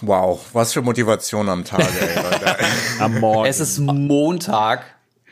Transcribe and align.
Wow, 0.00 0.40
was 0.52 0.72
für 0.72 0.80
Motivation 0.82 1.48
am 1.48 1.64
Tag, 1.64 1.80
ey. 2.00 2.16
Am 3.00 3.20
Morgen. 3.20 3.46
Es 3.48 3.60
ist 3.60 3.78
Montag, 3.78 4.84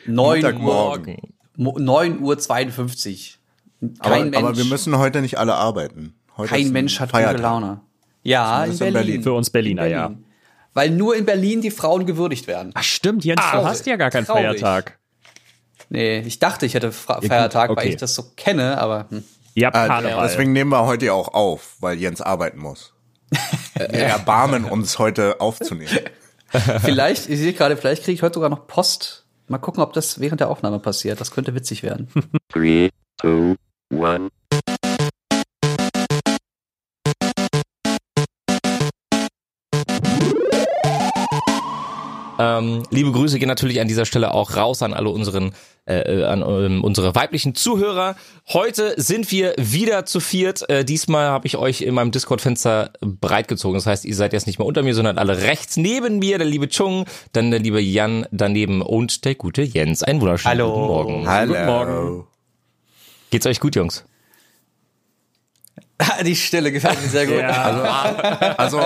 9 0.07 0.17
Uhr, 0.18 0.53
Montagmorgen. 0.53 1.17
Mo- 1.57 1.78
9 1.78 2.20
Uhr 2.20 2.39
52. 2.39 3.39
Kein 3.81 3.91
Aber, 4.00 4.18
Mensch, 4.25 4.36
aber 4.36 4.57
wir 4.57 4.65
müssen 4.67 4.99
heute 4.99 5.20
nicht 5.23 5.39
alle 5.39 5.55
arbeiten. 5.55 6.15
Heute 6.36 6.50
kein 6.50 6.67
ein 6.67 6.73
Mensch 6.73 7.00
hat 7.00 7.10
Feiertag. 7.10 7.36
gute 7.36 7.42
Laune. 7.42 7.81
Ja, 8.23 8.64
in 8.64 8.73
Zumindest 8.73 8.80
in 8.82 8.93
Berlin. 8.93 9.07
Berlin. 9.07 9.23
Für 9.23 9.33
uns 9.34 9.51
Berliner, 9.51 9.87
ja. 9.87 10.09
Berlin. 10.09 10.25
Weil 10.75 10.91
nur 10.91 11.14
in 11.16 11.25
Berlin 11.25 11.61
die 11.62 11.71
Frauen 11.71 12.05
gewürdigt 12.05 12.46
werden. 12.46 12.71
Ach 12.75 12.82
stimmt, 12.82 13.25
Jens, 13.25 13.41
du 13.41 13.48
Traurig. 13.48 13.66
hast 13.66 13.87
ja 13.87 13.96
gar 13.96 14.11
keinen 14.11 14.27
Traurig. 14.27 14.43
Feiertag. 14.61 14.98
Nee, 15.91 16.21
ich 16.21 16.39
dachte, 16.39 16.66
ich 16.66 16.75
hätte 16.75 16.91
Fra 16.93 17.21
gut, 17.21 17.29
Feiertag, 17.29 17.69
weil 17.71 17.77
okay. 17.79 17.89
ich 17.91 17.96
das 17.96 18.14
so 18.14 18.25
kenne, 18.37 18.79
aber 18.79 19.07
hm. 19.11 19.23
Ihr 19.57 19.69
habt 19.69 19.77
Äh, 19.77 20.16
deswegen 20.23 20.53
nehmen 20.53 20.71
wir 20.73 20.85
heute 20.85 21.07
ja 21.07 21.12
auch 21.12 21.29
auf, 21.32 21.77
weil 21.79 21.96
Jens 21.98 22.21
arbeiten 22.21 22.59
muss. 22.59 22.94
Wir 23.75 24.05
erbarmen 24.05 24.64
uns 24.64 24.98
heute 24.98 25.41
aufzunehmen. 25.41 25.98
vielleicht, 26.80 27.29
ich 27.29 27.38
sehe 27.38 27.52
gerade, 27.52 27.77
vielleicht 27.77 28.05
kriege 28.05 28.15
ich 28.15 28.23
heute 28.23 28.34
sogar 28.34 28.51
noch 28.51 28.66
Post. 28.66 29.24
Mal 29.48 29.59
gucken, 29.59 29.83
ob 29.83 29.93
das 29.93 30.20
während 30.20 30.41
der 30.41 30.48
Aufnahme 30.48 30.79
passiert. 30.79 31.20
Das 31.20 31.30
könnte 31.30 31.55
witzig 31.55 31.83
werden. 31.83 32.09
Three, 32.48 32.91
two, 33.20 33.57
one. 33.93 34.30
Ähm, 42.38 42.83
liebe 42.91 43.12
Grüße 43.12 43.38
gehen 43.38 43.48
natürlich 43.48 43.80
an 43.80 43.88
dieser 43.88 44.06
Stelle 44.06 44.33
auch 44.33 44.56
raus 44.56 44.83
an 44.83 44.93
alle 44.95 45.11
unseren, 45.11 45.52
äh, 45.87 45.97
äh, 45.97 46.24
an 46.24 46.43
ähm, 46.43 46.84
unsere 46.84 47.15
weiblichen 47.15 47.55
Zuhörer. 47.55 48.16
Heute 48.48 48.95
sind 49.01 49.30
wir 49.30 49.55
wieder 49.57 50.07
zu 50.07 50.20
viert. 50.20 50.69
Äh, 50.69 50.84
diesmal 50.84 51.29
habe 51.29 51.47
ich 51.47 51.57
euch 51.57 51.83
in 51.83 51.95
meinem 51.95 52.10
Discord-Fenster 52.10 52.93
breitgezogen. 53.01 53.77
Das 53.77 53.87
heißt, 53.87 54.05
ihr 54.05 54.15
seid 54.15 54.33
jetzt 54.33 54.47
nicht 54.47 54.59
mehr 54.59 54.66
unter 54.66 54.83
mir, 54.83 54.95
sondern 54.95 55.19
alle 55.19 55.43
rechts 55.43 55.77
neben 55.77 56.19
mir. 56.19 56.38
Der 56.38 56.47
liebe 56.47 56.69
Chung, 56.69 57.05
dann 57.32 57.51
der 57.51 57.60
liebe 57.60 57.80
Jan 57.80 58.27
daneben 58.30 58.82
und 58.82 59.24
der 59.24 59.35
gute 59.35 59.62
Jens. 59.62 60.02
Einen 60.02 60.21
wunderschönen 60.21 60.51
Hallo. 60.51 60.73
guten 60.73 60.87
Morgen. 60.87 61.29
Hallo. 61.29 61.52
Guten 61.52 61.66
Morgen. 61.66 62.27
Geht's 63.30 63.46
euch 63.46 63.60
gut, 63.60 63.77
Jungs? 63.77 64.05
Die 66.24 66.36
Stille 66.36 66.72
gefällt 66.72 67.02
mir 67.02 67.08
sehr 67.08 67.27
gut. 67.27 67.36
ja. 67.36 68.55
Also 68.56 68.80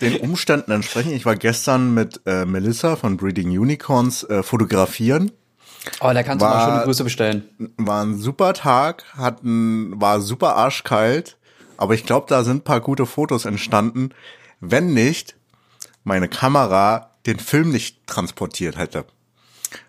den 0.00 0.16
Umständen 0.18 0.70
entsprechend. 0.72 1.12
Ich 1.12 1.26
war 1.26 1.36
gestern 1.36 1.94
mit 1.94 2.20
äh, 2.26 2.44
Melissa 2.44 2.96
von 2.96 3.16
Breeding 3.16 3.50
Unicorns 3.58 4.24
äh, 4.24 4.42
fotografieren. 4.42 5.32
Oh, 6.00 6.10
da 6.12 6.22
kannst 6.22 6.42
du 6.42 6.46
mal 6.48 6.54
War- 6.54 6.70
schöne 6.72 6.84
Grüße 6.84 7.04
bestellen. 7.04 7.72
War 7.78 8.04
ein 8.04 8.18
super 8.18 8.52
Tag, 8.52 9.04
hatten, 9.16 9.98
war 10.00 10.20
super 10.20 10.56
arschkalt, 10.56 11.36
aber 11.78 11.94
ich 11.94 12.04
glaube, 12.04 12.26
da 12.28 12.44
sind 12.44 12.58
ein 12.58 12.64
paar 12.64 12.80
gute 12.80 13.06
Fotos 13.06 13.46
entstanden, 13.46 14.10
wenn 14.60 14.92
nicht 14.92 15.36
meine 16.04 16.28
Kamera 16.28 17.10
den 17.26 17.38
Film 17.38 17.70
nicht 17.70 18.06
transportiert 18.06 18.76
hätte. 18.76 19.04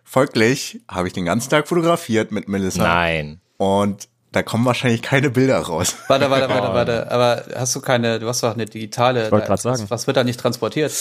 Folglich 0.03 0.81
habe 0.89 1.07
ich 1.07 1.13
den 1.13 1.25
ganzen 1.25 1.49
Tag 1.49 1.67
fotografiert 1.67 2.31
mit 2.31 2.47
Melissa 2.47 2.83
Nein. 2.83 3.39
und 3.57 4.07
da 4.33 4.43
kommen 4.43 4.63
wahrscheinlich 4.65 5.01
keine 5.01 5.29
Bilder 5.29 5.57
raus. 5.59 5.95
Warte, 6.07 6.29
warte, 6.29 6.47
warte, 6.47 6.67
warte. 6.73 7.11
Aber 7.11 7.43
hast 7.53 7.75
du 7.75 7.81
keine, 7.81 8.19
du 8.19 8.27
hast 8.27 8.41
doch 8.43 8.53
eine 8.53 8.65
digitale. 8.65 9.29
wollte 9.31 9.47
grad 9.47 9.63
was- 9.65 9.77
sagen. 9.77 9.85
Was 9.89 10.07
wird 10.07 10.15
da 10.17 10.23
nicht 10.23 10.39
transportiert? 10.39 10.93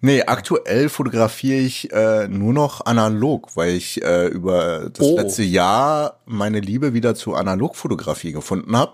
Nee, 0.00 0.22
aktuell 0.22 0.88
fotografiere 0.88 1.58
ich 1.60 1.92
äh, 1.92 2.28
nur 2.28 2.52
noch 2.54 2.86
analog, 2.86 3.54
weil 3.56 3.70
ich 3.74 4.02
äh, 4.02 4.26
über 4.28 4.88
das 4.90 5.06
Oh. 5.06 5.16
letzte 5.16 5.42
Jahr 5.42 6.20
meine 6.24 6.60
Liebe 6.60 6.94
wieder 6.94 7.14
zu 7.14 7.34
Analogfotografie 7.34 8.32
gefunden 8.32 8.74
habe 8.76 8.92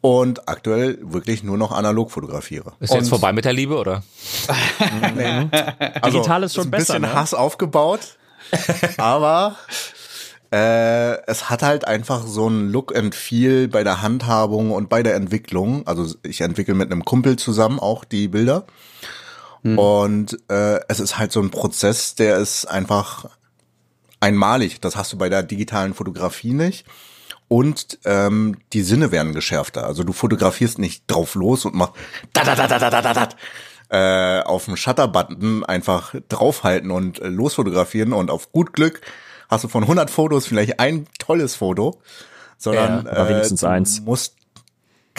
und 0.00 0.48
aktuell 0.48 0.98
wirklich 1.02 1.42
nur 1.42 1.56
noch 1.58 1.72
analog 1.72 2.10
fotografiere. 2.12 2.72
Ist 2.80 2.94
jetzt 2.94 3.08
vorbei 3.08 3.32
mit 3.32 3.44
der 3.44 3.52
Liebe, 3.52 3.76
oder? 3.76 4.02
Also, 6.02 6.18
Digital 6.18 6.42
ist 6.44 6.54
schon 6.54 6.64
ein 6.68 6.70
besser, 6.70 6.94
bisschen 6.94 7.02
ne? 7.02 7.14
Hass 7.14 7.34
aufgebaut, 7.34 8.16
aber 8.96 9.56
äh, 10.52 11.24
es 11.26 11.48
hat 11.48 11.62
halt 11.62 11.86
einfach 11.86 12.26
so 12.26 12.46
ein 12.46 12.68
Look 12.68 12.94
and 12.94 13.14
Feel 13.14 13.68
bei 13.68 13.84
der 13.84 14.02
Handhabung 14.02 14.70
und 14.70 14.90
bei 14.90 15.02
der 15.02 15.14
Entwicklung. 15.14 15.86
Also 15.86 16.14
ich 16.22 16.42
entwickle 16.42 16.74
mit 16.74 16.92
einem 16.92 17.06
Kumpel 17.06 17.36
zusammen 17.36 17.78
auch 17.78 18.04
die 18.04 18.28
Bilder. 18.28 18.66
Mhm. 19.62 19.78
Und 19.78 20.38
äh, 20.50 20.80
es 20.88 21.00
ist 21.00 21.16
halt 21.18 21.32
so 21.32 21.40
ein 21.40 21.50
Prozess, 21.50 22.16
der 22.16 22.36
ist 22.36 22.66
einfach 22.66 23.30
einmalig. 24.20 24.80
Das 24.80 24.94
hast 24.94 25.14
du 25.14 25.18
bei 25.18 25.30
der 25.30 25.42
digitalen 25.42 25.94
Fotografie 25.94 26.52
nicht. 26.52 26.84
Und 27.48 27.98
ähm, 28.04 28.58
die 28.74 28.82
Sinne 28.82 29.10
werden 29.10 29.32
geschärfter. 29.32 29.86
Also 29.86 30.04
du 30.04 30.12
fotografierst 30.12 30.78
nicht 30.78 31.04
drauf 31.06 31.34
los 31.34 31.64
und 31.64 31.74
machst 31.74 31.94
da 32.34 32.44
da 32.44 32.54
da 32.54 32.66
da 32.66 32.78
da 32.78 32.90
da 32.90 33.00
da. 33.00 33.14
da 33.14 33.28
äh, 33.88 34.42
auf 34.42 34.64
dem 34.64 34.76
Shutter-Button 34.76 35.64
einfach 35.64 36.14
draufhalten 36.28 36.90
und 36.90 37.20
äh, 37.20 37.28
losfotografieren 37.28 38.14
und 38.14 38.30
auf 38.30 38.50
gut 38.50 38.72
Glück 38.72 39.02
hast 39.48 39.64
du 39.64 39.68
von 39.68 39.82
100 39.84 40.10
Fotos 40.10 40.46
vielleicht 40.46 40.80
ein 40.80 41.06
tolles 41.18 41.54
Foto, 41.54 42.00
sondern 42.58 43.04
Ja, 43.06 43.12
aber 43.12 43.28
wenigstens 43.28 43.60
du 43.60 43.66
eins. 43.68 44.00
musst 44.02 44.34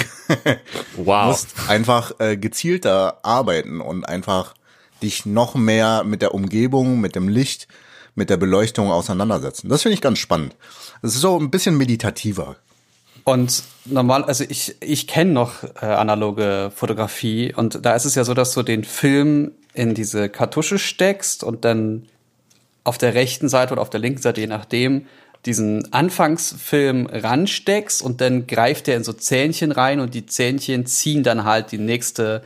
Wow. 0.98 1.28
musst 1.28 1.50
einfach 1.70 2.14
äh, 2.20 2.38
gezielter 2.38 3.20
arbeiten 3.24 3.82
und 3.82 4.08
einfach 4.08 4.56
dich 5.02 5.26
noch 5.26 5.56
mehr 5.56 6.04
mit 6.04 6.22
der 6.22 6.34
Umgebung, 6.34 7.00
mit 7.02 7.16
dem 7.16 7.28
Licht, 7.28 7.68
mit 8.16 8.30
der 8.30 8.38
Beleuchtung 8.38 8.92
auseinandersetzen. 8.92 9.70
Das 9.70 9.82
finde 9.82 9.96
ich 9.96 10.02
ganz 10.02 10.20
spannend. 10.20 10.56
Es 11.02 11.16
ist 11.16 11.22
so 11.22 11.38
ein 11.40 11.52
bisschen 11.52 11.78
meditativer. 11.78 12.56
Und 13.26 13.64
normal, 13.86 14.24
also 14.26 14.44
ich, 14.48 14.76
ich 14.82 15.08
kenne 15.08 15.32
noch 15.32 15.64
äh, 15.82 15.86
analoge 15.86 16.72
Fotografie 16.76 17.54
und 17.56 17.86
da 17.86 17.96
ist 17.96 18.06
es 18.06 18.16
ja 18.16 18.24
so, 18.24 18.34
dass 18.34 18.54
du 18.54 18.64
den 18.64 18.84
Film 18.84 19.52
in 19.74 19.94
diese 19.94 20.30
Kartusche 20.30 20.78
steckst 20.78 21.44
und 21.44 21.64
dann 21.66 22.08
auf 22.84 22.98
der 22.98 23.14
rechten 23.14 23.50
Seite 23.50 23.74
oder 23.74 23.82
auf 23.82 23.90
der 23.90 24.00
linken 24.00 24.22
Seite, 24.22 24.42
je 24.42 24.48
nachdem, 24.48 25.08
diesen 25.46 25.92
Anfangsfilm 25.92 27.08
ransteckst 27.08 28.02
und 28.02 28.22
dann 28.22 28.48
greift 28.48 28.88
der 28.88 28.96
in 28.98 29.04
so 29.04 29.14
Zähnchen 29.14 29.72
rein 29.72 30.00
und 30.00 30.14
die 30.14 30.26
Zähnchen 30.26 30.86
ziehen 30.86 31.24
dann 31.24 31.44
halt 31.44 31.72
die 31.72 31.78
nächste, 31.78 32.44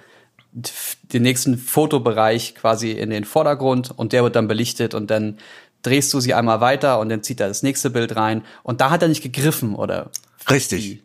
den 1.14 1.22
nächsten 1.22 1.58
Fotobereich 1.58 2.56
quasi 2.56 2.92
in 2.92 3.12
den 3.12 3.24
Vordergrund 3.24 3.94
und 3.96 4.14
der 4.14 4.24
wird 4.24 4.36
dann 4.36 4.48
belichtet 4.48 4.96
und 4.96 5.12
dann 5.12 5.38
drehst 5.84 6.12
du 6.14 6.20
sie 6.20 6.34
einmal 6.34 6.60
weiter 6.60 7.00
und 7.00 7.10
dann 7.10 7.22
zieht 7.22 7.40
er 7.40 7.48
das 7.48 7.62
nächste 7.62 7.92
Bild 7.92 8.16
rein 8.16 8.44
und 8.64 8.82
da 8.82 8.90
hat 8.90 9.04
er 9.04 9.10
nicht 9.10 9.22
gegriffen 9.22 9.76
oder 9.76 10.10
Richtig. 10.50 11.04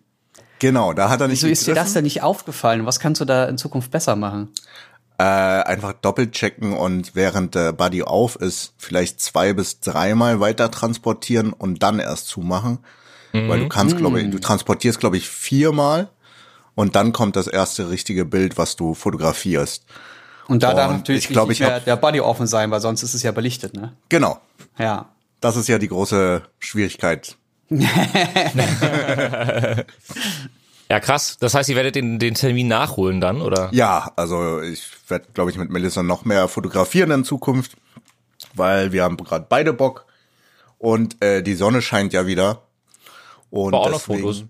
Genau, 0.59 0.93
da 0.93 1.09
hat 1.09 1.21
er 1.21 1.27
nicht 1.27 1.43
Wieso 1.43 1.49
ist 1.49 1.67
dir 1.67 1.75
das 1.75 1.93
denn 1.93 2.05
nicht 2.05 2.23
aufgefallen? 2.23 2.87
Was 2.87 3.01
kannst 3.01 3.21
du 3.21 3.25
da 3.25 3.47
in 3.47 3.59
Zukunft 3.59 3.91
besser 3.91 4.15
machen? 4.15 4.49
Äh, 5.23 5.63
einfach 5.69 5.93
doppelt 5.93 6.33
checken 6.33 6.73
und 6.73 7.15
während 7.15 7.55
der 7.55 7.73
Buddy 7.73 8.03
auf 8.03 8.35
ist, 8.37 8.73
vielleicht 8.77 9.21
zwei 9.21 9.53
bis 9.53 9.79
dreimal 9.79 10.41
weiter 10.41 10.69
transportieren 10.71 11.53
und 11.53 11.83
dann 11.83 12.01
erst 12.01 12.27
zumachen. 12.29 12.79
Weil 13.35 13.61
du 13.61 13.69
kannst, 13.69 13.97
glaube 13.97 14.21
ich, 14.21 14.31
du 14.31 14.39
transportierst, 14.39 15.01
glaube 15.01 15.17
ich, 15.17 15.27
viermal 15.29 16.11
und 16.75 16.97
dann 16.97 17.13
kommt 17.13 17.35
das 17.37 17.47
erste 17.47 17.89
richtige 17.89 18.25
Bild, 18.27 18.59
was 18.59 18.77
du 18.77 18.93
fotografierst. 18.95 19.87
Und 20.49 20.63
da 20.63 20.75
darf 20.75 20.91
Und 20.91 20.97
natürlich 20.99 21.25
ich 21.25 21.31
glaub, 21.31 21.49
nicht 21.49 21.61
ich 21.61 21.67
mehr 21.67 21.77
hab- 21.77 21.85
der 21.87 21.97
Body 21.97 22.21
offen 22.21 22.47
sein, 22.47 22.71
weil 22.71 22.81
sonst 22.81 23.03
ist 23.03 23.15
es 23.15 23.23
ja 23.23 23.31
belichtet, 23.33 23.75
ne? 23.75 23.93
Genau. 24.11 24.39
Ja. 24.79 25.09
Das 25.41 25.57
ist 25.57 25.69
ja 25.69 25.79
die 25.79 25.89
große 25.89 26.43
Schwierigkeit. 26.59 27.37
Ja, 30.93 31.01
krass. 31.01 31.39
Das 31.41 31.55
heißt, 31.55 31.71
ihr 31.71 31.77
werdet 31.77 31.95
den, 31.95 32.19
den 32.19 32.35
Termin 32.35 32.69
nachholen 32.69 33.19
dann, 33.23 33.41
oder? 33.41 33.71
Ja, 33.73 34.13
also 34.15 34.61
ich 34.61 34.83
werde, 35.09 35.25
glaube 35.33 35.51
ich, 35.51 35.57
mit 35.57 35.71
Melissa 35.71 36.03
noch 36.03 36.27
mehr 36.27 36.49
fotografieren 36.49 37.11
in 37.13 37.25
Zukunft, 37.25 37.79
weil 38.55 38.93
wir 38.93 39.03
haben 39.03 39.17
gerade 39.17 39.47
beide 39.49 39.73
Bock 39.73 40.05
und 40.77 41.17
äh, 41.25 41.43
die 41.43 41.55
Sonne 41.55 41.81
scheint 41.81 42.13
ja 42.13 42.27
wieder. 42.27 42.65
Und 43.49 43.73
Aber 43.73 43.85
auch 43.85 43.91
noch 43.91 44.01
deswegen- 44.01 44.21
Fotos. 44.21 44.45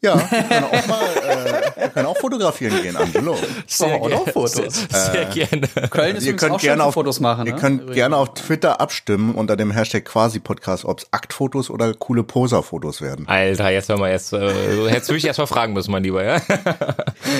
Ja, 0.00 0.14
wir 0.30 0.42
können 0.44 0.64
auch 0.64 0.86
mal, 0.86 1.02
äh, 1.02 1.80
wir 1.80 1.88
können 1.88 2.06
auch 2.06 2.16
fotografieren 2.16 2.80
gehen, 2.82 2.96
Angelo. 2.96 3.36
Sehr 3.66 3.96
auch 3.96 4.08
noch 4.08 4.28
Fotos. 4.28 4.52
Sehr, 4.52 4.70
sehr 4.90 5.24
gerne. 5.24 5.66
Köln 5.90 6.14
ist 6.16 6.24
Ihr 6.24 6.36
könnt 6.36 6.52
auch 6.52 6.60
gerne 6.60 6.84
auf 6.84 6.94
Fotos 6.94 7.18
machen, 7.18 7.46
Ihr 7.48 7.54
ne? 7.54 7.60
könnt 7.60 7.80
Übrigens. 7.80 7.96
gerne 7.96 8.16
auf 8.16 8.34
Twitter 8.34 8.80
abstimmen 8.80 9.34
unter 9.34 9.56
dem 9.56 9.72
Hashtag 9.72 10.04
Quasi-Podcast, 10.04 10.84
ob 10.84 11.00
es 11.00 11.06
Aktfotos 11.12 11.68
oder 11.68 11.94
coole 11.94 12.22
Poser-Fotos 12.22 13.00
werden. 13.00 13.26
Alter, 13.26 13.70
jetzt 13.70 13.88
hör 13.88 13.98
mal, 13.98 14.12
jetzt, 14.12 14.32
äh, 14.32 14.86
jetzt 14.88 15.08
würde 15.08 15.18
ich 15.18 15.24
erst 15.24 15.40
mal 15.40 15.46
fragen 15.46 15.72
müssen, 15.72 15.90
mein 15.90 16.04
Lieber, 16.04 16.22
ja? 16.22 16.38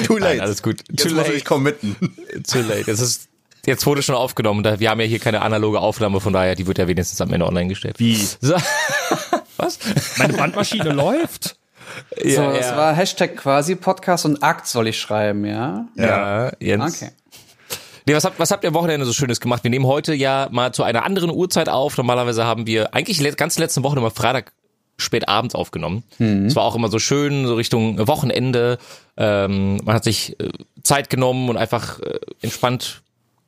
Too 0.04 0.16
late. 0.16 0.20
Nein, 0.36 0.40
alles 0.40 0.60
gut. 0.60 0.80
Jetzt 0.90 1.02
Too 1.04 1.14
muss 1.14 1.24
late. 1.26 1.34
ich 1.34 1.44
committen. 1.44 1.94
Too 2.50 2.58
late. 2.62 2.90
Es 2.90 2.98
ist, 2.98 3.28
jetzt 3.66 3.86
wurde 3.86 4.02
schon 4.02 4.16
aufgenommen. 4.16 4.64
Da- 4.64 4.80
Wir 4.80 4.90
haben 4.90 4.98
ja 5.00 5.06
hier 5.06 5.20
keine 5.20 5.42
analoge 5.42 5.78
Aufnahme, 5.78 6.20
von 6.20 6.32
daher, 6.32 6.56
die 6.56 6.66
wird 6.66 6.78
ja 6.78 6.88
wenigstens 6.88 7.20
am 7.20 7.32
Ende 7.32 7.46
online 7.46 7.68
gestellt. 7.68 8.00
Wie? 8.00 8.16
So. 8.40 8.56
Was? 9.58 9.78
Meine 10.16 10.32
Bandmaschine 10.32 10.90
läuft. 10.90 11.56
So, 12.16 12.28
ja, 12.42 12.52
das 12.52 12.70
ja. 12.70 12.76
war 12.76 12.94
Hashtag 12.94 13.36
quasi 13.36 13.74
Podcast 13.76 14.24
und 14.24 14.42
Akt 14.42 14.66
soll 14.66 14.88
ich 14.88 14.98
schreiben, 14.98 15.44
ja? 15.44 15.86
Ja, 15.96 16.52
Jens. 16.60 17.02
Okay. 17.02 17.12
Nee, 18.06 18.14
was 18.14 18.24
habt, 18.24 18.38
was 18.38 18.50
habt 18.50 18.64
ihr 18.64 18.68
am 18.68 18.74
Wochenende 18.74 19.04
so 19.04 19.12
Schönes 19.12 19.38
gemacht? 19.40 19.64
Wir 19.64 19.70
nehmen 19.70 19.86
heute 19.86 20.14
ja 20.14 20.48
mal 20.50 20.72
zu 20.72 20.82
einer 20.82 21.04
anderen 21.04 21.30
Uhrzeit 21.30 21.68
auf. 21.68 21.96
Normalerweise 21.98 22.44
haben 22.44 22.66
wir 22.66 22.94
eigentlich 22.94 23.20
le- 23.20 23.32
ganz 23.32 23.58
letzten 23.58 23.82
Woche 23.82 23.98
immer 23.98 24.10
Freitag 24.10 24.52
spät 24.96 25.28
abends 25.28 25.54
aufgenommen. 25.54 26.02
Es 26.18 26.56
war 26.56 26.64
auch 26.64 26.74
immer 26.74 26.88
so 26.88 26.98
schön, 26.98 27.46
so 27.46 27.54
Richtung 27.54 28.08
Wochenende. 28.08 28.78
Ähm, 29.16 29.76
man 29.84 29.94
hat 29.94 30.04
sich 30.04 30.40
äh, 30.40 30.48
Zeit 30.82 31.08
genommen 31.10 31.48
und 31.50 31.56
einfach 31.56 32.00
äh, 32.00 32.18
entspannt 32.40 33.02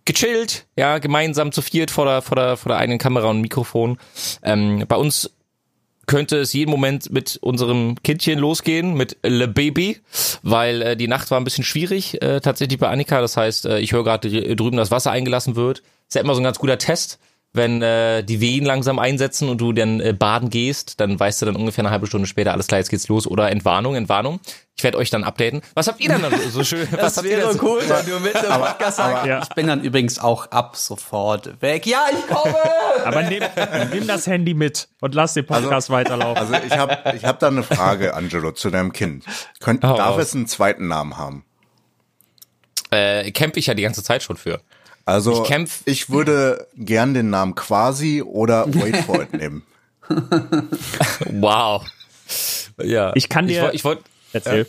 gechillt, 0.05 0.67
ja, 0.77 0.99
gemeinsam 0.99 1.53
zu 1.53 1.63
viert 1.63 1.91
vor 1.91 2.05
der, 2.05 2.23
vor 2.23 2.37
der, 2.37 2.57
vor 2.57 2.71
der 2.71 2.79
eigenen 2.79 2.99
Kamera 2.99 3.29
und 3.31 3.41
Mikrofon. 3.41 3.99
Ähm, 4.43 4.85
bei 4.87 4.97
uns 4.97 5.31
könnte 6.11 6.39
es 6.39 6.53
jeden 6.53 6.73
Moment 6.73 7.13
mit 7.13 7.39
unserem 7.41 7.95
Kindchen 8.03 8.41
losgehen, 8.41 8.95
mit 8.95 9.17
Le 9.23 9.47
Baby, 9.47 10.01
weil 10.43 10.83
äh, 10.83 10.97
die 10.97 11.07
Nacht 11.07 11.31
war 11.31 11.39
ein 11.39 11.45
bisschen 11.45 11.63
schwierig, 11.63 12.21
äh, 12.21 12.41
tatsächlich 12.41 12.81
bei 12.81 12.89
Annika. 12.89 13.21
Das 13.21 13.37
heißt, 13.37 13.67
äh, 13.67 13.79
ich 13.79 13.93
höre 13.93 14.03
gerade 14.03 14.29
dr- 14.29 14.57
drüben, 14.57 14.77
dass 14.77 14.91
Wasser 14.91 15.13
eingelassen 15.13 15.55
wird. 15.55 15.83
Ist 16.09 16.17
ja 16.17 16.21
immer 16.21 16.35
so 16.35 16.41
ein 16.41 16.45
ganz 16.45 16.59
guter 16.59 16.79
Test. 16.79 17.21
Wenn 17.53 17.83
äh, 17.83 18.23
die 18.23 18.41
Wehen 18.41 18.65
langsam 18.65 19.01
einsetzen 19.01 19.49
und 19.49 19.61
du 19.61 19.73
dann 19.73 19.99
äh, 20.01 20.13
baden 20.13 20.51
gehst, 20.51 21.01
dann 21.01 21.19
weißt 21.19 21.43
du 21.43 21.47
dann 21.47 21.57
ungefähr 21.57 21.83
eine 21.83 21.91
halbe 21.91 22.07
Stunde 22.07 22.29
später, 22.29 22.53
alles 22.53 22.69
klar, 22.69 22.79
jetzt 22.79 22.91
geht's 22.91 23.09
los. 23.09 23.27
Oder 23.27 23.51
Entwarnung, 23.51 23.97
Entwarnung. 23.97 24.39
Ich 24.77 24.85
werde 24.85 24.99
euch 24.99 25.11
dann 25.11 25.25
updaten. 25.25 25.61
Was 25.75 25.89
habt 25.89 26.01
ihr 26.01 26.11
denn 26.11 26.23
dann 26.23 26.33
so 26.51 26.63
schön? 26.63 26.87
was 26.93 27.01
Das 27.01 27.17
habt 27.17 27.27
ihr 27.27 27.39
wäre 27.39 27.53
so- 27.53 27.59
cool, 27.61 27.81
wenn 27.89 28.07
du 28.07 28.21
mit 28.21 28.35
dem 28.35 28.43
Podcast 28.51 28.99
sagst. 28.99 29.27
Ja. 29.27 29.43
Ich 29.43 29.49
bin 29.49 29.67
dann 29.67 29.83
übrigens 29.83 30.21
auch 30.21 30.47
ab 30.53 30.77
sofort 30.77 31.61
weg. 31.61 31.87
Ja, 31.87 32.05
ich 32.13 32.25
komme! 32.29 32.55
Aber 33.05 33.23
nimm, 33.25 33.43
nimm 33.93 34.07
das 34.07 34.29
Handy 34.29 34.55
mit 34.55 34.89
und 35.01 35.17
lass 35.17 35.35
den 35.35 35.45
Podcast 35.45 35.91
weiterlaufen. 35.91 36.39
Also 36.39 36.55
ich 36.65 36.79
habe 36.79 37.17
ich 37.17 37.25
hab 37.25 37.41
da 37.41 37.49
eine 37.49 37.65
Frage, 37.65 38.15
Angelo, 38.15 38.53
zu 38.53 38.71
deinem 38.71 38.93
Kind. 38.93 39.25
Könnt, 39.59 39.83
Hau 39.83 39.97
darf 39.97 40.15
raus. 40.17 40.23
es 40.23 40.35
einen 40.37 40.47
zweiten 40.47 40.87
Namen 40.87 41.19
haben? 41.19 41.45
Äh, 42.93 43.31
kämpfe 43.33 43.59
ich 43.59 43.67
ja 43.67 43.75
die 43.75 43.83
ganze 43.83 44.05
Zeit 44.05 44.23
schon 44.23 44.37
für. 44.37 44.61
Also 45.05 45.43
Ich 45.43 45.49
kämpf- 45.51 45.83
ich 45.87 46.11
würde 46.11 46.67
gern 46.77 47.15
den 47.15 47.31
Namen 47.31 47.55
Quasi 47.55 48.23
oder 48.23 48.67
Wait 48.75 48.97
for 48.99 49.23
it 49.23 49.33
nehmen. 49.33 49.63
Wow. 51.31 51.85
Ja. 52.83 53.13
Ich 53.15 53.29
kann 53.29 53.47
dir- 53.47 53.57
Ich, 53.57 53.63
woll- 53.63 53.75
ich 53.75 53.85
wollte. 53.85 54.03
Erzähl. 54.33 54.67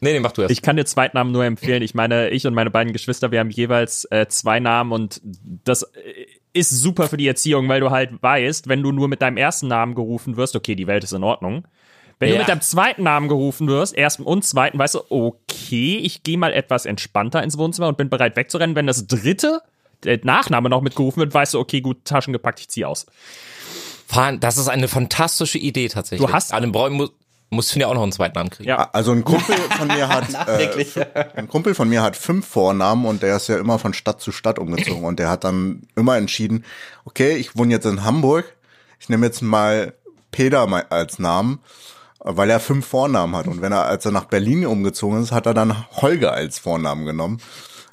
Nee, 0.00 0.12
nee, 0.12 0.20
mach 0.20 0.32
du 0.32 0.42
erst. 0.42 0.52
Ich 0.52 0.60
kann 0.60 0.76
dir 0.76 0.84
Zweitnamen 0.84 1.32
nur 1.32 1.44
empfehlen. 1.44 1.82
Ich 1.82 1.94
meine, 1.94 2.28
ich 2.30 2.46
und 2.46 2.52
meine 2.54 2.70
beiden 2.70 2.92
Geschwister, 2.92 3.30
wir 3.30 3.40
haben 3.40 3.50
jeweils 3.50 4.04
äh, 4.10 4.26
zwei 4.28 4.60
Namen 4.60 4.92
und 4.92 5.20
das 5.64 5.82
äh, 5.84 5.88
ist 6.52 6.70
super 6.70 7.08
für 7.08 7.16
die 7.16 7.26
Erziehung, 7.26 7.68
weil 7.68 7.80
du 7.80 7.90
halt 7.90 8.22
weißt, 8.22 8.68
wenn 8.68 8.82
du 8.82 8.92
nur 8.92 9.08
mit 9.08 9.22
deinem 9.22 9.38
ersten 9.38 9.68
Namen 9.68 9.94
gerufen 9.94 10.36
wirst, 10.36 10.56
okay, 10.56 10.74
die 10.74 10.86
Welt 10.86 11.04
ist 11.04 11.12
in 11.12 11.24
Ordnung. 11.24 11.64
Wenn 12.18 12.28
Ja. 12.28 12.34
du 12.34 12.38
mit 12.40 12.48
deinem 12.48 12.60
zweiten 12.60 13.02
Namen 13.02 13.28
gerufen 13.28 13.66
wirst, 13.68 13.96
ersten 13.96 14.22
und 14.22 14.44
zweiten, 14.44 14.78
weißt 14.78 14.94
du, 14.94 15.00
okay, 15.10 15.96
ich 15.98 16.22
gehe 16.22 16.38
mal 16.38 16.52
etwas 16.52 16.86
entspannter 16.86 17.42
ins 17.42 17.58
Wohnzimmer 17.58 17.88
und 17.88 17.96
bin 17.96 18.08
bereit 18.08 18.36
wegzurennen. 18.36 18.76
Wenn 18.76 18.86
das 18.86 19.06
dritte, 19.06 19.60
der 20.04 20.20
Nachname 20.22 20.68
noch 20.68 20.80
mitgerufen 20.80 21.20
wird, 21.20 21.34
weißt 21.34 21.54
du, 21.54 21.58
okay, 21.60 21.80
gut, 21.80 22.04
Taschen 22.04 22.32
gepackt, 22.32 22.60
ich 22.60 22.68
zieh 22.68 22.84
aus. 22.84 23.06
Das 24.40 24.58
ist 24.58 24.68
eine 24.68 24.86
fantastische 24.86 25.58
Idee 25.58 25.88
tatsächlich. 25.88 26.26
Du 26.26 26.32
hast- 26.32 26.52
An 26.52 26.62
dem 26.62 26.72
Bräu 26.72 26.90
mu 26.90 27.08
musst 27.50 27.74
du 27.74 27.78
ja 27.78 27.86
auch 27.86 27.94
noch 27.94 28.02
einen 28.02 28.10
zweiten 28.12 28.34
Namen 28.36 28.50
kriegen. 28.50 28.68
Ja. 28.68 28.90
Also 28.92 29.12
ein 29.12 29.22
Kumpel 29.24 29.54
von 29.54 29.86
mir 29.86 30.08
hat 30.08 30.26
äh, 30.48 31.24
ein 31.36 31.46
Kumpel 31.48 31.74
von 31.74 31.88
mir 31.88 32.02
hat 32.02 32.16
fünf 32.16 32.46
Vornamen 32.48 33.04
und 33.06 33.22
der 33.22 33.36
ist 33.36 33.48
ja 33.48 33.58
immer 33.58 33.78
von 33.78 33.94
Stadt 33.94 34.20
zu 34.20 34.32
Stadt 34.32 34.58
umgezogen 34.58 35.04
und 35.04 35.18
der 35.20 35.28
hat 35.30 35.44
dann 35.44 35.82
immer 35.94 36.16
entschieden, 36.16 36.64
okay, 37.04 37.36
ich 37.36 37.56
wohne 37.56 37.72
jetzt 37.72 37.86
in 37.86 38.02
Hamburg, 38.02 38.56
ich 38.98 39.08
nehme 39.08 39.26
jetzt 39.26 39.40
mal 39.40 39.94
Peter 40.32 40.66
als 40.90 41.18
Namen, 41.20 41.60
weil 42.24 42.50
er 42.50 42.58
fünf 42.58 42.86
Vornamen 42.86 43.36
hat 43.36 43.46
und 43.46 43.60
wenn 43.62 43.72
er 43.72 43.84
als 43.84 44.04
er 44.04 44.10
nach 44.10 44.24
Berlin 44.24 44.66
umgezogen 44.66 45.22
ist, 45.22 45.30
hat 45.30 45.46
er 45.46 45.54
dann 45.54 45.86
Holger 45.92 46.32
als 46.32 46.58
Vornamen 46.58 47.04
genommen. 47.04 47.40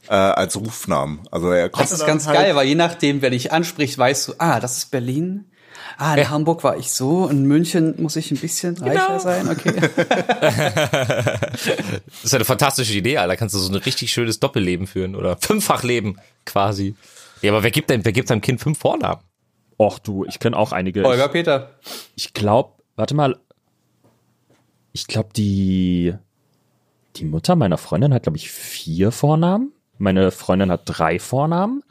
Äh, 0.07 0.15
als 0.15 0.57
Rufnamen. 0.57 1.19
Also 1.29 1.51
er 1.51 1.69
Das 1.69 1.77
konnte 1.77 1.93
ist 1.93 2.05
ganz 2.07 2.25
halt, 2.25 2.37
geil, 2.37 2.55
weil 2.55 2.67
je 2.67 2.75
nachdem, 2.75 3.21
wer 3.21 3.29
dich 3.29 3.51
anspricht, 3.53 3.97
weißt 3.97 4.29
du, 4.29 4.33
ah, 4.39 4.59
das 4.59 4.77
ist 4.77 4.91
Berlin. 4.91 5.45
Ah, 5.97 6.15
in 6.15 6.29
Hamburg 6.29 6.63
war 6.63 6.75
ich 6.77 6.91
so, 6.91 7.27
in 7.27 7.45
München 7.45 8.01
muss 8.01 8.15
ich 8.15 8.31
ein 8.31 8.37
bisschen 8.37 8.75
reicher 8.77 9.19
sein, 9.19 9.47
okay. 9.49 9.73
Das 11.51 12.23
ist 12.23 12.31
ja 12.31 12.37
eine 12.37 12.45
fantastische 12.45 12.93
Idee, 12.93 13.17
Alter. 13.17 13.37
Kannst 13.37 13.53
du 13.55 13.59
so 13.59 13.71
ein 13.71 13.75
richtig 13.75 14.11
schönes 14.11 14.39
Doppelleben 14.39 14.87
führen 14.87 15.15
oder 15.15 15.37
Fünffachleben 15.37 16.19
quasi. 16.45 16.95
Ja, 17.41 17.51
aber 17.51 17.63
wer 17.63 17.71
gibt 17.71 17.89
denn, 17.89 18.03
wer 18.03 18.11
gibt 18.11 18.27
seinem 18.27 18.41
Kind 18.41 18.59
fünf 18.59 18.79
Vornamen? 18.79 19.21
Och 19.77 19.99
du, 19.99 20.25
ich 20.25 20.39
kenne 20.39 20.57
auch 20.57 20.71
einige. 20.71 21.03
Holger 21.03 21.27
Peter. 21.27 21.71
Ich 22.15 22.33
glaube, 22.33 22.73
warte 22.95 23.13
mal. 23.13 23.37
Ich 24.93 25.07
glaube, 25.07 25.29
die, 25.35 26.13
die 27.15 27.25
Mutter 27.25 27.55
meiner 27.55 27.77
Freundin 27.77 28.13
hat, 28.13 28.23
glaube 28.23 28.37
ich, 28.37 28.51
vier 28.51 29.11
Vornamen. 29.11 29.71
Meine 29.97 30.31
Freundin 30.31 30.71
hat 30.71 30.81
drei 30.85 31.19
Vornamen. 31.19 31.83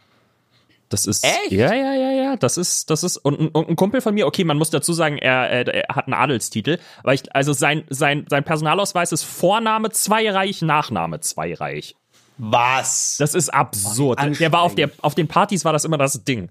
Das 0.89 1.07
ist. 1.07 1.25
Echt? 1.25 1.53
Ja, 1.53 1.73
ja, 1.73 1.95
ja, 1.95 2.11
ja. 2.11 2.37
Das 2.37 2.57
ist, 2.59 2.91
das 2.91 3.05
ist. 3.05 3.17
Und, 3.17 3.39
ein- 3.41 3.49
und 3.49 3.69
ein 3.69 3.77
Kumpel 3.77 4.01
von 4.01 4.13
mir, 4.13 4.27
okay, 4.27 4.43
man 4.45 4.59
muss 4.59 4.71
dazu 4.71 4.93
sagen, 4.93 5.19
er, 5.19 5.67
er, 5.67 5.95
hat 5.95 6.07
einen 6.07 6.15
Adelstitel. 6.15 6.79
Aber 7.03 7.15
ich, 7.15 7.35
also 7.35 7.53
sein, 7.53 7.85
sein, 7.89 8.27
sein 8.29 8.43
Personalausweis 8.45 9.13
ist 9.13 9.23
Vorname 9.23 9.91
zweireich, 9.91 10.63
Nachname 10.63 11.21
zweireich. 11.21 11.95
Was? 12.39 13.17
Das 13.19 13.35
ist 13.35 13.51
absurd. 13.51 14.19
Der 14.41 14.51
war 14.51 14.63
auf, 14.63 14.75
der, 14.75 14.91
auf 15.03 15.15
den 15.15 15.29
Partys 15.29 15.65
war 15.65 15.73
das 15.73 15.85
immer 15.85 15.99
das 15.99 16.25
Ding. 16.25 16.49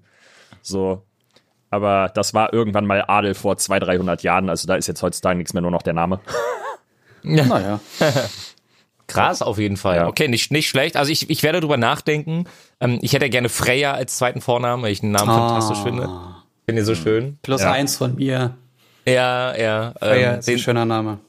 So. 0.61 1.03
Aber 1.71 2.09
das 2.13 2.33
war 2.33 2.51
irgendwann 2.53 2.85
mal 2.85 3.03
Adel 3.07 3.35
vor 3.35 3.57
200, 3.57 3.89
300 3.89 4.23
Jahren. 4.23 4.49
Also 4.49 4.67
da 4.67 4.75
ist 4.75 4.87
jetzt 4.87 5.03
heutzutage 5.03 5.37
nichts 5.37 5.53
mehr, 5.53 5.61
nur 5.61 5.71
noch 5.71 5.83
der 5.83 5.93
Name. 5.93 6.19
Naja. 7.21 7.81
Krass, 9.07 9.41
auf 9.41 9.57
jeden 9.57 9.75
Fall. 9.75 9.97
Ja. 9.97 10.07
Okay, 10.07 10.27
nicht, 10.27 10.51
nicht 10.51 10.69
schlecht. 10.69 10.95
Also 10.95 11.11
ich, 11.11 11.29
ich 11.29 11.43
werde 11.43 11.59
drüber 11.61 11.77
nachdenken. 11.77 12.45
Ähm, 12.79 12.99
ich 13.01 13.13
hätte 13.13 13.29
gerne 13.29 13.49
Freya 13.49 13.91
als 13.93 14.17
zweiten 14.17 14.39
Vornamen, 14.39 14.83
weil 14.83 14.91
ich 14.91 15.01
den 15.01 15.11
Namen 15.11 15.27
fantastisch 15.27 15.79
finde. 15.79 16.07
Finde 16.65 16.81
ihn 16.81 16.85
so 16.85 16.95
schön. 16.95 17.37
Plus 17.41 17.61
Ja. 17.61 17.71
eins 17.71 17.97
von 17.97 18.15
mir. 18.15 18.55
Ja, 19.05 19.55
ja. 19.57 19.93
Freya 19.99 20.33
Ähm, 20.33 20.39
ist 20.39 20.47
ein 20.47 20.53
den, 20.53 20.59
schöner 20.59 20.85
Name. 20.85 21.19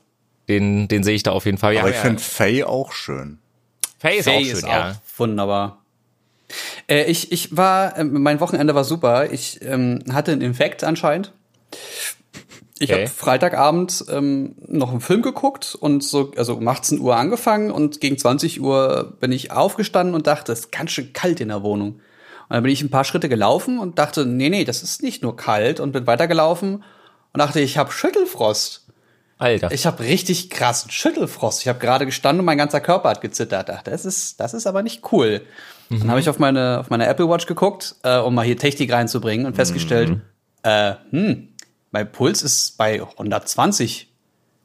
den, 0.48 0.88
den 0.88 1.02
sehe 1.02 1.14
ich 1.14 1.22
da 1.22 1.32
auf 1.32 1.46
jeden 1.46 1.58
Fall. 1.58 1.74
Ja, 1.74 1.80
aber 1.80 1.90
ich 1.90 1.96
ja. 1.96 2.02
finde 2.02 2.22
Faye 2.22 2.64
auch 2.64 2.92
schön. 2.92 3.38
Faye 3.98 4.18
ist 4.18 4.26
Faye 4.26 4.36
auch 4.36 4.40
schön, 4.44 4.52
ist 4.52 4.66
ja. 4.66 4.90
auch 4.90 5.18
wunderbar. 5.18 5.79
Äh, 6.88 7.04
ich, 7.04 7.32
ich 7.32 7.56
war, 7.56 7.96
ähm, 7.98 8.22
mein 8.22 8.40
Wochenende 8.40 8.74
war 8.74 8.84
super. 8.84 9.30
Ich 9.30 9.60
ähm, 9.62 10.00
hatte 10.12 10.32
einen 10.32 10.40
Infekt 10.40 10.84
anscheinend. 10.84 11.32
Ich 12.78 12.90
Okay. 12.90 13.02
habe 13.02 13.10
Freitagabend 13.10 14.06
ähm, 14.08 14.54
noch 14.66 14.90
einen 14.90 15.02
Film 15.02 15.20
geguckt 15.20 15.76
und 15.78 16.02
so, 16.02 16.32
also 16.36 16.54
um 16.54 16.66
18 16.66 16.98
Uhr 16.98 17.14
angefangen 17.14 17.70
und 17.70 18.00
gegen 18.00 18.16
20 18.16 18.62
Uhr 18.62 19.18
bin 19.20 19.32
ich 19.32 19.52
aufgestanden 19.52 20.14
und 20.14 20.26
dachte, 20.26 20.52
es 20.52 20.60
ist 20.60 20.72
ganz 20.72 20.90
schön 20.92 21.12
kalt 21.12 21.40
in 21.40 21.48
der 21.48 21.62
Wohnung. 21.62 22.00
Und 22.48 22.54
dann 22.54 22.62
bin 22.62 22.72
ich 22.72 22.82
ein 22.82 22.90
paar 22.90 23.04
Schritte 23.04 23.28
gelaufen 23.28 23.78
und 23.78 23.98
dachte, 23.98 24.24
nee, 24.24 24.48
nee, 24.48 24.64
das 24.64 24.82
ist 24.82 25.02
nicht 25.02 25.22
nur 25.22 25.36
kalt 25.36 25.78
und 25.78 25.92
bin 25.92 26.06
weitergelaufen 26.06 26.82
und 27.32 27.38
dachte, 27.38 27.60
ich 27.60 27.76
habe 27.76 27.92
Schüttelfrost. 27.92 28.86
Alter. 29.36 29.70
Ich 29.72 29.86
habe 29.86 30.02
richtig 30.02 30.50
krassen 30.50 30.90
Schüttelfrost. 30.90 31.60
Ich 31.60 31.68
habe 31.68 31.78
gerade 31.78 32.06
gestanden 32.06 32.40
und 32.40 32.46
mein 32.46 32.58
ganzer 32.58 32.80
Körper 32.80 33.10
hat 33.10 33.20
gezittert. 33.20 33.68
Dachte, 33.68 33.90
das 33.90 34.06
ist, 34.06 34.40
das 34.40 34.54
ist 34.54 34.66
aber 34.66 34.82
nicht 34.82 35.12
cool. 35.12 35.42
Dann 35.90 36.08
habe 36.08 36.20
ich 36.20 36.28
auf 36.28 36.38
meine, 36.38 36.78
auf 36.80 36.90
meine 36.90 37.06
Apple 37.06 37.28
Watch 37.28 37.46
geguckt, 37.46 37.96
äh, 38.04 38.18
um 38.18 38.34
mal 38.34 38.44
hier 38.44 38.56
Technik 38.56 38.92
reinzubringen 38.92 39.44
und 39.44 39.56
festgestellt, 39.56 40.20
äh, 40.62 40.94
hm, 41.10 41.48
mein 41.90 42.12
Puls 42.12 42.42
ist 42.42 42.78
bei 42.78 43.02
120. 43.02 44.08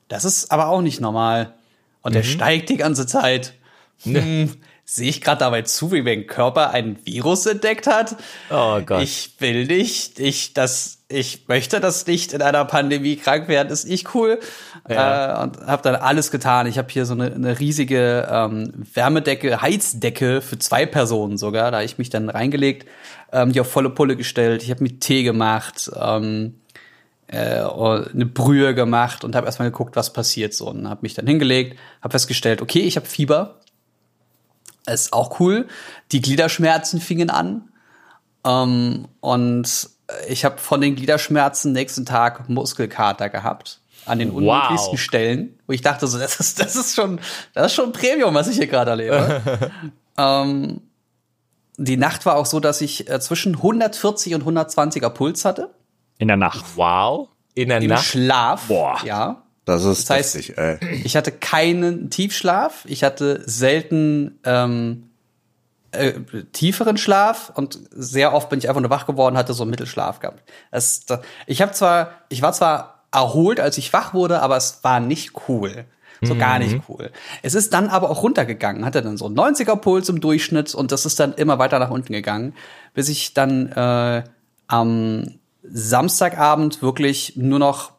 Das 0.07 0.23
ist 0.23 0.51
aber 0.51 0.67
auch 0.67 0.81
nicht 0.81 1.01
normal. 1.01 1.55
Und 2.01 2.13
der 2.13 2.21
steigt 2.23 2.69
die 2.69 2.77
ganze 2.77 3.07
Zeit. 3.07 3.53
Hm, 4.03 4.51
Sehe 4.87 5.09
ich 5.09 5.19
gerade 5.19 5.39
dabei 5.39 5.63
zu, 5.63 5.91
wie 5.91 6.03
mein 6.03 6.27
Körper 6.27 6.69
ein 6.69 7.03
Virus 7.05 7.47
entdeckt 7.47 7.87
hat? 7.87 8.17
Oh 8.51 8.79
Gott. 8.85 9.01
Ich 9.01 9.33
will 9.39 9.65
nicht, 9.65 10.19
ich, 10.19 10.53
das, 10.53 10.99
ich 11.07 11.47
möchte 11.47 11.79
das 11.79 12.05
nicht 12.05 12.33
in 12.33 12.43
einer 12.43 12.65
Pandemie 12.65 13.15
krank 13.15 13.47
werden, 13.47 13.69
ist 13.69 13.87
nicht 13.87 14.13
cool. 14.13 14.39
Ja. 14.87 15.41
Äh, 15.41 15.43
und 15.43 15.65
habe 15.65 15.81
dann 15.81 15.95
alles 15.95 16.31
getan. 16.31 16.67
Ich 16.67 16.77
habe 16.77 16.89
hier 16.91 17.05
so 17.05 17.13
eine, 17.13 17.33
eine 17.33 17.59
riesige 17.59 18.27
ähm, 18.29 18.71
Wärmedecke, 18.93 19.61
Heizdecke 19.61 20.41
für 20.41 20.59
zwei 20.59 20.85
Personen 20.85 21.37
sogar. 21.37 21.71
Da 21.71 21.77
habe 21.77 21.85
ich 21.85 21.97
mich 21.97 22.09
dann 22.09 22.29
reingelegt, 22.29 22.87
ähm, 23.31 23.51
die 23.51 23.61
auf 23.61 23.71
volle 23.71 23.89
Pulle 23.89 24.15
gestellt. 24.15 24.63
Ich 24.63 24.69
habe 24.69 24.83
mir 24.83 24.99
Tee 24.99 25.23
gemacht, 25.23 25.89
ähm, 25.99 26.59
äh, 27.27 27.61
eine 27.61 28.25
Brühe 28.27 28.75
gemacht 28.75 29.23
und 29.23 29.35
habe 29.35 29.47
erstmal 29.47 29.71
geguckt, 29.71 29.95
was 29.95 30.13
passiert 30.13 30.53
so 30.53 30.69
und 30.69 30.87
habe 30.87 31.01
mich 31.01 31.15
dann 31.15 31.25
hingelegt, 31.25 31.79
habe 32.01 32.11
festgestellt, 32.11 32.61
okay, 32.61 32.81
ich 32.81 32.95
habe 32.95 33.07
Fieber. 33.07 33.61
Ist 34.87 35.13
auch 35.13 35.39
cool. 35.39 35.67
Die 36.11 36.21
Gliederschmerzen 36.21 37.01
fingen 37.01 37.31
an. 37.31 37.69
Ähm, 38.45 39.07
und 39.19 39.89
ich 40.27 40.45
habe 40.45 40.59
von 40.59 40.81
den 40.81 40.95
Gliederschmerzen 40.95 41.71
nächsten 41.71 42.05
Tag 42.05 42.47
Muskelkater 42.49 43.29
gehabt. 43.29 43.79
An 44.05 44.19
den 44.19 44.29
unmöglichsten 44.31 44.93
Wow. 44.93 44.99
Stellen, 44.99 45.59
wo 45.67 45.73
ich 45.73 45.81
dachte, 45.81 46.05
so, 46.07 46.17
das 46.19 46.39
ist, 46.39 46.59
das 46.59 46.75
ist 46.75 46.95
schon, 46.95 47.19
das 47.53 47.67
ist 47.67 47.73
schon 47.75 47.91
Premium, 47.91 48.33
was 48.35 48.47
ich 48.47 48.57
hier 48.57 48.67
gerade 48.67 48.91
erlebe. 48.91 49.71
ähm, 50.17 50.81
die 51.77 51.97
Nacht 51.97 52.25
war 52.25 52.35
auch 52.37 52.45
so, 52.45 52.59
dass 52.59 52.81
ich 52.81 53.09
äh, 53.09 53.19
zwischen 53.19 53.55
140 53.55 54.35
und 54.35 54.43
120er 54.43 55.09
Puls 55.09 55.43
hatte. 55.45 55.73
In 56.17 56.27
der 56.27 56.37
Nacht. 56.37 56.63
wow. 56.75 57.29
In 57.55 57.69
der 57.69 57.79
Im 57.81 57.87
Nacht. 57.89 58.05
Schlaf. 58.05 58.67
Boah. 58.67 58.99
Ja. 59.03 59.41
Das 59.65 59.83
ist 59.83 60.09
Das 60.09 60.17
heißt- 60.17 60.35
lustig, 60.37 60.57
ey. 60.57 60.77
Ich 61.03 61.15
hatte 61.15 61.31
keinen 61.31 62.09
Tiefschlaf. 62.11 62.83
Ich 62.85 63.03
hatte 63.03 63.41
selten 63.45 64.39
ähm, 64.43 65.09
äh, 65.91 66.13
tieferen 66.51 66.97
Schlaf 66.97 67.51
und 67.55 67.79
sehr 67.91 68.33
oft 68.33 68.49
bin 68.49 68.59
ich 68.59 68.69
einfach 68.69 68.81
nur 68.81 68.91
wach 68.91 69.05
geworden, 69.07 69.37
hatte 69.37 69.53
so 69.53 69.63
einen 69.63 69.71
Mittelschlaf 69.71 70.19
gehabt. 70.19 70.43
Das, 70.71 71.05
das, 71.05 71.19
ich 71.47 71.61
habe 71.61 71.71
zwar, 71.71 72.11
ich 72.29 72.41
war 72.41 72.53
zwar 72.53 72.94
erholt, 73.15 73.59
als 73.59 73.77
ich 73.77 73.93
wach 73.93 74.13
wurde, 74.13 74.41
aber 74.41 74.57
es 74.57 74.83
war 74.83 74.99
nicht 74.99 75.33
cool. 75.47 75.85
So 76.21 76.35
gar 76.35 76.59
nicht 76.59 76.81
cool. 76.89 77.11
Es 77.41 77.55
ist 77.55 77.73
dann 77.73 77.89
aber 77.89 78.09
auch 78.09 78.23
runtergegangen, 78.23 78.85
hatte 78.85 79.01
dann 79.01 79.17
so 79.17 79.25
einen 79.25 79.37
90er 79.37 79.75
Puls 79.75 80.09
im 80.09 80.21
Durchschnitt 80.21 80.73
und 80.73 80.91
das 80.91 81.05
ist 81.05 81.19
dann 81.19 81.33
immer 81.33 81.59
weiter 81.59 81.77
nach 81.79 81.91
unten 81.91 82.13
gegangen, 82.13 82.53
bis 82.93 83.09
ich 83.09 83.33
dann 83.33 83.71
äh, 83.71 84.23
am 84.67 85.35
Samstagabend 85.63 86.81
wirklich 86.81 87.33
nur 87.35 87.59
noch, 87.59 87.91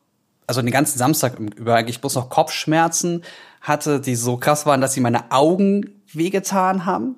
also 0.47 0.63
den 0.63 0.71
ganzen 0.71 0.99
Samstag 0.99 1.39
über 1.39 1.75
eigentlich 1.75 2.01
bloß 2.01 2.15
noch 2.15 2.31
Kopfschmerzen 2.31 3.23
hatte, 3.61 4.01
die 4.01 4.17
so 4.17 4.37
krass 4.37 4.67
waren, 4.67 4.81
dass 4.81 4.95
sie 4.95 5.01
meine 5.01 5.31
Augen 5.31 6.03
wehgetan 6.13 6.87
haben. 6.87 7.17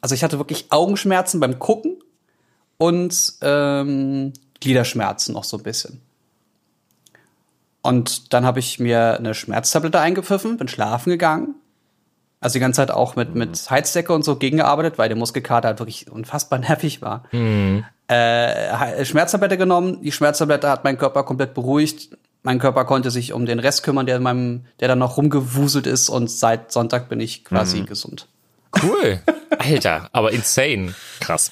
Also 0.00 0.14
ich 0.14 0.22
hatte 0.22 0.38
wirklich 0.38 0.66
Augenschmerzen 0.70 1.40
beim 1.40 1.58
Gucken 1.58 1.96
und 2.76 3.34
ähm, 3.42 4.32
Gliederschmerzen 4.60 5.34
noch 5.34 5.44
so 5.44 5.56
ein 5.56 5.62
bisschen. 5.62 6.00
Und 7.88 8.34
dann 8.34 8.44
habe 8.44 8.58
ich 8.58 8.78
mir 8.78 9.16
eine 9.16 9.32
Schmerztablette 9.34 9.98
eingepfiffen, 9.98 10.58
bin 10.58 10.68
schlafen 10.68 11.08
gegangen. 11.08 11.54
Also 12.38 12.52
die 12.54 12.60
ganze 12.60 12.76
Zeit 12.76 12.90
auch 12.90 13.16
mit, 13.16 13.34
mit 13.34 13.58
Heizdecke 13.70 14.12
und 14.12 14.24
so 14.24 14.36
gegengearbeitet, 14.36 14.98
weil 14.98 15.08
der 15.08 15.16
Muskelkater 15.16 15.68
halt 15.68 15.78
wirklich 15.80 16.10
unfassbar 16.10 16.58
nervig 16.68 17.00
war. 17.00 17.24
Äh, 17.32 19.04
Schmerztablette 19.06 19.56
genommen, 19.56 20.02
die 20.02 20.12
Schmerztablette 20.12 20.68
hat 20.68 20.84
meinen 20.84 20.98
Körper 20.98 21.22
komplett 21.22 21.54
beruhigt. 21.54 22.10
Mein 22.42 22.58
Körper 22.58 22.84
konnte 22.84 23.10
sich 23.10 23.32
um 23.32 23.46
den 23.46 23.58
Rest 23.58 23.82
kümmern, 23.84 24.04
der 24.04 24.16
in 24.16 24.22
meinem, 24.22 24.66
der 24.80 24.88
dann 24.88 24.98
noch 24.98 25.16
rumgewuselt 25.16 25.86
ist 25.86 26.10
und 26.10 26.30
seit 26.30 26.70
Sonntag 26.70 27.08
bin 27.08 27.20
ich 27.20 27.42
quasi 27.44 27.80
gesund. 27.82 28.28
Cool. 28.82 29.20
Alter, 29.58 30.10
aber 30.12 30.32
insane. 30.32 30.94
Krass. 31.20 31.50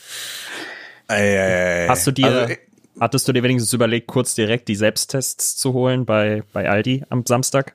Ey, 1.09 1.37
ey, 1.37 1.83
ey. 1.83 1.89
Hast 1.89 2.07
du 2.07 2.11
dir, 2.11 2.27
Also, 2.27 2.55
hattest 3.01 3.29
du 3.29 3.33
dir 3.33 3.43
wenigstens 3.43 3.73
überlegt, 3.73 4.07
kurz 4.07 4.35
direkt 4.35 4.69
die 4.69 4.77
Selbsttests 4.77 5.57
zu 5.57 5.73
holen 5.73 6.05
bei, 6.07 6.43
bei 6.53 6.69
Aldi 6.69 7.05
am 7.11 7.25
Samstag? 7.27 7.75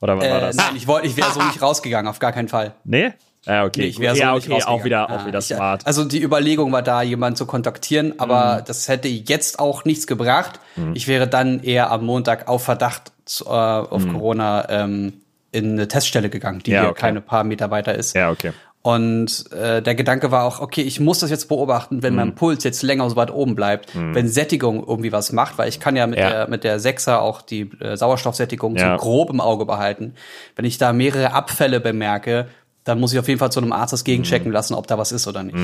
Oder 0.00 0.16
was 0.18 0.24
war 0.28 0.38
Äh, 0.38 0.40
das? 0.40 0.56
nein, 0.56 0.76
ich 0.76 0.86
wollte, 0.86 1.06
ich 1.06 1.16
wäre 1.16 1.30
so 1.32 1.42
nicht 1.42 1.60
rausgegangen, 1.60 2.08
auf 2.08 2.18
gar 2.18 2.32
keinen 2.32 2.48
Fall. 2.48 2.72
Nee? 2.84 3.12
Ja, 3.46 3.64
okay. 3.64 3.80
Nee, 3.82 3.86
ich 3.86 3.98
wäre 3.98 4.14
so 4.14 4.20
ja, 4.20 4.34
nicht 4.34 4.44
okay, 4.50 4.62
auch 4.62 4.68
rausgegangen. 4.68 4.84
wieder, 4.84 4.96
Ja, 5.08 5.16
auch 5.16 5.26
wieder 5.26 5.38
ich, 5.38 5.44
smart. 5.46 5.86
Also 5.86 6.04
die 6.04 6.22
Überlegung 6.22 6.72
war 6.72 6.82
da, 6.82 7.02
jemanden 7.02 7.36
zu 7.36 7.46
kontaktieren, 7.46 8.18
aber 8.18 8.58
Mhm. 8.60 8.64
das 8.66 8.88
hätte 8.88 9.08
jetzt 9.08 9.58
auch 9.58 9.84
nichts 9.84 10.06
gebracht. 10.06 10.60
Ich 10.94 11.08
wäre 11.08 11.26
dann 11.26 11.62
eher 11.62 11.90
am 11.90 12.04
Montag 12.04 12.48
auf 12.48 12.64
Verdacht 12.64 13.12
äh, 13.40 13.48
auf 13.48 14.06
Corona 14.08 14.66
ähm, 14.68 15.14
in 15.52 15.72
eine 15.72 15.88
Teststelle 15.88 16.28
gegangen, 16.30 16.60
die 16.64 16.70
Mhm. 16.70 16.74
Ja, 16.74 16.80
hier 16.82 16.90
okay. 16.90 17.00
keine 17.00 17.20
paar 17.20 17.44
Meter 17.44 17.70
weiter 17.70 17.94
ist. 17.94 18.14
ja, 18.14 18.30
okay. 18.30 18.52
Und 18.82 19.52
äh, 19.52 19.82
der 19.82 19.94
Gedanke 19.94 20.30
war 20.30 20.44
auch, 20.44 20.60
okay, 20.60 20.80
ich 20.80 21.00
muss 21.00 21.18
das 21.18 21.28
jetzt 21.28 21.48
beobachten, 21.48 22.02
wenn 22.02 22.14
Mhm. 22.14 22.18
mein 22.18 22.34
Puls 22.34 22.64
jetzt 22.64 22.82
länger 22.82 23.10
so 23.10 23.16
weit 23.16 23.30
oben 23.30 23.54
bleibt, 23.54 23.90
wenn 23.94 24.26
Sättigung 24.26 24.82
irgendwie 24.86 25.12
was 25.12 25.32
macht, 25.32 25.58
weil 25.58 25.68
ich 25.68 25.80
kann 25.80 25.96
ja 25.96 26.06
mit 26.06 26.18
Ja. 26.18 26.30
der 26.30 26.48
mit 26.48 26.64
der 26.64 26.80
Sechser 26.80 27.20
auch 27.20 27.42
die 27.42 27.70
äh, 27.80 27.96
Sauerstoffsättigung 27.98 28.76
Ja. 28.76 28.96
so 28.96 29.02
grob 29.02 29.28
im 29.28 29.40
Auge 29.42 29.66
behalten. 29.66 30.14
Wenn 30.56 30.64
ich 30.64 30.78
da 30.78 30.94
mehrere 30.94 31.34
Abfälle 31.34 31.78
bemerke, 31.80 32.48
dann 32.84 32.98
muss 33.00 33.12
ich 33.12 33.18
auf 33.18 33.28
jeden 33.28 33.38
Fall 33.38 33.52
zu 33.52 33.60
einem 33.60 33.72
Arzt 33.72 33.92
das 33.92 34.00
Mhm. 34.00 34.06
gegenchecken 34.06 34.50
lassen, 34.50 34.72
ob 34.72 34.86
da 34.86 34.96
was 34.96 35.12
ist 35.12 35.26
oder 35.28 35.42
nicht. 35.42 35.58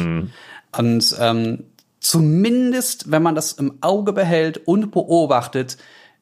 Und 0.77 1.17
ähm, 1.19 1.65
zumindest, 2.01 3.11
wenn 3.11 3.23
man 3.23 3.35
das 3.35 3.53
im 3.53 3.79
Auge 3.81 4.13
behält 4.13 4.59
und 4.67 4.91
beobachtet, 4.91 5.79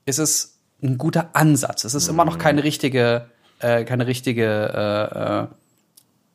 ist 0.07 0.19
es 0.19 0.59
ein 0.83 0.99
guter 0.99 1.31
Ansatz. 1.33 1.85
Es 1.85 1.95
ist 1.95 2.09
immer 2.09 2.25
noch 2.25 2.39
keine 2.39 2.63
richtige, 2.63 3.27
äh, 3.59 3.85
keine 3.85 4.07
richtige 4.07 4.45
äh, 4.45 5.43
äh, 5.43 5.47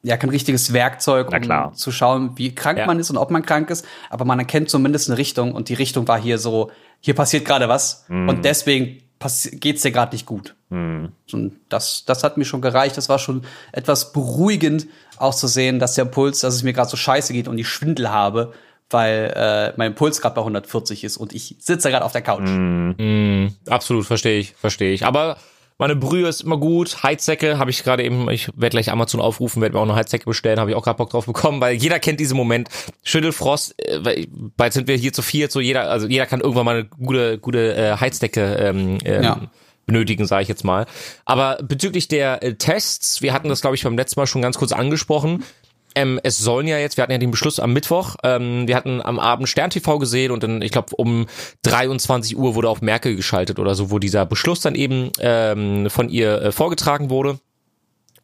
ja 0.04 0.16
kein 0.18 0.30
richtiges 0.30 0.72
Werkzeug, 0.74 1.32
um 1.32 1.42
klar. 1.42 1.74
zu 1.74 1.92
schauen, 1.92 2.32
wie 2.38 2.56
krank 2.56 2.80
Ja. 2.80 2.86
man 2.86 3.00
ist 3.00 3.10
und 3.10 3.18
ob 3.18 3.32
man 3.32 3.44
krank 3.46 3.70
ist. 3.70 3.86
Aber 4.10 4.24
man 4.26 4.40
erkennt 4.40 4.70
zumindest 4.70 5.10
eine 5.10 5.18
Richtung 5.18 5.52
und 5.54 5.70
die 5.70 5.74
Richtung 5.74 6.08
war 6.08 6.20
hier 6.22 6.38
so, 6.38 6.72
hier 7.02 7.16
passiert 7.16 7.46
gerade 7.46 7.68
was 7.70 8.06
Mhm. 8.08 8.30
und 8.30 8.46
deswegen 8.46 9.02
passi- 9.20 9.58
geht's 9.58 9.82
dir 9.82 9.92
gerade 9.92 10.14
nicht 10.16 10.26
gut. 10.26 10.56
Und 10.72 11.12
das, 11.70 12.04
das 12.06 12.24
hat 12.24 12.38
mir 12.38 12.46
schon 12.46 12.62
gereicht. 12.62 12.96
Das 12.96 13.10
war 13.10 13.18
schon 13.20 13.42
etwas 13.72 14.14
beruhigend, 14.14 14.86
auch 15.18 15.34
zu 15.36 15.48
sehen, 15.48 15.80
dass 15.80 15.96
der 15.96 16.06
Puls, 16.06 16.42
dass 16.42 16.54
es 16.54 16.64
mir 16.64 16.74
gerade 16.74 16.90
so 16.90 16.96
scheiße 16.96 17.34
geht 17.34 17.48
und 17.48 17.58
ich 17.58 17.68
Schwindel 17.68 18.10
habe, 18.12 18.54
weil 18.92 19.34
äh, 19.36 19.74
mein 19.78 19.96
Puls 19.96 20.22
gerade 20.22 20.36
bei 20.36 20.42
140 20.42 21.04
ist 21.04 21.18
und 21.18 21.34
ich 21.34 21.56
sitze 21.60 21.90
gerade 21.90 22.06
auf 22.06 22.12
der 22.12 22.22
Couch. 22.22 22.48
Absolut, 23.68 24.06
verstehe 24.06 24.40
ich, 24.40 24.54
verstehe 24.56 24.94
ich. 24.94 25.06
Aber 25.06 25.38
meine 25.80 25.96
Brühe 25.96 26.28
ist 26.28 26.42
immer 26.42 26.58
gut. 26.58 27.02
Heizsäcke 27.02 27.58
habe 27.58 27.72
ich 27.72 27.84
gerade 27.84 28.04
eben, 28.04 28.30
ich 28.30 28.50
werde 28.50 28.70
gleich 28.76 28.92
Amazon 28.92 29.22
aufrufen, 29.22 29.62
werde 29.62 29.74
mir 29.76 29.80
auch 29.80 29.86
eine 29.86 29.96
Heizsäcke 29.96 30.26
bestellen, 30.26 30.60
habe 30.60 30.70
ich 30.70 30.76
auch 30.76 30.84
gerade 30.84 30.98
Bock 30.98 31.10
drauf 31.10 31.26
bekommen, 31.26 31.62
weil 31.62 31.74
jeder 31.76 32.00
kennt 32.00 32.20
diesen 32.20 32.38
Moment. 32.38 32.70
Schüttelfrost, 33.04 33.76
äh, 33.82 34.28
bald 34.58 34.74
sind 34.74 34.88
wir 34.88 34.98
hier 34.98 35.14
zu 35.14 35.22
viert, 35.22 35.52
so 35.52 35.60
jeder, 35.60 35.90
also 35.90 36.06
jeder 36.08 36.26
kann 36.28 36.42
irgendwann 36.42 36.66
mal 36.66 36.76
eine 36.76 36.86
gute, 36.86 37.40
gute 37.40 37.76
äh, 37.76 37.98
Heizdecke 37.98 38.56
ähm, 38.56 38.98
ähm, 39.06 39.24
Ja. 39.24 39.42
benötigen, 39.86 40.28
sage 40.28 40.44
ich 40.44 40.50
jetzt 40.50 40.64
mal. 40.66 40.86
Aber 41.26 41.58
bezüglich 41.64 42.08
der 42.10 42.44
äh, 42.44 42.56
Tests, 42.56 43.22
wir 43.22 43.34
hatten 43.34 43.48
das, 43.50 43.62
glaube 43.62 43.76
ich, 43.76 43.84
beim 43.84 43.98
letzten 43.98 44.20
Mal 44.20 44.28
schon 44.28 44.42
ganz 44.42 44.58
kurz 44.58 44.72
angesprochen. 44.74 45.44
Ähm, 45.96 46.20
es 46.24 46.38
sollen 46.38 46.68
ja 46.68 46.78
jetzt, 46.78 46.98
wir 46.98 47.04
hatten 47.04 47.12
ja 47.12 47.18
den 47.18 47.32
Beschluss 47.32 47.60
am 47.60 47.74
Mittwoch, 47.74 48.16
ähm, 48.24 48.68
wir 48.68 48.76
hatten 48.76 49.02
am 49.02 49.20
Abend 49.20 49.50
Stern 49.50 49.70
TV 49.70 50.00
gesehen 50.00 50.32
und 50.32 50.44
dann, 50.44 50.62
ich 50.62 50.72
glaube, 50.72 50.96
um 50.96 51.26
23 51.64 52.38
Uhr 52.38 52.56
wurde 52.56 52.70
auf 52.70 52.82
Merkel 52.82 53.16
geschaltet 53.16 53.60
oder 53.60 53.76
so, 53.76 53.92
wo 53.92 54.00
dieser 54.00 54.26
Beschluss 54.26 54.62
dann 54.62 54.76
eben 54.76 55.12
ähm, 55.20 55.90
von 55.90 56.10
ihr 56.10 56.42
äh, 56.42 56.52
vorgetragen 56.52 57.10
wurde. 57.10 57.40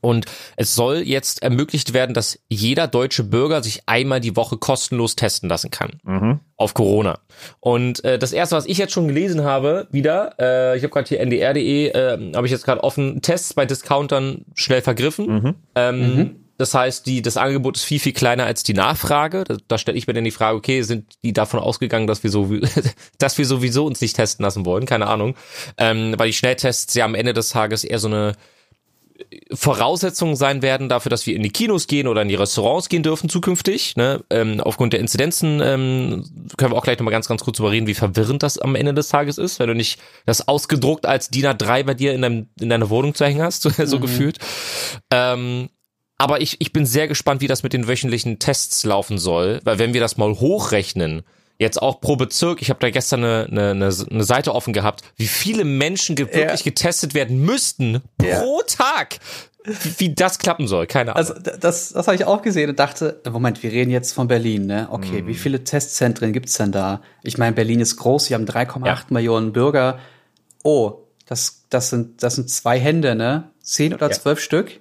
Und 0.02 0.28
es 0.56 0.76
soll 0.76 0.98
jetzt 0.98 1.42
ermöglicht 1.42 1.94
werden, 1.94 2.14
dass 2.14 2.38
jeder 2.48 2.86
deutsche 2.88 3.24
Bürger 3.24 3.64
sich 3.64 3.82
einmal 3.88 4.20
die 4.20 4.36
Woche 4.36 4.58
kostenlos 4.58 5.16
testen 5.16 5.50
lassen 5.50 5.72
kann 5.72 6.00
auf 6.58 6.76
Corona. 6.76 7.18
Und 7.60 8.04
äh, 8.04 8.20
das 8.20 8.32
erste, 8.32 8.56
was 8.56 8.68
ich 8.68 8.78
jetzt 8.78 8.94
schon 8.94 9.08
gelesen 9.08 9.44
habe, 9.44 9.88
wieder, 9.90 10.36
äh, 10.38 10.78
ich 10.78 10.84
habe 10.84 10.94
gerade 10.94 11.08
hier 11.08 11.22
ndr.de, 11.22 11.88
äh, 11.88 12.34
habe 12.36 12.46
ich 12.46 12.52
jetzt 12.52 12.66
gerade 12.66 12.84
offen, 12.84 13.24
Tests 13.24 13.56
bei 13.56 13.66
Discountern 13.66 14.46
schnell 14.54 14.84
vergriffen. 14.84 15.56
Ähm, 15.74 16.45
Das 16.58 16.74
heißt, 16.74 17.06
die, 17.06 17.22
das 17.22 17.38
Angebot 17.38 17.78
ist 17.78 17.84
viel, 17.84 18.00
viel 18.00 18.14
kleiner 18.14 18.46
als 18.46 18.64
die 18.64 18.74
Nachfrage. 18.74 19.44
Da, 19.44 19.58
da 19.68 19.78
stelle 19.78 19.98
ich 19.98 20.08
mir 20.08 20.14
dann 20.14 20.24
die 20.24 20.32
Frage, 20.32 20.58
okay, 20.58 20.82
sind 20.82 21.06
die 21.24 21.34
davon 21.34 21.60
ausgegangen, 21.60 22.08
dass 22.08 22.24
wir 22.24 22.30
so, 22.30 22.50
dass 23.18 23.38
wir 23.38 23.46
sowieso 23.46 23.86
uns 23.86 24.02
nicht 24.02 24.16
testen 24.16 24.44
lassen 24.44 24.66
wollen? 24.66 24.86
Keine 24.86 25.08
Ahnung. 25.08 25.36
Ähm, 25.78 26.14
weil 26.18 26.28
die 26.28 26.34
Schnelltests 26.34 26.94
ja 26.94 27.06
am 27.06 27.16
Ende 27.16 27.34
des 27.34 27.50
Tages 27.50 27.84
eher 27.84 28.00
so 28.00 28.08
eine 28.08 28.36
Voraussetzungen 29.54 30.36
sein 30.36 30.62
werden 30.62 30.90
dafür, 30.90 31.10
dass 31.10 31.26
wir 31.26 31.36
in 31.36 31.44
die 31.44 31.50
Kinos 31.50 31.88
gehen 31.88 32.08
oder 32.08 32.22
in 32.22 32.28
die 32.28 32.36
Restaurants 32.36 32.90
gehen 32.90 33.04
dürfen 33.04 33.30
zukünftig. 33.30 33.96
Ne? 33.96 34.24
Ähm, 34.30 34.60
aufgrund 34.60 34.94
der 34.94 35.00
Inzidenzen 35.00 35.62
ähm, 35.64 36.50
können 36.58 36.74
wir 36.74 36.78
auch 36.78 36.84
gleich 36.84 37.00
nochmal 37.00 37.14
ganz, 37.14 37.28
ganz 37.28 37.44
kurz 37.44 37.58
darüber 37.58 37.72
reden, 37.72 37.88
wie 37.88 37.94
verwirrend 37.94 38.44
das 38.44 38.58
am 38.58 38.76
Ende 38.76 38.94
des 38.94 39.08
Tages 39.08 39.38
ist, 39.38 39.60
wenn 39.60 39.68
du 39.68 39.76
nicht 39.76 40.00
das 40.26 40.48
ausgedruckt 40.48 41.06
als 41.06 41.30
DIN 41.30 41.46
A3 41.46 41.84
bei 41.84 41.94
dir 41.94 42.14
in, 42.14 42.22
deinem, 42.22 42.48
in 42.60 42.70
deiner 42.70 42.90
Wohnung 42.90 43.14
zu 43.16 43.26
hängen 43.26 43.42
hast, 43.42 43.62
so, 43.62 43.70
so 43.70 44.00
gefühlt. 44.00 44.38
Ähm, 45.12 45.70
aber 46.18 46.42
ich, 46.42 46.58
ich 46.60 46.72
bin 46.72 46.86
sehr 46.86 47.08
gespannt, 47.08 47.42
wie 47.42 47.48
das 47.48 47.64
mit 47.64 47.74
den 47.74 47.88
wöchentlichen 47.88 48.40
Tests 48.40 48.84
laufen 48.84 49.18
soll, 49.18 49.60
weil 49.64 49.80
wenn 49.80 49.94
wir 49.94 50.02
das 50.02 50.18
mal 50.18 50.32
hochrechnen, 50.32 51.24
jetzt 51.58 51.82
auch 51.82 52.02
pro 52.02 52.16
Bezirk, 52.16 52.62
ich 52.62 52.70
habe 52.70 52.80
da 52.80 52.90
gestern 52.90 53.24
eine, 53.24 53.48
eine, 53.72 53.72
eine, 54.12 54.24
Seite 54.24 54.54
offen 54.54 54.74
gehabt, 54.74 55.04
wie 55.18 55.28
viele 55.28 55.64
Menschen 55.64 56.16
ge 56.16 56.34
wirklich 56.34 56.64
getestet 56.64 57.14
werden 57.14 57.40
müssten 57.40 58.02
pro 58.18 58.62
Tag, 58.68 59.20
wie, 59.64 60.00
wie 60.00 60.14
das 60.14 60.38
klappen 60.38 60.68
soll, 60.68 60.86
keine 60.86 61.16
Ahnung. 61.16 61.30
Also 61.30 61.34
das, 61.60 61.94
das 61.94 62.08
habe 62.08 62.16
ich 62.16 62.26
auch 62.26 62.42
gesehen 62.42 62.70
und 62.70 62.80
dachte, 62.80 63.22
Moment, 63.30 63.64
wir 63.64 63.72
reden 63.72 63.92
jetzt 63.92 64.14
von 64.14 64.28
Berlin, 64.28 64.66
ne? 64.68 64.88
Okay, 64.92 65.26
wie 65.28 65.34
viele 65.34 65.64
Testzentren 65.64 66.34
gibt's 66.34 66.58
denn 66.58 66.72
da? 66.72 67.02
Ich 67.24 67.38
meine, 67.38 67.56
Berlin 67.56 67.80
ist 67.80 67.96
groß, 67.98 68.30
wir 68.30 68.36
haben 68.36 68.46
3,8 68.46 68.86
Ja. 68.86 69.00
Millionen 69.10 69.54
Bürger. 69.54 70.00
Oh, 70.64 71.00
das, 71.26 71.64
das, 71.70 71.90
sind, 71.90 72.22
das 72.22 72.36
sind 72.36 72.50
zwei 72.50 72.80
Hände, 72.80 73.16
ne? 73.16 73.50
Zehn 73.62 73.94
oder 73.94 74.10
Ja. 74.10 74.14
zwölf 74.14 74.40
Stück? 74.40 74.80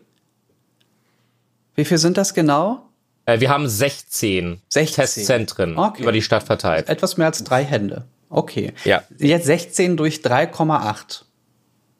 Wie 1.74 1.84
viel 1.84 1.98
sind 1.98 2.16
das 2.16 2.34
genau? 2.34 2.88
Äh, 3.26 3.40
wir 3.40 3.50
haben 3.50 3.68
16, 3.68 4.60
16. 4.68 4.94
Testzentren 5.04 5.78
Okay. 5.78 6.02
über 6.02 6.12
die 6.12 6.22
Stadt 6.22 6.42
verteilt. 6.44 6.88
Etwas 6.88 7.16
mehr 7.16 7.26
als 7.28 7.42
drei 7.44 7.64
Hände. 7.64 8.04
Okay. 8.28 8.72
Ja. 8.84 9.02
Jetzt 9.18 9.46
16 9.46 9.96
durch 9.96 10.16
3,8 10.18 11.22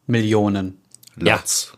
Millionen. 0.06 0.80
Ja. 1.16 1.36
Latz. 1.36 1.72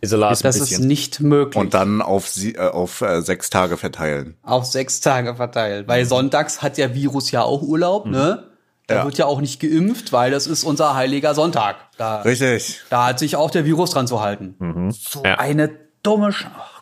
Isolat. 0.00 0.44
Das 0.44 0.56
ist 0.56 0.78
nicht 0.80 1.20
möglich. 1.20 1.56
Und 1.60 1.72
dann 1.74 2.02
auf, 2.02 2.28
sie, 2.28 2.54
äh, 2.56 2.58
auf 2.68 3.00
äh, 3.00 3.22
sechs 3.22 3.48
Tage 3.50 3.76
verteilen. 3.76 4.36
auf 4.42 4.64
sechs 4.66 5.00
Tage 5.00 5.34
verteilt. 5.36 5.88
Weil 5.88 6.04
sonntags 6.04 6.60
hat 6.62 6.76
der 6.76 6.94
Virus 6.94 7.30
ja 7.30 7.42
auch 7.42 7.62
Urlaub, 7.62 8.06
ne? 8.06 8.50
Da 8.86 8.96
Ja. 8.96 9.04
wird 9.06 9.16
ja 9.16 9.24
auch 9.24 9.40
nicht 9.40 9.60
geimpft, 9.60 10.12
weil 10.12 10.30
das 10.30 10.46
ist 10.46 10.62
unser 10.62 10.94
heiliger 10.94 11.34
Sonntag. 11.34 11.76
Da, 11.96 12.20
Richtig. 12.20 12.82
da 12.90 13.06
hat 13.06 13.18
sich 13.18 13.36
auch 13.36 13.50
der 13.50 13.64
Virus 13.64 13.90
dran 13.92 14.06
zu 14.06 14.20
halten. 14.20 14.90
So 14.92 15.22
Ja. 15.24 15.38
eine 15.38 15.70
dumme 16.02 16.32
Sch 16.32 16.44
Gott. 16.44 16.73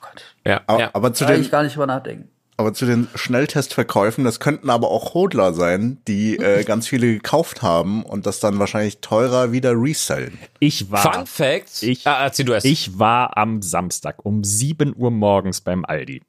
Ja, 0.47 0.61
Aber, 0.67 0.81
ja. 0.81 0.91
aber 0.93 1.13
zu 1.15 1.25
Da 1.25 1.33
den 1.33 1.43
ich 1.43 1.51
gar 1.51 1.63
nicht 1.63 1.75
drüber 1.75 1.87
nachdenken. 1.87 2.29
Aber 2.59 2.75
zu 2.75 2.85
den 2.87 3.09
Schnelltestverkäufen, 3.15 4.25
das 4.25 4.39
könnten 4.39 4.69
aber 4.71 4.91
auch 4.91 5.15
Hodler 5.15 5.53
sein, 5.55 5.99
die 6.07 6.37
äh, 6.37 6.63
ganz 6.67 6.87
viele 6.87 7.07
gekauft 7.15 7.63
haben 7.63 8.05
und 8.05 8.27
das 8.27 8.41
dann 8.41 8.59
wahrscheinlich 8.59 8.99
teurer 9.01 9.53
wieder 9.53 9.73
resellen. 9.75 10.39
Ich 10.61 10.91
war, 10.91 11.01
Fun 11.13 11.27
Fact. 11.27 11.83
Ich- 11.83 12.07
ah, 12.07 12.23
erzähl 12.25 12.45
du 12.45 12.53
erst. 12.53 12.67
ich 12.67 12.99
war 12.99 13.37
am 13.37 13.63
Samstag 13.63 14.25
um 14.25 14.45
7 14.45 14.95
Uhr 14.97 15.11
morgens 15.11 15.61
beim 15.63 15.85
Aldi. 15.85 16.23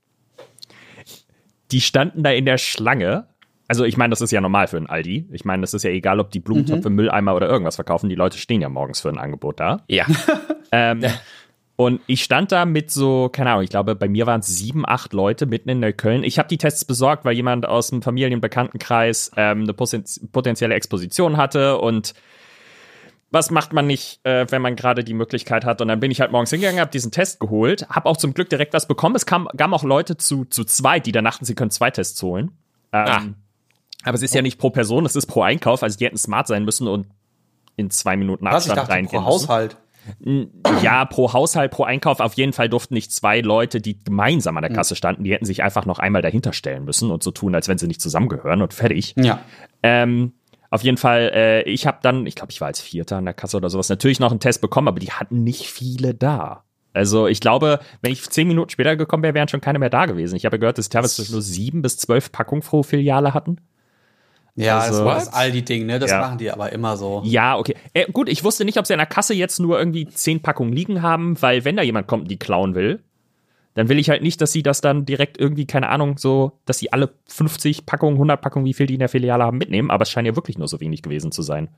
Die 1.72 1.82
standen 1.82 2.24
da 2.24 2.32
in 2.32 2.46
der 2.46 2.58
Schlange. 2.58 3.28
Also 3.68 3.84
ich 3.86 3.98
meine, 3.98 4.12
das 4.12 4.22
ist 4.22 4.32
ja 4.32 4.42
normal 4.42 4.68
für 4.68 4.78
einen 4.78 4.88
Aldi. 4.88 5.28
Ich 5.32 5.46
meine, 5.46 5.62
das 5.62 5.74
ist 5.74 5.84
ja 5.84 5.90
egal, 5.90 6.20
ob 6.20 6.32
die 6.32 6.40
Blumentöpfe, 6.40 6.90
Mülleimer 6.90 7.34
oder 7.36 7.48
irgendwas 7.50 7.76
verkaufen. 7.76 8.10
Die 8.10 8.16
Leute 8.16 8.38
stehen 8.38 8.62
ja 8.62 8.70
morgens 8.70 9.02
für 9.02 9.10
ein 9.10 9.18
Angebot 9.18 9.60
da. 9.60 9.84
ja. 9.88 10.06
Ähm, 10.72 11.04
und 11.76 12.02
ich 12.08 12.24
stand 12.24 12.52
da 12.52 12.66
mit 12.66 12.92
so, 12.92 13.30
keine 13.30 13.52
Ahnung, 13.52 13.64
ich 13.64 13.70
glaube, 13.70 13.96
bei 13.96 14.08
mir 14.08 14.28
waren 14.28 14.42
es 14.42 14.48
sieben, 14.48 14.84
acht 14.88 15.14
Leute 15.14 15.46
mitten 15.46 15.70
in 15.70 15.80
Neukölln. 15.80 16.24
Ich 16.24 16.38
habe 16.38 16.48
die 16.48 16.58
Tests 16.58 16.86
besorgt, 16.86 17.26
weil 17.26 17.36
jemand 17.36 17.66
aus 17.66 17.90
dem 17.90 18.02
Familienbekanntenkreis 18.02 19.32
ähm, 19.38 19.64
eine 19.64 19.74
poten- 19.74 20.06
potenzielle 20.32 20.76
Exposition 20.76 21.38
hatte 21.38 21.78
und 21.80 22.14
was 23.32 23.50
macht 23.50 23.74
man 23.74 23.88
nicht, 23.88 24.20
äh, 24.26 24.46
wenn 24.52 24.62
man 24.62 24.76
gerade 24.76 25.04
die 25.04 25.16
Möglichkeit 25.16 25.66
hat? 25.66 25.82
Und 25.82 25.88
dann 25.88 26.00
bin 26.00 26.12
ich 26.12 26.22
halt 26.22 26.32
morgens 26.32 26.52
hingegangen, 26.52 26.80
habe 26.80 26.92
diesen 26.92 27.10
Test 27.10 27.40
geholt, 27.40 27.90
habe 27.90 28.08
auch 28.08 28.18
zum 28.18 28.36
Glück 28.36 28.48
direkt 28.48 28.74
was 28.74 28.88
bekommen. 28.88 29.16
Es 29.16 29.26
kam, 29.26 29.48
kamen 29.58 29.74
auch 29.74 29.84
Leute 29.84 30.18
zu, 30.18 30.46
zu 30.46 30.64
zweit, 30.66 31.08
die 31.08 31.12
dann 31.12 31.26
dachten, 31.26 31.44
sie 31.44 31.56
können 31.56 31.72
zwei 31.72 31.90
Tests 31.90 32.22
holen. 32.22 32.52
Ähm, 32.92 33.34
Aber 34.04 34.14
es 34.14 34.22
ist 34.22 34.36
ja 34.36 34.44
nicht 34.44 34.60
pro 34.60 34.70
Person, 34.70 35.04
es 35.08 35.16
ist 35.16 35.26
pro 35.26 35.42
Einkauf. 35.42 35.82
Also 35.82 35.98
die 35.98 36.06
hätten 36.06 36.18
smart 36.18 36.46
sein 36.46 36.64
müssen 36.64 36.88
und 36.88 37.08
in 37.76 37.90
zwei 37.90 38.18
Minuten 38.18 38.46
Was 38.46 38.68
ich 38.68 38.72
Abstand 38.72 38.78
dachte, 38.78 38.88
pro 38.88 38.94
reingehen 38.94 39.24
müssen. 39.24 39.34
Haushalt. 39.50 39.78
Ja, 40.82 41.06
pro 41.06 41.34
Haushalt, 41.34 41.72
pro 41.72 41.84
Einkauf. 41.84 42.20
Auf 42.20 42.34
jeden 42.34 42.54
Fall 42.54 42.70
durften 42.70 42.94
nicht 42.94 43.12
zwei 43.12 43.42
Leute, 43.42 43.82
die 43.82 44.04
gemeinsam 44.04 44.58
an 44.58 44.64
der 44.64 44.72
Kasse 44.72 44.96
standen, 44.96 45.24
die 45.24 45.34
hätten 45.34 45.46
sich 45.46 45.64
einfach 45.64 45.86
noch 45.86 46.00
einmal 46.00 46.22
dahinter 46.22 46.54
stellen 46.54 46.86
müssen 46.86 47.12
und 47.12 47.24
so 47.24 47.32
tun, 47.32 47.56
als 47.56 47.68
wenn 47.68 47.78
sie 47.78 47.88
nicht 47.88 48.02
zusammengehören 48.02 48.62
und 48.62 48.74
fertig. 48.74 49.14
Ja. 49.18 49.40
Ähm, 49.82 50.34
auf 50.70 50.82
jeden 50.84 50.98
Fall, 50.98 51.32
äh, 51.34 51.62
ich 51.64 51.86
habe 51.86 52.00
dann, 52.02 52.26
ich 52.26 52.36
glaube, 52.36 52.52
ich 52.52 52.60
war 52.60 52.68
als 52.68 52.82
Vierter 52.82 53.18
an 53.18 53.26
der 53.26 53.34
Kasse 53.34 53.58
oder 53.58 53.70
sowas, 53.70 53.90
natürlich 53.90 54.20
noch 54.20 54.32
einen 54.32 54.40
Test 54.40 54.60
bekommen, 54.60 54.88
aber 54.88 55.00
die 55.00 55.12
hatten 55.12 55.44
nicht 55.44 55.68
viele 55.68 56.16
da. 56.16 56.64
Also 56.94 57.28
ich 57.28 57.40
glaube, 57.40 57.80
wenn 58.02 58.12
ich 58.12 58.30
zehn 58.30 58.48
Minuten 58.48 58.70
später 58.70 58.96
gekommen 58.96 59.24
wäre, 59.24 59.34
wären 59.34 59.48
schon 59.48 59.62
keine 59.62 59.80
mehr 59.80 59.90
da 59.90 60.06
gewesen. 60.06 60.36
Ich 60.36 60.46
habe 60.46 60.60
gehört, 60.60 60.78
dass 60.78 60.90
teilweise 60.90 61.32
nur 61.32 61.42
sieben 61.42 61.82
bis 61.82 61.98
zwölf 61.98 62.32
Packungen 62.32 62.62
pro 62.62 62.84
Filiale 62.84 63.34
hatten. 63.34 63.58
Ja, 64.56 64.78
Also- 64.80 64.98
das 65.00 65.06
war 65.06 65.16
das 65.16 65.34
Aldi-Ding, 65.34 65.86
ne? 65.86 65.98
Das 66.00 66.12
Ja. 66.12 66.20
machen 66.20 66.38
die 66.38 66.52
aber 66.52 66.72
immer 66.72 66.96
so. 66.98 67.22
Ja, 67.26 67.58
okay. 67.58 67.76
Äh, 67.94 68.06
gut, 68.12 68.30
ich 68.30 68.44
wusste 68.44 68.66
nicht, 68.66 68.78
ob 68.78 68.86
sie 68.86 68.94
an 68.94 69.00
der 69.00 69.08
Kasse 69.08 69.34
jetzt 69.34 69.60
nur 69.60 69.80
irgendwie 69.80 70.08
zehn 70.08 70.42
Packungen 70.42 70.74
liegen 70.74 71.02
haben, 71.02 71.42
weil 71.42 71.66
wenn 71.66 71.76
da 71.76 71.82
jemand 71.84 72.08
kommt 72.08 72.24
und 72.24 72.30
die 72.32 72.38
klauen 72.38 72.76
will, 72.76 73.02
dann 73.74 73.90
will 73.90 73.98
ich 73.98 74.10
halt 74.12 74.22
nicht, 74.22 74.40
dass 74.42 74.52
sie 74.52 74.62
das 74.62 74.82
dann 74.82 75.06
direkt 75.06 75.40
irgendwie, 75.40 75.66
keine 75.66 75.90
Ahnung, 75.90 76.20
so, 76.20 76.60
dass 76.66 76.78
sie 76.78 76.94
alle 76.94 77.10
50 77.28 77.88
Packungen, 77.88 78.18
100 78.18 78.40
Packungen, 78.42 78.66
wie 78.68 78.76
viel 78.76 78.86
die 78.86 78.94
in 78.94 79.00
der 79.00 79.10
Filiale 79.10 79.44
haben, 79.44 79.58
mitnehmen. 79.58 79.90
Aber 79.90 80.04
es 80.04 80.12
scheint 80.12 80.28
ja 80.28 80.36
wirklich 80.36 80.60
nur 80.60 80.68
so 80.68 80.80
wenig 80.80 81.02
gewesen 81.02 81.32
zu 81.32 81.42
sein. 81.42 81.70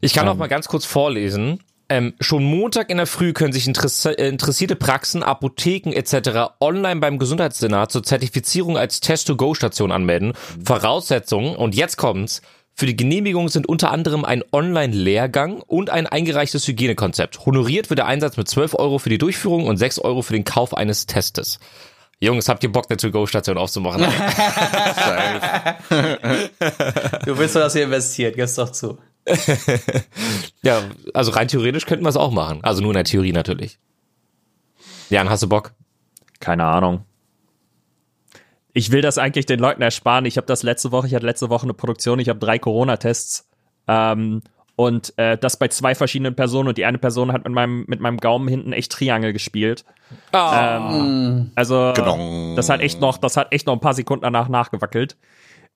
Ich 0.00 0.14
kann 0.14 0.24
noch 0.24 0.36
mal 0.36 0.46
ganz 0.48 0.66
kurz 0.68 0.86
vorlesen. 0.86 1.60
Ähm, 1.90 2.14
schon 2.20 2.44
Montag 2.44 2.88
in 2.88 2.98
der 2.98 3.06
Früh 3.06 3.32
können 3.32 3.52
sich 3.52 3.66
äh, 3.66 4.28
interessierte 4.28 4.76
Praxen, 4.76 5.24
Apotheken 5.24 5.92
etc. 5.92 6.52
online 6.60 7.00
beim 7.00 7.18
Gesundheitssenat 7.18 7.90
zur 7.90 8.04
Zertifizierung 8.04 8.78
als 8.78 9.00
Test-to-Go-Station 9.00 9.90
anmelden. 9.90 10.34
Voraussetzungen, 10.64 11.56
und 11.56 11.74
jetzt 11.74 11.96
kommt's, 11.96 12.42
für 12.74 12.86
die 12.86 12.94
Genehmigung 12.94 13.48
sind 13.48 13.68
unter 13.68 13.90
anderem 13.90 14.24
ein 14.24 14.44
Online-Lehrgang 14.52 15.62
und 15.66 15.90
ein 15.90 16.06
eingereichtes 16.06 16.68
Hygienekonzept. 16.68 17.44
Honoriert 17.44 17.90
wird 17.90 17.98
der 17.98 18.06
Einsatz 18.06 18.36
mit 18.36 18.48
12 18.48 18.74
Euro 18.74 19.00
für 19.00 19.10
die 19.10 19.18
Durchführung 19.18 19.66
und 19.66 19.76
6 19.76 19.98
Euro 19.98 20.22
für 20.22 20.34
den 20.34 20.44
Kauf 20.44 20.74
eines 20.74 21.06
Testes. 21.06 21.58
Jungs, 22.20 22.48
habt 22.48 22.62
ihr 22.62 22.70
Bock, 22.70 22.86
eine 22.88 22.98
To-Go-Station 22.98 23.58
aufzumachen? 23.58 24.02
Du 27.24 27.36
willst 27.36 27.56
doch, 27.56 27.62
dass 27.62 27.74
ihr 27.74 27.82
investiert, 27.82 28.36
gib's 28.36 28.54
doch 28.54 28.70
zu. 28.70 28.96
ja, 30.62 30.82
also 31.14 31.32
rein 31.32 31.48
theoretisch 31.48 31.86
könnten 31.86 32.04
wir 32.04 32.08
es 32.08 32.16
auch 32.16 32.30
machen. 32.30 32.60
Also 32.62 32.82
nur 32.82 32.90
in 32.90 32.96
der 32.96 33.04
Theorie 33.04 33.32
natürlich. 33.32 33.78
Jan, 35.08 35.28
hast 35.28 35.42
du 35.42 35.48
Bock? 35.48 35.72
Keine 36.40 36.64
Ahnung. 36.64 37.04
Ich 38.72 38.92
will 38.92 39.02
das 39.02 39.18
eigentlich 39.18 39.46
den 39.46 39.58
Leuten 39.58 39.82
ersparen. 39.82 40.24
Ich 40.26 40.36
habe 40.36 40.46
das 40.46 40.62
letzte 40.62 40.92
Woche, 40.92 41.06
ich 41.06 41.14
hatte 41.14 41.26
letzte 41.26 41.50
Woche 41.50 41.64
eine 41.64 41.74
Produktion, 41.74 42.18
ich 42.18 42.28
habe 42.28 42.38
drei 42.38 42.58
Corona-Tests. 42.58 43.48
Ähm, 43.88 44.42
und 44.76 45.12
äh, 45.18 45.36
das 45.36 45.58
bei 45.58 45.68
zwei 45.68 45.94
verschiedenen 45.94 46.34
Personen 46.34 46.68
und 46.68 46.78
die 46.78 46.86
eine 46.86 46.96
Person 46.96 47.32
hat 47.32 47.44
mit 47.44 47.52
meinem, 47.52 47.84
mit 47.86 48.00
meinem 48.00 48.16
Gaumen 48.16 48.48
hinten 48.48 48.72
echt 48.72 48.92
Triangel 48.92 49.32
gespielt. 49.34 49.84
Ähm, 50.32 51.50
also 51.54 51.92
das 51.92 52.70
hat 52.70 52.80
echt 52.80 53.00
noch, 53.00 53.18
das 53.18 53.36
hat 53.36 53.52
echt 53.52 53.66
noch 53.66 53.74
ein 53.74 53.80
paar 53.80 53.92
Sekunden 53.92 54.22
danach 54.22 54.48
nachgewackelt. 54.48 55.16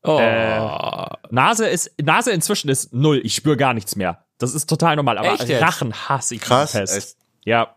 Oh. 0.04 0.18
Äh, 0.18 1.08
Nase 1.30 1.66
ist, 1.66 1.90
Nase 2.02 2.30
inzwischen 2.32 2.68
ist 2.68 2.92
null. 2.92 3.20
Ich 3.24 3.34
spüre 3.34 3.56
gar 3.56 3.72
nichts 3.74 3.96
mehr. 3.96 4.24
Das 4.38 4.54
ist 4.54 4.66
total 4.68 4.96
normal. 4.96 5.16
Aber 5.18 5.32
Echt 5.32 5.48
jetzt? 5.48 5.62
Rachen 5.62 5.92
hasse 5.94 6.34
ich 6.34 6.40
Krass, 6.42 6.72
diesen 6.72 6.80
Test. 6.86 6.96
echt? 6.96 7.16
Ja. 7.44 7.74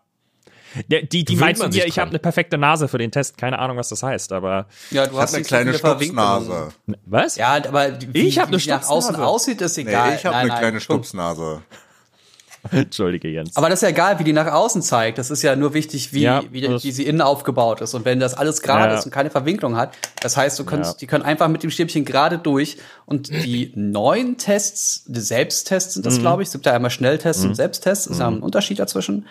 Die, 0.89 1.07
die 1.07 1.23
Gewöhnt 1.23 1.39
meinten 1.39 1.59
man 1.61 1.69
mir, 1.69 1.73
sich 1.75 1.85
ich 1.85 1.99
habe 1.99 2.09
eine 2.09 2.19
perfekte 2.19 2.57
Nase 2.57 2.87
für 2.87 2.97
den 2.97 3.09
Test. 3.11 3.37
Keine 3.37 3.57
Ahnung, 3.57 3.77
was 3.77 3.89
das 3.89 4.03
heißt, 4.03 4.31
aber 4.33 4.67
Ja, 4.91 5.07
du 5.07 5.17
hab 5.19 5.33
eine 5.33 5.43
kleine. 5.43 5.73
Stupsnase. 5.73 6.69
was? 7.05 7.35
Ja, 7.37 7.53
aber 7.55 7.97
wie, 8.13 8.27
Ich 8.27 8.37
hab 8.37 8.49
eine 8.49 8.61
wie 8.61 8.67
nach 8.69 8.81
außen 8.87 9.15
Stupsnase. 9.15 9.25
aussieht, 9.25 9.61
ist 9.61 9.77
Nee, 9.77 9.83
egal. 9.83 10.15
ich 10.15 10.25
habe 10.25 10.35
Nein, 10.35 10.41
eine 10.41 10.49
nein, 10.49 10.59
kleine 10.59 10.77
guck. 10.77 10.83
Stupsnase. 10.83 11.61
Entschuldige, 12.71 13.27
Jens. 13.27 13.55
Aber 13.55 13.69
das 13.69 13.79
ist 13.79 13.83
ja 13.83 13.89
egal, 13.89 14.19
wie 14.19 14.23
die 14.23 14.33
nach 14.33 14.51
außen 14.51 14.81
zeigt. 14.81 15.17
Das 15.17 15.31
ist 15.31 15.41
ja 15.41 15.55
nur 15.55 15.73
wichtig, 15.73 16.13
wie, 16.13 16.21
Ja, 16.21 16.43
wie, 16.51 16.63
wie 16.63 16.91
sie 16.91 17.05
innen 17.05 17.21
aufgebaut 17.21 17.81
ist. 17.81 17.93
Und 17.93 18.05
wenn 18.05 18.19
das 18.19 18.33
alles 18.33 18.61
gerade 18.61 18.93
Ja. 18.93 18.99
ist 18.99 19.05
und 19.05 19.11
keine 19.11 19.29
Verwinklung 19.29 19.75
hat, 19.77 19.91
das 20.21 20.37
heißt, 20.37 20.57
du 20.59 20.65
kannst, 20.65 20.93
Ja. 20.93 20.97
die 20.99 21.07
können 21.07 21.23
einfach 21.23 21.47
mit 21.47 21.63
dem 21.63 21.69
Stäbchen 21.69 22.05
gerade 22.05 22.37
durch. 22.37 22.77
Und 23.05 23.29
die 23.29 23.71
neuen 23.75 24.37
Tests, 24.37 25.03
die 25.07 25.19
Selbsttests 25.19 25.93
sind 25.95 26.05
das, 26.05 26.17
Mhm. 26.17 26.21
glaube 26.21 26.41
ich. 26.43 26.47
Es 26.47 26.53
gibt 26.53 26.65
ja 26.65 26.73
einmal 26.73 26.91
Schnelltests 26.91 27.43
und 27.45 27.55
Selbsttests. 27.55 28.07
Ist 28.07 28.19
ja 28.19 28.27
ein 28.27 28.39
Unterschied 28.41 28.79
dazwischen. 28.79 29.25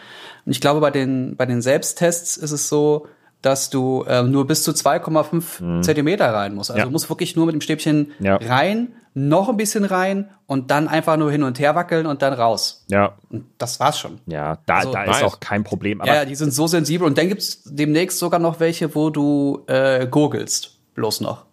Und 0.44 0.52
ich 0.52 0.60
glaube, 0.60 0.80
bei 0.80 0.90
den, 0.90 1.36
bei 1.36 1.46
den 1.46 1.62
Selbsttests 1.62 2.36
ist 2.36 2.52
es 2.52 2.68
so, 2.68 3.06
dass 3.42 3.70
du 3.70 4.04
ähm, 4.08 4.30
nur 4.32 4.46
bis 4.46 4.62
zu 4.64 4.72
2,5 4.72 5.82
Zentimeter 5.82 6.32
rein 6.32 6.54
musst. 6.54 6.70
Also 6.70 6.80
Mhm. 6.80 6.86
Du 6.86 6.90
musst 6.92 7.08
wirklich 7.10 7.36
nur 7.36 7.46
mit 7.46 7.52
dem 7.54 7.60
Stäbchen 7.60 8.12
rein, 8.20 8.88
noch 9.18 9.48
ein 9.48 9.56
bisschen 9.56 9.84
rein 9.86 10.28
und 10.46 10.70
dann 10.70 10.88
einfach 10.88 11.16
nur 11.16 11.30
hin 11.32 11.42
und 11.42 11.58
her 11.58 11.74
wackeln 11.74 12.04
und 12.04 12.20
dann 12.20 12.34
raus. 12.34 12.84
ja, 12.88 13.14
Und 13.30 13.46
das 13.56 13.80
war's 13.80 13.98
schon. 13.98 14.20
ja, 14.26 14.58
da, 14.66 14.76
Also, 14.76 14.92
da 14.92 15.04
ist 15.04 15.22
auch 15.22 15.40
kein 15.40 15.64
Problem. 15.64 16.02
Aber 16.02 16.08
Ja, 16.10 16.16
ja, 16.16 16.24
die 16.26 16.34
sind 16.34 16.52
so 16.52 16.66
sensibel. 16.66 17.06
Und 17.06 17.16
dann 17.16 17.28
gibt's 17.28 17.62
demnächst 17.64 18.18
sogar 18.18 18.38
noch 18.38 18.60
welche, 18.60 18.94
wo 18.94 19.08
du 19.08 19.64
äh, 19.68 20.06
gurgelst. 20.06 20.76
Bloß 20.94 21.22
noch. 21.22 21.46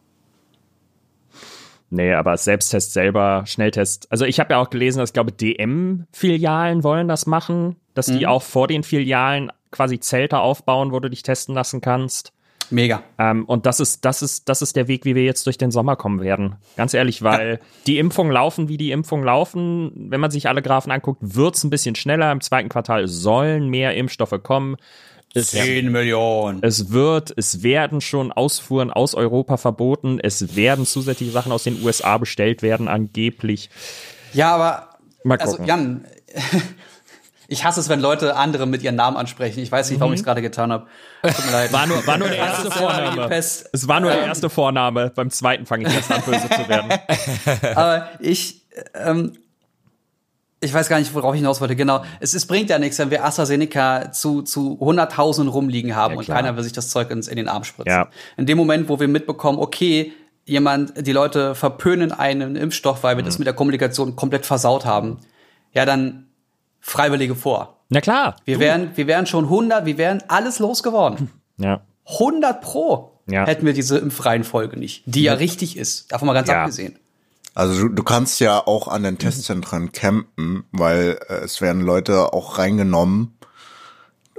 nee, 1.89 2.13
aber 2.13 2.35
Selbsttest 2.35 2.91
selber, 2.91 3.43
Schnelltest. 3.45 4.11
Also 4.11 4.25
ich 4.25 4.39
habe 4.41 4.53
ja 4.55 4.59
auch 4.59 4.69
gelesen, 4.69 4.99
dass 4.99 5.11
ich 5.11 5.13
glaube, 5.13 5.31
DM-Filialen 5.31 6.83
wollen 6.83 7.07
das 7.07 7.25
machen, 7.27 7.77
dass 7.93 8.09
Mhm. 8.09 8.19
die 8.19 8.27
auch 8.27 8.41
vor 8.43 8.67
den 8.67 8.83
Filialen 8.83 9.51
quasi 9.71 9.99
Zelte 10.01 10.39
aufbauen, 10.39 10.91
wo 10.91 10.99
du 10.99 11.09
dich 11.09 11.23
testen 11.23 11.55
lassen 11.55 11.79
kannst. 11.79 12.32
Mega. 12.73 13.03
Ähm, 13.17 13.45
und 13.45 13.65
das 13.65 13.79
ist, 13.79 14.03
das 14.03 14.21
ist, 14.21 14.49
das 14.49 14.61
ist 14.61 14.75
der 14.75 14.87
Weg, 14.87 15.05
wie 15.05 15.15
wir 15.15 15.23
jetzt 15.23 15.45
durch 15.45 15.57
den 15.57 15.71
Sommer 15.71 15.95
kommen 15.95 16.21
werden. 16.21 16.55
Ganz 16.75 16.93
ehrlich, 16.93 17.21
weil 17.21 17.59
die 17.87 17.99
Impfungen 17.99 18.33
laufen, 18.33 18.67
wie 18.67 18.77
die 18.77 18.91
Impfungen 18.91 19.25
laufen. 19.25 19.91
Wenn 19.95 20.19
man 20.19 20.31
sich 20.31 20.47
alle 20.47 20.61
Graphen 20.61 20.91
anguckt, 20.91 21.19
wird's 21.21 21.63
ein 21.63 21.69
bisschen 21.69 21.95
schneller. 21.95 22.31
Im 22.31 22.41
zweiten 22.41 22.69
Quartal 22.69 23.07
sollen 23.07 23.69
mehr 23.69 23.95
Impfstoffe 23.95 24.41
kommen. 24.41 24.77
Es, 25.35 25.51
10 25.51 25.91
Millionen. 25.91 26.59
es 26.61 26.91
wird, 26.91 27.33
es 27.35 27.63
werden 27.63 28.01
schon 28.01 28.31
Ausfuhren 28.31 28.91
aus 28.91 29.15
Europa 29.15 29.57
verboten. 29.57 30.19
Es 30.19 30.55
werden 30.55 30.85
zusätzliche 30.85 31.31
Sachen 31.31 31.51
aus 31.51 31.63
den 31.63 31.83
USA 31.83 32.17
bestellt 32.17 32.61
werden, 32.61 32.87
angeblich. 32.87 33.69
Ja, 34.33 34.53
aber 34.53 34.93
Mal 35.23 35.37
also 35.37 35.53
gucken. 35.53 35.67
Jan, 35.67 36.05
ich 37.53 37.63
hasse 37.63 37.79
es, 37.79 37.87
wenn 37.89 37.99
Leute 37.99 38.35
andere 38.35 38.65
mit 38.65 38.83
ihren 38.83 38.95
Namen 38.95 39.15
ansprechen. 39.17 39.59
Ich 39.61 39.71
weiß 39.71 39.89
nicht, 39.89 39.99
warum 39.99 40.13
ich 40.13 40.19
es 40.19 40.25
gerade 40.25 40.41
getan 40.41 40.71
habe. 40.71 40.87
Tut 41.23 41.45
mir 41.45 41.51
leid. 41.51 41.69
Mhm. 41.71 41.75
War 41.75 41.87
nur, 41.87 42.07
war 42.07 42.17
nur 42.17 42.27
der 42.27 42.37
erste 42.39 42.71
Vorname. 42.71 43.27
Es 43.31 43.87
war 43.87 43.99
nur 43.99 44.11
der 44.11 44.21
Ähm, 44.23 44.27
erste 44.27 44.49
Vorname. 44.49 45.11
Beim 45.15 45.29
zweiten 45.29 45.65
fange 45.65 45.87
ich 45.87 45.93
erst 45.93 46.11
an, 46.11 46.21
böse 46.23 46.49
zu 46.49 46.67
werden. 46.67 46.91
Aber 47.75 48.09
ich, 48.19 48.61
ähm, 48.95 49.33
ich 50.59 50.73
weiß 50.73 50.87
gar 50.89 50.99
nicht, 50.99 51.13
worauf 51.13 51.33
ich 51.35 51.39
hinaus 51.39 51.59
wollte. 51.61 51.75
Genau. 51.75 52.03
Es, 52.19 52.33
es 52.33 52.45
bringt 52.47 52.69
ja 52.69 52.79
nichts, 52.79 52.97
wenn 52.99 53.11
wir 53.11 53.23
AstraZeneca 53.25 54.11
zu, 54.11 54.41
zu 54.41 54.77
Hunderttausenden 54.79 55.51
rumliegen 55.53 55.95
haben 55.95 56.13
Ja, 56.13 56.19
und 56.19 56.25
keiner 56.27 56.55
will 56.55 56.63
sich 56.63 56.73
das 56.73 56.89
Zeug 56.89 57.11
ins, 57.11 57.27
in 57.27 57.35
den 57.35 57.49
Arm 57.49 57.63
spritzen. 57.63 57.91
Ja. 57.91 58.07
In 58.37 58.45
dem 58.45 58.57
Moment, 58.57 58.89
wo 58.89 58.99
wir 58.99 59.07
mitbekommen, 59.07 59.59
okay, 59.59 60.13
jemand, 60.45 61.05
die 61.05 61.11
Leute 61.11 61.55
verpönen 61.55 62.11
einen 62.11 62.55
Impfstoff, 62.55 63.03
weil 63.03 63.15
wir 63.17 63.23
Mhm. 63.23 63.27
das 63.27 63.39
mit 63.39 63.45
der 63.45 63.53
Kommunikation 63.53 64.15
komplett 64.15 64.45
versaut 64.45 64.85
haben, 64.85 65.19
ja, 65.73 65.85
dann 65.85 66.27
Freiwillige 66.85 67.33
vor. 67.33 67.77
Na 67.89 68.01
klar. 68.01 68.35
Wir 68.43 68.59
wären, 68.59 68.91
wir 68.95 69.07
wären 69.07 69.25
schon 69.25 69.45
100, 69.45 69.85
wir 69.85 69.97
wären 69.97 70.21
alles 70.27 70.59
losgeworden. 70.59 71.29
Ja. 71.57 71.81
100 72.19 72.59
pro 72.61 73.11
Ja. 73.25 73.45
hätten 73.45 73.65
wir 73.65 73.71
diese 73.73 73.97
Impfreihenfolge 73.99 74.77
nicht, 74.77 75.03
die 75.05 75.23
ja 75.23 75.33
richtig 75.33 75.77
ist. 75.77 76.11
Davon 76.11 76.25
mal 76.27 76.33
ganz 76.33 76.49
Ja. 76.49 76.61
abgesehen. 76.63 76.99
Also 77.55 77.83
du, 77.83 77.87
du 77.89 78.03
kannst 78.03 78.39
ja 78.41 78.59
auch 78.67 78.87
an 78.89 79.03
den 79.03 79.17
Testzentren 79.17 79.91
campen, 79.93 80.65
weil 80.71 81.19
äh, 81.29 81.35
es 81.35 81.61
werden 81.61 81.81
Leute 81.83 82.33
auch 82.33 82.57
reingenommen, 82.57 83.37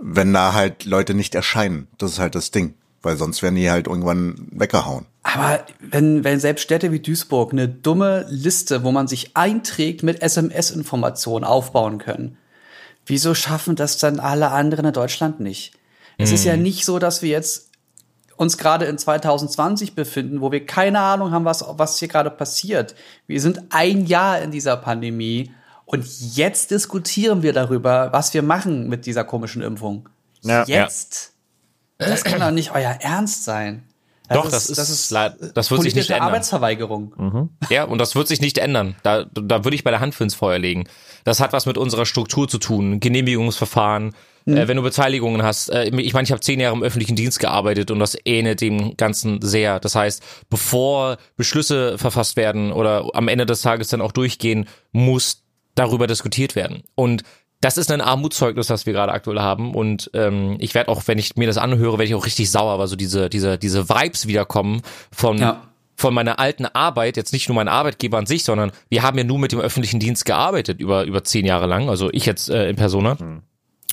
wenn 0.00 0.34
da 0.34 0.52
halt 0.52 0.84
Leute 0.84 1.14
nicht 1.14 1.34
erscheinen. 1.34 1.88
Das 1.96 2.12
ist 2.12 2.18
halt 2.18 2.34
das 2.34 2.50
Ding. 2.50 2.74
Weil 3.02 3.16
sonst 3.16 3.42
werden 3.42 3.54
die 3.54 3.70
halt 3.70 3.86
irgendwann 3.86 4.48
weggehauen. 4.50 5.06
Aber 5.24 5.64
wenn, 5.80 6.22
wenn 6.22 6.38
selbst 6.38 6.62
Städte 6.62 6.92
wie 6.92 7.00
Duisburg 7.00 7.52
eine 7.52 7.68
dumme 7.68 8.26
Liste, 8.28 8.84
wo 8.84 8.92
man 8.92 9.08
sich 9.08 9.36
einträgt, 9.36 10.02
mit 10.02 10.22
SMS-Informationen 10.22 11.44
aufbauen 11.44 11.98
können, 11.98 12.36
wieso 13.06 13.34
schaffen 13.34 13.74
das 13.74 13.98
dann 13.98 14.20
alle 14.20 14.50
anderen 14.50 14.86
in 14.86 14.92
Deutschland 14.92 15.40
nicht? 15.40 15.72
Es 16.16 16.30
ist 16.30 16.44
ja 16.44 16.56
nicht 16.56 16.84
so, 16.84 17.00
dass 17.00 17.22
wir 17.22 17.30
jetzt 17.30 17.70
uns 18.36 18.58
gerade 18.58 18.84
in 18.84 18.98
2020 18.98 19.94
befinden, 19.94 20.40
wo 20.40 20.52
wir 20.52 20.64
keine 20.64 21.00
Ahnung 21.00 21.32
haben, 21.32 21.44
was, 21.44 21.64
was 21.66 21.98
hier 21.98 22.08
gerade 22.08 22.30
passiert. 22.30 22.94
Wir 23.26 23.40
sind 23.40 23.60
ein 23.70 24.06
Jahr 24.06 24.40
in 24.40 24.50
dieser 24.52 24.76
Pandemie 24.76 25.50
Und 25.86 26.06
jetzt 26.36 26.70
diskutieren 26.70 27.42
wir 27.42 27.52
darüber, 27.52 28.12
was 28.12 28.32
wir 28.34 28.42
machen 28.42 28.88
mit 28.88 29.06
dieser 29.06 29.24
komischen 29.24 29.62
Impfung. 29.62 30.08
Ja. 30.42 30.64
jetzt. 30.64 31.32
Das 31.98 32.24
kann 32.24 32.40
doch 32.40 32.50
nicht 32.50 32.72
euer 32.72 32.98
Ernst 33.00 33.44
sein. 33.44 33.84
Doch, 34.30 34.48
das 34.50 34.70
ist 34.70 35.10
leid- 35.10 35.36
das 35.54 35.70
wird 35.70 35.82
sich 35.82 35.94
nicht 35.94 36.08
politische 36.08 36.14
ändern. 36.14 36.28
Arbeitsverweigerung. 36.28 37.50
Ja, 37.68 37.84
und 37.84 37.98
das 37.98 38.14
wird 38.14 38.26
sich 38.28 38.40
nicht 38.40 38.58
ändern. 38.58 38.96
Da, 39.02 39.24
da 39.34 39.64
würde 39.64 39.74
ich 39.74 39.84
bei 39.84 39.90
der 39.90 40.00
Hand 40.00 40.14
für 40.14 40.24
ins 40.24 40.34
Feuer 40.34 40.58
legen. 40.58 40.84
Das 41.24 41.40
hat 41.40 41.52
was 41.52 41.66
mit 41.66 41.76
unserer 41.78 42.06
Struktur 42.06 42.48
zu 42.48 42.58
tun, 42.58 43.00
Genehmigungsverfahren, 43.00 44.14
äh, 44.46 44.66
wenn 44.68 44.76
du 44.76 44.82
Beteiligungen 44.82 45.42
hast. 45.42 45.68
Äh, 45.70 45.84
ich 45.84 46.12
meine, 46.14 46.24
ich 46.24 46.30
habe 46.30 46.40
zehn 46.40 46.60
Jahre 46.60 46.74
im 46.76 46.82
öffentlichen 46.82 47.16
Dienst 47.16 47.38
gearbeitet 47.38 47.90
und 47.90 47.98
das 47.98 48.16
ähnelt 48.24 48.60
dem 48.60 48.96
Ganzen 48.96 49.40
sehr. 49.42 49.80
Das 49.80 49.94
heißt, 49.94 50.22
bevor 50.48 51.16
Beschlüsse 51.36 51.98
verfasst 51.98 52.36
werden 52.36 52.72
oder 52.72 53.10
am 53.14 53.28
Ende 53.28 53.46
des 53.46 53.62
Tages 53.62 53.88
dann 53.88 54.00
auch 54.00 54.12
durchgehen, 54.12 54.66
muss 54.92 55.42
darüber 55.74 56.06
diskutiert 56.06 56.56
werden. 56.56 56.82
Und 56.94 57.22
das 57.60 57.78
ist 57.78 57.90
ein 57.90 58.00
Armutszeugnis, 58.00 58.66
das 58.66 58.84
wir 58.86 58.92
gerade 58.92 59.12
aktuell 59.12 59.40
haben. 59.40 59.74
Und 59.74 60.10
ähm, 60.14 60.56
ich 60.60 60.74
werde 60.74 60.90
auch, 60.90 61.02
wenn 61.06 61.18
ich 61.18 61.36
mir 61.36 61.46
das 61.46 61.56
anhöre, 61.58 61.92
werde 61.98 62.04
ich 62.04 62.14
auch 62.14 62.26
richtig 62.26 62.50
sauer, 62.50 62.78
weil 62.78 62.86
so 62.88 62.96
diese, 62.96 63.30
diese, 63.30 63.58
diese 63.58 63.88
Vibes 63.88 64.26
wiederkommen 64.26 64.82
von 65.10 65.38
Ja. 65.38 65.62
von 65.96 66.12
meiner 66.12 66.38
alten 66.38 66.66
Arbeit, 66.66 67.16
jetzt 67.16 67.32
nicht 67.32 67.48
nur 67.48 67.54
mein 67.54 67.68
Arbeitgeber 67.68 68.18
an 68.18 68.26
sich, 68.26 68.44
sondern 68.44 68.72
wir 68.90 69.02
haben 69.02 69.16
ja 69.16 69.24
nur 69.24 69.38
mit 69.38 69.52
dem 69.52 69.60
öffentlichen 69.60 70.00
Dienst 70.00 70.24
gearbeitet 70.24 70.80
über, 70.80 71.04
über 71.04 71.22
zehn 71.24 71.46
Jahre 71.46 71.66
lang, 71.66 71.88
also 71.88 72.10
ich 72.12 72.26
jetzt 72.26 72.50
äh, 72.50 72.68
in 72.68 72.76
Persona. 72.76 73.16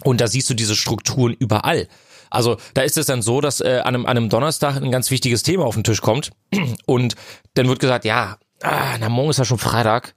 Und 0.03 0.19
da 0.19 0.27
siehst 0.27 0.49
du 0.49 0.53
diese 0.55 0.75
Strukturen 0.75 1.33
überall. 1.33 1.87
Also 2.31 2.57
da 2.73 2.81
ist 2.81 2.97
es 2.97 3.05
dann 3.05 3.21
so, 3.21 3.39
dass 3.39 3.61
äh, 3.61 3.81
an, 3.83 3.93
einem, 3.93 4.05
an 4.05 4.17
einem 4.17 4.29
Donnerstag 4.29 4.77
ein 4.77 4.91
ganz 4.91 5.11
wichtiges 5.11 5.43
Thema 5.43 5.65
auf 5.65 5.75
den 5.75 5.83
Tisch 5.83 6.01
kommt 6.01 6.31
und 6.85 7.13
dann 7.53 7.67
wird 7.67 7.79
gesagt, 7.79 8.03
ja, 8.05 8.37
ah, 8.63 8.97
na 8.99 9.07
morgen 9.09 9.29
ist 9.29 9.37
ja 9.37 9.45
schon 9.45 9.59
Freitag. 9.59 10.15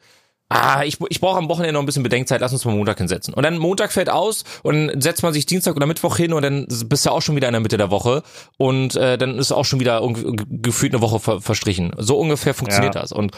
Ah, 0.56 0.84
ich, 0.84 0.98
ich 1.08 1.20
brauche 1.20 1.36
am 1.38 1.48
Wochenende 1.48 1.72
noch 1.72 1.80
ein 1.80 1.86
bisschen 1.86 2.04
Bedenkzeit, 2.04 2.40
lass 2.40 2.52
uns 2.52 2.64
mal 2.64 2.76
Montag 2.76 2.98
hinsetzen. 2.98 3.34
Und 3.34 3.42
dann 3.42 3.58
Montag 3.58 3.90
fällt 3.90 4.08
aus 4.08 4.44
und 4.62 4.86
dann 4.86 5.00
setzt 5.00 5.24
man 5.24 5.32
sich 5.32 5.46
Dienstag 5.46 5.74
oder 5.74 5.86
Mittwoch 5.86 6.16
hin 6.16 6.32
und 6.32 6.42
dann 6.42 6.68
bist 6.86 7.04
du 7.04 7.10
auch 7.10 7.22
schon 7.22 7.34
wieder 7.34 7.48
in 7.48 7.54
der 7.54 7.60
Mitte 7.60 7.76
der 7.76 7.90
Woche 7.90 8.22
und 8.56 8.94
äh, 8.94 9.18
dann 9.18 9.36
ist 9.36 9.50
auch 9.50 9.64
schon 9.64 9.80
wieder 9.80 10.00
gefühlt 10.48 10.92
eine 10.94 11.02
Woche 11.02 11.18
ver 11.18 11.40
verstrichen. 11.40 11.90
So 11.98 12.16
ungefähr 12.20 12.54
funktioniert 12.54 12.94
Ja. 12.94 13.00
das. 13.00 13.10
Und 13.10 13.32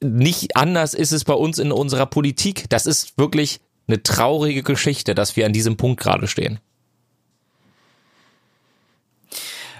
nicht 0.00 0.56
anders 0.56 0.94
ist 0.94 1.10
es 1.10 1.24
bei 1.24 1.34
uns 1.34 1.58
in 1.58 1.72
unserer 1.72 2.06
Politik. 2.06 2.66
Das 2.68 2.86
ist 2.86 3.18
wirklich 3.18 3.58
eine 3.88 4.02
traurige 4.04 4.62
Geschichte, 4.62 5.16
dass 5.16 5.34
wir 5.34 5.46
an 5.46 5.52
diesem 5.52 5.76
Punkt 5.76 6.00
gerade 6.00 6.28
stehen. 6.28 6.60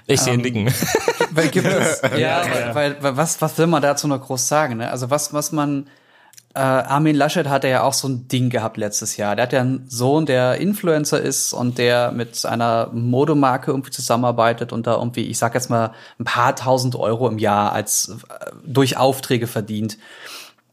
Ich 0.06 0.20
sehe 0.20 0.34
Ähm, 0.34 0.40
Nicken. 0.40 0.74
Weil 1.30 1.48
gibt 1.50 1.68
es, 1.68 2.02
ja, 2.18 2.74
Weil, 2.74 3.00
weil 3.00 3.16
was, 3.16 3.40
was 3.40 3.56
will 3.58 3.68
man 3.68 3.80
dazu 3.80 4.08
noch 4.08 4.20
groß 4.20 4.48
sagen? 4.48 4.78
Ne? 4.78 4.90
Also 4.90 5.08
was, 5.08 5.32
was 5.32 5.52
man, 5.52 5.86
äh, 6.54 6.58
Armin 6.58 7.14
Laschet 7.14 7.48
hatte 7.48 7.68
ja 7.68 7.82
auch 7.82 7.92
so 7.92 8.08
ein 8.08 8.26
Ding 8.26 8.50
gehabt 8.50 8.76
letztes 8.76 9.16
Jahr. 9.16 9.36
Der 9.36 9.44
hat 9.44 9.52
ja 9.52 9.60
einen 9.60 9.88
Sohn, 9.88 10.26
der 10.26 10.56
Influencer 10.56 11.20
ist 11.20 11.52
und 11.52 11.78
der 11.78 12.10
mit 12.10 12.44
einer 12.44 12.90
Modemarke 12.92 13.70
irgendwie 13.70 13.92
zusammenarbeitet 13.92 14.72
und 14.72 14.86
da 14.86 14.96
irgendwie, 14.96 15.26
ich 15.26 15.38
sag 15.38 15.54
jetzt 15.54 15.70
mal, 15.70 15.92
ein 16.18 16.24
paar 16.24 16.56
tausend 16.56 16.96
Euro 16.96 17.28
im 17.28 17.38
Jahr 17.38 17.72
als 17.72 18.08
äh, 18.28 18.50
durch 18.66 18.96
Aufträge 18.96 19.46
verdient. 19.46 19.98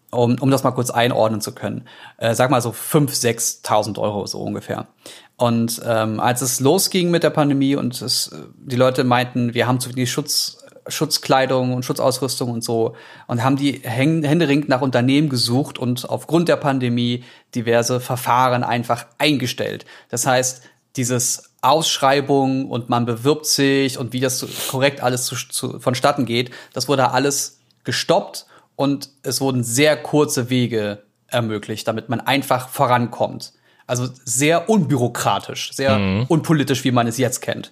Um, 0.10 0.38
um 0.40 0.50
das 0.50 0.64
mal 0.64 0.72
kurz 0.72 0.90
einordnen 0.90 1.42
zu 1.42 1.52
können. 1.52 1.86
Äh, 2.16 2.34
sag 2.34 2.50
mal 2.50 2.62
so 2.62 2.70
5.000, 2.70 3.62
6.000 3.66 4.00
Euro 4.00 4.26
so 4.26 4.40
ungefähr. 4.42 4.88
Und 5.36 5.82
ähm, 5.86 6.22
als 6.22 6.42
es 6.42 6.62
losging 6.62 7.12
mit 7.12 7.24
der 7.24 7.30
Pandemie 7.30 7.76
und 7.76 8.02
es, 8.02 8.30
äh, 8.30 8.38
die 8.56 8.78
Leute 8.78 9.04
meinten, 9.04 9.54
wir 9.54 9.68
haben 9.68 9.82
zu 9.82 9.90
wenig 9.90 10.10
Schutz, 10.10 10.57
Schutzkleidung 10.90 11.74
und 11.74 11.86
Schutzausrüstung 11.86 12.52
und 12.52 12.64
so 12.64 12.96
und 13.28 13.44
haben 13.44 13.56
die 13.56 13.82
händeringend 13.84 14.70
nach 14.70 14.82
Unternehmen 14.82 15.30
gesucht 15.30 15.78
und 15.78 16.10
aufgrund 16.10 16.50
der 16.50 16.56
Pandemie 16.56 17.24
diverse 17.56 18.00
Verfahren 18.00 18.64
einfach 18.64 19.06
eingestellt. 19.18 19.86
Das 20.10 20.26
heißt, 20.26 20.64
dieses 20.96 21.52
Ausschreibung 21.62 22.70
und 22.70 22.90
man 22.90 23.06
bewirbt 23.06 23.46
sich 23.46 23.98
und 23.98 24.14
wie 24.14 24.20
das 24.20 24.46
korrekt 24.70 25.02
alles 25.02 25.26
zu, 25.26 25.36
zu, 25.36 25.80
vonstatten 25.80 26.26
geht, 26.26 26.52
das 26.74 26.88
wurde 26.88 27.12
alles 27.12 27.60
gestoppt 27.84 28.46
und 28.76 29.10
es 29.24 29.42
wurden 29.42 29.64
sehr 29.64 29.98
kurze 29.98 30.50
Wege 30.50 31.04
ermöglicht, 31.28 31.88
damit 31.88 32.10
man 32.10 32.22
einfach 32.22 32.70
vorankommt. 32.70 33.54
Also 33.86 34.08
sehr 34.26 34.70
unbürokratisch, 34.70 35.72
sehr 35.74 36.26
unpolitisch, 36.28 36.84
wie 36.84 36.92
man 36.92 37.08
es 37.08 37.18
jetzt 37.18 37.42
kennt. 37.42 37.72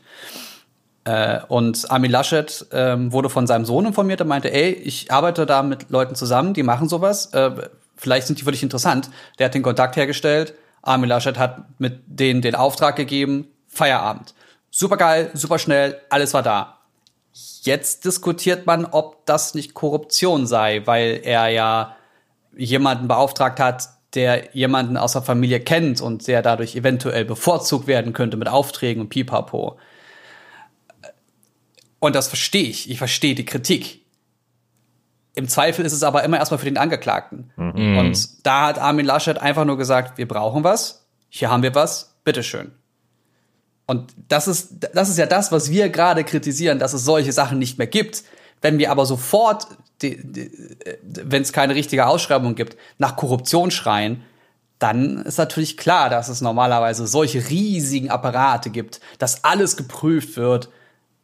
Äh, 1.06 1.39
und 1.48 1.89
Armin 1.91 2.12
Laschet 2.12 2.65
ähm, 2.72 3.12
wurde 3.12 3.30
von 3.30 3.48
seinem 3.48 3.63
Sohn 3.63 3.86
informiert, 3.86 4.20
er 4.20 4.26
meinte, 4.26 4.52
ey, 4.52 4.72
ich 4.72 5.12
arbeite 5.12 5.46
da 5.46 5.62
mit 5.62 5.89
Leuten 5.89 6.15
zusammen, 6.15 6.54
die 6.54 6.63
machen 6.63 6.89
sowas, 6.89 7.28
äh, 7.34 7.52
vielleicht 7.96 8.28
sind 8.28 8.39
die 8.39 8.44
für 8.44 8.52
dich 8.52 8.63
interessant. 8.63 9.10
Der 9.38 9.46
hat 9.46 9.54
den 9.54 9.62
Kontakt 9.62 9.96
hergestellt, 9.96 10.56
Armin 10.82 11.10
Laschet 11.10 11.38
hat 11.38 11.63
mit 11.80 12.02
denen 12.08 12.41
den 12.41 12.56
Auftrag 12.56 12.96
gegeben, 12.96 13.48
Feierabend. 13.68 14.34
Super 14.72 14.98
geil, 14.98 15.30
super 15.34 15.60
schnell, 15.60 16.02
alles 16.10 16.34
war 16.34 16.44
da. 16.44 16.80
Jetzt 17.62 18.06
diskutiert 18.06 18.65
man, 18.65 18.86
ob 18.86 19.26
das 19.26 19.54
nicht 19.54 19.74
Korruption 19.74 20.48
sei, 20.48 20.82
weil 20.86 21.22
er 21.24 21.50
ja 21.50 21.96
jemanden 22.56 23.08
beauftragt 23.08 23.60
hat, 23.60 23.89
der 24.15 24.56
jemanden 24.56 24.98
aus 24.98 25.13
der 25.13 25.22
Familie 25.22 25.60
kennt 25.60 26.02
und 26.02 26.28
der 26.28 26.41
dadurch 26.41 26.76
eventuell 26.76 27.26
bevorzugt 27.26 27.86
werden 27.86 28.13
könnte 28.13 28.38
mit 28.38 28.48
Aufträgen 28.48 29.02
und 29.02 29.10
Pipapo. 29.10 29.78
Und 32.06 32.13
das 32.13 32.28
verstehe 32.28 32.70
ich. 32.70 32.88
Ich 32.91 33.00
verstehe 33.00 33.34
die 33.34 33.46
Kritik. 33.46 34.06
Im 35.34 35.48
Zweifel 35.48 35.84
ist 35.84 35.91
es 35.91 36.04
aber 36.04 36.24
immer 36.24 36.38
erstmal 36.38 36.60
für 36.60 36.65
den 36.65 36.78
Angeklagten. 36.78 37.52
Und 37.58 38.46
da 38.46 38.68
hat 38.68 38.78
Armin 38.78 39.08
Laschet 39.08 39.39
einfach 39.39 39.65
nur 39.65 39.76
gesagt, 39.76 40.20
wir 40.20 40.28
brauchen 40.28 40.63
was, 40.63 41.08
hier 41.30 41.50
haben 41.50 41.63
wir 41.63 41.74
was, 41.74 42.15
bitteschön. 42.24 42.74
Und 43.88 44.13
das 44.28 44.48
ist, 44.48 44.88
das 44.94 45.10
ist 45.10 45.18
ja 45.18 45.26
das, 45.26 45.52
was 45.52 45.72
wir 45.72 45.89
gerade 45.89 46.24
kritisieren, 46.24 46.78
dass 46.78 46.94
es 46.94 47.04
solche 47.06 47.32
Sachen 47.32 47.58
nicht 47.58 47.80
mehr 47.80 47.88
gibt. 47.88 48.24
Wenn 48.62 48.78
wir 48.78 48.91
aber 48.91 49.08
sofort, 49.08 49.65
wenn 50.00 51.41
es 51.41 51.54
keine 51.54 51.74
richtige 51.74 52.06
Ausschreibung 52.06 52.54
gibt, 52.54 52.78
nach 53.00 53.15
Korruption 53.15 53.72
schreien, 53.72 54.22
dann 54.78 55.24
ist 55.24 55.39
natürlich 55.39 55.76
klar, 55.76 56.12
dass 56.12 56.30
es 56.30 56.41
normalerweise 56.41 57.08
solche 57.08 57.50
riesigen 57.50 58.12
Apparate 58.12 58.70
gibt, 58.70 59.00
dass 59.18 59.44
alles 59.44 59.76
geprüft 59.76 60.38
wird, 60.38 60.70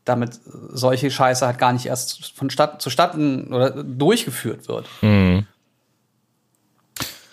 damit 0.05 0.39
solche 0.69 1.11
Scheiße 1.11 1.45
halt 1.45 1.57
gar 1.57 1.73
nicht 1.73 1.85
erst 1.85 2.35
vonstatten, 2.35 2.79
zustatten 2.79 3.53
oder 3.53 3.69
durchgeführt 3.83 4.67
wird. 4.67 4.87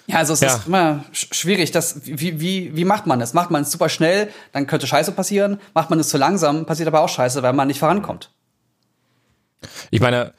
Ja, 0.07 0.17
also 0.17 0.33
es 0.33 0.41
Ja. 0.41 0.55
ist 0.57 0.67
immer 0.67 1.05
sch- 1.13 1.35
schwierig. 1.35 1.71
Das, 1.71 2.01
wie, 2.05 2.41
wie, 2.41 2.75
wie 2.77 2.85
macht 2.85 3.07
man 3.07 3.21
es? 3.21 3.35
Macht 3.35 3.51
man 3.51 3.63
es 3.63 3.71
super 3.71 3.89
schnell, 3.91 4.31
dann 4.53 4.67
könnte 4.67 4.87
Scheiße 4.87 5.13
passieren. 5.13 5.61
Macht 5.75 5.91
man 5.91 6.01
es 6.01 6.09
zu 6.09 6.17
langsam, 6.17 6.65
passiert 6.67 6.89
aber 6.89 7.01
auch 7.01 7.09
Scheiße, 7.09 7.43
weil 7.43 7.53
man 7.53 7.69
nicht 7.69 7.79
vorankommt. 7.81 8.31
Ich 9.91 10.01
meine, 10.01 10.33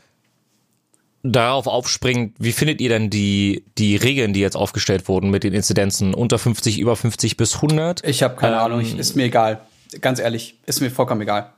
darauf 1.22 1.68
aufspringend, 1.68 2.36
wie 2.40 2.52
findet 2.52 2.82
ihr 2.82 2.90
denn 2.90 3.10
die, 3.12 3.66
die 3.78 3.96
Regeln, 3.96 4.34
die 4.34 4.40
jetzt 4.40 4.56
aufgestellt 4.56 5.08
wurden 5.08 5.30
mit 5.30 5.44
den 5.44 5.54
Inzidenzen 5.54 6.14
unter 6.16 6.40
50, 6.40 6.80
über 6.80 6.96
50 6.96 7.38
bis 7.38 7.56
100? 7.56 8.04
Ich 8.08 8.24
habe 8.24 8.36
keine 8.38 8.56
Ähm, 8.56 8.62
Ahnung, 8.62 8.82
ich, 8.82 8.98
ist 8.98 9.16
mir 9.16 9.24
egal. 9.26 9.62
Ganz 10.02 10.20
ehrlich, 10.20 10.58
ist 10.66 10.82
mir 10.82 10.90
vollkommen 10.90 11.22
egal. 11.22 11.54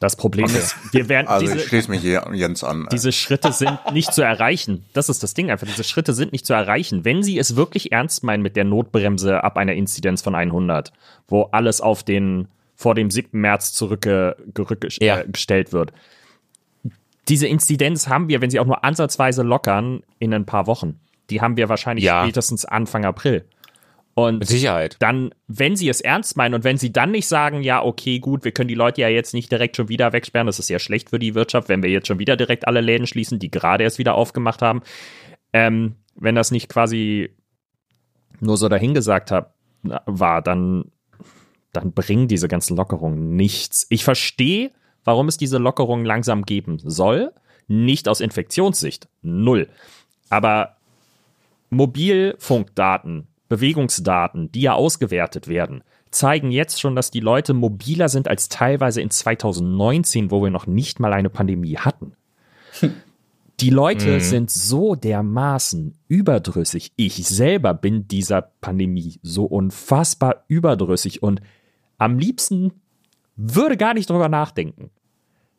Das 0.00 0.16
Problem 0.16 0.46
ist, 0.46 0.74
wir 0.92 1.08
werden 1.10 1.28
Also 1.28 1.44
diese, 1.44 1.58
ich 1.58 1.64
schließe 1.66 1.90
mich 1.90 2.00
hier 2.00 2.26
Jens 2.32 2.64
an. 2.64 2.88
diese 2.90 3.12
Schritte 3.12 3.52
sind 3.52 3.78
nicht 3.92 4.12
zu 4.14 4.22
erreichen. 4.22 4.84
Das 4.94 5.10
ist 5.10 5.22
das 5.22 5.34
Ding 5.34 5.50
einfach. 5.50 5.66
Diese 5.66 5.84
Schritte 5.84 6.14
sind 6.14 6.32
nicht 6.32 6.46
zu 6.46 6.54
erreichen. 6.54 7.04
Wenn 7.04 7.22
sie 7.22 7.38
es 7.38 7.54
wirklich 7.54 7.92
ernst 7.92 8.24
meinen 8.24 8.42
mit 8.42 8.56
der 8.56 8.64
Notbremse 8.64 9.44
ab 9.44 9.58
einer 9.58 9.74
Inzidenz 9.74 10.22
von 10.22 10.34
100, 10.34 10.90
wo 11.28 11.42
alles 11.52 11.80
auf 11.82 12.02
den 12.02 12.48
vor 12.76 12.94
dem 12.94 13.10
7. 13.10 13.38
März 13.38 13.74
zurückgestellt 13.74 15.02
Ja. 15.02 15.18
äh, 15.20 15.72
wird. 15.72 15.92
Diese 17.28 17.46
Inzidenz 17.46 18.08
haben 18.08 18.28
wir, 18.28 18.40
wenn 18.40 18.48
sie 18.50 18.58
auch 18.58 18.66
nur 18.66 18.82
ansatzweise 18.84 19.42
lockern, 19.42 20.02
in 20.18 20.32
ein 20.32 20.46
paar 20.46 20.66
Wochen. 20.66 20.98
Die 21.28 21.42
haben 21.42 21.58
wir 21.58 21.68
wahrscheinlich 21.68 22.04
Ja. 22.06 22.22
spätestens 22.22 22.64
Anfang 22.64 23.04
April. 23.04 23.44
Und 24.26 24.40
Mit 24.40 24.48
Sicherheit. 24.48 24.96
dann, 24.98 25.34
wenn 25.46 25.76
sie 25.76 25.88
es 25.88 26.00
ernst 26.00 26.36
meinen 26.36 26.54
und 26.54 26.64
wenn 26.64 26.76
sie 26.76 26.92
dann 26.92 27.10
nicht 27.10 27.26
sagen, 27.26 27.62
ja, 27.62 27.82
okay, 27.82 28.18
gut, 28.18 28.44
wir 28.44 28.52
können 28.52 28.68
die 28.68 28.74
Leute 28.74 29.00
ja 29.00 29.08
jetzt 29.08 29.34
nicht 29.34 29.50
direkt 29.50 29.76
schon 29.76 29.88
wieder 29.88 30.12
wegsperren, 30.12 30.46
das 30.46 30.58
ist 30.58 30.68
ja 30.70 30.78
schlecht 30.78 31.10
für 31.10 31.18
die 31.18 31.34
Wirtschaft, 31.34 31.68
wenn 31.68 31.82
wir 31.82 31.90
jetzt 31.90 32.08
schon 32.08 32.18
wieder 32.18 32.36
direkt 32.36 32.66
alle 32.66 32.80
Läden 32.80 33.06
schließen, 33.06 33.38
die 33.38 33.50
gerade 33.50 33.84
erst 33.84 33.98
wieder 33.98 34.14
aufgemacht 34.14 34.62
haben. 34.62 34.82
Ähm, 35.52 35.96
wenn 36.14 36.34
das 36.34 36.50
nicht 36.50 36.68
quasi 36.68 37.30
nur 38.40 38.56
so 38.56 38.68
dahingesagt 38.68 39.30
hab, 39.30 39.54
war, 39.82 40.42
dann, 40.42 40.90
dann 41.72 41.92
bringen 41.92 42.28
diese 42.28 42.48
ganzen 42.48 42.76
Lockerungen 42.76 43.36
nichts. 43.36 43.86
Ich 43.90 44.04
verstehe, 44.04 44.70
warum 45.04 45.28
es 45.28 45.36
diese 45.36 45.58
Lockerungen 45.58 46.04
langsam 46.04 46.44
geben 46.44 46.78
soll. 46.82 47.32
Nicht 47.68 48.08
aus 48.08 48.20
Infektionssicht. 48.20 49.08
Null. 49.22 49.68
Aber 50.28 50.76
Mobilfunkdaten, 51.70 53.28
Bewegungsdaten, 53.50 54.52
die 54.52 54.62
ja 54.62 54.74
ausgewertet 54.74 55.48
werden, 55.48 55.82
zeigen 56.12 56.52
jetzt 56.52 56.80
schon, 56.80 56.94
dass 56.94 57.10
die 57.10 57.20
Leute 57.20 57.52
mobiler 57.52 58.08
sind 58.08 58.28
als 58.28 58.48
teilweise 58.48 59.00
in 59.00 59.10
2019, 59.10 60.30
wo 60.30 60.42
wir 60.42 60.50
noch 60.50 60.68
nicht 60.68 61.00
mal 61.00 61.12
eine 61.12 61.30
Pandemie 61.30 61.76
hatten. 61.76 62.12
Die 63.60 63.70
Leute 63.70 64.20
sind 64.20 64.50
so 64.50 64.94
dermaßen 64.94 65.94
überdrüssig. 66.08 66.92
Ich 66.96 67.26
selber 67.26 67.74
bin 67.74 68.08
dieser 68.08 68.40
Pandemie 68.40 69.18
so 69.22 69.44
unfassbar 69.44 70.44
überdrüssig 70.46 71.22
und 71.22 71.42
am 71.98 72.18
liebsten 72.18 72.72
würde 73.36 73.76
gar 73.76 73.94
nicht 73.94 74.08
drüber 74.08 74.28
nachdenken. 74.28 74.90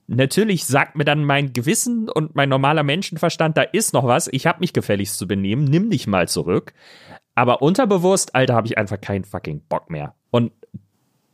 Natürlich 0.08 0.65
sagt 0.65 0.95
mir 0.95 1.06
dann 1.06 1.23
mein 1.23 1.54
Gewissen 1.54 2.10
und 2.10 2.36
mein 2.36 2.49
normaler 2.49 2.84
Menschenverstand, 2.84 3.56
da 3.56 3.62
ist 3.62 3.93
noch 3.93 4.06
was, 4.06 4.27
ich 4.32 4.47
habe 4.47 4.62
mich 4.62 4.73
gefälligst 4.73 5.17
zu 5.17 5.27
benehmen, 5.27 5.65
nimm 5.65 5.89
dich 5.89 6.08
mal 6.08 6.27
zurück. 6.27 6.73
Aber 7.36 7.62
unterbewusst, 7.62 8.36
Alter, 8.36 8.56
habe 8.56 8.67
ich 8.67 8.78
einfach 8.78 9.00
keinen 9.00 9.24
fucking 9.24 9.62
Bock 9.67 9.89
mehr. 9.89 10.15
Und 10.32 10.52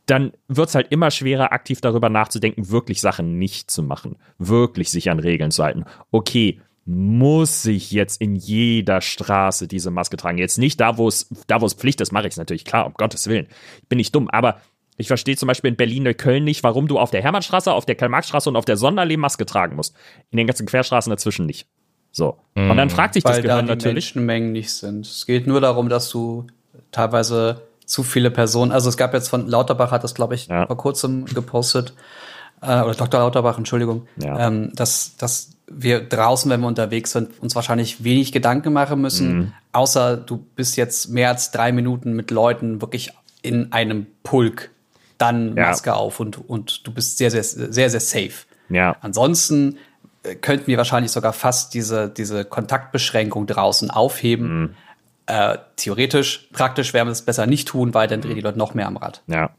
dann 0.06 0.32
wird's 0.48 0.74
halt 0.74 0.90
immer 0.90 1.10
schwerer, 1.10 1.52
aktiv 1.52 1.80
darüber 1.80 2.08
nachzudenken, 2.08 2.70
wirklich 2.70 3.00
Sachen 3.00 3.38
nicht 3.38 3.70
zu 3.70 3.82
machen, 3.82 4.16
wirklich 4.38 4.90
sich 4.90 5.10
an 5.10 5.18
Regeln 5.18 5.50
zu 5.50 5.62
halten. 5.62 5.84
Okay, 6.10 6.60
muss 6.86 7.66
ich 7.66 7.90
jetzt 7.90 8.18
in 8.20 8.34
jeder 8.34 9.02
Straße 9.02 9.68
diese 9.68 9.90
Maske 9.90 10.16
tragen? 10.16 10.38
Jetzt 10.38 10.56
nicht 10.56 10.80
da, 10.80 10.96
wo 10.96 11.06
es 11.06 11.28
da, 11.46 11.56
es 11.58 11.74
Pflicht 11.74 12.00
ist, 12.00 12.12
mache 12.12 12.26
ich 12.26 12.32
es 12.32 12.38
natürlich 12.38 12.64
klar, 12.64 12.86
um 12.86 12.94
Gottes 12.94 13.26
Willen. 13.26 13.46
Ich 13.82 13.88
bin 13.88 13.98
nicht 13.98 14.14
dumm, 14.14 14.30
aber 14.30 14.62
ich 14.96 15.08
verstehe 15.08 15.36
zum 15.36 15.46
Beispiel 15.46 15.68
in 15.68 15.76
Berlin 15.76 16.08
und 16.08 16.16
Köln 16.16 16.44
nicht, 16.44 16.64
warum 16.64 16.88
du 16.88 16.98
auf 16.98 17.10
der 17.10 17.22
Hermannstraße, 17.22 17.72
auf 17.72 17.84
der 17.84 17.94
Karl-Marx-Straße 17.94 18.48
und 18.48 18.56
auf 18.56 18.64
der 18.64 18.78
Sonderallee 18.78 19.18
Maske 19.18 19.44
tragen 19.44 19.76
musst. 19.76 19.94
In 20.30 20.38
den 20.38 20.46
ganzen 20.46 20.66
Querstraßen 20.66 21.10
dazwischen 21.10 21.44
nicht. 21.44 21.68
So. 22.18 22.36
Und 22.56 22.76
dann 22.76 22.90
fragt 22.90 23.14
sich 23.14 23.22
das 23.22 23.36
Weil 23.36 23.42
da 23.42 23.48
Gehirn 23.48 23.66
die 23.66 23.70
natürlich. 23.70 23.94
Menschenmengen 24.14 24.50
nicht 24.52 24.72
sind. 24.72 25.06
Es 25.06 25.24
geht 25.24 25.46
nur 25.46 25.60
darum, 25.60 25.88
dass 25.88 26.10
du 26.10 26.46
teilweise 26.90 27.62
zu 27.86 28.02
viele 28.02 28.30
Personen, 28.30 28.72
also 28.72 28.88
es 28.88 28.96
gab 28.96 29.14
jetzt 29.14 29.28
von 29.28 29.46
Lauterbach 29.48 29.92
hat 29.92 30.02
das, 30.04 30.14
glaube 30.14 30.34
ich, 30.34 30.48
Ja. 30.48 30.66
vor 30.66 30.76
kurzem 30.76 31.24
gepostet, 31.26 31.94
äh, 32.60 32.80
oder 32.82 32.94
Dr. 32.94 33.20
Lauterbach, 33.20 33.56
Entschuldigung, 33.56 34.06
Ja. 34.16 34.48
ähm, 34.48 34.72
dass, 34.74 35.16
dass 35.16 35.50
wir 35.68 36.00
draußen, 36.00 36.50
wenn 36.50 36.60
wir 36.60 36.66
unterwegs 36.66 37.12
sind, 37.12 37.40
uns 37.40 37.54
wahrscheinlich 37.54 38.02
wenig 38.02 38.32
Gedanken 38.32 38.72
machen 38.72 39.00
müssen, 39.00 39.38
Mhm. 39.38 39.52
außer 39.72 40.16
du 40.16 40.38
bist 40.56 40.76
jetzt 40.76 41.08
mehr 41.10 41.28
als 41.28 41.50
drei 41.52 41.70
Minuten 41.72 42.14
mit 42.14 42.30
Leuten 42.32 42.80
wirklich 42.82 43.10
in 43.42 43.72
einem 43.72 44.06
Pulk, 44.24 44.70
dann 45.18 45.56
Ja. 45.56 45.68
Maske 45.68 45.94
auf 45.94 46.18
und, 46.20 46.48
und 46.48 46.86
du 46.86 46.92
bist 46.92 47.16
sehr, 47.18 47.30
sehr, 47.30 47.44
sehr, 47.44 47.88
sehr 47.90 48.00
safe. 48.00 48.32
Ja. 48.70 48.96
Ansonsten 49.00 49.78
könnten 50.36 50.66
wir 50.66 50.76
wahrscheinlich 50.76 51.12
sogar 51.12 51.32
fast 51.32 51.74
diese, 51.74 52.08
diese 52.08 52.44
Kontaktbeschränkung 52.44 53.46
draußen 53.46 53.90
aufheben. 53.90 54.60
Mhm. 54.60 54.74
Äh, 55.26 55.58
theoretisch, 55.76 56.48
praktisch 56.52 56.94
werden 56.94 57.08
wir 57.08 57.12
es 57.12 57.22
besser 57.22 57.46
nicht 57.46 57.68
tun, 57.68 57.92
weil 57.94 58.08
dann 58.08 58.20
drehen 58.20 58.34
die 58.36 58.40
Leute 58.40 58.58
noch 58.58 58.74
mehr 58.74 58.86
am 58.86 58.96
Rad. 58.96 59.22
Ja. 59.26 59.50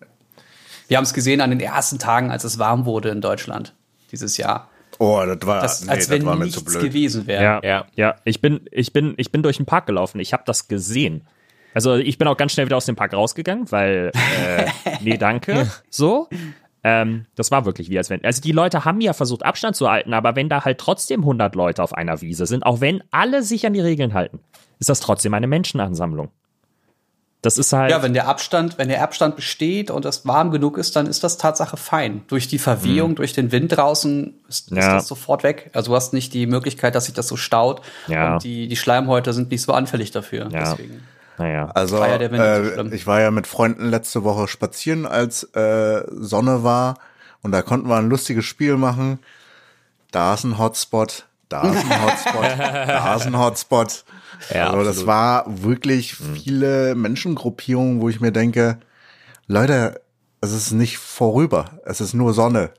Wir 0.87 0.97
haben 0.97 1.03
es 1.03 1.13
gesehen 1.13 1.41
an 1.41 1.51
den 1.51 1.59
ersten 1.59 1.99
Tagen, 1.99 2.31
als 2.31 2.43
es 2.43 2.57
warm 2.57 2.85
wurde 2.85 3.09
in 3.09 3.21
Deutschland 3.21 3.75
dieses 4.11 4.37
Jahr. 4.37 4.69
Oh, 4.97 5.21
das 5.25 5.37
war, 5.47 5.61
Das, 5.61 5.83
nee, 5.85 5.91
als 5.91 6.07
das 6.07 6.09
wenn 6.09 6.25
war 6.25 6.35
mir 6.35 6.49
zu 6.49 6.63
blöd. 6.65 6.81
gewesen 6.81 7.27
wäre. 7.27 7.43
Ja, 7.43 7.59
ja, 7.63 7.69
Ja. 7.69 7.85
ja. 7.95 8.15
Ich 8.25 8.41
bin, 8.41 8.61
ich 8.71 8.91
bin, 8.91 9.13
ich 9.17 9.31
bin 9.31 9.43
durch 9.43 9.57
den 9.57 9.65
Park 9.67 9.85
gelaufen. 9.85 10.19
Ich 10.19 10.33
habe 10.33 10.43
das 10.45 10.67
gesehen. 10.67 11.27
Also 11.75 11.95
ich 11.95 12.17
bin 12.17 12.27
auch 12.27 12.35
ganz 12.35 12.53
schnell 12.53 12.65
wieder 12.65 12.77
aus 12.77 12.85
dem 12.87 12.95
Park 12.95 13.13
rausgegangen, 13.13 13.71
weil 13.71 14.11
äh, 14.15 14.65
nee, 15.01 15.17
danke. 15.17 15.69
So. 15.91 16.27
Ähm, 16.83 17.25
das 17.35 17.51
war 17.51 17.65
wirklich 17.65 17.89
wie 17.89 17.97
als 17.97 18.09
wenn. 18.09 18.23
Also 18.23 18.41
die 18.41 18.51
Leute 18.53 18.85
haben 18.85 19.01
ja 19.01 19.13
versucht 19.13 19.43
Abstand 19.43 19.75
zu 19.75 19.89
halten, 19.89 20.13
aber 20.13 20.35
wenn 20.35 20.47
da 20.49 20.63
halt 20.63 20.77
trotzdem 20.77 21.21
100 21.21 21.53
Leute 21.55 21.83
auf 21.83 21.93
einer 21.93 22.21
Wiese 22.21 22.45
sind, 22.45 22.65
auch 22.65 22.79
wenn 22.79 23.03
alle 23.11 23.43
sich 23.43 23.65
an 23.65 23.73
die 23.73 23.81
Regeln 23.81 24.13
halten, 24.13 24.39
ist 24.79 24.89
das 24.89 24.99
trotzdem 25.01 25.33
eine 25.33 25.47
Menschenansammlung. 25.47 26.29
Das 27.41 27.57
ist 27.57 27.71
halt. 27.71 27.89
Ja, 27.89 28.03
wenn 28.03 28.13
der 28.13 28.27
Abstand, 28.27 28.77
wenn 28.77 28.89
der 28.89 29.01
Abstand 29.01 29.37
besteht 29.37 29.91
und 29.91 30.03
es 30.03 30.25
warm 30.27 30.51
genug 30.51 30.77
ist, 30.77 30.97
dann 30.97 31.07
ist 31.07 31.23
das 31.23 31.37
Tatsache 31.37 31.77
fein. 31.77 32.23
Durch 32.27 32.49
die 32.49 32.59
Verwehung, 32.59 33.15
durch 33.15 33.31
den 33.31 33.53
Wind 33.53 33.75
draußen 33.77 34.35
ist, 34.49 34.65
ist 34.67 34.71
Mhm. 34.71 34.77
Ja. 34.77 34.93
das 34.95 35.07
sofort 35.07 35.43
weg. 35.43 35.69
Also 35.73 35.91
du 35.91 35.95
hast 35.95 36.11
nicht 36.13 36.33
die 36.33 36.47
Möglichkeit, 36.47 36.95
dass 36.95 37.05
sich 37.05 37.13
das 37.13 37.29
so 37.29 37.37
staut. 37.37 37.81
Ja. 38.07 38.33
Und 38.33 38.43
die, 38.43 38.67
die 38.67 38.75
Schleimhäute 38.75 39.31
sind 39.31 39.51
nicht 39.51 39.61
so 39.61 39.71
anfällig 39.71 40.11
dafür. 40.11 40.49
Ja. 40.51 40.59
Deswegen. 40.71 41.01
Naja. 41.39 41.71
Also 41.73 41.99
war 41.99 42.09
ja 42.09 42.17
äh, 42.17 42.93
ich 42.93 43.07
war 43.07 43.21
ja 43.21 43.31
mit 43.31 43.47
Freunden 43.47 43.85
letzte 43.85 44.23
Woche 44.23 44.47
spazieren, 44.47 45.05
als 45.05 45.43
äh, 45.55 46.03
Sonne 46.11 46.63
war 46.63 46.99
und 47.41 47.51
da 47.53 47.61
konnten 47.61 47.87
wir 47.87 47.95
ein 47.95 48.09
lustiges 48.09 48.45
Spiel 48.45 48.77
machen. 48.77 49.19
Da 50.11 50.33
ist 50.33 50.43
ein 50.43 50.57
Hotspot, 50.57 51.27
da 51.47 51.71
ist 51.71 51.85
ein 51.85 52.03
Hotspot, 52.03 52.43
da 52.59 53.15
ist 53.15 53.25
ein 53.25 53.37
Hotspot. 53.37 54.03
Ja, 54.53 54.67
also 54.69 54.79
das 54.79 54.87
absolut. 54.89 55.07
war 55.07 55.45
wirklich 55.47 56.15
viele 56.15 56.95
Menschengruppierungen, 56.95 58.01
wo 58.01 58.09
ich 58.09 58.19
mir 58.19 58.31
denke, 58.31 58.79
Leute, 59.47 60.01
es 60.41 60.51
ist 60.51 60.71
nicht 60.71 60.97
vorüber, 60.97 61.79
es 61.85 62.01
ist 62.01 62.13
nur 62.13 62.33
Sonne. 62.33 62.71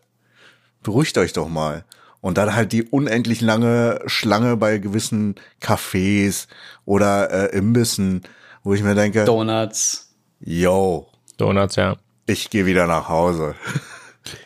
Beruhigt 0.83 1.16
euch 1.18 1.33
doch 1.33 1.49
mal. 1.49 1.85
Und 2.20 2.37
dann 2.37 2.55
halt 2.55 2.73
die 2.73 2.85
unendlich 2.85 3.40
lange 3.40 4.01
Schlange 4.07 4.57
bei 4.57 4.79
gewissen 4.79 5.37
Cafés 5.62 6.49
oder 6.85 7.31
äh, 7.31 7.57
Imbissen, 7.57 8.23
wo 8.62 8.75
ich 8.75 8.83
mir 8.83 8.94
denke, 8.94 9.25
Donuts. 9.25 10.14
yo, 10.40 11.09
Donuts, 11.37 11.77
ja. 11.77 11.96
ich 12.27 12.51
gehe 12.51 12.66
wieder 12.66 12.87
nach 12.87 13.09
Hause. 13.09 13.55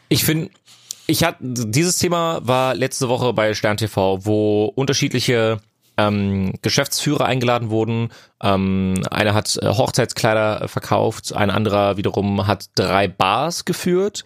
Ich 0.08 0.24
finde, 0.24 0.50
ich 1.06 1.24
hatte 1.24 1.38
dieses 1.40 1.98
Thema 1.98 2.40
war 2.42 2.74
letzte 2.74 3.08
Woche 3.08 3.32
bei 3.32 3.54
Stern 3.54 3.76
TV, 3.76 4.24
wo 4.24 4.66
unterschiedliche 4.74 5.60
ähm, 5.96 6.54
Geschäftsführer 6.62 7.24
eingeladen 7.24 7.70
wurden. 7.70 8.10
Ähm, 8.42 9.02
einer 9.10 9.34
hat 9.34 9.56
äh, 9.62 9.68
Hochzeitskleider 9.68 10.66
verkauft, 10.68 11.34
ein 11.34 11.50
anderer 11.50 11.96
wiederum 11.96 12.46
hat 12.46 12.66
drei 12.74 13.06
Bars 13.06 13.64
geführt. 13.64 14.24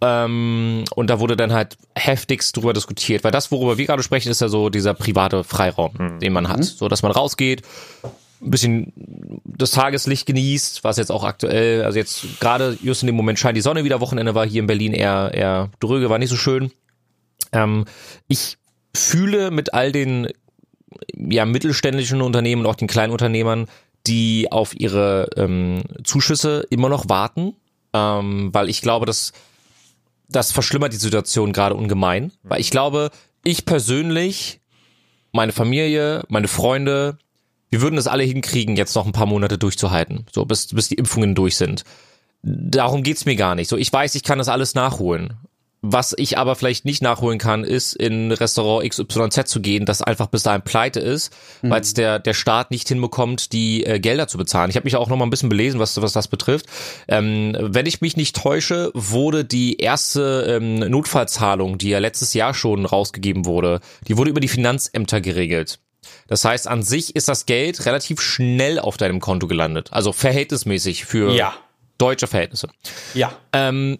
Ähm, 0.00 0.84
und 0.94 1.10
da 1.10 1.20
wurde 1.20 1.36
dann 1.36 1.52
halt 1.52 1.76
heftigst 1.94 2.56
drüber 2.56 2.72
diskutiert, 2.72 3.24
weil 3.24 3.32
das, 3.32 3.50
worüber 3.50 3.76
wir 3.76 3.86
gerade 3.86 4.02
sprechen, 4.02 4.30
ist 4.30 4.40
ja 4.40 4.48
so 4.48 4.70
dieser 4.70 4.94
private 4.94 5.44
Freiraum, 5.44 6.18
den 6.20 6.32
man 6.32 6.48
hat, 6.48 6.64
so 6.64 6.88
dass 6.88 7.02
man 7.02 7.12
rausgeht, 7.12 7.62
ein 8.40 8.50
bisschen 8.50 8.92
das 9.44 9.70
Tageslicht 9.70 10.26
genießt, 10.26 10.84
was 10.84 10.96
jetzt 10.96 11.10
auch 11.10 11.24
aktuell, 11.24 11.84
also 11.84 11.98
jetzt 11.98 12.40
gerade 12.40 12.76
just 12.82 13.02
in 13.02 13.06
dem 13.06 13.16
Moment 13.16 13.38
scheint 13.38 13.56
die 13.56 13.62
Sonne 13.62 13.84
wieder, 13.84 14.00
Wochenende 14.00 14.34
war 14.34 14.46
hier 14.46 14.60
in 14.60 14.66
Berlin 14.66 14.92
eher, 14.92 15.30
eher 15.32 15.70
dröge, 15.80 16.10
war 16.10 16.18
nicht 16.18 16.30
so 16.30 16.36
schön. 16.36 16.70
Ähm, 17.52 17.84
ich 18.28 18.58
fühle 18.94 19.50
mit 19.50 19.74
all 19.74 19.92
den 19.92 20.28
ja, 21.16 21.44
mittelständischen 21.44 22.22
Unternehmen 22.22 22.64
und 22.64 22.70
auch 22.70 22.76
den 22.76 22.88
kleinen 22.88 23.12
Unternehmern, 23.12 23.66
die 24.06 24.48
auf 24.50 24.78
ihre 24.78 25.28
ähm, 25.36 25.82
Zuschüsse 26.04 26.66
immer 26.70 26.88
noch 26.88 27.08
warten, 27.08 27.54
ähm, 27.92 28.52
weil 28.52 28.68
ich 28.68 28.82
glaube, 28.82 29.06
dass 29.06 29.32
das 30.28 30.52
verschlimmert 30.52 30.92
die 30.92 30.98
Situation 30.98 31.52
gerade 31.52 31.74
ungemein, 31.74 32.32
weil 32.42 32.60
ich 32.60 32.70
glaube, 32.70 33.10
ich 33.44 33.64
persönlich, 33.64 34.60
meine 35.32 35.52
Familie, 35.52 36.24
meine 36.28 36.48
Freunde, 36.48 37.18
wir 37.74 37.80
würden 37.80 37.98
es 37.98 38.06
alle 38.06 38.22
hinkriegen, 38.22 38.76
jetzt 38.76 38.94
noch 38.94 39.04
ein 39.04 39.10
paar 39.10 39.26
Monate 39.26 39.58
durchzuhalten, 39.58 40.26
so 40.32 40.44
bis, 40.44 40.68
bis 40.68 40.86
die 40.86 40.94
Impfungen 40.94 41.34
durch 41.34 41.56
sind. 41.56 41.82
Darum 42.44 43.02
geht's 43.02 43.24
mir 43.24 43.34
gar 43.34 43.56
nicht. 43.56 43.68
So, 43.68 43.76
ich 43.76 43.92
weiß, 43.92 44.14
ich 44.14 44.22
kann 44.22 44.38
das 44.38 44.48
alles 44.48 44.76
nachholen. 44.76 45.34
Was 45.82 46.14
ich 46.16 46.38
aber 46.38 46.54
vielleicht 46.54 46.84
nicht 46.84 47.02
nachholen 47.02 47.40
kann, 47.40 47.64
ist 47.64 47.94
in 47.94 48.30
Restaurant 48.30 48.88
XYZ 48.88 49.48
zu 49.48 49.60
gehen, 49.60 49.86
das 49.86 50.02
einfach 50.02 50.28
bis 50.28 50.44
dahin 50.44 50.62
pleite 50.62 51.00
ist, 51.00 51.34
weil 51.62 51.80
es 51.80 51.94
der, 51.94 52.20
der 52.20 52.32
Staat 52.32 52.70
nicht 52.70 52.86
hinbekommt, 52.86 53.52
die 53.52 53.84
äh, 53.84 53.98
Gelder 53.98 54.28
zu 54.28 54.38
bezahlen. 54.38 54.70
Ich 54.70 54.76
habe 54.76 54.84
mich 54.84 54.94
auch 54.94 55.08
noch 55.08 55.16
mal 55.16 55.26
ein 55.26 55.30
bisschen 55.30 55.48
belesen, 55.48 55.80
was, 55.80 56.00
was 56.00 56.12
das 56.12 56.28
betrifft. 56.28 56.66
Ähm, 57.08 57.56
wenn 57.58 57.86
ich 57.86 58.00
mich 58.00 58.16
nicht 58.16 58.36
täusche, 58.36 58.92
wurde 58.94 59.44
die 59.44 59.78
erste 59.78 60.46
ähm, 60.48 60.78
Notfallzahlung, 60.78 61.76
die 61.76 61.88
ja 61.88 61.98
letztes 61.98 62.34
Jahr 62.34 62.54
schon 62.54 62.86
rausgegeben 62.86 63.46
wurde, 63.46 63.80
die 64.06 64.16
wurde 64.16 64.30
über 64.30 64.40
die 64.40 64.48
Finanzämter 64.48 65.20
geregelt. 65.20 65.80
Das 66.28 66.44
heißt, 66.44 66.68
an 66.68 66.82
sich 66.82 67.14
ist 67.16 67.28
das 67.28 67.46
Geld 67.46 67.86
relativ 67.86 68.20
schnell 68.20 68.78
auf 68.78 68.96
deinem 68.96 69.20
Konto 69.20 69.46
gelandet. 69.46 69.88
Also 69.92 70.12
verhältnismäßig 70.12 71.04
für 71.04 71.32
Ja. 71.32 71.54
deutsche 71.98 72.26
Verhältnisse. 72.26 72.68
Ja. 73.14 73.32
Ähm, 73.52 73.98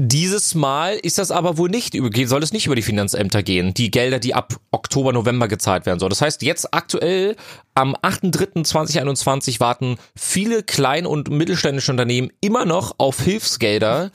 dieses 0.00 0.54
Mal 0.54 0.94
ist 0.94 1.18
das 1.18 1.32
aber 1.32 1.58
wohl 1.58 1.68
nicht 1.70 1.92
soll 2.26 2.42
es 2.44 2.52
nicht 2.52 2.66
über 2.66 2.76
die 2.76 2.82
Finanzämter 2.82 3.42
gehen, 3.42 3.74
die 3.74 3.90
Gelder, 3.90 4.20
die 4.20 4.32
ab 4.32 4.54
Oktober, 4.70 5.12
November 5.12 5.48
gezahlt 5.48 5.86
werden 5.86 5.98
sollen. 5.98 6.10
Das 6.10 6.20
heißt, 6.22 6.42
jetzt 6.42 6.72
aktuell 6.72 7.34
am 7.74 7.96
8.3.2021 7.96 9.58
warten 9.58 9.98
viele 10.16 10.62
klein- 10.62 11.04
und 11.06 11.30
mittelständische 11.30 11.90
Unternehmen 11.90 12.30
immer 12.40 12.64
noch 12.64 12.94
auf 12.98 13.20
Hilfsgelder 13.22 14.12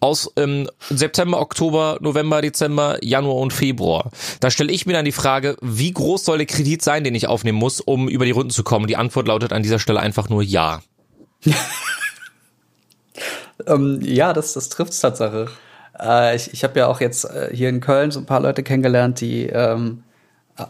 aus 0.00 0.30
ähm, 0.36 0.68
September, 0.90 1.40
Oktober, 1.40 1.98
November, 2.00 2.42
Dezember, 2.42 2.98
Januar 3.02 3.36
und 3.36 3.52
Februar. 3.52 4.10
Da 4.40 4.50
stelle 4.50 4.72
ich 4.72 4.86
mir 4.86 4.92
dann 4.92 5.04
die 5.04 5.12
Frage, 5.12 5.56
wie 5.60 5.92
groß 5.92 6.24
soll 6.24 6.38
der 6.38 6.46
Kredit 6.46 6.82
sein, 6.82 7.04
den 7.04 7.14
ich 7.14 7.26
aufnehmen 7.26 7.58
muss, 7.58 7.80
um 7.80 8.08
über 8.08 8.24
die 8.24 8.30
Runden 8.30 8.50
zu 8.50 8.64
kommen? 8.64 8.86
Die 8.86 8.96
Antwort 8.96 9.28
lautet 9.28 9.52
an 9.52 9.62
dieser 9.62 9.78
Stelle 9.78 10.00
einfach 10.00 10.28
nur 10.28 10.42
ja. 10.42 10.80
Ähm, 13.66 14.00
ja, 14.02 14.32
das, 14.32 14.52
das 14.52 14.68
trifft's 14.68 15.00
Tatsache. 15.00 15.48
Äh, 15.98 16.36
ich 16.36 16.52
ich 16.52 16.64
habe 16.64 16.78
ja 16.78 16.88
auch 16.88 17.00
jetzt 17.00 17.24
äh, 17.24 17.50
hier 17.52 17.68
in 17.68 17.80
Köln 17.80 18.10
so 18.10 18.20
ein 18.20 18.26
paar 18.26 18.40
Leute 18.40 18.62
kennengelernt, 18.62 19.20
die 19.20 19.46
ähm, 19.46 20.04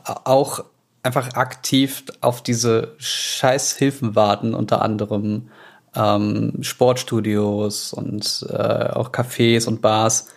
auch 0.04 0.64
einfach 1.02 1.34
aktiv 1.34 2.04
auf 2.20 2.42
diese 2.42 2.94
Scheißhilfen 2.98 4.14
warten, 4.16 4.54
unter 4.54 4.82
anderem 4.82 5.50
ähm, 5.96 6.58
Sportstudios 6.62 7.92
und 7.92 8.46
äh, 8.50 8.54
auch 8.54 9.10
Cafés 9.12 9.66
und 9.66 9.80
Bars. 9.82 10.28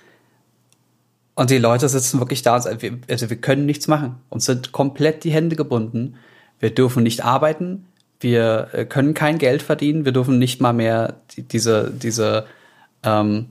Und 1.36 1.50
die 1.50 1.58
Leute 1.58 1.88
sitzen 1.88 2.20
wirklich 2.20 2.42
da 2.42 2.60
sagen, 2.60 2.82
wir- 2.82 2.98
also 3.10 3.30
wir 3.30 3.38
können 3.38 3.66
nichts 3.66 3.88
machen. 3.88 4.18
Uns 4.30 4.46
sind 4.46 4.72
komplett 4.72 5.24
die 5.24 5.32
Hände 5.32 5.56
gebunden. 5.56 6.16
Wir 6.60 6.74
dürfen 6.74 7.04
nicht 7.04 7.24
arbeiten. 7.24 7.86
Wir 8.20 8.68
äh, 8.74 8.86
können 8.86 9.14
kein 9.14 9.38
Geld 9.38 9.62
verdienen. 9.62 10.04
Wir 10.06 10.12
dürfen 10.12 10.40
nicht 10.40 10.60
mal 10.60 10.74
mehr 10.74 11.16
die, 11.32 11.44
diese, 11.44 11.92
diese 11.92 12.46
ähm, 13.04 13.48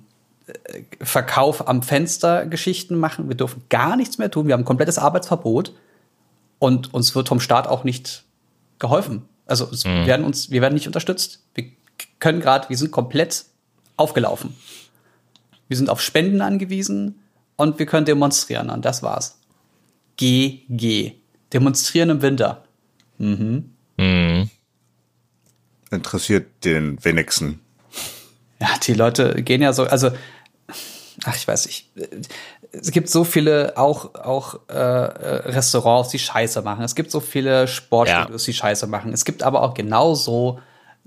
äh, 0.47 0.83
Verkauf 1.03 1.67
am 1.69 1.83
Fenster 1.83 2.45
Geschichten 2.45 2.97
machen. 2.97 3.29
Wir 3.29 3.37
dürfen 3.37 3.63
gar 3.71 3.97
nichts 3.97 4.19
mehr 4.19 4.31
tun. 4.31 4.47
Wir 4.47 4.53
haben 4.53 4.63
ein 4.63 4.67
komplettes 4.67 4.99
Arbeitsverbot. 4.99 5.73
Und 6.59 6.93
uns 6.93 7.15
wird 7.15 7.29
vom 7.29 7.41
Staat 7.41 7.67
auch 7.69 7.85
nicht 7.85 8.25
geholfen. 8.79 9.23
Also 9.47 9.67
es 9.73 9.85
werden 9.87 10.27
uns, 10.27 10.51
wir 10.51 10.61
werden 10.61 10.75
nicht 10.75 10.87
unterstützt. 10.89 11.43
Wir 11.55 11.65
können 12.19 12.41
gerade, 12.41 12.69
wir 12.69 12.77
sind 12.77 12.91
komplett 12.91 13.45
aufgelaufen. 13.97 14.57
Wir 15.69 15.77
sind 15.77 15.91
auf 15.91 16.01
Spenden 16.01 16.41
angewiesen 16.41 17.21
und 17.57 17.79
wir 17.79 17.87
können 17.87 18.07
demonstrieren 18.07 18.71
und 18.71 18.85
das 18.85 19.03
war's. 19.03 19.39
GG. 20.17 21.13
Demonstrieren 21.53 22.11
im 22.11 22.23
Winter. 22.23 22.65
Interessiert 25.91 26.65
den 26.65 27.03
wenigsten. 27.05 27.61
Ja, 28.61 28.69
die 28.83 28.95
Leute 28.95 29.43
gehen 29.43 29.63
ja 29.63 29.73
so, 29.73 29.85
also, 29.85 30.11
ach, 31.25 31.37
ich 31.37 31.47
weiß 31.47 31.67
nicht. 31.67 31.91
Es 32.73 32.91
gibt 32.91 33.09
so 33.09 33.25
viele 33.25 33.77
auch, 33.77 34.15
auch 34.15 34.61
äh, 34.69 34.75
äh, 34.75 35.51
Restaurants, 35.51 36.11
die 36.11 36.19
Scheiße 36.19 36.63
machen. 36.63 36.85
Es 36.85 36.95
gibt 36.95 37.11
so 37.11 37.21
viele 37.21 37.67
Sportstudios, 37.67 38.45
die 38.45 38.53
Scheiße 38.53 38.87
machen. 38.87 39.13
Es 39.13 39.25
gibt 39.25 39.43
aber 39.43 39.63
auch 39.63 39.75
genauso 39.75 40.61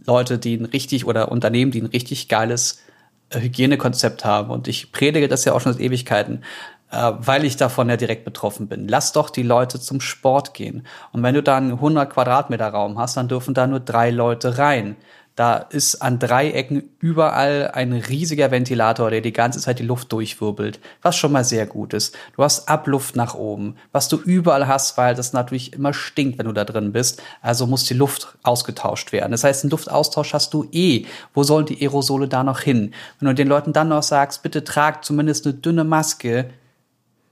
Leute, 0.06 0.38
die 0.38 0.56
ein 0.56 0.66
richtig 0.66 1.06
oder 1.06 1.32
Unternehmen, 1.32 1.72
die 1.72 1.82
ein 1.82 1.88
richtig 1.88 2.28
geiles 2.28 2.82
äh, 3.30 3.40
Hygienekonzept 3.40 4.26
haben. 4.26 4.50
Und 4.50 4.68
ich 4.68 4.92
predige 4.92 5.28
das 5.28 5.46
ja 5.46 5.54
auch 5.54 5.62
schon 5.62 5.74
seit 5.74 5.82
Ewigkeiten, 5.82 6.44
äh, 6.92 7.12
weil 7.18 7.46
ich 7.46 7.58
davon 7.58 7.90
ja 7.90 7.98
direkt 7.98 8.26
betroffen 8.26 8.68
bin. 8.68 8.88
Lass 8.88 9.14
doch 9.14 9.30
die 9.30 9.44
Leute 9.44 9.80
zum 9.80 10.02
Sport 10.02 10.54
gehen. 10.54 10.86
Und 11.12 11.24
wenn 11.24 11.36
du 11.36 11.44
da 11.44 11.58
einen 11.58 11.74
100 11.74 12.12
Quadratmeter 12.12 12.68
Raum 12.70 12.98
hast, 12.98 13.18
dann 13.18 13.28
dürfen 13.28 13.54
da 13.54 13.68
nur 13.68 13.80
drei 13.80 14.12
Leute 14.12 14.58
rein. 14.58 14.96
Da 15.36 15.56
ist 15.58 16.02
an 16.02 16.20
drei 16.20 16.52
Ecken 16.52 16.84
überall 17.00 17.72
ein 17.74 17.94
riesiger 17.94 18.52
Ventilator, 18.52 19.10
der 19.10 19.22
die 19.22 19.32
ganze 19.32 19.60
Zeit 19.60 19.80
die 19.80 19.84
Luft 19.84 20.12
durchwirbelt, 20.12 20.80
was 21.02 21.16
schon 21.16 21.32
mal 21.32 21.46
sehr 21.46 21.66
gut 21.66 21.94
ist. 21.94 22.18
Du 22.36 22.44
hast 22.44 22.68
Abluft 22.68 23.16
nach 23.16 23.34
oben, 23.34 23.78
was 23.94 24.10
du 24.10 24.18
überall 24.18 24.68
hast, 24.68 24.98
weil 24.98 25.16
das 25.16 25.32
natürlich 25.32 25.72
immer 25.74 25.94
stinkt, 25.94 26.38
wenn 26.38 26.48
du 26.48 26.52
da 26.52 26.66
drin 26.66 26.92
bist. 26.92 27.24
Also 27.42 27.66
muss 27.66 27.86
die 27.86 27.94
Luft 27.94 28.38
ausgetauscht 28.44 29.14
werden. 29.14 29.32
Das 29.32 29.46
heißt, 29.46 29.64
einen 29.64 29.72
Luftaustausch 29.72 30.34
hast 30.34 30.54
du 30.54 30.68
eh. 30.74 31.06
Wo 31.34 31.44
sollen 31.44 31.66
die 31.66 31.82
Aerosole 31.82 32.28
da 32.28 32.44
noch 32.44 32.60
hin? 32.60 32.94
Wenn 33.20 33.30
du 33.30 33.34
den 33.34 33.48
Leuten 33.48 33.72
dann 33.72 33.88
noch 33.88 34.04
sagst, 34.04 34.44
bitte 34.44 34.66
tragt 34.66 35.06
zumindest 35.06 35.46
eine 35.46 35.56
dünne 35.56 35.86
Maske, 35.86 36.50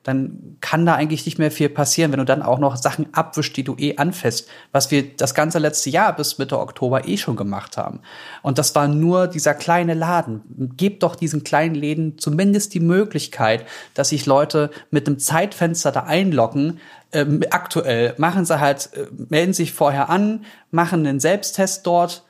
dann 0.09 0.57
kann 0.59 0.85
da 0.85 0.95
eigentlich 0.95 1.25
nicht 1.25 1.39
mehr 1.39 1.51
viel 1.51 1.69
passieren, 1.69 2.11
wenn 2.11 2.19
du 2.19 2.25
dann 2.25 2.41
auch 2.41 2.59
noch 2.59 2.75
Sachen 2.75 3.13
abwischst, 3.13 3.55
die 3.55 3.63
du 3.63 3.75
eh 3.77 3.95
anfasst, 3.97 4.49
was 4.71 4.91
wir 4.91 5.15
das 5.15 5.33
ganze 5.33 5.59
letzte 5.59 5.89
Jahr 5.89 6.15
bis 6.15 6.37
Mitte 6.37 6.59
Oktober 6.59 7.07
eh 7.07 7.17
schon 7.17 7.35
gemacht 7.35 7.77
haben. 7.77 8.01
Und 8.41 8.57
das 8.57 8.75
war 8.75 8.87
nur 8.87 9.27
dieser 9.27 9.53
kleine 9.53 9.93
Laden. 9.93 10.41
Gebt 10.75 11.03
doch 11.03 11.15
diesen 11.15 11.43
kleinen 11.43 11.75
Läden 11.75 12.17
zumindest 12.17 12.73
die 12.73 12.79
Möglichkeit, 12.79 13.65
dass 13.93 14.09
sich 14.09 14.25
Leute 14.25 14.71
mit 14.91 15.07
einem 15.07 15.19
Zeitfenster 15.19 15.91
da 15.91 16.01
einloggen. 16.01 16.79
Ähm, 17.11 17.41
aktuell 17.51 18.15
machen 18.17 18.45
sie 18.45 18.59
halt, 18.59 18.89
äh, 18.93 19.07
melden 19.29 19.53
sich 19.53 19.73
vorher 19.73 20.09
an, 20.09 20.45
machen 20.71 21.05
einen 21.05 21.19
Selbsttest 21.19 21.85
dort, 21.85 22.23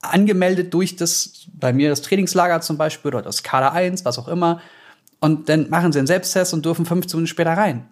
angemeldet 0.00 0.72
durch 0.72 0.96
das, 0.96 1.46
bei 1.52 1.72
mir 1.72 1.88
das 1.90 2.02
Trainingslager 2.02 2.60
zum 2.60 2.78
Beispiel 2.78 3.08
oder 3.08 3.22
das 3.22 3.42
Kader 3.42 3.72
1, 3.72 4.04
was 4.04 4.18
auch 4.18 4.28
immer. 4.28 4.60
Und 5.20 5.48
dann 5.48 5.68
machen 5.68 5.92
sie 5.92 5.98
einen 5.98 6.06
Selbsttest 6.06 6.54
und 6.54 6.64
dürfen 6.64 6.86
15 6.86 7.18
Minuten 7.18 7.28
später 7.28 7.52
rein. 7.56 7.88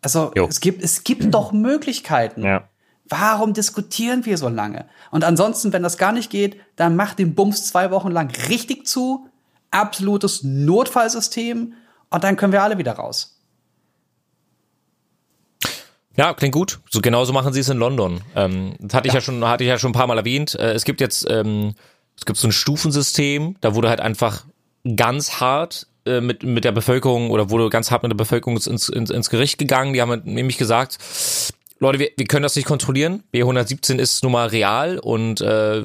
Also 0.00 0.32
Jo. 0.36 0.46
es 0.48 0.60
gibt, 0.60 0.82
es 0.82 1.04
gibt 1.04 1.32
doch 1.32 1.52
Möglichkeiten. 1.52 2.42
Ja. 2.42 2.68
Warum 3.08 3.52
diskutieren 3.52 4.24
wir 4.26 4.38
so 4.38 4.48
lange? 4.48 4.86
Und 5.10 5.24
ansonsten, 5.24 5.72
wenn 5.72 5.82
das 5.82 5.98
gar 5.98 6.12
nicht 6.12 6.30
geht, 6.30 6.56
dann 6.76 6.96
macht 6.96 7.18
den 7.18 7.34
Bums 7.34 7.66
zwei 7.66 7.90
Wochen 7.90 8.10
lang 8.10 8.30
richtig 8.48 8.86
zu. 8.86 9.28
Absolutes 9.70 10.42
Notfallsystem. 10.42 11.74
Und 12.10 12.24
dann 12.24 12.36
können 12.36 12.52
wir 12.52 12.62
alle 12.62 12.78
wieder 12.78 12.92
raus. 12.92 13.38
Ja, 16.16 16.34
klingt 16.34 16.54
gut. 16.54 16.80
So 16.90 17.00
genauso 17.00 17.32
machen 17.32 17.52
sie 17.52 17.60
es 17.60 17.68
in 17.68 17.78
London. 17.78 18.20
Ähm, 18.34 18.74
das 18.80 18.94
hatte 18.94 19.08
ich 19.08 19.14
ja 19.14 19.20
schon, 19.20 19.44
hatte 19.44 19.64
ich 19.64 19.68
ja 19.68 19.78
schon 19.78 19.90
ein 19.90 19.94
paar 19.94 20.06
Mal 20.06 20.18
erwähnt. 20.18 20.54
Äh, 20.56 20.72
es 20.72 20.84
gibt 20.84 21.00
jetzt, 21.00 21.26
ähm, 21.30 21.74
es 22.16 22.26
gibt 22.26 22.38
so 22.38 22.48
ein 22.48 22.52
Stufensystem, 22.52 23.56
da 23.60 23.74
wurde 23.74 23.88
halt 23.88 24.00
einfach 24.00 24.44
ganz 24.96 25.40
hart 25.40 25.86
äh, 26.06 26.20
mit 26.20 26.42
mit 26.42 26.64
der 26.64 26.72
Bevölkerung 26.72 27.30
oder 27.30 27.50
wurde 27.50 27.70
ganz 27.70 27.90
hart 27.90 28.02
mit 28.02 28.12
der 28.12 28.16
Bevölkerung 28.16 28.56
ins, 28.56 28.88
ins, 28.88 29.10
ins 29.10 29.30
Gericht 29.30 29.58
gegangen. 29.58 29.92
Die 29.92 30.00
haben 30.00 30.10
halt 30.10 30.26
nämlich 30.26 30.58
gesagt, 30.58 30.98
Leute, 31.78 31.98
wir, 31.98 32.10
wir 32.16 32.26
können 32.26 32.44
das 32.44 32.56
nicht 32.56 32.66
kontrollieren. 32.66 33.24
B117 33.34 33.98
ist 33.98 34.22
nun 34.22 34.32
mal 34.32 34.48
real 34.48 34.98
und 34.98 35.40
äh, 35.40 35.82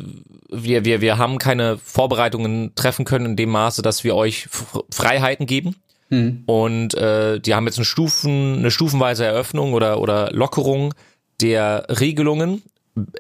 wir, 0.49 0.86
wir, 0.86 1.01
wir 1.01 1.17
haben 1.17 1.39
keine 1.39 1.77
Vorbereitungen 1.77 2.73
treffen 2.75 3.03
können 3.03 3.25
in 3.25 3.36
dem 3.36 3.49
Maße, 3.49 3.82
dass 3.82 4.03
wir 4.03 4.15
euch 4.15 4.47
Freiheiten 4.91 5.45
geben. 5.45 5.75
Und 6.45 6.93
äh, 6.93 7.39
die 7.39 7.53
haben 7.53 7.65
jetzt 7.65 7.77
eine 7.77 7.86
Stufen, 7.86 8.60
eine 8.60 8.71
stufenweise 8.71 9.25
Eröffnung 9.25 9.73
oder 9.73 9.99
oder 9.99 10.32
Lockerung 10.32 10.93
der 11.41 11.86
Regelungen 11.89 12.63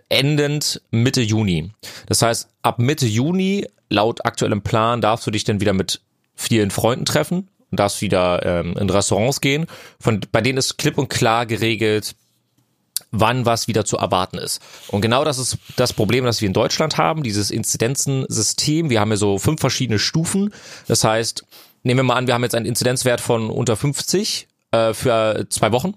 endend 0.09 0.81
Mitte 0.91 1.21
Juni. 1.21 1.71
Das 2.07 2.21
heißt, 2.21 2.49
ab 2.61 2.79
Mitte 2.79 3.05
Juni 3.05 3.67
laut 3.89 4.25
aktuellem 4.25 4.61
Plan 4.61 5.01
darfst 5.01 5.27
du 5.27 5.31
dich 5.31 5.43
dann 5.43 5.61
wieder 5.61 5.73
mit 5.73 6.01
vielen 6.37 6.71
Freunden 6.71 7.03
treffen 7.03 7.49
und 7.69 7.79
darfst 7.79 8.01
wieder 8.01 8.45
ähm, 8.45 8.77
in 8.77 8.89
Restaurants 8.89 9.41
gehen. 9.41 9.65
Von 9.99 10.21
bei 10.31 10.39
denen 10.39 10.57
ist 10.57 10.77
klipp 10.77 10.97
und 10.97 11.09
klar 11.09 11.45
geregelt, 11.45 12.15
wann 13.11 13.45
was 13.45 13.67
wieder 13.67 13.83
zu 13.83 13.97
erwarten 13.97 14.37
ist. 14.37 14.61
Und 14.87 15.01
genau 15.01 15.25
das 15.25 15.37
ist 15.37 15.57
das 15.75 15.93
Problem, 15.93 16.23
das 16.23 16.41
wir 16.41 16.47
in 16.47 16.53
Deutschland 16.53 16.97
haben, 16.97 17.23
dieses 17.23 17.51
Inzidenzensystem. 17.51 18.89
Wir 18.89 18.99
haben 18.99 19.11
ja 19.11 19.17
so 19.17 19.37
fünf 19.37 19.59
verschiedene 19.59 19.99
Stufen. 19.99 20.53
Das 20.87 21.03
heißt, 21.03 21.45
nehmen 21.83 21.99
wir 21.99 22.03
mal 22.03 22.15
an, 22.15 22.27
wir 22.27 22.33
haben 22.33 22.43
jetzt 22.43 22.55
einen 22.55 22.65
Inzidenzwert 22.65 23.21
von 23.21 23.49
unter 23.49 23.75
50 23.75 24.47
äh, 24.71 24.93
für 24.93 25.47
zwei 25.49 25.71
Wochen. 25.71 25.95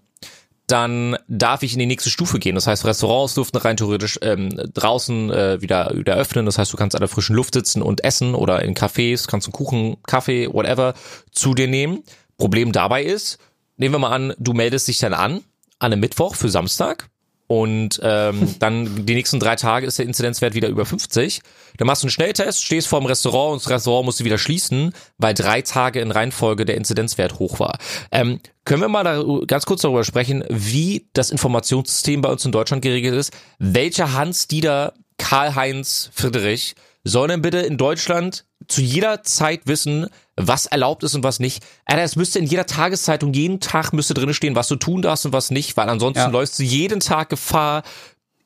Dann 0.70 1.16
darf 1.26 1.62
ich 1.62 1.72
in 1.72 1.80
die 1.80 1.86
nächste 1.86 2.10
Stufe 2.10 2.38
gehen. 2.38 2.54
Das 2.54 2.66
heißt, 2.66 2.84
Restaurants 2.84 3.34
dürften 3.34 3.56
rein 3.56 3.76
theoretisch 3.76 4.18
ähm, 4.22 4.50
draußen 4.72 5.30
äh, 5.30 5.60
wieder, 5.60 5.90
wieder 5.94 6.14
öffnen. 6.14 6.46
Das 6.46 6.58
heißt, 6.58 6.72
du 6.72 6.76
kannst 6.76 6.94
an 6.94 7.00
der 7.00 7.08
frischen 7.08 7.34
Luft 7.34 7.54
sitzen 7.54 7.82
und 7.82 8.04
essen 8.04 8.34
oder 8.36 8.62
in 8.62 8.74
Cafés, 8.74 9.26
kannst 9.26 9.48
einen 9.48 9.52
Kuchen, 9.52 9.96
Kaffee, 10.06 10.48
whatever 10.52 10.94
zu 11.32 11.54
dir 11.54 11.66
nehmen. 11.66 12.04
Problem 12.36 12.70
dabei 12.70 13.02
ist, 13.02 13.38
nehmen 13.78 13.94
wir 13.94 13.98
mal 13.98 14.12
an, 14.12 14.32
du 14.38 14.52
meldest 14.52 14.86
dich 14.86 14.98
dann 14.98 15.12
an, 15.12 15.42
an 15.80 15.92
einem 15.92 16.00
Mittwoch 16.00 16.36
für 16.36 16.48
Samstag 16.48 17.08
und 17.50 17.98
ähm, 18.04 18.54
dann 18.60 19.06
die 19.06 19.14
nächsten 19.14 19.40
drei 19.40 19.56
Tage 19.56 19.84
ist 19.84 19.98
der 19.98 20.06
Inzidenzwert 20.06 20.54
wieder 20.54 20.68
über 20.68 20.86
50. 20.86 21.40
Dann 21.78 21.86
machst 21.86 22.04
du 22.04 22.06
einen 22.06 22.12
Schnelltest, 22.12 22.62
stehst 22.64 22.86
vor 22.86 23.00
dem 23.00 23.06
Restaurant 23.06 23.54
und 23.54 23.62
das 23.62 23.70
Restaurant 23.70 24.04
musst 24.04 24.20
du 24.20 24.24
wieder 24.24 24.38
schließen, 24.38 24.94
weil 25.18 25.34
drei 25.34 25.60
Tage 25.60 26.00
in 26.00 26.12
Reihenfolge 26.12 26.64
der 26.64 26.76
Inzidenzwert 26.76 27.40
hoch 27.40 27.58
war. 27.58 27.76
Ähm, 28.12 28.38
können 28.64 28.82
wir 28.82 28.88
mal 28.88 29.02
da, 29.02 29.24
ganz 29.48 29.66
kurz 29.66 29.82
darüber 29.82 30.04
sprechen, 30.04 30.44
wie 30.48 31.08
das 31.12 31.32
Informationssystem 31.32 32.20
bei 32.20 32.28
uns 32.28 32.44
in 32.44 32.52
Deutschland 32.52 32.82
geregelt 32.82 33.14
ist? 33.14 33.32
Welcher 33.58 34.12
Hans-Dieter 34.12 34.94
Karl-Heinz 35.18 36.10
Friedrich 36.12 36.76
soll 37.02 37.26
denn 37.26 37.42
bitte 37.42 37.58
in 37.58 37.78
Deutschland 37.78 38.44
zu 38.68 38.80
jeder 38.80 39.24
Zeit 39.24 39.62
wissen, 39.64 40.06
was 40.48 40.66
erlaubt 40.66 41.02
ist 41.02 41.14
und 41.14 41.24
was 41.24 41.40
nicht. 41.40 41.62
Alter, 41.84 42.02
es 42.02 42.16
müsste 42.16 42.38
in 42.38 42.46
jeder 42.46 42.66
Tageszeitung 42.66 43.32
jeden 43.32 43.60
Tag 43.60 43.92
müsste 43.92 44.14
drin 44.14 44.32
stehen, 44.34 44.54
was 44.56 44.68
du 44.68 44.76
tun 44.76 45.02
darfst 45.02 45.26
und 45.26 45.32
was 45.32 45.50
nicht, 45.50 45.76
weil 45.76 45.88
ansonsten 45.88 46.20
Ja. 46.20 46.28
läufst 46.28 46.58
du 46.58 46.62
jeden 46.62 47.00
Tag 47.00 47.28
Gefahr, 47.30 47.82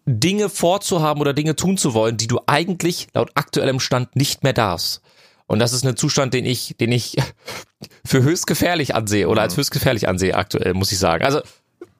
Dinge 0.06 0.48
vorzuhaben 0.50 1.20
oder 1.20 1.32
Dinge 1.32 1.56
tun 1.56 1.76
zu 1.78 1.94
wollen, 1.94 2.16
die 2.16 2.26
du 2.26 2.38
eigentlich 2.46 3.06
laut 3.14 3.30
aktuellem 3.34 3.80
Stand 3.80 4.16
nicht 4.16 4.42
mehr 4.42 4.52
darfst. 4.52 5.00
Und 5.46 5.58
das 5.58 5.72
ist 5.72 5.84
ein 5.86 5.96
Zustand, 5.96 6.34
den 6.34 6.44
ich, 6.46 6.74
den 6.78 6.92
ich 6.92 7.16
für 8.04 8.22
höchst 8.22 8.46
gefährlich 8.46 8.94
ansehe 8.94 9.28
oder 9.28 9.42
als 9.42 9.56
höchst 9.56 9.70
gefährlich 9.70 10.08
ansehe 10.08 10.34
aktuell, 10.34 10.74
muss 10.74 10.92
ich 10.92 10.98
sagen. 10.98 11.24
Also 11.24 11.40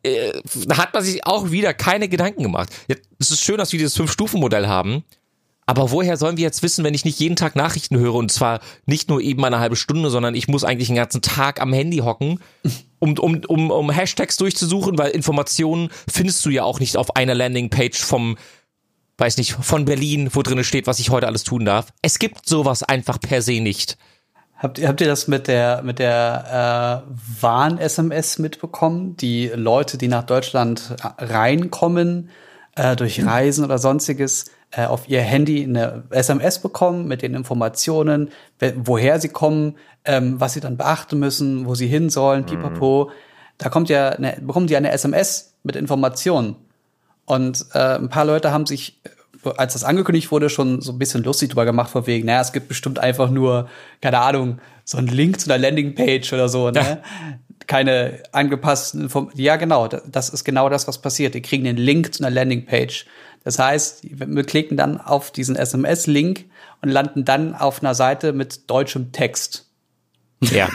äh, 0.02 0.32
hat 0.74 0.92
man 0.92 1.02
sich 1.02 1.26
auch 1.26 1.50
wieder 1.50 1.72
keine 1.72 2.08
Gedanken 2.08 2.42
gemacht. 2.42 2.68
Jetzt, 2.88 3.08
es 3.18 3.30
ist 3.30 3.42
schön, 3.42 3.56
dass 3.58 3.72
wir 3.72 3.78
dieses 3.78 3.96
Fünf-Stufen-Modell 3.96 4.66
haben, 4.66 5.02
aber 5.66 5.90
woher 5.90 6.16
sollen 6.16 6.36
wir 6.36 6.44
jetzt 6.44 6.62
wissen, 6.62 6.84
wenn 6.84 6.94
ich 6.94 7.04
nicht 7.04 7.18
jeden 7.18 7.36
Tag 7.36 7.56
Nachrichten 7.56 7.98
höre 7.98 8.14
und 8.14 8.30
zwar 8.30 8.60
nicht 8.86 9.08
nur 9.08 9.20
eben 9.20 9.44
eine 9.44 9.58
halbe 9.58 9.76
Stunde, 9.76 10.10
sondern 10.10 10.34
ich 10.34 10.48
muss 10.48 10.64
eigentlich 10.64 10.88
den 10.88 10.96
ganzen 10.96 11.22
Tag 11.22 11.60
am 11.60 11.72
Handy 11.72 11.98
hocken, 11.98 12.40
um, 12.98 13.18
um, 13.18 13.40
um, 13.48 13.70
um 13.70 13.90
Hashtags 13.90 14.36
durchzusuchen, 14.36 14.98
weil 14.98 15.10
Informationen 15.10 15.88
findest 16.08 16.44
du 16.44 16.50
ja 16.50 16.64
auch 16.64 16.80
nicht 16.80 16.96
auf 16.96 17.16
einer 17.16 17.34
Landingpage 17.34 17.98
vom, 17.98 18.36
weiß 19.18 19.38
nicht, 19.38 19.52
von 19.52 19.84
Berlin, 19.84 20.30
wo 20.32 20.42
drin 20.42 20.62
steht, 20.64 20.86
was 20.86 20.98
ich 20.98 21.10
heute 21.10 21.26
alles 21.26 21.44
tun 21.44 21.64
darf. 21.64 21.86
Es 22.02 22.18
gibt 22.18 22.46
sowas 22.46 22.82
einfach 22.82 23.18
per 23.20 23.40
se 23.40 23.60
nicht. 23.60 23.96
Habt 24.56 24.78
ihr, 24.78 24.88
habt 24.88 25.00
ihr 25.00 25.06
das 25.06 25.28
mit 25.28 25.48
der, 25.48 25.82
mit 25.82 25.98
der 25.98 27.04
äh, 27.06 27.42
Warn-SMS 27.42 28.38
mitbekommen? 28.38 29.16
Die 29.16 29.48
Leute, 29.48 29.98
die 29.98 30.08
nach 30.08 30.24
Deutschland 30.24 30.94
reinkommen, 31.18 32.30
äh, 32.76 32.96
durch 32.96 33.24
Reisen 33.24 33.64
oder 33.64 33.78
sonstiges, 33.78 34.44
äh, 34.44 34.48
auf 34.76 35.08
ihr 35.08 35.20
Handy 35.22 35.64
eine 35.64 36.04
SMS 36.10 36.58
bekommen 36.60 37.06
mit 37.06 37.22
den 37.22 37.34
Informationen, 37.34 38.30
woher 38.76 39.20
sie 39.20 39.28
kommen, 39.28 39.76
ähm, 40.04 40.40
was 40.40 40.54
sie 40.54 40.60
dann 40.60 40.76
beachten 40.76 41.18
müssen, 41.18 41.66
wo 41.66 41.74
sie 41.74 41.86
hin 41.86 42.10
sollen, 42.10 42.44
pipapo. 42.46 43.10
Da 43.58 43.68
kommt 43.68 43.88
ja 43.88 44.10
eine, 44.10 44.36
bekommen 44.40 44.66
die 44.66 44.76
eine 44.76 44.90
SMS 44.90 45.54
mit 45.62 45.76
Informationen. 45.76 46.56
Und 47.24 47.66
äh, 47.72 47.78
ein 47.96 48.08
paar 48.08 48.24
Leute 48.24 48.50
haben 48.52 48.66
sich, 48.66 49.00
äh, 49.44 49.50
als 49.56 49.72
das 49.74 49.84
angekündigt 49.84 50.30
wurde, 50.30 50.50
schon 50.50 50.80
so 50.80 50.92
ein 50.92 50.98
bisschen 50.98 51.22
lustig 51.22 51.50
drüber 51.50 51.64
gemacht, 51.64 51.90
von 51.90 52.06
wegen, 52.06 52.26
naja, 52.26 52.40
es 52.40 52.52
gibt 52.52 52.68
bestimmt 52.68 52.98
einfach 52.98 53.30
nur, 53.30 53.68
keine 54.02 54.18
Ahnung, 54.20 54.58
so 54.84 54.98
einen 54.98 55.06
Link 55.06 55.40
zu 55.40 55.50
einer 55.50 55.58
Landingpage 55.62 56.32
oder 56.34 56.48
so, 56.48 56.70
ne? 56.70 57.00
Keine 57.66 58.18
angepassten 58.32 59.00
Informationen. 59.02 59.42
Ja, 59.42 59.56
genau, 59.56 59.88
da- 59.88 60.02
das 60.06 60.28
ist 60.28 60.44
genau 60.44 60.68
das, 60.68 60.86
was 60.86 60.98
passiert. 60.98 61.34
Die 61.34 61.40
kriegen 61.40 61.64
den 61.64 61.78
Link 61.78 62.12
zu 62.12 62.22
einer 62.22 62.30
Landingpage. 62.34 63.06
Das 63.44 63.58
heißt, 63.58 64.00
wir 64.02 64.44
klicken 64.44 64.76
dann 64.76 64.98
auf 65.00 65.30
diesen 65.30 65.54
SMS-Link 65.54 66.46
und 66.82 66.88
landen 66.88 67.24
dann 67.24 67.54
auf 67.54 67.82
einer 67.82 67.94
Seite 67.94 68.32
mit 68.32 68.68
deutschem 68.70 69.12
Text. 69.12 69.66
Ja. 70.40 70.68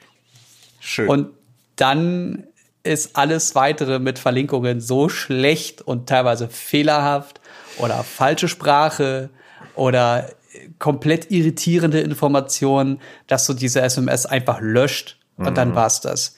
Schön. 0.80 1.08
Und 1.08 1.30
dann 1.76 2.46
ist 2.82 3.16
alles 3.16 3.54
weitere 3.54 3.98
mit 3.98 4.18
Verlinkungen 4.18 4.80
so 4.80 5.08
schlecht 5.08 5.82
und 5.82 6.08
teilweise 6.08 6.48
fehlerhaft 6.48 7.40
oder 7.78 8.04
falsche 8.04 8.46
Sprache 8.46 9.30
oder 9.74 10.30
komplett 10.78 11.30
irritierende 11.30 12.00
Informationen, 12.00 13.00
dass 13.26 13.46
du 13.46 13.54
diese 13.54 13.80
SMS 13.80 14.26
einfach 14.26 14.60
löscht 14.60 15.18
und 15.36 15.56
dann 15.58 15.74
war's 15.74 16.00
das. 16.00 16.36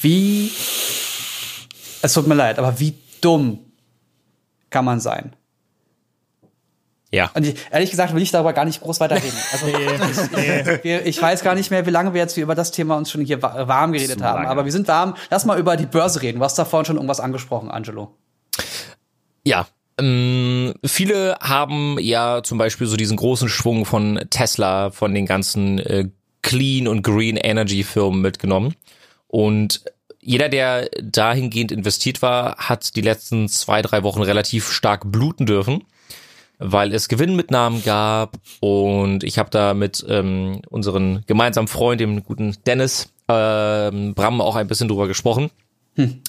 Wie, 0.00 0.50
es 2.02 2.12
tut 2.12 2.26
mir 2.26 2.34
leid, 2.34 2.58
aber 2.58 2.78
wie 2.78 2.94
dumm 3.20 3.65
kann 4.76 4.84
man 4.84 5.00
sein? 5.00 5.34
Ja. 7.10 7.30
Und 7.32 7.46
ich, 7.46 7.56
ehrlich 7.70 7.90
gesagt 7.90 8.12
will 8.14 8.20
ich 8.20 8.30
darüber 8.30 8.52
gar 8.52 8.66
nicht 8.66 8.82
groß 8.82 9.00
weiter 9.00 9.14
reden. 9.16 9.32
Also, 9.52 9.66
wir, 10.84 11.06
ich 11.06 11.22
weiß 11.22 11.42
gar 11.42 11.54
nicht 11.54 11.70
mehr, 11.70 11.86
wie 11.86 11.90
lange 11.90 12.12
wir 12.12 12.20
jetzt 12.20 12.36
über 12.36 12.54
das 12.54 12.72
Thema 12.72 12.96
uns 12.98 13.10
schon 13.10 13.22
hier 13.22 13.40
wa- 13.40 13.66
warm 13.66 13.92
geredet 13.92 14.18
Zu 14.18 14.24
haben. 14.24 14.36
lange. 14.42 14.48
Aber 14.50 14.66
wir 14.66 14.72
sind 14.72 14.86
warm. 14.86 15.14
Lass 15.30 15.46
mal 15.46 15.58
über 15.58 15.78
die 15.78 15.86
Börse 15.86 16.20
reden. 16.20 16.40
Du 16.40 16.44
hast 16.44 16.58
da 16.58 16.66
vorhin 16.66 16.84
schon 16.84 16.96
irgendwas 16.96 17.20
angesprochen, 17.20 17.70
Angelo. 17.70 18.12
Ja. 19.44 19.66
Ähm, 19.98 20.74
viele 20.84 21.38
haben 21.40 21.96
ja 21.98 22.42
zum 22.42 22.58
Beispiel 22.58 22.86
so 22.86 22.96
diesen 22.96 23.16
großen 23.16 23.48
Schwung 23.48 23.86
von 23.86 24.20
Tesla, 24.28 24.90
von 24.90 25.14
den 25.14 25.24
ganzen 25.24 25.78
äh, 25.78 26.10
Clean 26.42 26.86
und 26.86 27.00
Green 27.00 27.38
Energy 27.38 27.82
Firmen 27.82 28.20
mitgenommen. 28.20 28.74
Und 29.26 29.84
jeder, 30.26 30.48
der 30.48 30.88
dahingehend 31.02 31.72
investiert 31.72 32.20
war, 32.22 32.56
hat 32.56 32.96
die 32.96 33.00
letzten 33.00 33.48
zwei, 33.48 33.80
drei 33.82 34.02
Wochen 34.02 34.22
relativ 34.22 34.70
stark 34.70 35.02
bluten 35.10 35.46
dürfen, 35.46 35.84
weil 36.58 36.92
es 36.92 37.08
Gewinnmitnahmen 37.08 37.84
gab. 37.84 38.36
Und 38.60 39.24
ich 39.24 39.38
habe 39.38 39.50
da 39.50 39.72
mit 39.74 40.04
ähm, 40.08 40.60
unseren 40.68 41.22
gemeinsamen 41.26 41.68
Freund, 41.68 42.00
dem 42.00 42.22
guten 42.24 42.56
Dennis 42.66 43.12
ähm, 43.28 44.14
Bram, 44.14 44.40
auch 44.40 44.56
ein 44.56 44.66
bisschen 44.68 44.88
drüber 44.88 45.06
gesprochen 45.08 45.50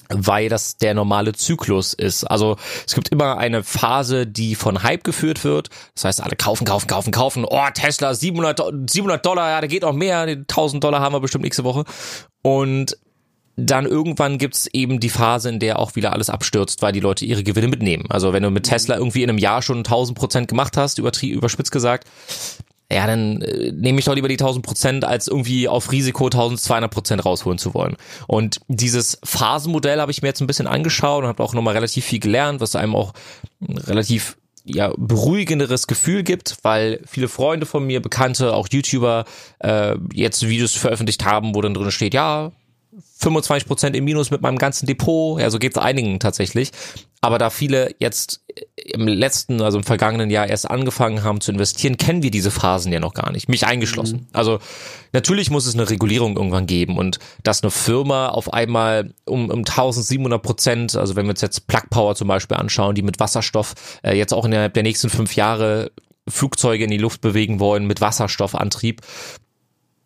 weil 0.08 0.48
das 0.48 0.78
der 0.78 0.94
normale 0.94 1.34
Zyklus 1.34 1.92
ist. 1.92 2.24
Also 2.24 2.56
es 2.86 2.94
gibt 2.94 3.10
immer 3.10 3.36
eine 3.36 3.62
Phase, 3.62 4.26
die 4.26 4.54
von 4.54 4.82
Hype 4.82 5.04
geführt 5.04 5.44
wird. 5.44 5.68
Das 5.94 6.04
heißt, 6.06 6.22
alle 6.22 6.36
kaufen, 6.36 6.64
kaufen, 6.64 6.86
kaufen, 6.86 7.10
kaufen. 7.12 7.44
Oh, 7.46 7.66
Tesla 7.74 8.14
700, 8.14 8.58
Do- 8.58 8.72
700 8.88 9.26
Dollar, 9.26 9.50
ja, 9.50 9.60
da 9.60 9.66
geht 9.66 9.82
noch 9.82 9.92
mehr. 9.92 10.20
1000 10.20 10.82
Dollar 10.82 11.02
haben 11.02 11.14
wir 11.14 11.20
bestimmt 11.20 11.44
nächste 11.44 11.64
Woche. 11.64 11.84
Und 12.40 12.96
dann 13.60 13.86
irgendwann 13.86 14.38
gibt's 14.38 14.68
eben 14.72 15.00
die 15.00 15.08
Phase, 15.08 15.48
in 15.48 15.58
der 15.58 15.80
auch 15.80 15.96
wieder 15.96 16.12
alles 16.12 16.30
abstürzt, 16.30 16.80
weil 16.80 16.92
die 16.92 17.00
Leute 17.00 17.24
ihre 17.24 17.42
Gewinne 17.42 17.66
mitnehmen. 17.66 18.04
Also 18.08 18.32
wenn 18.32 18.44
du 18.44 18.50
mit 18.50 18.64
Tesla 18.64 18.96
irgendwie 18.96 19.24
in 19.24 19.30
einem 19.30 19.38
Jahr 19.38 19.62
schon 19.62 19.78
1000 19.78 20.16
Prozent 20.16 20.48
gemacht 20.48 20.76
hast, 20.76 21.00
übertrie- 21.00 21.32
überspitzt 21.32 21.72
gesagt, 21.72 22.06
ja, 22.90 23.06
dann 23.06 23.42
äh, 23.42 23.72
nehme 23.72 23.98
ich 23.98 24.04
doch 24.04 24.14
lieber 24.14 24.28
die 24.28 24.34
1000 24.34 24.64
Prozent, 24.64 25.04
als 25.04 25.26
irgendwie 25.26 25.68
auf 25.68 25.90
Risiko 25.90 26.26
1200 26.26 26.88
Prozent 26.90 27.24
rausholen 27.24 27.58
zu 27.58 27.74
wollen. 27.74 27.96
Und 28.28 28.60
dieses 28.68 29.18
Phasenmodell 29.24 30.00
habe 30.00 30.12
ich 30.12 30.22
mir 30.22 30.28
jetzt 30.28 30.40
ein 30.40 30.46
bisschen 30.46 30.68
angeschaut 30.68 31.24
und 31.24 31.28
habe 31.28 31.42
auch 31.42 31.52
nochmal 31.52 31.74
relativ 31.74 32.04
viel 32.04 32.20
gelernt, 32.20 32.60
was 32.60 32.76
einem 32.76 32.94
auch 32.94 33.12
ein 33.60 33.76
relativ 33.76 34.36
ja, 34.64 34.92
beruhigenderes 34.96 35.86
Gefühl 35.86 36.22
gibt, 36.22 36.58
weil 36.62 37.00
viele 37.06 37.28
Freunde 37.28 37.66
von 37.66 37.84
mir, 37.84 38.00
Bekannte, 38.00 38.54
auch 38.54 38.68
YouTuber, 38.70 39.24
äh, 39.58 39.96
jetzt 40.12 40.46
Videos 40.48 40.74
veröffentlicht 40.74 41.24
haben, 41.24 41.54
wo 41.54 41.60
dann 41.60 41.74
drin 41.74 41.90
steht, 41.90 42.14
ja, 42.14 42.52
25 43.18 43.66
Prozent 43.66 43.96
im 43.96 44.04
Minus 44.04 44.30
mit 44.30 44.42
meinem 44.42 44.58
ganzen 44.58 44.86
Depot. 44.86 45.40
Ja, 45.40 45.50
so 45.50 45.58
geht's 45.58 45.78
einigen 45.78 46.20
tatsächlich. 46.20 46.70
Aber 47.20 47.38
da 47.38 47.50
viele 47.50 47.94
jetzt 47.98 48.44
im 48.76 49.08
letzten, 49.08 49.60
also 49.60 49.78
im 49.78 49.84
vergangenen 49.84 50.30
Jahr 50.30 50.46
erst 50.46 50.70
angefangen 50.70 51.24
haben 51.24 51.40
zu 51.40 51.50
investieren, 51.50 51.96
kennen 51.96 52.22
wir 52.22 52.30
diese 52.30 52.50
Phasen 52.50 52.92
ja 52.92 53.00
noch 53.00 53.14
gar 53.14 53.32
nicht. 53.32 53.48
Mich 53.48 53.66
eingeschlossen. 53.66 54.28
Also 54.32 54.60
natürlich 55.12 55.50
muss 55.50 55.66
es 55.66 55.74
eine 55.74 55.90
Regulierung 55.90 56.36
irgendwann 56.36 56.66
geben 56.66 56.96
und 56.96 57.18
dass 57.42 57.62
eine 57.62 57.70
Firma 57.70 58.28
auf 58.28 58.52
einmal 58.52 59.14
um, 59.24 59.50
um 59.50 59.60
1700 59.60 60.40
Prozent, 60.40 60.96
also 60.96 61.16
wenn 61.16 61.26
wir 61.26 61.30
uns 61.30 61.40
jetzt 61.40 61.66
Plug 61.66 61.90
Power 61.90 62.14
zum 62.14 62.28
Beispiel 62.28 62.56
anschauen, 62.56 62.94
die 62.94 63.02
mit 63.02 63.18
Wasserstoff 63.18 63.74
äh, 64.02 64.16
jetzt 64.16 64.32
auch 64.32 64.44
innerhalb 64.44 64.74
der 64.74 64.84
nächsten 64.84 65.10
fünf 65.10 65.34
Jahre 65.34 65.90
Flugzeuge 66.28 66.84
in 66.84 66.90
die 66.90 66.98
Luft 66.98 67.20
bewegen 67.20 67.58
wollen 67.58 67.86
mit 67.86 68.00
Wasserstoffantrieb, 68.00 69.02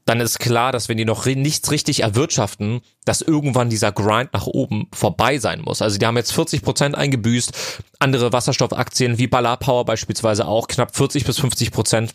dann 0.05 0.20
ist 0.20 0.38
klar, 0.38 0.72
dass 0.72 0.88
wenn 0.88 0.96
die 0.96 1.05
noch 1.05 1.26
nichts 1.26 1.70
richtig 1.70 2.03
erwirtschaften, 2.03 2.80
dass 3.05 3.20
irgendwann 3.20 3.70
dieser 3.70 3.92
Grind 3.92 4.32
nach 4.32 4.46
oben 4.46 4.88
vorbei 4.92 5.38
sein 5.38 5.61
muss. 5.61 5.82
Also 5.82 5.98
die 5.98 6.07
haben 6.07 6.16
jetzt 6.16 6.32
40 6.32 6.62
Prozent 6.62 6.96
eingebüßt, 6.96 7.53
andere 7.98 8.32
Wasserstoffaktien 8.32 9.18
wie 9.18 9.26
Ballard 9.26 9.61
Power 9.61 9.84
beispielsweise 9.84 10.46
auch 10.46 10.68
knapp 10.68 10.96
40 10.96 11.24
bis 11.24 11.38
50 11.38 11.70
Prozent. 11.70 12.14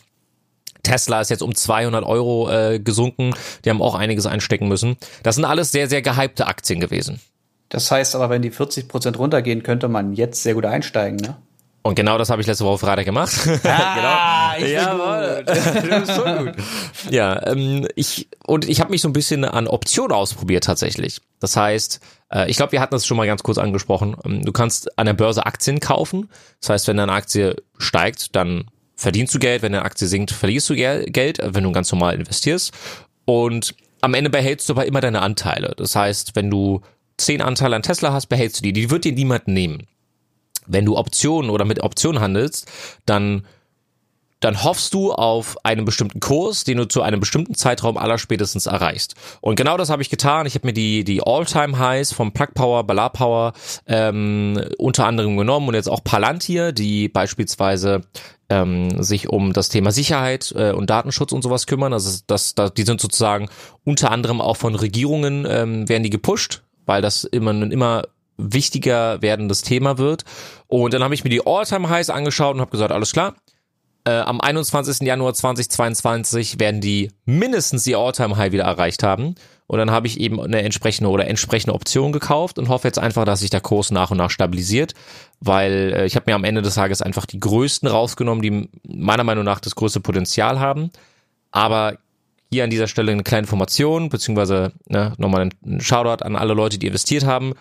Tesla 0.84 1.22
ist 1.22 1.30
jetzt 1.30 1.44
um 1.44 1.54
200 1.54 2.06
Euro 2.06 2.50
äh, 2.50 2.80
gesunken, 2.80 3.34
die 3.66 3.70
haben 3.70 3.82
auch 3.82 3.96
einiges 3.96 4.26
einstecken 4.26 4.68
müssen. 4.68 4.98
Das 5.24 5.36
sind 5.36 5.46
alles 5.46 5.72
sehr, 5.72 5.90
sehr 5.90 6.02
gehypte 6.02 6.48
Aktien 6.48 6.80
gewesen. 6.80 7.20
Das 7.70 7.92
heißt 7.92 8.16
aber, 8.16 8.30
wenn 8.30 8.42
die 8.42 8.52
40 8.52 8.88
Prozent 8.88 9.20
runtergehen, 9.20 9.64
könnte 9.64 9.90
man 9.90 10.14
jetzt 10.14 10.44
sehr 10.44 10.54
gut 10.54 10.66
einsteigen, 10.66 11.18
ne? 11.18 11.36
Und 11.88 11.96
genau 11.96 12.18
das 12.18 12.30
habe 12.30 12.42
ich 12.42 12.48
letzte 12.48 12.66
Woche 12.66 12.80
Freitag 12.80 13.06
gemacht. 13.06 13.34
Ah, 13.64 14.56
ich 14.58 14.66
bin 14.66 14.74
Jawohl. 14.74 15.44
Das 15.46 15.66
ist 15.68 16.16
schon 16.16 16.46
gut. 16.46 16.56
Ja, 17.10 17.48
ähm, 17.48 17.88
ich 17.96 18.28
und 18.46 18.68
ich 18.68 18.82
habe 18.82 18.92
mich 18.92 19.02
so 19.02 19.08
ein 19.08 19.14
bisschen 19.14 19.46
an 19.46 19.68
Optionen 19.68 20.12
ausprobiert 20.12 20.66
tatsächlich. 20.66 21.22
Das 21.40 21.56
heißt, 21.56 22.02
äh, 22.34 22.50
ich 22.50 22.58
glaube, 22.58 22.74
wir 22.74 22.82
hatten 22.82 22.94
das 22.94 23.06
schon 23.06 23.16
mal 23.16 23.26
ganz 23.26 23.42
kurz 23.44 23.58
angesprochen. 23.58 24.18
Ähm, 24.26 24.44
du 24.44 24.52
kannst 24.52 24.98
an 24.98 25.06
der 25.06 25.14
Börse 25.14 25.46
Aktien 25.46 25.80
kaufen. 25.80 26.30
Das 26.60 26.70
heißt, 26.70 26.88
wenn 26.90 26.98
deine 26.98 27.14
Aktie 27.14 27.56
steigt, 27.78 28.36
dann 28.36 28.66
verdienst 28.96 29.34
du 29.34 29.40
Geld. 29.40 29.62
Wenn 29.62 29.72
deine 29.72 29.86
Aktie 29.86 30.08
sinkt, 30.08 30.32
verlierst 30.32 30.70
du 30.70 30.76
Gel 30.76 31.06
Geld, 31.06 31.40
wenn 31.42 31.64
du 31.64 31.72
ganz 31.72 31.90
normal 31.92 32.16
investierst. 32.16 32.74
Und 33.24 33.76
am 34.02 34.14
Ende 34.14 34.30
behältst 34.30 34.68
du 34.68 34.74
aber 34.74 34.86
immer 34.88 35.00
deine 35.00 35.22
Anteile. 35.22 35.74
Das 35.78 35.96
heißt, 35.96 36.36
wenn 36.36 36.50
du 36.50 36.82
zehn 37.18 37.42
Anteile 37.42 37.78
an 37.78 37.84
Tesla 37.84 38.12
hast, 38.12 38.28
behältst 38.28 38.60
du 38.60 38.64
die. 38.64 38.74
Die 38.74 38.90
wird 38.90 39.06
dir 39.06 39.14
niemand 39.14 39.48
nehmen 39.48 39.88
wenn 40.68 40.86
du 40.86 40.98
Optionen 40.98 41.50
oder 41.50 41.66
mit 41.66 41.84
Optionen 41.84 42.22
handelst, 42.22 42.68
dann 43.06 43.44
dann 44.40 44.64
hoffst 44.64 44.94
du 44.94 45.14
auf 45.14 45.58
einen 45.64 45.86
bestimmten 45.86 46.20
Kurs, 46.20 46.64
den 46.64 46.78
du 46.78 46.88
zu 46.88 47.02
einem 47.02 47.20
bestimmten 47.20 47.56
Zeitraum 47.56 47.98
allerspätestens 47.98 48.68
erreichst. 48.68 49.16
Und 49.42 49.56
genau 49.56 49.78
das 49.78 49.90
habe 49.90 50.02
ich 50.02 50.10
getan. 50.10 50.46
Ich 50.46 50.56
habe 50.56 50.68
mir 50.68 50.74
die, 50.74 51.04
die 51.04 51.22
All-Time-Highs 51.24 52.14
vom 52.14 52.32
Plug 52.34 52.54
Power, 52.54 52.84
Ballard 52.84 53.14
Power 53.14 53.54
ähm, 53.88 54.62
unter 54.78 55.06
anderem 55.06 55.38
genommen 55.38 55.68
und 55.68 55.74
jetzt 55.74 55.90
auch 55.90 56.04
Palantir, 56.04 56.72
die 56.72 57.10
beispielsweise 57.10 58.02
ähm, 58.50 59.02
sich 59.02 59.28
um 59.30 59.54
das 59.54 59.70
Thema 59.70 59.92
Sicherheit 59.92 60.54
äh, 60.56 60.72
und 60.72 60.90
Datenschutz 60.90 61.32
und 61.32 61.42
sowas 61.42 61.66
kümmern. 61.66 61.94
Also 61.94 62.20
das, 62.28 62.54
das, 62.54 62.74
die 62.74 62.84
sind 62.84 63.02
sozusagen 63.02 63.50
unter 63.84 64.12
anderem 64.12 64.40
auch 64.40 64.58
von 64.58 64.76
Regierungen 64.76 65.46
ähm, 65.50 65.90
werden 65.90 66.04
die 66.04 66.10
gepusht, 66.10 66.62
weil 66.86 67.02
das 67.02 67.24
immer 67.24 67.52
immer 67.52 68.04
wichtiger 68.38 69.22
werdendes 69.22 69.62
Thema 69.62 69.98
wird. 69.98 70.24
Und 70.68 70.94
dann 70.94 71.04
habe 71.04 71.14
ich 71.14 71.24
mir 71.24 71.30
die 71.30 71.46
All-Time-Highs 71.46 72.10
angeschaut 72.10 72.56
und 72.56 72.62
habe 72.62 72.72
gesagt, 72.72 72.92
alles 72.92 73.12
klar, 73.12 73.36
äh, 74.06 74.20
am 74.20 74.40
21. 74.40 75.06
Januar 75.06 75.34
2022 75.34 76.60
werden 76.60 76.80
die 76.80 77.12
mindestens 77.26 77.84
die 77.84 77.96
All-Time-High 77.96 78.54
wieder 78.54 78.64
erreicht 78.64 79.04
haben. 79.04 79.36
Und 79.68 79.80
dann 79.80 79.92
habe 79.92 80.08
ich 80.08 80.20
eben 80.22 80.40
eine 80.40 80.62
entsprechende 80.62 81.10
oder 81.10 81.28
entsprechende 81.28 81.74
Option 81.74 82.14
gekauft 82.14 82.58
und 82.58 82.70
hoffe 82.70 82.88
jetzt 82.88 83.00
einfach, 83.00 83.26
dass 83.26 83.42
sich 83.42 83.50
der 83.50 83.60
Kurs 83.60 83.92
nach 83.92 84.12
und 84.12 84.18
nach 84.18 84.30
stabilisiert, 84.30 84.94
weil 85.42 85.94
äh, 85.94 86.06
ich 86.06 86.16
habe 86.16 86.32
mir 86.32 86.36
am 86.36 86.46
Ende 86.46 86.62
des 86.62 86.76
Tages 86.76 87.02
einfach 87.02 87.26
die 87.26 87.40
größten 87.40 87.90
rausgenommen, 87.90 88.42
die 88.42 88.70
meiner 88.88 89.26
Meinung 89.26 89.44
nach 89.44 89.60
das 89.60 89.76
größte 89.76 90.00
Potenzial 90.00 90.60
haben. 90.62 90.90
Aber 91.52 91.98
hier 92.50 92.64
an 92.64 92.70
dieser 92.70 92.88
Stelle 92.88 93.12
eine 93.12 93.24
kleine 93.24 93.42
Information, 93.42 94.08
beziehungsweise 94.08 94.72
ne, 94.88 95.14
nochmal 95.18 95.50
ein 95.66 95.82
Shoutout 95.82 96.24
an 96.24 96.38
alle 96.38 96.54
Leute, 96.54 96.78
die 96.78 96.88
investiert 96.88 97.26
haben. 97.26 97.54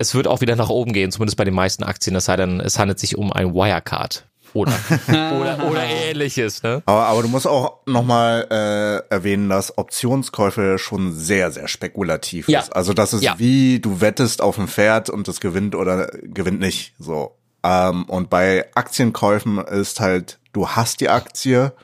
Es 0.00 0.14
wird 0.14 0.26
auch 0.26 0.40
wieder 0.40 0.56
nach 0.56 0.70
oben 0.70 0.94
gehen, 0.94 1.12
zumindest 1.12 1.36
bei 1.36 1.44
den 1.44 1.52
meisten 1.52 1.84
Aktien, 1.84 2.16
es 2.16 2.24
sei 2.24 2.34
denn, 2.36 2.58
es 2.58 2.78
handelt 2.78 2.98
sich 2.98 3.18
um 3.18 3.30
ein 3.34 3.52
Wirecard. 3.52 4.24
Oder, 4.54 4.72
oder, 5.08 5.68
oder 5.70 5.84
ähnliches, 5.84 6.62
ne? 6.62 6.82
Aber, 6.86 7.04
aber 7.04 7.20
du 7.22 7.28
musst 7.28 7.46
auch 7.46 7.80
nochmal 7.84 8.46
äh, 8.50 9.14
erwähnen, 9.14 9.50
dass 9.50 9.76
Optionskäufe 9.76 10.78
schon 10.78 11.12
sehr, 11.12 11.52
sehr 11.52 11.68
spekulativ 11.68 12.48
Ja. 12.48 12.60
ist. 12.60 12.74
Also 12.74 12.94
das 12.94 13.12
ist 13.12 13.22
Ja. 13.22 13.34
wie, 13.38 13.78
du 13.78 14.00
wettest 14.00 14.40
auf 14.40 14.58
ein 14.58 14.68
Pferd 14.68 15.10
und 15.10 15.28
das 15.28 15.38
gewinnt 15.38 15.74
oder 15.74 16.06
gewinnt 16.22 16.60
nicht. 16.60 16.94
So. 16.98 17.36
Ähm, 17.62 18.04
und 18.06 18.30
bei 18.30 18.70
Aktienkäufen 18.74 19.58
ist 19.58 20.00
halt, 20.00 20.38
du 20.54 20.66
hast 20.66 21.02
die 21.02 21.10
Aktie 21.10 21.74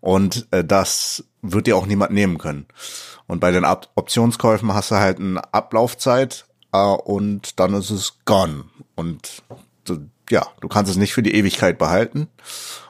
und 0.00 0.48
äh, 0.50 0.64
das 0.64 1.22
wird 1.40 1.68
dir 1.68 1.76
auch 1.76 1.86
niemand 1.86 2.10
nehmen 2.12 2.36
können. 2.38 2.66
Und 3.28 3.38
bei 3.38 3.52
den 3.52 3.64
Ab 3.64 3.88
Optionskäufen 3.94 4.74
hast 4.74 4.90
du 4.90 4.96
halt 4.96 5.20
eine 5.20 5.54
Ablaufzeit 5.54 6.46
und 6.82 7.58
dann 7.60 7.74
ist 7.74 7.90
es 7.90 8.18
gone. 8.24 8.64
Und 8.94 9.42
du, 9.84 10.08
ja, 10.30 10.46
du 10.60 10.68
kannst 10.68 10.90
es 10.90 10.96
nicht 10.96 11.12
für 11.12 11.22
die 11.22 11.34
Ewigkeit 11.34 11.78
behalten. 11.78 12.28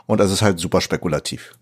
Und 0.06 0.20
es 0.20 0.30
ist 0.30 0.42
halt 0.42 0.58
super 0.58 0.80
spekulativ. 0.80 1.56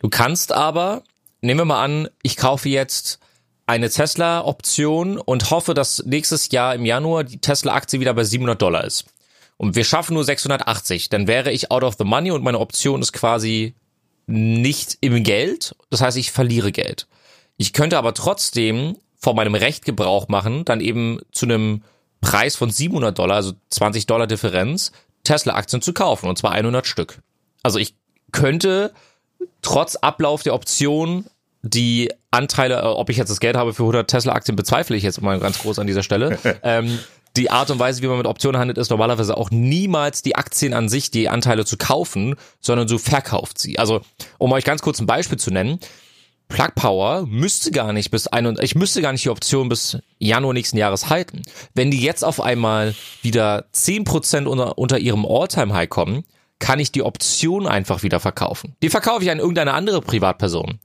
Du 0.00 0.08
kannst 0.08 0.52
aber, 0.52 1.02
nehmen 1.40 1.60
wir 1.60 1.64
mal 1.64 1.84
an, 1.84 2.08
ich 2.22 2.36
kaufe 2.36 2.68
jetzt 2.68 3.18
eine 3.66 3.88
Tesla-Option 3.88 5.18
und 5.18 5.50
hoffe, 5.50 5.74
dass 5.74 6.04
nächstes 6.04 6.50
Jahr 6.50 6.74
im 6.74 6.84
Januar 6.84 7.24
die 7.24 7.38
Tesla-Aktie 7.38 8.00
wieder 8.00 8.14
bei 8.14 8.24
700 8.24 8.60
Dollar 8.60 8.84
ist. 8.84 9.04
Und 9.56 9.76
wir 9.76 9.84
schaffen 9.84 10.14
nur 10.14 10.24
680, 10.24 11.08
dann 11.08 11.28
wäre 11.28 11.52
ich 11.52 11.70
out 11.70 11.84
of 11.84 11.94
the 11.96 12.04
money 12.04 12.32
und 12.32 12.42
meine 12.42 12.58
Option 12.58 13.00
ist 13.00 13.12
quasi 13.12 13.74
nicht 14.26 14.98
im 15.00 15.22
Geld. 15.22 15.76
Das 15.90 16.00
heißt, 16.00 16.16
ich 16.16 16.32
verliere 16.32 16.72
Geld. 16.72 17.06
Ich 17.56 17.72
könnte 17.72 17.98
aber 17.98 18.14
trotzdem 18.14 18.96
von 19.22 19.36
meinem 19.36 19.54
Recht 19.54 19.84
Gebrauch 19.84 20.28
machen, 20.28 20.64
dann 20.64 20.80
eben 20.80 21.20
zu 21.30 21.46
einem 21.46 21.82
Preis 22.20 22.56
von 22.56 22.70
700 22.70 23.16
Dollar, 23.16 23.36
also 23.36 23.52
20 23.70 24.06
Dollar 24.06 24.26
Differenz, 24.26 24.90
Tesla-Aktien 25.22 25.80
zu 25.80 25.92
kaufen, 25.92 26.28
und 26.28 26.36
zwar 26.36 26.50
100 26.50 26.86
Stück. 26.86 27.20
Also 27.62 27.78
ich 27.78 27.94
könnte 28.32 28.92
trotz 29.62 29.94
Ablauf 29.96 30.42
der 30.42 30.54
Option 30.54 31.26
die 31.62 32.12
Anteile, 32.32 32.80
äh, 32.80 32.86
ob 32.86 33.10
ich 33.10 33.16
jetzt 33.16 33.28
das 33.28 33.38
Geld 33.38 33.56
habe 33.56 33.72
für 33.72 33.84
100 33.84 34.10
Tesla-Aktien, 34.10 34.56
bezweifle 34.56 34.96
ich 34.96 35.04
jetzt 35.04 35.22
mal 35.22 35.38
ganz 35.38 35.60
groß 35.60 35.78
an 35.78 35.86
dieser 35.86 36.02
Stelle. 36.02 36.38
ähm, 36.64 36.98
die 37.36 37.50
Art 37.50 37.70
und 37.70 37.78
Weise, 37.78 38.02
wie 38.02 38.08
man 38.08 38.18
mit 38.18 38.26
Optionen 38.26 38.60
handelt, 38.60 38.76
ist 38.76 38.90
normalerweise 38.90 39.36
auch 39.36 39.50
niemals 39.50 40.22
die 40.22 40.34
Aktien 40.34 40.74
an 40.74 40.88
sich, 40.88 41.12
die 41.12 41.28
Anteile 41.28 41.64
zu 41.64 41.76
kaufen, 41.76 42.34
sondern 42.60 42.88
so 42.88 42.98
verkauft 42.98 43.58
sie. 43.58 43.78
Also, 43.78 44.02
um 44.38 44.50
euch 44.52 44.64
ganz 44.64 44.82
kurz 44.82 45.00
ein 45.00 45.06
Beispiel 45.06 45.38
zu 45.38 45.50
nennen, 45.52 45.78
Plug 46.52 46.74
Power 46.74 47.26
müsste 47.26 47.70
gar 47.70 47.94
nicht 47.94 48.10
bis 48.10 48.26
ein 48.26 48.46
und 48.46 48.62
ich 48.62 48.74
müsste 48.74 49.00
gar 49.00 49.12
nicht 49.12 49.24
die 49.24 49.30
Option 49.30 49.70
bis 49.70 49.96
Januar 50.18 50.52
nächsten 50.52 50.76
Jahres 50.76 51.08
halten. 51.08 51.40
Wenn 51.74 51.90
die 51.90 52.02
jetzt 52.02 52.22
auf 52.22 52.42
einmal 52.42 52.94
wieder 53.22 53.64
10% 53.74 54.44
unter, 54.44 54.76
unter 54.76 54.98
ihrem 54.98 55.24
All-Time 55.24 55.72
High 55.72 55.88
kommen, 55.88 56.24
kann 56.58 56.78
ich 56.78 56.92
die 56.92 57.02
Option 57.02 57.66
einfach 57.66 58.02
wieder 58.02 58.20
verkaufen. 58.20 58.76
Die 58.82 58.90
verkaufe 58.90 59.24
ich 59.24 59.30
an 59.30 59.38
irgendeine 59.38 59.72
andere 59.72 60.02
Privatperson. 60.02 60.78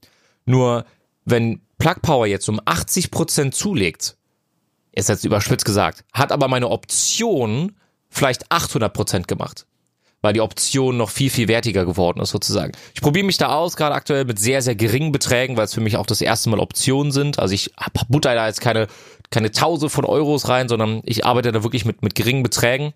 Nur 0.46 0.86
wenn 1.26 1.60
Plug 1.76 1.96
Power 2.00 2.26
jetzt 2.26 2.48
um 2.48 2.60
80% 2.60 3.50
zulegt, 3.52 4.16
ist 4.92 5.10
jetzt 5.10 5.24
überspitzt 5.24 5.66
gesagt, 5.66 6.02
hat 6.14 6.32
aber 6.32 6.48
meine 6.48 6.70
Option 6.70 7.76
vielleicht 8.08 8.50
800% 8.50 9.26
gemacht 9.26 9.66
weil 10.22 10.32
die 10.32 10.40
Option 10.40 10.96
noch 10.96 11.10
viel, 11.10 11.30
viel 11.30 11.48
wertiger 11.48 11.84
geworden 11.84 12.20
ist 12.20 12.30
sozusagen. 12.30 12.72
Ich 12.94 13.00
probiere 13.00 13.26
mich 13.26 13.36
da 13.36 13.48
aus, 13.48 13.76
gerade 13.76 13.94
aktuell 13.94 14.24
mit 14.24 14.38
sehr, 14.38 14.62
sehr 14.62 14.74
geringen 14.74 15.12
Beträgen, 15.12 15.56
weil 15.56 15.64
es 15.64 15.74
für 15.74 15.80
mich 15.80 15.96
auch 15.96 16.06
das 16.06 16.20
erste 16.20 16.50
Mal 16.50 16.58
Optionen 16.58 17.12
sind. 17.12 17.38
Also 17.38 17.54
ich 17.54 17.72
butter 18.08 18.34
da 18.34 18.46
jetzt 18.46 18.60
keine, 18.60 18.88
keine 19.30 19.52
Tausende 19.52 19.90
von 19.90 20.04
Euros 20.04 20.48
rein, 20.48 20.68
sondern 20.68 21.02
ich 21.04 21.24
arbeite 21.24 21.52
da 21.52 21.62
wirklich 21.62 21.84
mit, 21.84 22.02
mit 22.02 22.14
geringen 22.14 22.42
Beträgen. 22.42 22.92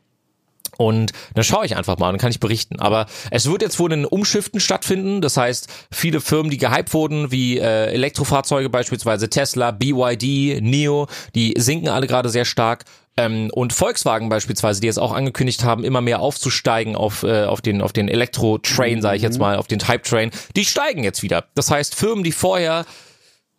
Und 0.78 1.12
dann 1.34 1.44
schaue 1.44 1.66
ich 1.66 1.76
einfach 1.76 1.98
mal 1.98 2.10
und 2.10 2.18
kann 2.18 2.30
ich 2.30 2.40
berichten. 2.40 2.80
Aber 2.80 3.06
es 3.30 3.48
wird 3.48 3.62
jetzt 3.62 3.78
wohl 3.78 3.92
ein 3.92 4.06
Umschiften 4.06 4.58
stattfinden. 4.58 5.20
Das 5.20 5.36
heißt, 5.36 5.68
viele 5.90 6.20
Firmen, 6.20 6.50
die 6.50 6.56
gehypt 6.56 6.94
wurden, 6.94 7.30
wie 7.30 7.58
äh, 7.58 7.92
Elektrofahrzeuge 7.92 8.70
beispielsweise 8.70 9.28
Tesla, 9.28 9.70
BYD, 9.70 10.62
NIO, 10.62 11.08
die 11.34 11.54
sinken 11.58 11.88
alle 11.88 12.06
gerade 12.06 12.30
sehr 12.30 12.46
stark. 12.46 12.84
Ähm, 13.16 13.50
und 13.52 13.72
Volkswagen 13.72 14.28
beispielsweise, 14.28 14.80
die 14.80 14.86
jetzt 14.86 14.98
auch 14.98 15.12
angekündigt 15.12 15.64
haben, 15.64 15.84
immer 15.84 16.00
mehr 16.00 16.20
aufzusteigen 16.20 16.96
auf, 16.96 17.22
äh, 17.22 17.44
auf 17.44 17.60
den, 17.60 17.82
auf 17.82 17.92
den 17.92 18.08
Elektro-Train, 18.08 19.02
sage 19.02 19.16
ich 19.16 19.22
jetzt 19.22 19.38
mal, 19.38 19.56
auf 19.56 19.66
den 19.66 19.78
Type-Train, 19.78 20.30
die 20.56 20.64
steigen 20.64 21.04
jetzt 21.04 21.22
wieder. 21.22 21.44
Das 21.54 21.70
heißt, 21.70 21.94
Firmen, 21.94 22.24
die 22.24 22.32
vorher 22.32 22.86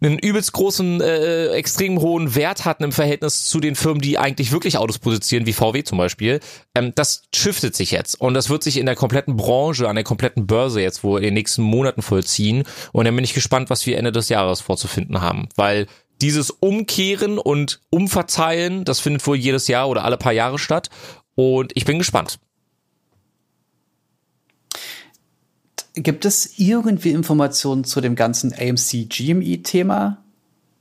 einen 0.06 0.20
übelst 0.20 0.52
großen, 0.54 1.02
äh, 1.02 1.48
extrem 1.50 2.00
hohen 2.00 2.36
Wert 2.36 2.66
hatten 2.66 2.84
im 2.84 2.92
Verhältnis 2.92 3.46
zu 3.46 3.60
den 3.60 3.76
Firmen, 3.76 4.02
die 4.02 4.18
eigentlich 4.18 4.52
wirklich 4.52 4.78
Autos 4.78 5.00
produzieren, 5.00 5.46
wie 5.46 5.54
VW 5.54 5.84
zum 5.84 5.98
Beispiel, 5.98 6.40
ähm, 6.76 6.92
das 6.96 7.24
shiftet 7.34 7.76
sich 7.76 7.92
jetzt. 7.92 8.20
Und 8.20 8.34
das 8.34 8.50
wird 8.50 8.64
sich 8.64 8.78
in 8.78 8.86
der 8.86 8.96
kompletten 8.96 9.38
Branche, 9.38 9.88
an 9.88 9.96
der 9.96 10.04
kompletten 10.04 10.46
Börse 10.46 10.82
jetzt 10.82 11.04
wohl 11.04 11.20
in 11.20 11.26
den 11.26 11.34
nächsten 11.36 11.62
Monaten 11.62 12.02
vollziehen. 12.02 12.64
Und 12.92 13.06
dann 13.06 13.16
bin 13.16 13.24
ich 13.24 13.34
gespannt, 13.34 13.70
was 13.70 13.86
wir 13.86 13.98
Ende 13.98 14.12
des 14.12 14.30
Jahres 14.30 14.62
vorzufinden 14.62 15.22
haben. 15.22 15.48
Weil 15.56 15.88
dieses 16.24 16.52
Umkehren 16.52 17.38
und 17.38 17.82
Umverteilen, 17.90 18.86
das 18.86 19.02
findet 19.02 19.28
wohl 19.28 19.36
jedes 19.36 19.68
Jahr 19.68 19.90
oder 19.90 20.06
alle 20.06 20.18
paar 20.18 20.32
Jahre 20.32 20.58
statt. 20.58 20.90
Und 21.36 21.74
ich 21.76 21.84
bin 21.84 21.98
gespannt. 21.98 22.40
Gibt 25.96 26.24
es 26.24 26.58
irgendwie 26.58 27.12
Informationen 27.12 27.84
zu 27.84 28.00
dem 28.00 28.16
ganzen 28.16 28.54
AMC 28.54 29.10
GME 29.10 29.64
Thema? 29.64 30.24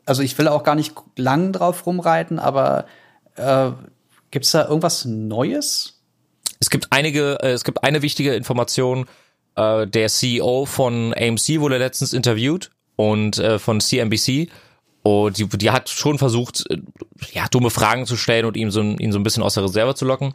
Also 0.06 0.22
ich 0.22 0.38
will 0.38 0.46
auch 0.46 0.62
gar 0.62 0.76
nicht 0.76 0.94
lang 1.16 1.52
drauf 1.52 1.86
rumreiten, 1.86 2.38
aber 2.38 2.86
äh, 3.34 3.72
gibt 4.30 4.44
es 4.44 4.52
da 4.52 4.68
irgendwas 4.68 5.04
Neues? 5.04 6.00
Es 6.60 6.70
gibt 6.70 6.86
einige, 6.90 7.40
äh, 7.42 7.50
es 7.50 7.64
gibt 7.64 7.82
eine 7.82 8.02
wichtige 8.02 8.34
Information. 8.34 9.06
Äh, 9.56 9.88
der 9.88 10.08
CEO 10.08 10.66
von 10.66 11.12
AMC 11.14 11.58
wurde 11.58 11.78
letztens 11.78 12.12
interviewt 12.12 12.70
und 12.94 13.38
äh, 13.38 13.58
von 13.58 13.80
CNBC 13.80 14.48
und 15.02 15.38
die, 15.38 15.46
die 15.48 15.70
hat 15.70 15.88
schon 15.88 16.18
versucht, 16.18 16.64
äh, 16.70 16.78
ja, 17.32 17.46
dumme 17.48 17.70
Fragen 17.70 18.06
zu 18.06 18.16
stellen 18.16 18.44
und 18.44 18.56
ihm 18.56 18.70
so, 18.70 18.80
ihn 18.82 19.12
so 19.12 19.18
ein 19.18 19.22
bisschen 19.22 19.42
aus 19.42 19.54
der 19.54 19.64
Reserve 19.64 19.94
zu 19.94 20.04
locken. 20.04 20.34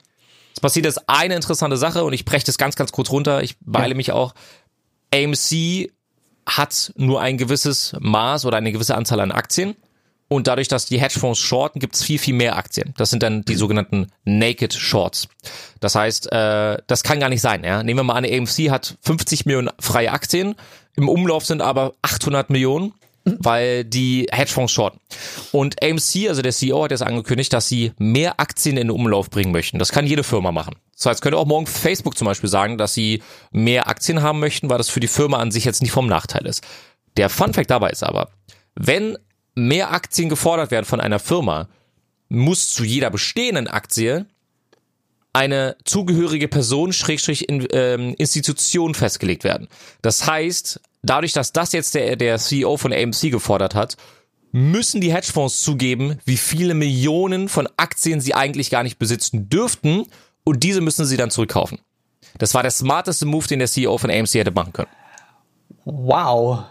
Es 0.54 0.60
passiert 0.60 0.86
jetzt 0.86 1.08
eine 1.08 1.36
interessante 1.36 1.78
Sache 1.78 2.04
und 2.04 2.14
ich 2.14 2.26
breche 2.26 2.46
das 2.46 2.58
ganz, 2.58 2.76
ganz 2.76 2.92
kurz 2.92 3.12
runter. 3.12 3.44
Ich 3.44 3.58
beeile 3.60 3.90
ja. 3.90 3.96
mich 3.96 4.12
auch. 4.12 4.34
AMC 5.14 5.92
hat 6.48 6.94
nur 6.96 7.22
ein 7.22 7.38
gewisses 7.38 7.96
Maß 8.00 8.46
oder 8.46 8.58
eine 8.58 8.72
gewisse 8.72 8.96
Anzahl 8.96 9.20
an 9.20 9.32
Aktien. 9.32 9.76
Und 10.30 10.48
dadurch, 10.48 10.68
dass 10.68 10.86
die 10.86 11.00
Hedgefonds 11.00 11.40
shorten, 11.40 11.80
gibt 11.80 11.96
es 11.96 12.04
viel, 12.04 12.20
viel 12.20 12.34
mehr 12.34 12.58
Aktien. 12.58 12.94
Das 12.98 13.10
sind 13.10 13.24
dann 13.24 13.44
die 13.44 13.56
sogenannten 13.56 14.08
Naked 14.26 14.74
Shorts. 14.74 15.30
Das 15.80 15.96
heißt, 15.96 16.32
äh, 16.34 16.80
das 16.86 17.04
kann 17.04 17.22
gar 17.22 17.30
nicht 17.30 17.42
sein. 17.42 17.64
Ja? 17.64 17.82
Nehmen 17.82 18.00
wir 18.00 18.04
mal 18.04 18.16
an, 18.16 18.26
AMC 18.26 18.70
hat 18.70 18.98
50 19.04 19.46
Millionen 19.46 19.70
freie 19.80 20.12
Aktien. 20.12 20.56
Im 20.96 21.08
Umlauf 21.08 21.46
sind 21.46 21.62
aber 21.62 21.94
800 22.02 22.50
Millionen 22.50 22.94
weil 23.40 23.84
die 23.84 24.28
Hedgefonds 24.32 24.72
shorten. 24.72 25.00
Und 25.52 25.84
AMC, 25.84 26.28
also 26.30 26.42
der 26.42 26.52
CEO, 26.52 26.84
hat 26.84 26.92
jetzt 26.92 27.04
angekündigt, 27.04 27.54
dass 27.54 27.68
sie 27.68 27.92
mehr 27.98 28.40
Aktien 28.40 28.78
in 28.78 28.88
den 28.88 28.92
Umlauf 28.92 29.30
bringen 29.30 29.52
möchten. 29.52 29.80
Das 29.80 29.92
kann 29.92 30.08
jede 30.08 30.24
Firma 30.24 30.52
machen. 30.52 30.76
Das 30.96 31.06
heißt, 31.06 31.22
könnte 31.22 31.38
auch 31.38 31.46
morgen 31.46 31.68
Facebook 31.68 32.18
zum 32.18 32.26
Beispiel 32.26 32.50
sagen, 32.50 32.78
dass 32.78 32.94
sie 32.94 33.22
mehr 33.52 33.88
Aktien 33.88 34.22
haben 34.22 34.40
möchten, 34.40 34.70
weil 34.70 34.78
das 34.78 34.90
für 34.90 35.00
die 35.00 35.08
Firma 35.08 35.38
an 35.38 35.52
sich 35.52 35.66
jetzt 35.66 35.82
nicht 35.82 35.92
vom 35.92 36.08
Nachteil 36.08 36.46
ist. 36.46 36.64
Der 37.18 37.30
Fun 37.30 37.54
Fact 37.54 37.70
dabei 37.70 37.90
ist 37.90 38.04
aber, 38.04 38.30
wenn 38.76 39.18
mehr 39.56 39.92
Aktien 39.92 40.30
gefordert 40.30 40.72
werden 40.72 40.86
von 40.86 41.02
einer 41.02 41.20
Firma, 41.20 41.68
muss 42.30 42.74
zu 42.74 42.84
jeder 42.84 43.10
bestehenden 43.10 43.68
Aktie 43.68 44.26
eine 45.34 45.76
zugehörige 45.84 46.48
Person, 46.48 46.94
Schrägstrich 46.94 47.48
in, 47.48 47.68
ähm, 47.72 48.16
Institution 48.18 48.96
festgelegt 48.96 49.44
werden. 49.44 49.68
Das 50.02 50.26
heißt, 50.26 50.82
dadurch, 51.04 51.34
dass 51.34 51.54
das 51.54 51.72
jetzt 51.72 51.96
der, 51.96 52.16
der 52.16 52.38
CEO 52.38 52.78
von 52.78 52.94
AMC 52.94 53.32
gefordert 53.32 53.76
hat, 53.76 53.98
müssen 54.52 55.02
die 55.02 55.14
Hedgefonds 55.14 55.62
zugeben, 55.62 56.20
wie 56.26 56.38
viele 56.38 56.74
Millionen 56.74 57.50
von 57.50 57.68
Aktien 57.78 58.22
sie 58.22 58.34
eigentlich 58.34 58.70
gar 58.70 58.84
nicht 58.84 58.98
besitzen 58.98 59.50
dürften 59.50 60.06
und 60.44 60.64
diese 60.64 60.82
müssen 60.82 61.06
sie 61.06 61.18
dann 61.18 61.30
zurückkaufen. 61.30 61.80
Das 62.38 62.54
war 62.54 62.62
der 62.62 62.72
smarteste 62.72 63.26
Move, 63.26 63.48
den 63.48 63.60
der 63.60 63.68
CEO 63.68 63.98
von 63.98 64.10
AMC 64.10 64.36
hätte 64.36 64.52
machen 64.52 64.74
können. 64.74 64.90
Wow. 65.86 66.64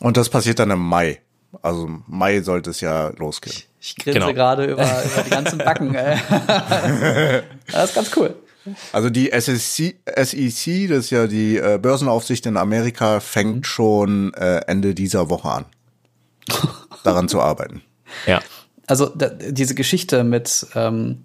Und 0.00 0.16
das 0.16 0.28
passiert 0.28 0.58
dann 0.58 0.70
im 0.70 0.80
Mai. 0.80 1.20
Also 1.62 1.88
Mai 2.06 2.40
sollte 2.42 2.70
es 2.70 2.80
ja 2.80 3.08
losgehen. 3.16 3.56
Ich, 3.56 3.68
ich 3.80 3.96
grinse 3.96 4.20
genau. 4.20 4.32
gerade 4.32 4.66
über, 4.66 4.82
über 4.82 5.22
die 5.22 5.30
ganzen 5.30 5.58
Backen. 5.58 5.92
das 7.72 7.90
ist 7.90 7.94
ganz 7.94 8.10
cool. 8.16 8.36
Also 8.92 9.10
die 9.10 9.30
SEC, 9.32 9.96
SEC, 10.16 10.88
das 10.88 10.98
ist 10.98 11.10
ja 11.10 11.26
die 11.26 11.56
äh, 11.56 11.78
Börsenaufsicht 11.80 12.46
in 12.46 12.56
Amerika, 12.56 13.20
fängt 13.20 13.56
mhm. 13.56 13.64
schon 13.64 14.34
äh, 14.34 14.60
Ende 14.66 14.94
dieser 14.94 15.30
Woche 15.30 15.50
an, 15.50 15.64
daran 17.04 17.28
zu 17.28 17.40
arbeiten. 17.40 17.82
Ja. 18.26 18.40
Also 18.86 19.06
da, 19.06 19.28
diese 19.28 19.74
Geschichte 19.74 20.24
mit 20.24 20.66
ähm, 20.74 21.24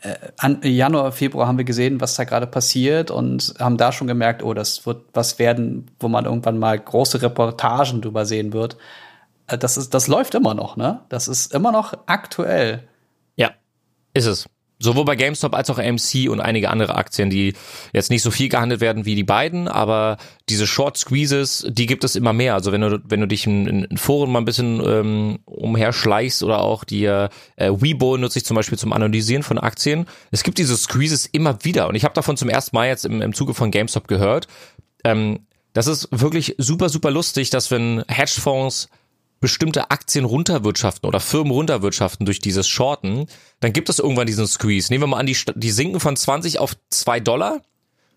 äh, 0.00 0.14
an 0.36 0.60
Januar, 0.62 1.12
Februar 1.12 1.48
haben 1.48 1.58
wir 1.58 1.64
gesehen, 1.64 2.00
was 2.00 2.14
da 2.14 2.24
gerade 2.24 2.46
passiert 2.46 3.10
und 3.10 3.54
haben 3.58 3.76
da 3.76 3.90
schon 3.92 4.06
gemerkt, 4.06 4.42
oh, 4.42 4.54
das 4.54 4.86
wird 4.86 5.04
was 5.12 5.38
werden, 5.38 5.90
wo 5.98 6.08
man 6.08 6.24
irgendwann 6.24 6.58
mal 6.58 6.78
große 6.78 7.20
Reportagen 7.22 8.00
drüber 8.00 8.24
sehen 8.24 8.52
wird. 8.52 8.76
Äh, 9.48 9.58
das 9.58 9.76
ist, 9.76 9.94
das 9.94 10.06
läuft 10.06 10.34
immer 10.34 10.54
noch, 10.54 10.76
ne? 10.76 11.00
Das 11.08 11.26
ist 11.26 11.52
immer 11.52 11.72
noch 11.72 11.94
aktuell. 12.06 12.86
Ja, 13.36 13.50
ist 14.14 14.26
es. 14.26 14.48
Sowohl 14.80 15.04
bei 15.04 15.16
GameStop 15.16 15.54
als 15.54 15.70
auch 15.70 15.78
AMC 15.78 16.30
und 16.30 16.40
einige 16.40 16.70
andere 16.70 16.94
Aktien, 16.94 17.30
die 17.30 17.54
jetzt 17.92 18.10
nicht 18.10 18.22
so 18.22 18.30
viel 18.30 18.48
gehandelt 18.48 18.80
werden 18.80 19.06
wie 19.06 19.16
die 19.16 19.24
beiden, 19.24 19.66
aber 19.66 20.18
diese 20.48 20.68
Short 20.68 20.96
Squeezes, 20.96 21.66
die 21.68 21.86
gibt 21.86 22.04
es 22.04 22.14
immer 22.14 22.32
mehr. 22.32 22.54
Also 22.54 22.70
wenn 22.70 22.82
du, 22.82 23.00
wenn 23.04 23.20
du 23.20 23.26
dich 23.26 23.44
in, 23.46 23.66
in 23.66 23.98
Foren 23.98 24.30
mal 24.30 24.38
ein 24.38 24.44
bisschen 24.44 24.80
ähm, 24.86 25.38
umherschleichst 25.46 26.44
oder 26.44 26.60
auch 26.60 26.84
die 26.84 27.06
äh, 27.06 27.28
Weibo 27.56 28.16
nutze 28.16 28.38
ich 28.38 28.44
zum 28.44 28.54
Beispiel 28.54 28.78
zum 28.78 28.92
Analysieren 28.92 29.42
von 29.42 29.58
Aktien. 29.58 30.06
Es 30.30 30.44
gibt 30.44 30.58
diese 30.58 30.76
Squeezes 30.76 31.26
immer 31.26 31.64
wieder 31.64 31.88
und 31.88 31.96
ich 31.96 32.04
habe 32.04 32.14
davon 32.14 32.36
zum 32.36 32.48
ersten 32.48 32.76
Mal 32.76 32.86
jetzt 32.86 33.04
im, 33.04 33.20
im 33.20 33.34
Zuge 33.34 33.54
von 33.54 33.72
GameStop 33.72 34.06
gehört. 34.06 34.46
Ähm, 35.02 35.40
das 35.72 35.88
ist 35.88 36.08
wirklich 36.12 36.54
super, 36.58 36.88
super 36.88 37.10
lustig, 37.10 37.50
dass 37.50 37.70
wenn 37.70 38.04
Hedgefonds 38.08 38.88
bestimmte 39.40 39.90
Aktien 39.90 40.24
runterwirtschaften 40.24 41.06
oder 41.06 41.20
Firmen 41.20 41.52
runterwirtschaften 41.52 42.26
durch 42.26 42.40
dieses 42.40 42.68
Shorten, 42.68 43.26
dann 43.60 43.72
gibt 43.72 43.88
es 43.88 43.98
irgendwann 43.98 44.26
diesen 44.26 44.46
Squeeze. 44.46 44.92
Nehmen 44.92 45.04
wir 45.04 45.08
mal 45.08 45.18
an, 45.18 45.26
die, 45.26 45.36
die 45.54 45.70
sinken 45.70 46.00
von 46.00 46.16
20 46.16 46.58
auf 46.58 46.76
2 46.90 47.20
Dollar 47.20 47.62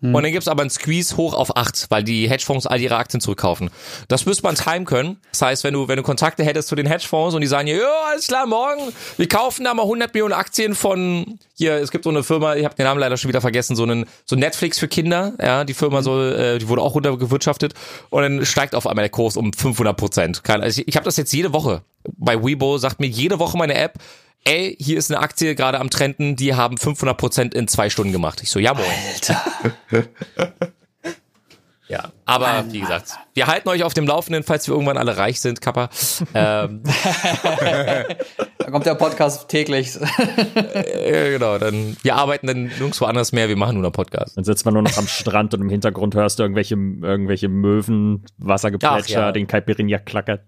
und 0.02 0.22
dann 0.22 0.32
gibt's 0.32 0.48
aber 0.48 0.62
einen 0.62 0.70
Squeeze 0.70 1.16
hoch 1.16 1.32
auf 1.32 1.56
8, 1.56 1.86
weil 1.90 2.02
die 2.02 2.28
Hedgefonds 2.28 2.66
all 2.66 2.80
ihre 2.80 2.96
Aktien 2.96 3.20
zurückkaufen. 3.20 3.70
Das 4.08 4.26
müsste 4.26 4.42
man 4.42 4.56
timen 4.56 4.84
können. 4.84 5.18
Das 5.30 5.42
heißt, 5.42 5.64
wenn 5.64 5.74
du, 5.74 5.86
wenn 5.86 5.96
du 5.96 6.02
Kontakte 6.02 6.42
hättest 6.42 6.68
zu 6.68 6.74
den 6.74 6.86
Hedgefonds 6.86 7.34
und 7.36 7.40
die 7.40 7.46
sagen, 7.46 7.68
ja, 7.68 7.76
alles 8.10 8.26
klar, 8.26 8.46
morgen, 8.46 8.92
wir 9.16 9.28
kaufen 9.28 9.64
da 9.64 9.74
mal 9.74 9.82
100 9.82 10.12
Millionen 10.12 10.32
Aktien 10.32 10.74
von, 10.74 11.38
hier, 11.54 11.74
es 11.74 11.92
gibt 11.92 12.04
so 12.04 12.10
eine 12.10 12.24
Firma, 12.24 12.56
ich 12.56 12.64
habe 12.64 12.74
den 12.74 12.84
Namen 12.84 12.98
leider 12.98 13.16
schon 13.16 13.28
wieder 13.28 13.40
vergessen, 13.40 13.76
so 13.76 13.84
einen, 13.84 14.06
so 14.24 14.34
Netflix 14.34 14.78
für 14.80 14.88
Kinder, 14.88 15.34
ja, 15.40 15.64
die 15.64 15.74
Firma 15.74 16.02
soll, 16.02 16.32
äh, 16.34 16.58
die 16.58 16.66
wurde 16.66 16.82
auch 16.82 16.94
runtergewirtschaftet 16.94 17.74
und 18.10 18.22
dann 18.22 18.44
steigt 18.44 18.74
auf 18.74 18.88
einmal 18.88 19.04
der 19.04 19.10
Kurs 19.10 19.36
um 19.36 19.52
500 19.52 19.96
Prozent. 19.96 20.42
Also 20.48 20.80
ich, 20.80 20.88
ich 20.88 20.96
habe 20.96 21.04
das 21.04 21.16
jetzt 21.16 21.32
jede 21.32 21.52
Woche. 21.52 21.82
Bei 22.16 22.42
Weibo 22.42 22.78
sagt 22.78 22.98
mir 22.98 23.06
jede 23.06 23.38
Woche 23.38 23.56
meine 23.56 23.74
App, 23.74 23.98
ey, 24.44 24.76
hier 24.78 24.98
ist 24.98 25.10
eine 25.10 25.20
Aktie 25.20 25.54
gerade 25.54 25.80
am 25.80 25.90
Trenden, 25.90 26.36
die 26.36 26.54
haben 26.54 26.78
500 26.78 27.16
Prozent 27.16 27.54
in 27.54 27.68
zwei 27.68 27.90
Stunden 27.90 28.12
gemacht. 28.12 28.42
Ich 28.42 28.50
so, 28.50 28.58
ja 28.58 28.74
moin. 28.74 28.86
Alter. 29.14 29.42
Ja, 31.88 32.10
aber 32.24 32.64
wie 32.70 32.80
gesagt, 32.80 33.18
wir 33.34 33.48
halten 33.48 33.68
euch 33.68 33.82
auf 33.82 33.92
dem 33.92 34.06
Laufenden, 34.06 34.44
falls 34.44 34.66
wir 34.66 34.72
irgendwann 34.72 34.96
alle 34.96 35.18
reich 35.18 35.42
sind, 35.42 35.60
Kappa. 35.60 35.90
Ähm, 36.32 36.82
Da 38.64 38.70
kommt 38.70 38.86
der 38.86 38.94
Podcast 38.94 39.48
täglich. 39.48 39.98
äh, 40.54 41.32
genau, 41.32 41.58
dann 41.58 41.96
wir 42.02 42.14
arbeiten 42.14 42.46
dann 42.46 42.62
nirgendwo 42.64 43.06
anders 43.06 43.32
mehr, 43.32 43.48
wir 43.48 43.56
machen 43.56 43.74
nur 43.74 43.82
noch 43.82 43.92
Podcast. 43.92 44.36
Dann 44.36 44.44
sitzt 44.44 44.64
man 44.64 44.74
nur 44.74 44.82
noch 44.82 44.96
am 44.96 45.08
Strand 45.08 45.52
und 45.54 45.62
im 45.62 45.68
Hintergrund 45.68 46.14
hörst 46.14 46.38
du 46.38 46.44
irgendwelche, 46.44 46.74
irgendwelche 46.74 47.48
Möwen, 47.48 48.24
Wassergeplätscher, 48.38 49.20
ja. 49.20 49.32
den 49.32 49.48
Caipirinha 49.48 49.98
klackert. 49.98 50.42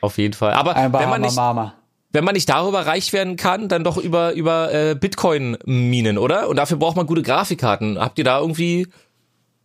Auf 0.00 0.16
jeden 0.16 0.34
Fall. 0.34 0.54
Aber 0.54 0.76
Ein 0.76 0.92
wenn 0.92 1.08
man 1.08 1.20
nicht, 1.20 1.36
Mama. 1.36 1.74
Wenn 2.14 2.24
man 2.24 2.34
nicht 2.34 2.48
darüber 2.48 2.86
reich 2.86 3.12
werden 3.12 3.36
kann, 3.36 3.68
dann 3.68 3.82
doch 3.84 3.96
über 3.96 4.32
über 4.34 4.72
äh, 4.72 4.94
Bitcoin-Minen, 4.94 6.16
oder? 6.16 6.48
Und 6.48 6.56
dafür 6.56 6.76
braucht 6.78 6.96
man 6.96 7.06
gute 7.06 7.22
Grafikkarten. 7.22 7.98
Habt 7.98 8.18
ihr 8.18 8.24
da 8.24 8.38
irgendwie 8.38 8.86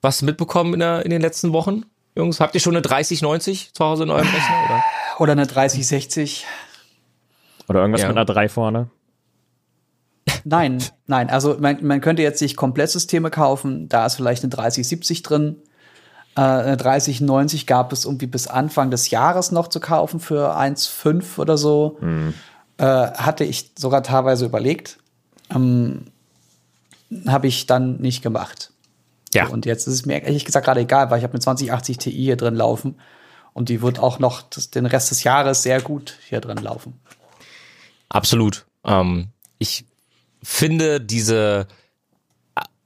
was 0.02 0.22
mitbekommen 0.24 0.74
in, 0.74 0.80
der, 0.80 1.06
in 1.06 1.12
den 1.12 1.22
letzten 1.22 1.54
Wochen? 1.54 1.84
Jungs, 2.16 2.39
habt 2.39 2.56
ihr 2.56 2.62
schon 2.62 2.74
eine 2.76 2.82
3090 2.82 3.74
zu 3.74 3.86
Hause 3.86 4.04
in 4.04 4.10
eurem 4.10 4.28
Rechner? 4.28 4.66
Oder? 4.66 4.84
Oder 5.20 5.32
eine 5.34 5.45
3060. 5.47 6.45
Oder 7.68 7.82
irgendwas 7.82 8.02
Ja. 8.02 8.08
mit 8.08 8.18
einer 8.18 8.26
3 8.26 8.50
vorne. 8.50 8.89
Nein, 10.43 10.84
nein. 11.06 11.30
Also 11.30 11.58
man, 11.60 11.86
man 11.86 12.02
könnte 12.02 12.22
jetzt 12.24 12.39
sich 12.39 12.56
Komplettsysteme 12.56 13.30
kaufen. 13.30 13.89
Da 13.89 14.06
ist 14.06 14.16
vielleicht 14.16 14.43
eine 14.43 14.50
3070 14.50 15.22
drin. 15.22 15.58
Äh, 16.40 16.62
eine 16.62 16.78
3090 16.78 17.68
gab 17.68 17.92
es 17.92 18.06
irgendwie 18.06 18.28
bis 18.28 18.48
Anfang 18.48 18.92
des 18.92 19.10
Jahres 19.10 19.52
noch 19.52 19.68
zu 19.68 19.82
kaufen 19.82 20.22
für 20.22 20.56
1,5 20.58 21.38
oder 21.38 21.58
so. 21.58 21.98
Äh, 22.78 22.84
hatte 22.86 23.44
ich 23.44 23.72
sogar 23.78 24.04
teilweise 24.04 24.46
überlegt. 24.46 25.00
Ähm, 25.54 26.06
Habe 27.28 27.48
ich 27.48 27.66
dann 27.66 27.98
nicht 27.98 28.22
gemacht. 28.22 28.72
Ja. 29.34 29.48
Und 29.48 29.66
jetzt 29.66 29.86
ist 29.88 29.96
es 29.96 30.06
mir 30.06 30.24
ehrlich 30.24 30.46
gesagt 30.46 30.66
gerade 30.66 30.80
egal, 30.80 31.12
weil 31.12 31.18
ich 31.18 31.24
habe 31.24 31.34
eine 31.34 31.42
2080 31.42 31.98
Ti 31.98 32.12
hier 32.12 32.38
drin 32.38 32.56
laufen. 32.56 32.96
Und 33.52 33.68
die 33.68 33.82
wird 33.82 34.00
auch 34.00 34.20
noch 34.20 34.42
das, 34.44 34.70
den 34.70 34.86
Rest 34.86 35.12
des 35.12 35.24
Jahres 35.24 35.62
sehr 35.64 35.82
gut 35.82 36.18
hier 36.30 36.40
drin 36.40 36.60
laufen. 36.60 37.02
Absolut. 38.08 38.66
Ähm, 38.86 39.28
ich 39.58 39.86
finde 40.42 41.02
diese, 41.02 41.68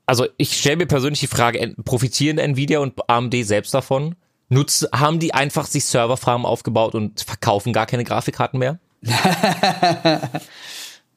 also 0.06 0.28
ich 0.38 0.58
stelle 0.58 0.78
mir 0.78 0.86
persönlich 0.86 1.20
die 1.20 1.28
Frage, 1.28 1.60
en- 1.60 1.76
profitieren 1.84 2.38
Nvidia 2.38 2.80
und 2.80 2.94
AMD 3.10 3.36
selbst 3.46 3.74
davon? 3.74 4.16
Nutzen, 4.50 4.88
haben 4.94 5.20
die 5.20 5.34
einfach 5.34 5.66
sich 5.66 5.86
Serverfarmen 5.86 6.46
aufgebaut 6.46 6.96
und 6.96 7.22
verkaufen 7.22 7.74
gar 7.74 7.86
keine 7.86 8.04
Grafikkarten 8.04 8.60
mehr? 8.60 8.80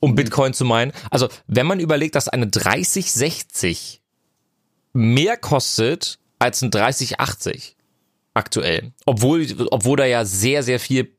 um 0.01 0.15
Bitcoin 0.15 0.53
zu 0.53 0.65
meinen. 0.65 0.93
Also, 1.11 1.29
wenn 1.47 1.67
man 1.67 1.81
überlegt, 1.81 2.15
dass 2.15 2.29
eine 2.29 2.47
3060 2.47 4.01
mehr 4.93 5.37
kostet 5.37 6.19
als 6.39 6.63
ein 6.63 6.71
3080 6.71 7.77
aktuell, 8.35 8.93
obwohl, 9.05 9.47
obwohl 9.71 9.97
da 9.97 10.05
ja 10.05 10.25
sehr, 10.25 10.63
sehr 10.63 10.81
viel 10.81 11.16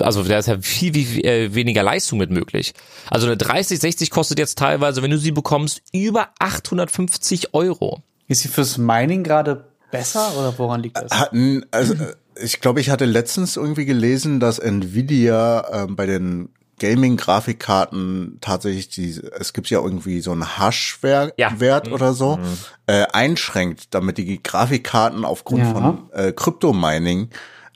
also 0.00 0.22
da 0.22 0.38
ist 0.38 0.46
ja 0.48 0.58
viel, 0.60 0.92
viel 0.94 1.24
äh, 1.24 1.54
weniger 1.54 1.82
Leistung 1.82 2.18
mit 2.18 2.30
möglich. 2.30 2.72
Also 3.10 3.26
eine 3.26 3.36
3060 3.36 4.10
kostet 4.10 4.38
jetzt 4.38 4.58
teilweise, 4.58 5.02
wenn 5.02 5.10
du 5.10 5.18
sie 5.18 5.32
bekommst, 5.32 5.82
über 5.92 6.28
850 6.38 7.54
Euro. 7.54 8.02
Ist 8.28 8.42
sie 8.42 8.48
fürs 8.48 8.78
Mining 8.78 9.22
gerade 9.24 9.64
besser 9.90 10.32
oder 10.38 10.56
woran 10.58 10.82
liegt 10.82 10.96
das? 10.96 11.10
Hatten, 11.12 11.64
also, 11.70 11.94
äh, 11.94 12.14
ich 12.42 12.60
glaube, 12.60 12.80
ich 12.80 12.90
hatte 12.90 13.04
letztens 13.04 13.56
irgendwie 13.56 13.84
gelesen, 13.84 14.40
dass 14.40 14.58
Nvidia 14.58 15.66
ähm, 15.84 15.96
bei 15.96 16.06
den 16.06 16.50
Gaming-Grafikkarten 16.78 18.38
tatsächlich 18.40 18.88
die, 18.88 19.20
es 19.38 19.52
gibt 19.52 19.68
ja 19.70 19.80
irgendwie 19.80 20.20
so 20.20 20.32
einen 20.32 20.58
Hash-Wert 20.58 21.34
Ja. 21.36 21.58
Wert 21.60 21.90
oder 21.92 22.14
so, 22.14 22.38
äh, 22.86 23.04
einschränkt, 23.12 23.94
damit 23.94 24.18
die 24.18 24.42
Grafikkarten 24.42 25.24
aufgrund 25.24 25.60
Ja. 25.64 25.72
von 25.72 26.10
äh, 26.12 26.32
Kryptomining 26.32 27.28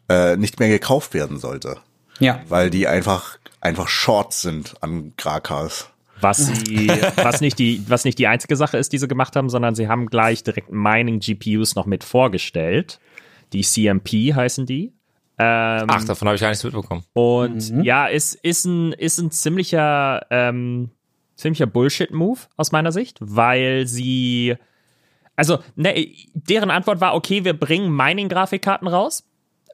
äh, 0.09 0.37
nicht 0.37 0.59
mehr 0.59 0.69
gekauft 0.69 1.15
werden 1.15 1.39
sollte. 1.39 1.79
Ja. 2.21 2.41
Weil 2.49 2.71
die 2.71 2.87
einfach, 2.87 3.39
einfach 3.61 3.89
Shorts 3.89 4.43
sind 4.43 4.75
an 4.83 5.13
Grakas. 5.17 5.91
Was 6.21 6.39
sie, 6.47 6.89
was 7.17 7.41
nicht 7.41 7.59
die, 7.59 7.85
was 7.89 8.05
nicht 8.05 8.19
die 8.19 8.27
einzige 8.27 8.57
Sache 8.57 8.79
ist, 8.79 8.93
die 8.93 8.99
sie 8.99 9.09
gemacht 9.09 9.37
haben, 9.37 9.51
sondern 9.51 9.75
sie 9.75 9.89
haben 9.89 10.07
gleich 10.07 10.43
direkt 10.43 10.71
Mining 10.71 11.21
GPUs 11.21 11.75
noch 11.75 11.87
mit 11.87 12.05
vorgestellt. 12.05 13.01
Die 13.53 13.63
CMP 13.63 14.35
heißen 14.35 14.65
die. 14.65 14.93
Ähm, 15.37 15.87
Ach, 15.89 16.05
davon 16.05 16.29
habe 16.29 16.37
ich 16.37 16.41
gar 16.41 16.49
nichts 16.49 16.63
mitbekommen. 16.63 17.05
Und 17.13 17.85
ja, 17.85 18.07
ist, 18.07 18.35
ist 18.35 18.65
ein, 18.65 18.93
ist 18.93 19.19
ein 19.19 19.33
ziemlicher, 19.33 20.25
ähm, 20.31 20.91
ziemlicher 21.37 21.67
Bullshit-Move 21.67 22.41
aus 22.57 22.71
meiner 22.71 22.93
Sicht, 22.93 23.19
weil 23.21 23.87
sie, 23.89 24.57
also, 25.35 25.59
ne, 25.75 26.13
deren 26.35 26.71
Antwort 26.71 27.01
war, 27.01 27.15
okay, 27.15 27.45
wir 27.45 27.59
bringen 27.59 27.95
Mining-Grafikkarten 27.95 28.87
raus. 28.87 29.25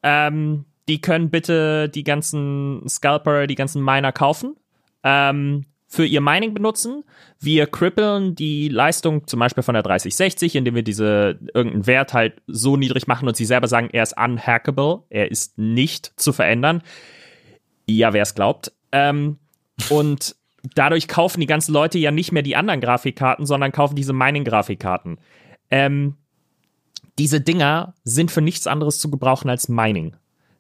Ähm, 0.03 0.65
die 0.89 1.01
können 1.01 1.31
bitte 1.31 1.89
die 1.89 2.05
ganzen 2.05 2.83
Scalper, 2.89 3.47
die 3.47 3.55
ganzen 3.55 3.83
Miner 3.83 4.13
kaufen, 4.13 4.57
ähm, 5.05 5.67
für 5.87 6.07
ihr 6.07 6.21
Mining 6.21 6.55
benutzen. 6.55 7.05
Wir 7.41 7.67
krippeln 7.67 8.35
die 8.35 8.69
Leistung 8.69 9.27
zum 9.27 9.41
Beispiel 9.41 9.63
von 9.63 9.75
der 9.75 9.83
3060, 9.83 10.55
indem 10.57 10.75
wir 10.75 10.83
diese 10.83 11.39
irgendeinen 11.55 11.87
Wert 11.87 12.15
halt 12.15 12.43
so 12.47 12.77
niedrig 12.77 13.07
machen 13.07 13.27
und 13.29 13.37
sie 13.37 13.45
selber 13.45 13.67
sagen, 13.67 13.91
er 13.93 14.05
ist 14.05 14.17
unhackable, 14.17 15.03
er 15.11 15.31
ist 15.31 15.59
nicht 15.59 16.13
zu 16.17 16.33
verändern. 16.33 16.83
Ja, 17.87 18.13
wer 18.13 18.23
es 18.23 18.35
glaubt. 18.35 18.73
Ähm, 18.93 19.39
und 19.89 20.37
dadurch 20.75 21.09
kaufen 21.09 21.41
die 21.41 21.47
ganzen 21.47 21.73
Leute 21.73 21.99
ja 21.99 22.11
nicht 22.11 22.33
mehr 22.33 22.43
die 22.43 22.57
anderen 22.57 22.81
Grafikkarten, 22.81 23.47
sondern 23.47 23.73
kaufen 23.73 23.97
diese 23.97 24.13
Mining-Grafikkarten. 24.13 25.19
Ähm, 25.71 26.17
diese 27.19 27.41
Dinger 27.41 27.95
sind 28.05 28.31
für 28.31 28.41
nichts 28.41 28.67
anderes 28.67 28.99
zu 28.99 29.11
gebrauchen 29.11 29.51
als 29.51 29.69
Mining. 29.69 30.17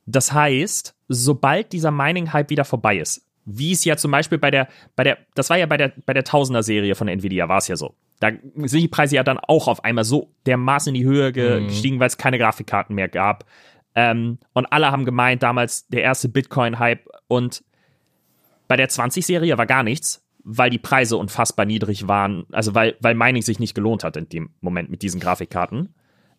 Das 0.06 0.32
heißt, 0.32 0.94
sobald 1.08 1.72
dieser 1.72 1.90
Mining-Hype 1.90 2.50
wieder 2.50 2.64
vorbei 2.64 2.98
ist, 2.98 3.26
wie 3.44 3.72
es 3.72 3.84
ja 3.84 3.96
zum 3.96 4.10
Beispiel 4.10 4.38
bei 4.38 4.50
der, 4.50 4.68
bei 4.96 5.04
der, 5.04 5.18
das 5.34 5.50
war 5.50 5.56
ja 5.56 5.66
bei 5.66 5.76
der, 5.76 5.92
bei 6.06 6.14
der 6.14 6.24
Tausender-Serie 6.24 6.94
von 6.94 7.08
Nvidia, 7.08 7.48
war 7.48 7.58
es 7.58 7.68
ja 7.68 7.76
so. 7.76 7.94
Da 8.18 8.30
sind 8.54 8.80
die 8.80 8.88
Preise 8.88 9.16
ja 9.16 9.22
dann 9.22 9.38
auch 9.38 9.66
auf 9.66 9.82
einmal 9.82 10.04
so 10.04 10.30
dermaßen 10.46 10.94
in 10.94 11.00
die 11.00 11.06
Höhe 11.06 11.32
ge 11.32 11.66
gestiegen, 11.66 12.00
weil 12.00 12.08
es 12.08 12.18
keine 12.18 12.38
Grafikkarten 12.38 12.94
mehr 12.94 13.08
gab. 13.08 13.46
Ähm, 13.94 14.38
und 14.52 14.66
alle 14.66 14.90
haben 14.90 15.04
gemeint, 15.04 15.42
damals 15.42 15.88
der 15.88 16.02
erste 16.02 16.28
Bitcoin-Hype 16.28 17.08
und 17.28 17.64
bei 18.68 18.76
der 18.76 18.88
20-Serie 18.88 19.58
war 19.58 19.66
gar 19.66 19.82
nichts, 19.82 20.22
weil 20.44 20.70
die 20.70 20.78
Preise 20.78 21.16
unfassbar 21.16 21.66
niedrig 21.66 22.08
waren, 22.08 22.46
also 22.52 22.74
weil, 22.74 22.96
weil 23.00 23.14
Mining 23.14 23.42
sich 23.42 23.58
nicht 23.58 23.74
gelohnt 23.74 24.04
hat 24.04 24.16
in 24.16 24.28
dem 24.28 24.50
Moment 24.60 24.90
mit 24.90 25.02
diesen 25.02 25.20
Grafikkarten. 25.20 25.94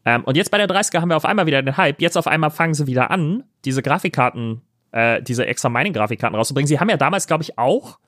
Ähm, 0.06 0.24
und 0.24 0.36
jetzt 0.36 0.52
bei 0.52 0.58
der 0.58 0.68
30er 0.68 1.02
haben 1.02 1.10
wir 1.10 1.18
auf 1.18 1.26
einmal 1.26 1.46
wieder 1.46 1.62
den 1.62 1.78
Hype. 1.78 2.02
Jetzt 2.02 2.18
auf 2.18 2.28
einmal 2.28 2.50
fangen 2.50 2.74
sie 2.74 2.88
wieder 2.88 3.12
an, 3.12 3.44
diese 3.66 3.82
Grafikkarten, 3.82 4.62
äh, 4.92 5.22
diese 5.22 5.46
extra 5.46 5.70
Mining-Grafikkarten 5.70 6.36
rauszubringen. 6.36 6.68
Sie 6.68 6.80
haben 6.80 6.90
ja 6.90 6.98
damals, 6.98 7.28
glaube 7.28 7.44
ich, 7.44 7.58
auch 7.58 8.00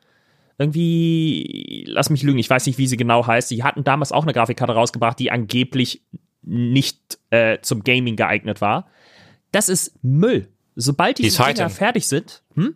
irgendwie, 0.57 1.85
lass 1.87 2.09
mich 2.09 2.23
lügen, 2.23 2.39
ich 2.39 2.49
weiß 2.49 2.65
nicht, 2.65 2.77
wie 2.77 2.87
sie 2.87 2.97
genau 2.97 3.25
heißt. 3.25 3.49
Sie 3.49 3.63
hatten 3.63 3.83
damals 3.83 4.11
auch 4.11 4.23
eine 4.23 4.33
Grafikkarte 4.33 4.73
rausgebracht, 4.73 5.19
die 5.19 5.31
angeblich 5.31 6.03
nicht 6.41 7.19
äh, 7.29 7.59
zum 7.61 7.83
Gaming 7.83 8.15
geeignet 8.15 8.61
war. 8.61 8.87
Das 9.51 9.69
ist 9.69 9.97
Müll. 10.03 10.49
Sobald 10.75 11.19
Die 11.19 11.23
diese 11.23 11.43
Dinger 11.43 11.69
fertig 11.69 12.07
sind, 12.07 12.43
hm? 12.55 12.75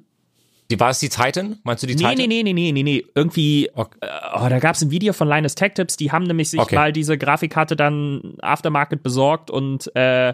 Die, 0.70 0.80
war 0.80 0.90
es 0.90 1.00
die 1.00 1.10
Titan? 1.10 1.60
Meinst 1.64 1.84
du 1.84 1.88
die 1.88 1.96
Nee, 1.96 2.02
Titan? 2.16 2.18
nee, 2.18 2.28
nee, 2.28 2.44
nee, 2.44 2.54
nee, 2.54 2.72
nee, 2.72 2.84
nee. 2.84 3.06
Irgendwie, 3.16 3.70
Okay. 3.74 3.98
äh, 4.02 4.08
oh, 4.36 4.50
da 4.50 4.60
gab 4.60 4.76
es 4.76 4.82
ein 4.82 4.92
Video 4.92 5.14
von 5.14 5.28
Linus 5.28 5.56
Tech 5.56 5.74
Tips, 5.76 5.96
die 5.98 6.12
haben 6.12 6.24
nämlich 6.24 6.50
sich 6.50 6.60
Okay. 6.60 6.76
mal 6.76 6.92
diese 6.92 7.18
Grafikkarte 7.18 7.76
dann 7.76 8.36
Aftermarket 8.42 9.02
besorgt 9.04 9.50
und 9.50 9.94
äh, 9.96 10.34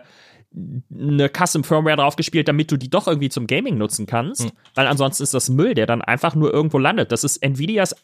eine 0.55 1.29
Custom 1.29 1.63
Firmware 1.63 1.97
draufgespielt, 1.97 2.47
damit 2.47 2.71
du 2.71 2.77
die 2.77 2.89
doch 2.89 3.07
irgendwie 3.07 3.29
zum 3.29 3.47
Gaming 3.47 3.75
nutzen 3.77 4.05
kannst. 4.05 4.53
Weil 4.75 4.85
ansonsten 4.85 5.23
ist 5.23 5.33
das 5.33 5.49
Müll, 5.49 5.73
der 5.73 5.87
dann 5.87 6.03
einfach 6.03 6.35
nur 6.35 6.53
irgendwo 6.53 6.77
landet. 6.77 7.11
Das 7.11 7.23
ist 7.23 7.37
Nvidias 7.41 7.95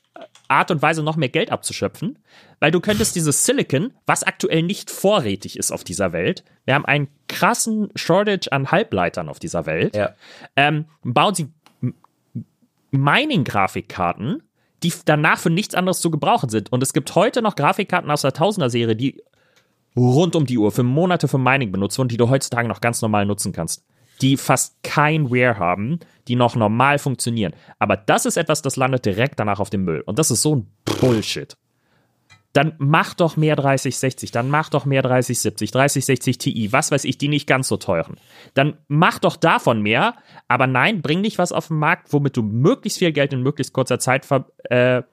Art 0.47 0.71
und 0.71 0.81
Weise, 0.81 1.03
noch 1.03 1.15
mehr 1.15 1.29
Geld 1.29 1.51
abzuschöpfen. 1.51 2.17
Weil 2.59 2.71
du 2.71 2.79
könntest 2.79 3.15
dieses 3.15 3.45
Silicon, 3.45 3.93
was 4.07 4.23
aktuell 4.23 4.63
nicht 4.63 4.89
vorrätig 4.89 5.59
ist 5.59 5.71
auf 5.71 5.83
dieser 5.83 6.11
Welt, 6.11 6.43
wir 6.65 6.73
haben 6.73 6.85
einen 6.85 7.07
krassen 7.27 7.89
Shortage 7.95 8.51
an 8.51 8.71
Halbleitern 8.71 9.29
auf 9.29 9.37
dieser 9.37 9.67
Welt, 9.67 9.95
Ja. 9.95 10.15
ähm, 10.55 10.85
bauen 11.03 11.35
sie 11.35 11.49
Mining-Grafikkarten, 12.91 14.43
die 14.83 14.93
danach 15.05 15.39
für 15.39 15.49
nichts 15.49 15.75
anderes 15.75 15.99
zu 15.99 16.11
gebrauchen 16.11 16.49
sind. 16.49 16.71
Und 16.71 16.83
es 16.83 16.93
gibt 16.93 17.15
heute 17.15 17.41
noch 17.41 17.55
Grafikkarten 17.55 18.09
aus 18.11 18.21
der 18.21 18.33
Tausender-Serie, 18.33 18.95
die 18.95 19.21
rund 19.95 20.35
um 20.35 20.45
die 20.45 20.57
Uhr 20.57 20.71
für 20.71 20.83
Monate 20.83 21.27
für 21.27 21.37
Mining 21.37 21.71
benutzt 21.71 21.97
wurden, 21.97 22.09
die 22.09 22.17
du 22.17 22.29
heutzutage 22.29 22.67
noch 22.67 22.81
ganz 22.81 23.01
normal 23.01 23.25
nutzen 23.25 23.51
kannst. 23.51 23.85
Die 24.21 24.37
fast 24.37 24.81
kein 24.83 25.31
Wear 25.31 25.57
haben, 25.57 25.99
die 26.27 26.35
noch 26.35 26.55
normal 26.55 26.99
funktionieren. 26.99 27.53
Aber 27.79 27.95
das 27.95 28.25
ist 28.25 28.37
etwas, 28.37 28.61
das 28.61 28.75
landet 28.75 29.05
direkt 29.05 29.39
danach 29.39 29.59
auf 29.59 29.69
dem 29.69 29.85
Müll. 29.85 30.01
Und 30.01 30.19
das 30.19 30.31
ist 30.31 30.41
so 30.41 30.57
ein 30.57 30.67
Bullshit. 30.99 31.55
Dann 32.53 32.73
mach 32.79 33.13
doch 33.13 33.37
mehr 33.37 33.55
3060, 33.55 34.31
dann 34.31 34.49
mach 34.49 34.69
doch 34.69 34.85
mehr 34.85 35.03
3070, 35.03 35.69
3060 35.71 36.37
Ti, 36.39 36.71
was 36.71 36.91
weiß 36.91 37.03
ich, 37.03 37.17
die 37.19 37.27
nicht 37.27 37.45
ganz 37.47 37.67
so 37.67 37.77
teuren. 37.77 38.15
Dann 38.55 38.77
mach 38.87 39.19
doch 39.19 39.35
davon 39.35 39.81
mehr, 39.81 40.15
aber 40.47 40.65
nein, 40.65 41.03
bring 41.03 41.21
nicht 41.21 41.37
was 41.37 41.51
auf 41.51 41.67
den 41.67 41.77
Markt, 41.77 42.11
womit 42.11 42.35
du 42.35 42.41
möglichst 42.41 42.97
viel 42.97 43.11
Geld 43.11 43.33
in 43.33 43.43
möglichst 43.43 43.73
kurzer 43.73 43.99
Zeit 43.99 44.25
ver 44.25 44.51
äh, 44.63 45.03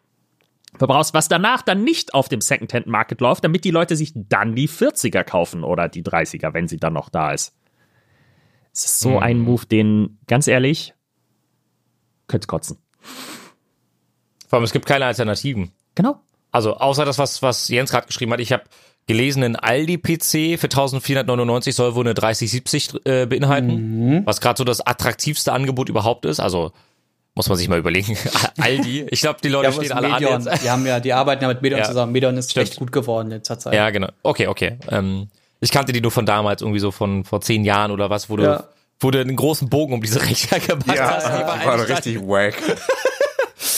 verbrauchst, 0.78 1.14
was 1.14 1.28
danach 1.28 1.62
dann 1.62 1.84
nicht 1.84 2.14
auf 2.14 2.28
dem 2.28 2.40
Secondhand-Market 2.40 3.20
läuft, 3.20 3.44
damit 3.44 3.64
die 3.64 3.70
Leute 3.70 3.96
sich 3.96 4.12
dann 4.14 4.54
die 4.54 4.68
40er 4.68 5.24
kaufen 5.24 5.64
oder 5.64 5.88
die 5.88 6.02
30er, 6.02 6.52
wenn 6.54 6.68
sie 6.68 6.76
dann 6.76 6.92
noch 6.92 7.08
da 7.08 7.32
ist. 7.32 7.54
Es 8.72 8.84
ist 8.84 9.00
so 9.00 9.18
ein 9.18 9.38
Move, 9.40 9.64
den, 9.64 10.18
ganz 10.26 10.46
ehrlich, 10.46 10.92
könnt's 12.26 12.46
kotzen. 12.46 12.76
Vor 14.46 14.58
allem, 14.58 14.64
es 14.64 14.72
gibt 14.72 14.84
keine 14.84 15.06
Alternativen. 15.06 15.72
Genau. 15.94 16.20
Also, 16.56 16.76
außer 16.78 17.04
das, 17.04 17.18
was, 17.18 17.42
was 17.42 17.68
Jens 17.68 17.90
gerade 17.90 18.06
geschrieben 18.06 18.32
hat. 18.32 18.40
Ich 18.40 18.50
habe 18.52 18.64
gelesen, 19.06 19.42
ein 19.44 19.56
Aldi-PC 19.56 20.58
für 20.58 20.66
1499 20.66 21.74
soll 21.74 21.94
wohl 21.94 22.04
eine 22.04 22.14
3070 22.14 22.94
äh, 23.04 23.26
beinhalten, 23.26 24.22
was 24.24 24.40
gerade 24.40 24.56
so 24.58 24.64
das 24.64 24.80
attraktivste 24.84 25.52
Angebot 25.52 25.88
überhaupt 25.88 26.24
ist. 26.24 26.40
Also, 26.40 26.72
muss 27.34 27.48
man 27.50 27.58
sich 27.58 27.68
mal 27.68 27.78
überlegen. 27.78 28.16
Aldi, 28.58 29.06
ich 29.10 29.20
glaube, 29.20 29.38
die 29.42 29.48
Leute 29.48 29.66
Ja, 29.66 29.72
stehen 29.72 29.92
alle 29.92 30.08
Medion, 30.08 30.32
an 30.34 30.44
jetzt. 30.44 30.64
die 30.64 30.70
haben 30.70 30.86
ja, 30.86 30.98
die 31.00 31.12
arbeiten 31.12 31.42
ja 31.42 31.48
mit 31.48 31.60
Medion 31.62 31.80
Ja. 31.80 31.86
zusammen. 31.86 32.12
Medion 32.12 32.36
ist 32.38 32.50
Stimmt. 32.50 32.68
echt 32.68 32.76
gut 32.78 32.90
geworden 32.92 33.26
in 33.28 33.34
letzter 33.34 33.58
Zeit. 33.58 33.74
Ja, 33.74 33.90
genau. 33.90 34.08
Okay, 34.22 34.46
okay. 34.46 34.78
Ähm, 34.90 35.28
ich 35.60 35.70
kannte 35.70 35.92
die 35.92 36.00
nur 36.00 36.10
von 36.10 36.24
damals, 36.26 36.62
irgendwie 36.62 36.80
so 36.80 36.90
von 36.90 37.24
vor 37.24 37.40
zehn 37.42 37.64
Jahren 37.64 37.90
oder 37.90 38.08
was, 38.10 38.30
wo 38.30 38.36
du, 38.36 38.44
Ja. 38.44 38.64
wo 39.00 39.10
du 39.10 39.20
einen 39.20 39.36
großen 39.36 39.68
Bogen 39.68 39.92
um 39.94 40.00
diese 40.02 40.22
Rechner 40.22 40.58
gemacht 40.66 40.86
Ja, 40.96 41.10
hast. 41.16 41.26
Die 41.26 41.30
das 41.32 41.40
war 41.40 41.64
war 41.66 41.74
eigentlich 41.74 41.90
richtig 41.98 42.20
wack. 42.22 42.54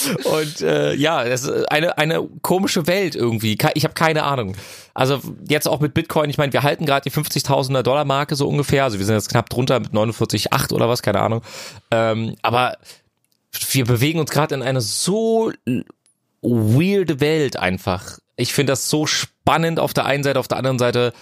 Und 0.25 0.61
äh, 0.61 0.95
ja, 0.95 1.25
es 1.25 1.45
ist 1.45 1.71
eine, 1.71 1.99
eine 1.99 2.29
komische 2.43 2.87
Welt 2.87 3.15
irgendwie. 3.15 3.59
Ich 3.75 3.85
habe 3.85 3.95
keine 3.95 4.25
Ahnung. 4.25 4.57
Also 4.95 5.21
jetzt 5.49 5.69
auch 5.69 5.81
mit 5.81 5.95
Bitcoin, 5.95 6.31
ich 6.31 6.39
meine, 6.39 6.53
wir 6.53 6.63
halten 6.63 6.87
gerade 6.87 7.09
die 7.09 7.15
50.000er 7.15 7.83
Dollar 7.83 8.05
Marke 8.05 8.37
so 8.37 8.49
ungefähr. 8.49 8.85
Also 8.85 8.99
wir 8.99 9.07
sind 9.07 9.15
jetzt 9.15 9.31
knapp 9.31 9.49
drunter 9.49 9.81
mit 9.81 9.93
49,8 9.93 10.73
oder 10.73 10.89
was, 10.89 11.03
keine 11.03 11.21
Ahnung. 11.21 11.43
Ähm, 11.91 12.37
aber 12.43 12.79
wir 13.71 13.85
bewegen 13.85 14.21
uns 14.21 14.31
gerade 14.31 14.55
in 14.55 14.63
eine 14.63 14.81
so 14.81 15.53
weirde 16.43 17.21
Welt 17.21 17.57
einfach. 17.57 18.19
Ich 18.37 18.53
finde 18.53 18.73
das 18.73 18.89
so 18.89 19.07
spannend 19.07 19.81
auf 19.81 19.95
der 19.95 20.05
einen 20.05 20.23
Seite, 20.23 20.39
auf 20.39 20.49
der 20.49 20.59
anderen 20.59 20.79
Seite 20.79 21.13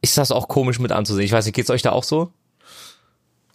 ist 0.00 0.18
das 0.18 0.32
auch 0.32 0.48
komisch 0.48 0.78
mit 0.78 0.92
anzusehen. 0.92 1.24
Ich 1.24 1.32
weiß 1.32 1.46
nicht, 1.46 1.54
geht's 1.54 1.70
euch 1.70 1.82
da 1.82 1.92
auch 1.92 2.04
so? 2.04 2.30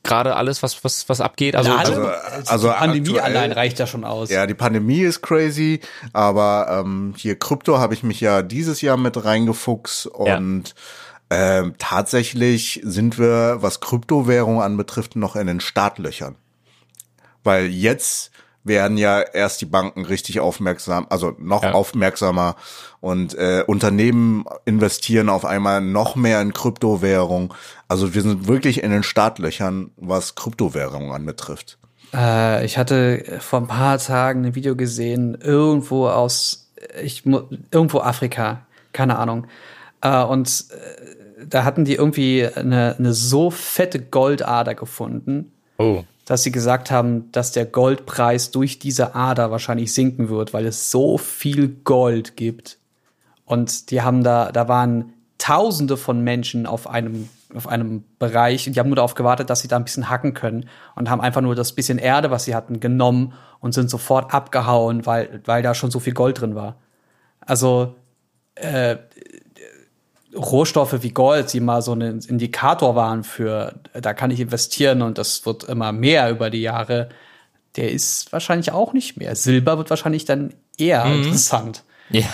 Gerade 0.03 0.35
alles, 0.35 0.63
was, 0.63 0.83
was, 0.83 1.09
was 1.09 1.19
abgeht? 1.21 1.55
Also, 1.55 1.71
Alle- 1.71 1.79
Also, 1.79 2.01
also, 2.05 2.47
also 2.49 2.67
die 2.69 2.73
Pandemie 2.73 3.09
aktuell- 3.19 3.21
allein 3.37 3.51
reicht 3.51 3.79
ja 3.79 3.85
schon 3.87 4.05
aus. 4.05 4.29
Ja, 4.29 4.47
die 4.47 4.53
Pandemie 4.53 5.01
ist 5.01 5.21
crazy, 5.21 5.81
aber 6.13 6.67
ähm, 6.85 7.13
hier 7.17 7.37
Krypto 7.37 7.79
habe 7.79 7.93
ich 7.93 8.03
mich 8.03 8.21
ja 8.21 8.41
dieses 8.41 8.81
Jahr 8.81 8.97
mit 8.97 9.23
reingefuchst 9.23 10.07
und 10.07 10.73
ähm, 11.29 11.75
tatsächlich 11.77 12.79
sind 12.83 13.19
wir, 13.19 13.57
was 13.59 13.81
Kryptowährung 13.81 14.61
anbetrifft, 14.61 15.15
noch 15.15 15.35
in 15.35 15.47
den 15.47 15.59
Startlöchern. 15.59 16.35
Weil 17.43 17.65
jetzt 17.67 18.28
werden 18.63 18.97
ja 18.97 19.21
erst 19.21 19.61
die 19.61 19.65
Banken 19.65 20.05
richtig 20.05 20.39
aufmerksam, 20.39 21.07
also 21.09 21.33
noch 21.39 21.63
Ja. 21.63 21.71
aufmerksamer 21.71 22.55
und 22.99 23.33
äh, 23.35 23.63
Unternehmen 23.65 24.45
investieren 24.65 25.29
auf 25.29 25.45
einmal 25.45 25.81
noch 25.81 26.15
mehr 26.15 26.41
in 26.41 26.53
Kryptowährung. 26.53 27.53
Also 27.87 28.13
wir 28.13 28.21
sind 28.21 28.47
wirklich 28.47 28.83
in 28.83 28.91
den 28.91 29.03
Startlöchern, 29.03 29.91
was 29.97 30.35
Kryptowährung 30.35 31.11
anbetrifft. 31.13 31.77
Äh, 32.13 32.65
ich 32.65 32.77
hatte 32.77 33.39
vor 33.39 33.61
ein 33.61 33.67
paar 33.67 33.97
Tagen 33.97 34.45
ein 34.45 34.55
Video 34.55 34.75
gesehen, 34.75 35.37
irgendwo 35.41 36.07
aus, 36.07 36.71
ich, 37.01 37.25
irgendwo 37.25 37.99
Afrika, 38.01 38.65
keine 38.93 39.17
Ahnung. 39.17 39.47
Äh, 40.01 40.23
und 40.23 40.65
äh, 40.71 41.45
da 41.45 41.63
hatten 41.63 41.85
die 41.85 41.95
irgendwie 41.95 42.45
eine, 42.45 42.95
eine 42.97 43.13
so 43.13 43.49
fette 43.49 43.99
Goldader 43.99 44.75
gefunden, 44.75 45.53
oh. 45.77 46.03
Dass 46.29 46.43
sie 46.43 46.51
gesagt 46.51 46.91
haben, 46.91 47.31
dass 47.31 47.53
der 47.53 47.65
Goldpreis 47.65 48.51
durch 48.51 48.77
diese 48.77 49.15
Ader 49.15 49.49
wahrscheinlich 49.49 49.95
sinken 49.95 50.29
wird, 50.29 50.53
weil 50.53 50.67
es 50.67 50.91
so 50.91 51.17
viel 51.17 51.69
Gold 51.69 52.37
gibt. 52.37 52.77
Und 53.45 53.89
die 53.89 54.03
haben 54.03 54.23
da, 54.23 54.51
da 54.51 54.67
waren 54.67 55.13
Tausende 55.39 55.97
von 55.97 56.23
Menschen 56.23 56.67
auf 56.67 56.87
einem, 56.87 57.29
auf 57.55 57.67
einem 57.67 58.03
Bereich 58.19 58.67
und 58.67 58.75
die 58.75 58.79
haben 58.79 58.89
nur 58.89 58.97
darauf 58.97 59.15
gewartet, 59.15 59.49
dass 59.49 59.61
sie 59.61 59.67
da 59.67 59.77
ein 59.77 59.85
bisschen 59.85 60.07
hacken 60.07 60.35
können 60.35 60.69
und 60.95 61.09
haben 61.09 61.19
einfach 61.19 61.41
nur 61.41 61.55
das 61.55 61.73
bisschen 61.73 61.97
Erde, 61.97 62.29
was 62.29 62.43
sie 62.43 62.53
hatten, 62.53 62.79
genommen 62.79 63.33
und 63.59 63.73
sind 63.73 63.89
sofort 63.89 64.31
abgehauen, 64.31 65.07
weil, 65.07 65.41
weil 65.45 65.63
da 65.63 65.73
schon 65.73 65.89
so 65.89 65.99
viel 65.99 66.13
Gold 66.13 66.41
drin 66.41 66.53
war. 66.53 66.75
Also, 67.39 67.95
äh, 68.53 68.97
Rohstoffe 70.39 71.03
wie 71.03 71.11
Gold, 71.11 71.51
die 71.53 71.59
mal 71.59 71.81
so 71.81 71.93
ein 71.93 72.01
Indikator 72.01 72.95
waren 72.95 73.23
für, 73.23 73.75
da 73.93 74.13
kann 74.13 74.31
ich 74.31 74.39
investieren 74.39 75.01
und 75.01 75.17
das 75.17 75.45
wird 75.45 75.65
immer 75.65 75.91
mehr 75.91 76.29
über 76.31 76.49
die 76.49 76.61
Jahre, 76.61 77.09
der 77.75 77.91
ist 77.91 78.31
wahrscheinlich 78.31 78.71
auch 78.71 78.93
nicht 78.93 79.17
mehr. 79.17 79.35
Silber 79.35 79.77
wird 79.77 79.89
wahrscheinlich 79.89 80.25
dann 80.25 80.53
eher 80.77 81.05
interessant. 81.05 81.83
Ja. 82.09 82.25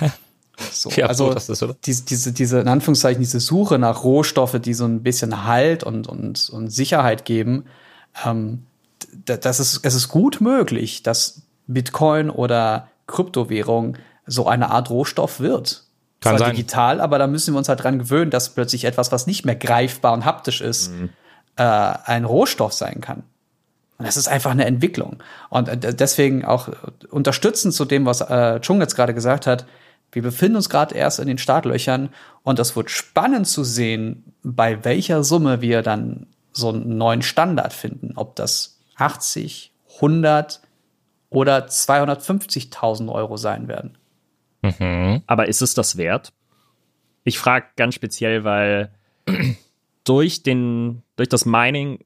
So, 0.72 0.90
Ja, 0.92 1.08
also 1.08 1.28
so, 1.28 1.34
das 1.34 1.50
ist, 1.50 1.64
oder? 1.64 1.76
diese, 1.86 2.06
diese, 2.06 2.32
diese, 2.32 2.62
in 2.62 2.70
Anführungszeichen, 2.70 3.22
diese 3.22 3.42
Suche 3.42 3.78
nach 3.78 4.06
Rohstoffe, 4.06 4.58
die 4.60 4.74
so 4.74 4.86
ein 4.86 5.04
bisschen 5.04 5.46
Halt 5.46 5.84
und, 5.84 6.08
und, 6.08 6.50
und 6.50 6.70
Sicherheit 6.70 7.26
geben, 7.26 7.66
ähm, 8.26 8.64
das 9.26 9.60
ist, 9.60 9.82
es 9.84 9.96
ist 9.96 10.08
gut 10.08 10.40
möglich, 10.40 11.04
dass 11.04 11.42
Bitcoin 11.68 12.30
oder 12.30 12.88
Kryptowährung 13.08 13.98
so 14.26 14.48
eine 14.48 14.72
Art 14.72 14.90
Rohstoff 14.90 15.40
wird. 15.40 15.84
Kann 16.22 16.38
Zwar 16.38 16.48
sein. 16.48 16.56
digital, 16.56 17.02
aber 17.02 17.20
da 17.20 17.28
müssen 17.28 17.54
wir 17.54 17.58
uns 17.58 17.70
halt 17.70 17.84
dran 17.84 18.00
gewöhnen, 18.00 18.32
dass 18.32 18.50
plötzlich 18.50 18.86
etwas, 18.86 19.12
was 19.12 19.28
nicht 19.28 19.46
mehr 19.46 19.56
greifbar 19.56 20.14
und 20.14 20.26
haptisch 20.26 20.62
ist, 20.62 20.92
äh, 21.58 21.64
ein 21.64 22.26
Rohstoff 22.26 22.74
sein 22.74 23.02
kann. 23.02 23.24
Und 23.98 24.08
das 24.08 24.18
ist 24.18 24.28
einfach 24.28 24.52
eine 24.52 24.66
Entwicklung. 24.66 25.18
Und 25.50 25.70
äh, 25.70 25.94
deswegen 25.94 26.44
auch 26.44 26.70
unterstützend 27.10 27.74
zu 27.74 27.86
dem, 27.86 28.06
was 28.06 28.22
äh, 28.22 28.60
Chung 28.62 28.82
jetzt 28.82 28.96
gerade 28.96 29.14
gesagt 29.14 29.48
hat, 29.48 29.66
wir 30.12 30.22
befinden 30.22 30.56
uns 30.58 30.70
gerade 30.70 30.96
erst 30.96 31.20
in 31.20 31.28
den 31.28 31.38
Startlöchern 31.38 32.10
und 32.44 32.60
es 32.60 32.76
wird 32.76 32.90
spannend 32.90 33.48
zu 33.48 33.64
sehen, 33.64 34.34
bei 34.44 34.84
welcher 34.86 35.24
Summe 35.24 35.62
wir 35.62 35.82
dann 35.82 36.28
so 36.54 36.70
einen 36.70 36.98
neuen 36.98 37.22
Standard 37.22 37.74
finden. 37.74 38.14
Ob 38.16 38.36
das 38.36 38.80
80, 38.96 39.74
100 39.96 40.62
oder 41.30 41.66
250.000 41.66 43.12
Euro 43.12 43.36
sein 43.36 43.68
werden. 43.68 43.98
Aber 45.28 45.48
ist 45.48 45.62
es 45.62 45.74
das 45.74 45.98
wert? 45.98 46.34
Ich 47.24 47.40
frage 47.40 47.68
ganz 47.76 47.96
speziell, 47.96 48.44
weil 48.44 48.92
durch, 50.04 50.44
den, 50.44 51.02
durch 51.16 51.30
das 51.30 51.46
Mining 51.46 52.00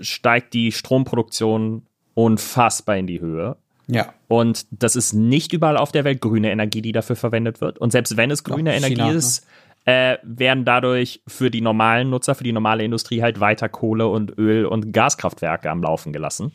steigt 0.00 0.54
die 0.54 0.72
Stromproduktion 0.72 1.86
unfassbar 2.14 2.96
in 2.96 3.06
die 3.06 3.20
Höhe. 3.20 3.56
Ja. 3.86 4.14
Und 4.28 4.66
das 4.70 4.96
ist 4.96 5.12
nicht 5.12 5.52
überall 5.52 5.76
auf 5.76 5.92
der 5.92 6.04
Welt 6.04 6.20
grüne 6.20 6.50
Energie, 6.50 6.82
die 6.82 6.92
dafür 6.92 7.16
verwendet 7.16 7.60
wird. 7.60 7.78
Und 7.78 7.90
selbst 7.92 8.16
wenn 8.16 8.30
es 8.30 8.44
grüne 8.44 8.70
Doch, 8.70 8.76
Energie 8.76 8.94
China, 8.94 9.10
ne? 9.10 9.14
ist, 9.14 9.46
äh, 9.84 10.16
werden 10.22 10.64
dadurch 10.64 11.20
für 11.26 11.50
die 11.50 11.60
normalen 11.60 12.10
Nutzer, 12.10 12.34
für 12.34 12.44
die 12.44 12.52
normale 12.52 12.84
Industrie 12.84 13.22
halt 13.22 13.40
weiter 13.40 13.68
Kohle 13.68 14.08
und 14.08 14.38
Öl 14.38 14.64
und 14.64 14.92
Gaskraftwerke 14.92 15.70
am 15.70 15.82
Laufen 15.82 16.12
gelassen. 16.12 16.52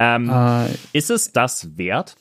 Ähm, 0.00 0.28
Äh, 0.28 0.66
ist 0.92 1.10
es 1.10 1.32
das 1.32 1.78
wert? 1.78 2.16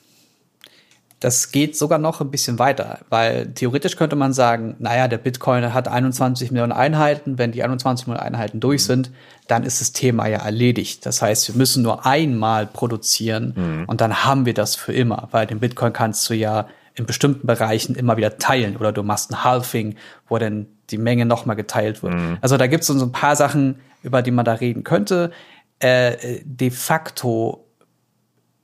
Das 1.19 1.51
geht 1.51 1.75
sogar 1.75 1.97
noch 1.97 2.21
ein 2.21 2.29
bisschen 2.29 2.59
weiter, 2.59 2.99
weil 3.09 3.47
theoretisch 3.53 3.95
könnte 3.95 4.15
man 4.15 4.33
sagen, 4.33 4.75
naja, 4.77 5.07
der 5.07 5.17
Bitcoin 5.17 5.73
hat 5.73 5.87
21 5.87 6.51
Millionen 6.51 6.71
Einheiten, 6.71 7.39
wenn 7.39 7.51
die 7.51 7.63
21 7.63 8.05
Millionen 8.05 8.25
Einheiten 8.25 8.59
durch 8.59 8.83
sind, 8.83 9.11
dann 9.47 9.63
ist 9.63 9.81
das 9.81 9.93
Thema 9.93 10.27
ja 10.27 10.39
erledigt. 10.39 11.05
Das 11.07 11.21
heißt, 11.23 11.47
wir 11.47 11.55
müssen 11.55 11.81
nur 11.81 12.05
einmal 12.05 12.67
produzieren 12.67 13.85
und 13.87 14.01
dann 14.01 14.25
haben 14.25 14.45
wir 14.45 14.53
das 14.53 14.75
für 14.75 14.93
immer, 14.93 15.27
weil 15.31 15.47
den 15.47 15.59
Bitcoin 15.59 15.91
kannst 15.91 16.29
du 16.29 16.35
ja 16.35 16.67
in 16.93 17.05
bestimmten 17.05 17.47
Bereichen 17.47 17.95
immer 17.95 18.17
wieder 18.17 18.37
teilen 18.37 18.77
oder 18.77 18.91
du 18.91 19.01
machst 19.01 19.31
ein 19.31 19.43
Halving, 19.43 19.95
wo 20.27 20.37
dann 20.37 20.67
die 20.91 20.97
Menge 20.97 21.25
nochmal 21.25 21.55
geteilt 21.55 22.03
wird. 22.03 22.13
Also 22.41 22.57
da 22.57 22.67
gibt 22.67 22.81
es 22.81 22.87
so 22.87 23.05
ein 23.05 23.11
paar 23.11 23.35
Sachen, 23.35 23.79
über 24.03 24.21
die 24.21 24.31
man 24.31 24.45
da 24.45 24.53
reden 24.53 24.83
könnte. 24.83 25.31
Äh, 25.79 26.41
de 26.43 26.69
facto 26.71 27.67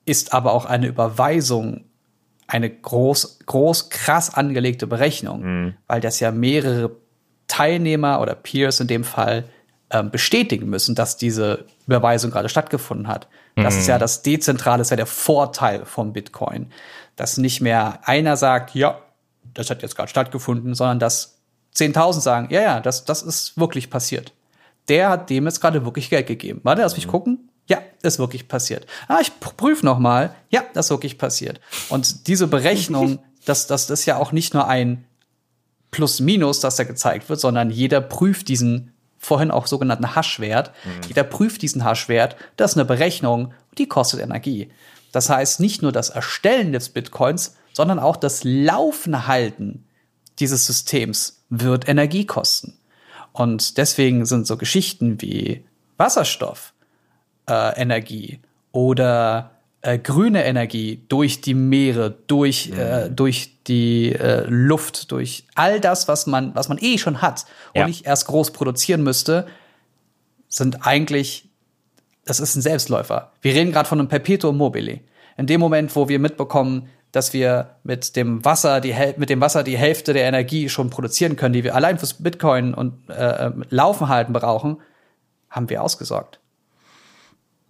ist 0.06 0.34
aber 0.34 0.54
auch 0.54 0.66
eine 0.66 0.88
Überweisung 0.88 1.86
eine 2.54 2.70
groß, 2.70 3.40
groß, 3.48 3.90
krass 3.90 4.34
angelegte 4.34 4.86
Berechnung, 4.86 5.74
weil 5.88 6.02
das 6.02 6.20
ja 6.20 6.32
mehrere 6.32 6.92
Teilnehmer 7.48 8.22
oder 8.22 8.36
Peers 8.36 8.80
in 8.80 8.88
dem 8.88 9.04
Fall 9.04 9.46
ähm, 9.90 10.12
bestätigen 10.12 10.70
müssen, 10.70 10.94
dass 10.94 11.18
diese 11.18 11.66
Überweisung 11.88 12.30
gerade 12.30 12.50
stattgefunden 12.50 13.08
hat. 13.08 13.28
Das 13.56 13.76
ist 13.76 13.88
ja 13.88 14.00
das 14.00 14.22
Dezentrale, 14.24 14.82
ist 14.82 14.90
ja 14.90 14.98
der 14.98 15.06
Vorteil 15.06 15.86
vom 15.86 16.14
Bitcoin. 16.14 16.72
Dass 17.16 17.38
nicht 17.38 17.62
mehr 17.62 18.00
einer 18.04 18.38
sagt, 18.38 18.74
ja, 18.74 19.00
das 19.54 19.70
hat 19.70 19.84
jetzt 19.84 19.96
gerade 19.96 20.10
stattgefunden, 20.10 20.74
sondern 20.74 21.00
dass 21.00 21.40
10.000 21.76 22.22
sagen, 22.22 22.48
ja, 22.50 22.62
ja, 22.62 22.80
das, 22.80 23.06
das 23.06 23.22
ist 23.22 23.58
wirklich 23.58 23.90
passiert. 23.90 24.34
Der 24.90 25.10
hat 25.10 25.30
dem 25.30 25.46
jetzt 25.46 25.60
gerade 25.60 25.86
wirklich 25.86 26.10
Geld 26.10 26.28
gegeben. 26.28 26.62
Warte, 26.64 26.82
lass 26.82 26.96
mich 26.96 27.08
gucken. 27.08 27.43
Ist 28.04 28.20
wirklich 28.20 28.48
passiert. 28.48 28.86
Ah, 29.08 29.18
ich 29.22 29.32
prüfe 29.40 29.86
noch 29.86 29.98
mal. 29.98 30.36
Ja, 30.50 30.64
das 30.74 30.86
ist 30.86 30.90
wirklich 30.92 31.18
passiert. 31.18 31.60
Und 31.90 32.28
diese 32.28 32.48
Berechnung, 32.48 33.20
das, 33.46 33.66
das, 33.68 33.88
das 33.88 34.02
ist 34.02 34.06
ja 34.06 34.18
auch 34.18 34.32
nicht 34.32 34.54
nur 34.54 34.68
ein 34.68 35.06
Plus-Minus, 35.92 36.60
das 36.60 36.76
da 36.76 36.84
gezeigt 36.84 37.30
wird, 37.30 37.40
sondern 37.40 37.70
jeder 37.70 38.02
prüft 38.02 38.50
diesen 38.50 38.94
vorhin 39.18 39.52
auch 39.52 39.68
sogenannten 39.68 40.16
Hash-Wert. 40.16 40.72
Jeder 41.08 41.24
prüft 41.24 41.62
diesen 41.62 41.86
Hash-Wert. 41.86 42.36
Das 42.58 42.72
ist 42.72 42.78
eine 42.78 42.86
Berechnung, 42.86 43.54
die 43.78 43.88
kostet 43.88 44.20
Energie. 44.20 44.70
Das 45.14 45.30
heißt, 45.30 45.60
nicht 45.60 45.82
nur 45.82 45.92
das 45.92 46.10
Erstellen 46.10 46.74
des 46.74 46.90
Bitcoins, 46.90 47.56
sondern 47.72 48.00
auch 48.00 48.18
das 48.18 48.44
Laufen 48.44 49.28
halten 49.28 49.86
dieses 50.40 50.66
Systems 50.66 51.44
wird 51.50 51.88
Energie 51.88 52.26
kosten. 52.26 52.78
Und 53.32 53.78
deswegen 53.78 54.26
sind 54.26 54.48
so 54.48 54.58
Geschichten 54.58 55.22
wie 55.22 55.64
Wasserstoff, 55.98 56.73
äh, 57.50 57.80
Energie 57.82 58.40
oder 58.72 59.52
äh, 59.82 59.98
grüne 60.00 60.46
Energie 60.46 61.04
durch 61.10 61.42
die 61.42 61.54
Meere, 61.54 62.12
durch, 62.28 62.72
äh, 62.72 63.10
durch 63.10 63.64
die 63.66 64.14
äh, 64.14 64.46
Luft, 64.48 65.12
durch 65.12 65.46
all 65.56 65.80
das, 65.80 66.08
was 66.08 66.26
man, 66.28 66.56
was 66.56 66.70
man 66.70 66.78
eh 66.82 66.98
schon 66.98 67.22
hat 67.22 67.46
und 67.74 67.82
Ja. 67.82 67.88
nicht 67.88 68.06
erst 68.06 68.28
groß 68.28 68.52
produzieren 68.52 69.04
müsste, 69.04 69.48
sind 70.48 70.86
eigentlich, 70.86 71.50
das 72.26 72.40
ist 72.40 72.56
ein 72.56 72.62
Selbstläufer. 72.62 73.32
Wir 73.42 73.54
reden 73.54 73.72
gerade 73.72 73.90
von 73.90 74.00
einem 74.00 74.08
Perpetuum 74.08 74.58
mobile. 74.58 75.00
In 75.38 75.48
dem 75.48 75.60
Moment, 75.60 75.96
wo 75.96 76.08
wir 76.08 76.20
mitbekommen, 76.20 76.90
dass 77.12 77.34
wir 77.34 77.76
mit 77.84 78.16
dem 78.16 78.44
Wasser 78.46 78.82
die 78.82 78.94
Häl- 78.94 79.16
mit 79.18 79.30
dem 79.30 79.40
Wasser 79.42 79.64
die 79.64 79.78
Hälfte 79.78 80.14
der 80.14 80.24
Energie 80.26 80.68
schon 80.70 80.90
produzieren 80.90 81.36
können, 81.36 81.54
die 81.54 81.64
wir 81.64 81.76
allein 81.76 82.00
fürs 82.00 82.14
Bitcoin 82.16 82.74
und 82.74 83.10
äh, 83.10 83.48
äh, 83.48 83.52
Laufen 83.70 84.08
halten 84.10 84.34
brauchen, 84.34 84.78
haben 85.50 85.70
wir 85.70 85.84
ausgesorgt. 85.84 86.40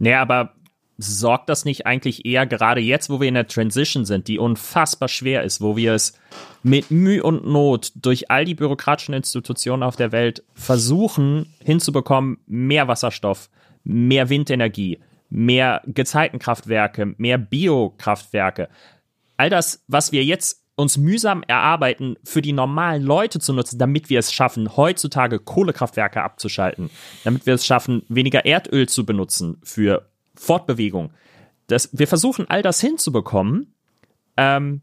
Nee, 0.03 0.15
aber 0.15 0.53
sorgt 0.97 1.47
das 1.47 1.63
nicht 1.63 1.85
eigentlich 1.85 2.25
eher 2.25 2.45
gerade 2.45 2.81
jetzt, 2.81 3.09
wo 3.09 3.21
wir 3.21 3.29
in 3.29 3.35
der 3.35 3.47
Transition 3.47 4.03
sind, 4.03 4.27
die 4.27 4.37
unfassbar 4.37 5.07
schwer 5.07 5.43
ist, 5.43 5.61
wo 5.61 5.77
wir 5.77 5.93
es 5.93 6.19
mit 6.61 6.91
Mühe 6.91 7.23
und 7.23 7.45
Not 7.45 7.93
durch 7.95 8.29
all 8.29 8.43
die 8.43 8.53
bürokratischen 8.53 9.13
Institutionen 9.13 9.81
auf 9.81 9.95
der 9.95 10.11
Welt 10.11 10.43
versuchen 10.55 11.53
hinzubekommen, 11.63 12.39
mehr 12.47 12.89
Wasserstoff, 12.89 13.49
mehr 13.85 14.27
Windenergie, 14.27 14.99
mehr 15.29 15.81
Gezeitenkraftwerke, 15.85 17.15
mehr 17.17 17.37
Biokraftwerke. 17.37 18.67
All 19.37 19.49
das, 19.49 19.85
was 19.87 20.11
wir 20.11 20.25
jetzt 20.25 20.62
uns 20.75 20.97
mühsam 20.97 21.43
erarbeiten, 21.47 22.17
für 22.23 22.41
die 22.41 22.53
normalen 22.53 23.03
Leute 23.03 23.39
zu 23.39 23.53
nutzen, 23.53 23.77
damit 23.77 24.09
wir 24.09 24.19
es 24.19 24.33
schaffen, 24.33 24.75
heutzutage 24.75 25.39
Kohlekraftwerke 25.39 26.23
abzuschalten, 26.23 26.89
damit 27.23 27.45
wir 27.45 27.53
es 27.53 27.65
schaffen, 27.65 28.03
weniger 28.09 28.45
Erdöl 28.45 28.89
zu 28.89 29.05
benutzen 29.05 29.57
für 29.63 30.09
Fortbewegung. 30.35 31.11
Das, 31.67 31.89
wir 31.93 32.07
versuchen 32.07 32.49
all 32.49 32.63
das 32.63 32.81
hinzubekommen, 32.81 33.73
ähm, 34.35 34.81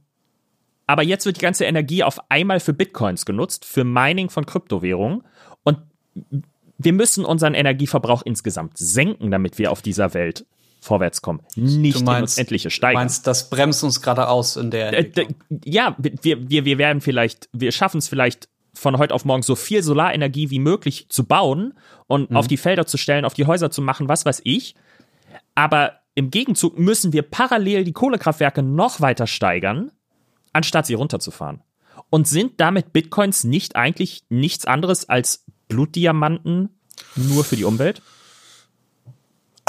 aber 0.86 1.02
jetzt 1.02 1.26
wird 1.26 1.36
die 1.36 1.42
ganze 1.42 1.64
Energie 1.64 2.02
auf 2.02 2.30
einmal 2.30 2.60
für 2.60 2.72
Bitcoins 2.72 3.26
genutzt, 3.26 3.64
für 3.64 3.84
Mining 3.84 4.30
von 4.30 4.46
Kryptowährungen 4.46 5.22
und 5.64 5.78
wir 6.78 6.92
müssen 6.92 7.24
unseren 7.24 7.54
Energieverbrauch 7.54 8.22
insgesamt 8.24 8.78
senken, 8.78 9.30
damit 9.30 9.58
wir 9.58 9.70
auf 9.70 9.82
dieser 9.82 10.14
Welt 10.14 10.46
vorwärts 10.80 11.22
kommen. 11.22 11.40
Nicht 11.56 12.00
in 12.00 12.08
uns 12.08 12.38
endliche 12.38 12.68
du 12.68 12.86
meinst, 12.92 13.26
das 13.26 13.50
bremst 13.50 13.84
uns 13.84 14.00
gerade 14.00 14.28
aus 14.28 14.56
in 14.56 14.70
der 14.70 14.92
Äh, 14.92 14.96
Entwicklung. 14.96 15.36
ja, 15.64 15.94
wir, 15.98 16.48
wir, 16.48 16.64
wir 16.64 16.78
werden 16.78 17.00
vielleicht, 17.00 17.48
wir 17.52 17.70
schaffen 17.72 17.98
es 17.98 18.08
vielleicht 18.08 18.48
von 18.72 18.98
heute 18.98 19.14
auf 19.14 19.24
morgen 19.24 19.42
so 19.42 19.56
viel 19.56 19.82
Solarenergie 19.82 20.50
wie 20.50 20.58
möglich 20.58 21.06
zu 21.08 21.24
bauen 21.24 21.74
und 22.06 22.34
auf 22.34 22.46
die 22.48 22.56
Felder 22.56 22.86
zu 22.86 22.96
stellen, 22.96 23.24
auf 23.24 23.34
die 23.34 23.46
Häuser 23.46 23.70
zu 23.70 23.82
machen, 23.82 24.08
was 24.08 24.24
weiß 24.24 24.40
ich. 24.44 24.74
Aber 25.54 26.00
im 26.14 26.30
Gegenzug 26.30 26.78
müssen 26.78 27.12
wir 27.12 27.22
parallel 27.22 27.84
die 27.84 27.92
Kohlekraftwerke 27.92 28.62
noch 28.62 29.00
weiter 29.00 29.26
steigern, 29.26 29.90
anstatt 30.52 30.86
sie 30.86 30.94
runterzufahren. 30.94 31.62
Und 32.08 32.26
sind 32.26 32.60
damit 32.60 32.92
Bitcoins 32.92 33.44
nicht 33.44 33.76
eigentlich 33.76 34.22
nichts 34.28 34.64
anderes 34.64 35.08
als 35.08 35.44
Blutdiamanten 35.68 36.70
nur 37.16 37.44
für 37.44 37.56
die 37.56 37.64
Umwelt? 37.64 38.02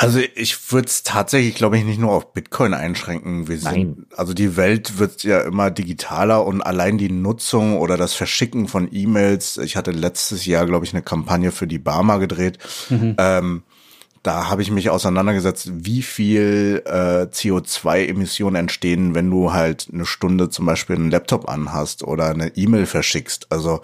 Also 0.01 0.19
ich 0.35 0.71
würde 0.71 0.87
es 0.87 1.03
tatsächlich, 1.03 1.55
glaube 1.55 1.77
ich, 1.77 1.83
nicht 1.83 1.99
nur 1.99 2.11
auf 2.11 2.33
Bitcoin 2.33 2.73
einschränken. 2.73 3.47
Wir 3.47 3.57
sind, 3.57 3.71
Nein. 3.71 4.05
also 4.17 4.33
die 4.33 4.57
Welt 4.57 4.97
wird 4.97 5.23
ja 5.23 5.41
immer 5.41 5.69
digitaler 5.69 6.45
und 6.45 6.61
allein 6.61 6.97
die 6.97 7.11
Nutzung 7.11 7.77
oder 7.77 7.97
das 7.97 8.13
Verschicken 8.13 8.67
von 8.67 8.89
E-Mails. 8.91 9.57
Ich 9.57 9.77
hatte 9.77 9.91
letztes 9.91 10.45
Jahr, 10.45 10.65
glaube 10.65 10.85
ich, 10.85 10.93
eine 10.93 11.03
Kampagne 11.03 11.51
für 11.51 11.67
die 11.67 11.79
Barmer 11.79 12.19
gedreht. 12.19 12.57
Ähm, 13.17 13.63
da 14.23 14.49
habe 14.49 14.61
ich 14.61 14.69
mich 14.69 14.89
auseinandergesetzt, 14.89 15.71
wie 15.73 16.03
viel 16.03 16.83
äh, 16.85 17.25
CO2-Emissionen 17.25 18.55
entstehen, 18.55 19.15
wenn 19.15 19.29
du 19.29 19.53
halt 19.53 19.89
eine 19.91 20.05
Stunde 20.05 20.49
zum 20.49 20.65
Beispiel 20.65 20.95
einen 20.95 21.09
Laptop 21.09 21.49
anhast 21.49 22.03
oder 22.03 22.29
eine 22.29 22.55
E-Mail 22.55 22.85
verschickst. 22.85 23.47
Also 23.51 23.81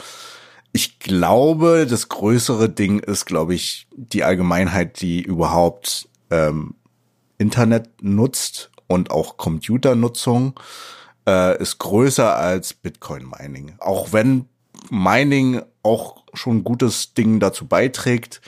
ich 0.73 0.99
glaube, 0.99 1.87
das 1.89 2.07
größere 2.07 2.69
Ding 2.69 2.99
ist, 2.99 3.25
glaube 3.25 3.55
ich, 3.55 3.87
die 3.95 4.23
Allgemeinheit, 4.23 5.01
die 5.01 5.23
überhaupt 5.23 6.06
ähm, 6.31 6.75
Internet 7.37 7.89
nutzt 8.01 8.71
und 8.87 9.11
auch 9.11 9.37
Computernutzung 9.37 10.59
äh, 11.27 11.61
ist 11.61 11.77
größer 11.79 12.35
als 12.35 12.73
Bitcoin-Mining. 12.73 13.73
Auch 13.79 14.13
wenn 14.13 14.45
Mining 14.89 15.61
auch 15.83 16.23
schon 16.33 16.57
ein 16.57 16.63
gutes 16.63 17.13
Ding 17.13 17.39
dazu 17.39 17.67
beiträgt, 17.67 18.41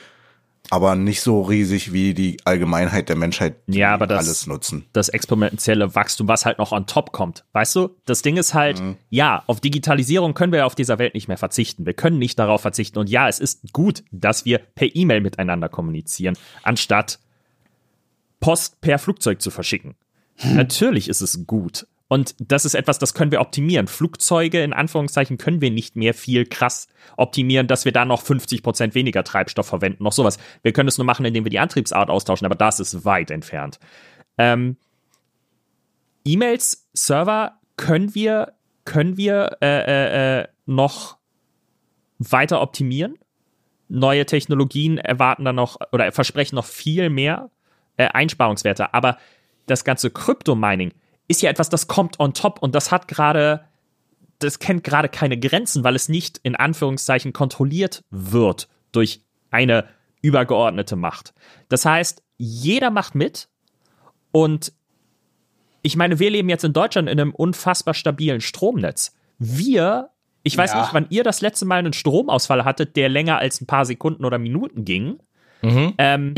aber 0.72 0.96
nicht 0.96 1.22
so 1.22 1.42
riesig 1.42 1.94
wie 1.94 2.14
die 2.14 2.38
Allgemeinheit 2.46 3.10
der 3.10 3.16
Menschheit, 3.16 3.56
die 3.66 3.80
Ja, 3.80 3.94
aber 3.96 4.06
das- 4.06 4.26
alles 4.28 4.46
nutzen. 4.48 4.86
das 4.94 5.10
exponentielle 5.10 5.96
Wachstum, 5.96 6.28
was 6.28 6.46
halt 6.46 6.60
noch 6.60 6.72
on 6.72 6.86
top 6.86 7.12
kommt. 7.12 7.44
Weißt 7.54 7.76
du, 7.76 7.90
das 8.06 8.22
Ding 8.22 8.38
ist 8.38 8.54
halt, 8.54 8.82
ja, 9.10 9.44
auf 9.48 9.60
Digitalisierung 9.62 10.36
können 10.36 10.54
wir 10.54 10.68
auf 10.68 10.76
dieser 10.76 11.00
Welt 11.00 11.16
nicht 11.16 11.28
mehr 11.28 11.38
verzichten. 11.38 11.86
Wir 11.88 11.94
können 11.96 12.20
nicht 12.20 12.38
darauf 12.38 12.62
verzichten. 12.62 13.00
Und 13.00 13.10
ja, 13.10 13.28
es 13.28 13.40
ist 13.40 13.74
gut, 13.74 14.04
dass 14.12 14.46
wir 14.46 14.60
per 14.60 14.96
E-Mail 14.96 15.22
miteinander 15.22 15.70
kommunizieren, 15.70 16.38
anstatt 16.62 17.20
Post 18.40 18.82
per 18.82 19.00
Flugzeug 19.00 19.42
zu 19.42 19.52
verschicken. 19.52 19.96
Natürlich 20.44 21.10
ist 21.10 21.22
es 21.22 21.46
gut. 21.46 21.86
Und 22.08 22.36
das 22.40 22.66
ist 22.66 22.74
etwas, 22.74 22.98
das 22.98 23.14
können 23.14 23.32
wir 23.32 23.40
optimieren. 23.40 23.88
Flugzeuge, 23.88 24.64
in 24.64 24.74
Anführungszeichen, 24.74 25.38
können 25.38 25.62
wir 25.62 25.70
nicht 25.70 25.96
mehr 25.96 26.16
viel 26.16 26.46
krass 26.46 26.88
optimieren, 27.18 27.68
dass 27.68 27.86
wir 27.86 27.92
da 27.92 28.04
noch 28.04 28.24
50 28.24 28.64
Prozent 28.64 28.96
weniger 28.96 29.24
Treibstoff 29.24 29.68
verwenden, 29.68 30.04
noch 30.04 30.12
sowas. 30.12 30.40
Wir 30.64 30.74
können 30.74 30.90
es 30.90 30.98
nur 30.98 31.06
machen, 31.06 31.24
indem 31.24 31.46
wir 31.46 31.52
die 31.52 31.60
Antriebsart 31.60 32.10
austauschen, 32.10 32.46
aber 32.46 32.56
das 32.56 32.80
ist 32.80 33.06
weit 33.06 33.30
entfernt. 33.30 33.80
Ähm, 34.40 34.78
E-Mails, 36.26 36.90
Server 36.94 37.60
können 37.78 38.16
wir, 38.16 38.54
können 38.86 39.16
wir 39.16 39.58
äh, 39.62 39.68
äh, 39.68 40.40
äh, 40.40 40.48
noch 40.66 41.18
weiter 42.18 42.62
optimieren. 42.62 43.20
Neue 43.88 44.26
Technologien 44.26 44.98
erwarten 44.98 45.46
dann 45.46 45.56
noch 45.56 45.78
oder 45.92 46.12
versprechen 46.12 46.56
noch 46.56 46.66
viel 46.66 47.12
mehr 47.12 47.52
äh, 48.00 48.08
Einsparungswerte. 48.08 48.94
Aber 48.94 49.18
das 49.68 49.84
ganze 49.84 50.10
Krypto-Mining 50.10 50.94
ist 51.28 51.42
ja 51.44 51.50
etwas, 51.52 51.70
das 51.70 51.88
kommt 51.88 52.20
on 52.20 52.34
top 52.34 52.60
und 52.64 52.74
das 52.74 52.92
hat 52.92 53.08
gerade, 53.08 53.66
das 54.40 54.58
kennt 54.58 54.84
gerade 54.84 55.10
keine 55.10 55.38
Grenzen, 55.38 55.84
weil 55.84 55.96
es 55.96 56.10
nicht 56.10 56.40
in 56.42 56.56
Anführungszeichen 56.56 57.34
kontrolliert 57.34 58.04
wird 58.10 58.68
durch 58.92 59.22
eine 59.52 59.86
übergeordnete 60.22 60.96
Macht. 60.96 61.34
Das 61.68 61.86
heißt, 61.86 62.24
jeder 62.38 62.90
macht 62.90 63.14
mit 63.16 63.48
und 64.32 64.74
ich 65.82 65.96
meine, 65.96 66.20
wir 66.20 66.30
leben 66.30 66.50
jetzt 66.50 66.64
in 66.64 66.74
Deutschland 66.74 67.08
in 67.10 67.20
einem 67.20 67.32
unfassbar 67.34 67.94
stabilen 67.94 68.42
Stromnetz. 68.42 69.16
Wir, 69.38 70.10
ich 70.44 70.58
weiß 70.58 70.72
Ja. 70.74 70.82
nicht, 70.82 70.94
wann 70.94 71.08
ihr 71.10 71.24
das 71.24 71.42
letzte 71.42 71.66
Mal 71.66 71.80
einen 71.80 71.94
Stromausfall 71.94 72.66
hattet, 72.66 72.96
der 72.96 73.08
länger 73.08 73.38
als 73.38 73.62
ein 73.62 73.66
paar 73.68 73.86
Sekunden 73.86 74.26
oder 74.26 74.38
Minuten 74.40 74.84
ging. 74.84 75.20
Ähm, 75.62 76.36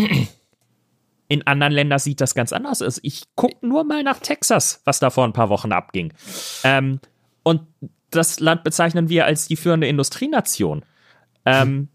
in 1.31 1.47
anderen 1.47 1.71
Ländern 1.71 1.97
sieht 1.99 2.19
das 2.19 2.35
ganz 2.35 2.51
anders 2.51 2.81
aus. 2.81 2.99
Ich 3.03 3.23
gucke 3.35 3.65
nur 3.65 3.85
mal 3.85 4.03
nach 4.03 4.19
Texas, 4.19 4.81
was 4.83 4.99
da 4.99 5.09
vor 5.09 5.23
ein 5.23 5.31
paar 5.31 5.47
Wochen 5.49 5.71
abging. 5.71 6.11
Ähm, 6.65 6.99
und 7.43 7.61
das 8.09 8.41
Land 8.41 8.63
bezeichnen 8.65 9.07
wir 9.07 9.25
als 9.25 9.47
die 9.47 9.55
führende 9.55 9.87
Industrienation. 9.87 10.83
Ähm, 11.45 11.87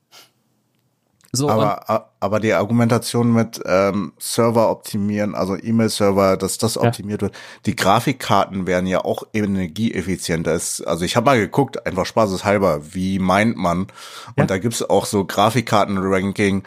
so, 1.33 1.51
Aber, 1.51 2.13
aber 2.19 2.41
die 2.41 2.55
Argumentation 2.55 3.31
mit 3.35 3.61
ähm, 3.67 4.15
Server 4.19 4.71
optimieren, 4.71 5.35
also 5.35 5.55
E-Mail-Server, 5.55 6.39
dass 6.39 6.57
das 6.57 6.79
optimiert 6.79 7.21
wird, 7.21 7.35
die 7.67 7.77
Grafikkarten 7.77 8.67
werden 8.67 8.87
ja 8.87 9.05
auch 9.05 9.25
energieeffizienter. 9.35 10.55
Es- 10.55 10.81
Also 10.81 11.05
ich 11.05 11.15
habe 11.15 11.27
mal 11.27 11.39
geguckt, 11.39 11.87
einfach 11.87 12.07
spaßeshalber, 12.07 12.95
wie 12.95 13.19
meint 13.19 13.59
man? 13.59 13.81
Und 13.81 13.91
Ja. 14.39 14.47
da 14.47 14.57
gibt's 14.57 14.83
auch 14.83 15.05
so 15.05 15.27
Grafikkarten-Ranking. 15.27 16.63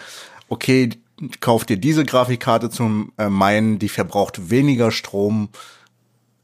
Okay, 0.50 0.90
kauf 1.40 1.66
dir 1.66 1.78
diese 1.78 2.06
Grafikkarte 2.06 2.70
zum 2.70 3.12
äh, 3.18 3.30
Meinen, 3.30 3.80
die 3.80 3.90
verbraucht 3.90 4.50
weniger 4.50 4.92
Strom. 4.92 5.50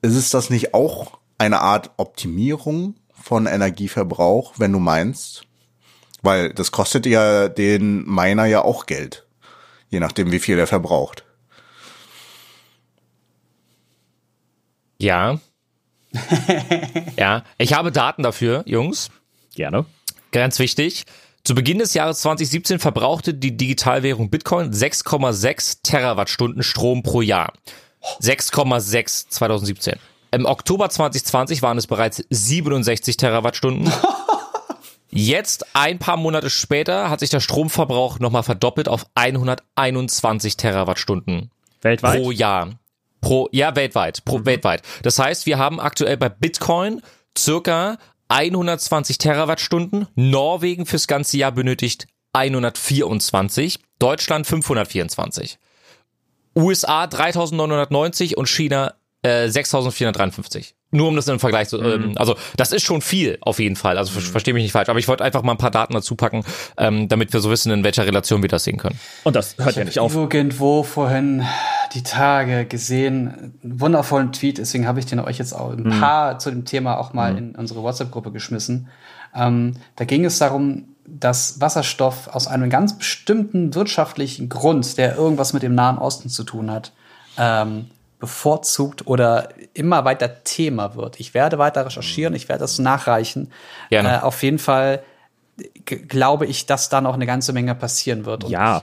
Ist 0.02 0.16
es 0.16 0.30
das 0.30 0.50
nicht 0.50 0.74
auch 0.74 1.20
eine 1.38 1.62
Art 1.62 1.92
Optimierung 1.98 2.96
von 3.14 3.46
Energieverbrauch, 3.46 4.54
wenn 4.58 4.72
du 4.72 4.80
meinst? 4.80 5.44
Weil 6.22 6.54
das 6.54 6.72
kostet 6.72 7.06
ja 7.06 7.48
den 7.50 8.06
Miner 8.06 8.46
ja 8.46 8.64
auch 8.64 8.86
Geld. 8.86 9.26
Je 9.90 10.00
nachdem, 10.00 10.32
wie 10.32 10.40
viel 10.40 10.58
er 10.58 10.68
verbraucht. 10.68 11.24
Ja. 14.98 15.40
ja, 17.18 17.44
ich 17.58 17.74
habe 17.74 17.92
Daten 17.92 18.24
dafür, 18.24 18.64
Jungs. 18.66 19.12
gerne. 19.54 19.86
Ganz 20.32 20.60
wichtig. 20.60 21.06
Zu 21.46 21.54
Beginn 21.54 21.78
des 21.78 21.94
Jahres 21.94 22.22
2017 22.22 22.80
verbrauchte 22.80 23.36
die 23.36 23.56
Digitalwährung 23.56 24.32
Bitcoin 24.32 24.74
6,6 24.74 25.82
Terawattstunden 25.84 26.64
Strom 26.64 27.04
pro 27.04 27.22
Jahr. 27.22 27.54
6,6 28.20 29.30
2017. 29.30 30.00
Im 30.32 30.48
Oktober 30.48 30.90
2020 30.90 31.62
waren 31.62 31.78
es 31.78 31.86
bereits 31.86 32.24
67 32.32 33.18
Terawattstunden. 33.18 33.94
Jetzt, 35.12 35.68
ein 35.76 36.00
paar 36.00 36.18
Monate 36.18 36.50
später, 36.50 37.12
hat 37.12 37.20
sich 37.20 37.30
der 37.30 37.42
Stromverbrauch 37.42 38.18
nochmal 38.18 38.42
verdoppelt 38.42 38.90
auf 38.90 39.06
121 39.14 40.58
Terawattstunden 40.58 41.52
Weltweit. 41.82 42.24
pro 42.24 42.32
Jahr. 42.32 42.72
Pro, 43.22 43.50
ja, 43.52 43.76
weltweit. 43.76 44.26
Pro, 44.26 44.46
weltweit. 44.46 44.82
Das 45.04 45.20
heißt, 45.20 45.46
wir 45.46 45.60
haben 45.60 45.80
aktuell 45.80 46.18
bei 46.18 46.30
Bitcoin 46.30 47.04
circa 47.38 47.98
120 48.30 49.18
Terawattstunden. 49.18 50.08
Norwegen 50.16 50.86
fürs 50.86 51.08
ganze 51.08 51.38
Jahr 51.38 51.52
benötigt 51.52 52.08
124. 52.34 53.80
Deutschland 54.00 54.46
524. 54.48 55.58
USA 56.58 57.08
3990 57.08 58.38
und 58.38 58.48
China 58.48 58.94
äh, 59.22 59.50
6453. 59.50 60.76
Nur 60.92 61.10
um 61.10 61.16
das 61.16 61.28
im 61.28 61.40
Vergleich 61.40 61.68
zu, 61.68 61.82
ähm, 61.82 62.14
also 62.16 62.36
das 62.56 62.72
ist 62.72 62.84
schon 62.84 63.02
viel 63.02 63.38
auf 63.42 63.60
jeden 63.60 63.76
Fall. 63.76 63.98
Also 63.98 64.14
ver 64.14 64.22
verstehe 64.22 64.54
mich 64.54 64.64
nicht 64.64 64.72
falsch, 64.72 64.88
aber 64.88 65.00
ich 65.00 65.08
wollte 65.08 65.24
einfach 65.24 65.42
mal 65.42 65.54
ein 65.54 65.58
paar 65.58 65.72
Daten 65.72 65.94
dazu 65.94 66.16
packen, 66.16 66.46
ähm, 66.78 67.10
damit 67.10 67.34
wir 67.34 67.42
so 67.42 67.50
wissen, 67.50 67.72
in 67.72 67.84
welcher 67.84 68.06
Relation 68.06 68.42
wir 68.42 68.50
das 68.50 68.64
sehen 68.64 68.78
können. 68.78 68.98
Und 69.24 69.36
das 69.36 69.58
hört 69.58 69.76
ja 69.76 69.84
nicht 69.84 70.00
auf. 70.00 70.16
Irgendwo 70.16 70.84
vorhin 70.84 71.46
die 71.96 72.04
Tage 72.04 72.66
gesehen, 72.66 73.54
einen 73.64 73.80
wundervollen 73.80 74.32
Tweet, 74.34 74.58
deswegen 74.60 74.88
habe 74.88 75.00
ich 75.00 75.06
den 75.06 75.20
euch 75.20 75.38
jetzt 75.40 75.54
auch 75.54 75.72
ein 75.72 76.00
paar 76.00 76.38
zu 76.40 76.50
dem 76.52 76.66
Thema 76.66 76.98
auch 77.00 77.14
mal 77.14 77.38
in 77.38 77.56
unsere 77.56 77.82
WhatsApp-Gruppe 77.82 78.32
geschmissen. 78.32 78.90
Ähm, 79.34 79.74
da 79.96 80.06
ging 80.06 80.26
es 80.26 80.38
darum, 80.38 80.90
dass 81.08 81.62
Wasserstoff 81.62 82.28
aus 82.28 82.48
einem 82.48 82.70
ganz 82.70 82.98
bestimmten 82.98 83.74
wirtschaftlichen 83.76 84.50
Grund, 84.50 84.98
der 84.98 85.16
irgendwas 85.16 85.54
mit 85.54 85.64
dem 85.64 85.76
Nahen 85.76 85.98
Osten 85.98 86.30
zu 86.30 86.44
tun 86.44 86.70
hat, 86.72 86.92
ähm, 87.38 87.90
bevorzugt 88.20 89.08
oder 89.08 89.50
immer 89.74 90.04
weiter 90.06 90.44
Thema 90.44 90.96
wird. 90.96 91.20
Ich 91.20 91.34
werde 91.34 91.58
weiter 91.58 91.86
recherchieren, 91.86 92.34
ich 92.34 92.50
werde 92.50 92.62
das 92.62 92.80
nachreichen. 92.80 93.52
Gerne. 93.90 94.18
Äh, 94.18 94.20
auf 94.22 94.42
jeden 94.42 94.58
Fall 94.58 95.04
g- 95.86 95.98
glaube 95.98 96.46
ich, 96.46 96.66
dass 96.66 96.90
da 96.90 97.02
noch 97.02 97.14
eine 97.14 97.26
ganze 97.26 97.54
Menge 97.54 97.76
passieren 97.76 98.26
wird. 98.26 98.46
Und 98.46 98.50
Ja. 98.52 98.82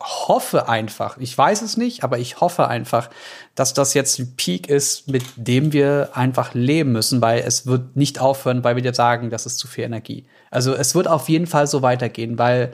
Hoffe 0.00 0.68
einfach, 0.68 1.18
ich 1.18 1.36
weiß 1.36 1.62
es 1.62 1.76
nicht, 1.76 2.02
aber 2.02 2.18
ich 2.18 2.40
hoffe 2.40 2.66
einfach, 2.68 3.10
dass 3.54 3.74
das 3.74 3.94
jetzt 3.94 4.18
ein 4.18 4.34
Peak 4.36 4.68
ist, 4.68 5.08
mit 5.08 5.24
dem 5.36 5.72
wir 5.72 6.10
einfach 6.14 6.54
leben 6.54 6.92
müssen, 6.92 7.22
weil 7.22 7.40
es 7.40 7.66
wird 7.66 7.96
nicht 7.96 8.20
aufhören, 8.20 8.64
weil 8.64 8.76
wir 8.76 8.82
dir 8.82 8.94
sagen, 8.94 9.30
das 9.30 9.46
ist 9.46 9.58
zu 9.58 9.68
viel 9.68 9.84
Energie. 9.84 10.24
Also 10.50 10.74
es 10.74 10.94
wird 10.94 11.06
auf 11.06 11.28
jeden 11.28 11.46
Fall 11.46 11.66
so 11.66 11.82
weitergehen, 11.82 12.38
weil 12.38 12.72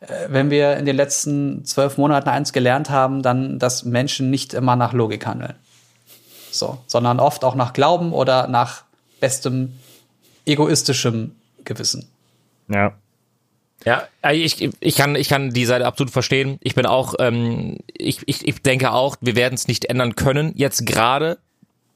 äh, 0.00 0.28
wenn 0.28 0.50
wir 0.50 0.76
in 0.76 0.86
den 0.86 0.96
letzten 0.96 1.64
zwölf 1.64 1.98
Monaten 1.98 2.28
eins 2.28 2.52
gelernt 2.52 2.90
haben, 2.90 3.22
dann, 3.22 3.58
dass 3.58 3.84
Menschen 3.84 4.30
nicht 4.30 4.54
immer 4.54 4.76
nach 4.76 4.92
Logik 4.92 5.26
handeln. 5.26 5.54
So, 6.50 6.78
sondern 6.86 7.20
oft 7.20 7.44
auch 7.44 7.54
nach 7.54 7.72
Glauben 7.72 8.12
oder 8.12 8.48
nach 8.48 8.84
bestem 9.20 9.72
egoistischem 10.46 11.34
Gewissen. 11.64 12.08
Ja. 12.68 12.94
Ja, 13.84 14.06
also 14.20 14.40
ich, 14.40 14.70
ich, 14.80 14.96
kann, 14.96 15.16
ich 15.16 15.28
kann 15.28 15.50
die 15.50 15.64
Seite 15.64 15.86
absolut 15.86 16.12
verstehen. 16.12 16.58
Ich 16.60 16.74
bin 16.74 16.86
auch, 16.86 17.14
ähm, 17.18 17.78
ich, 17.92 18.20
ich, 18.26 18.46
ich 18.46 18.62
denke 18.62 18.92
auch, 18.92 19.16
wir 19.20 19.36
werden 19.36 19.54
es 19.54 19.68
nicht 19.68 19.86
ändern 19.86 20.14
können. 20.16 20.52
Jetzt 20.56 20.86
gerade 20.86 21.38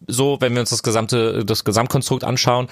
so, 0.06 0.38
wenn 0.40 0.52
wir 0.52 0.60
uns 0.60 0.70
das 0.70 0.82
gesamte, 0.82 1.44
das 1.44 1.64
Gesamtkonstrukt 1.64 2.24
anschauen. 2.24 2.68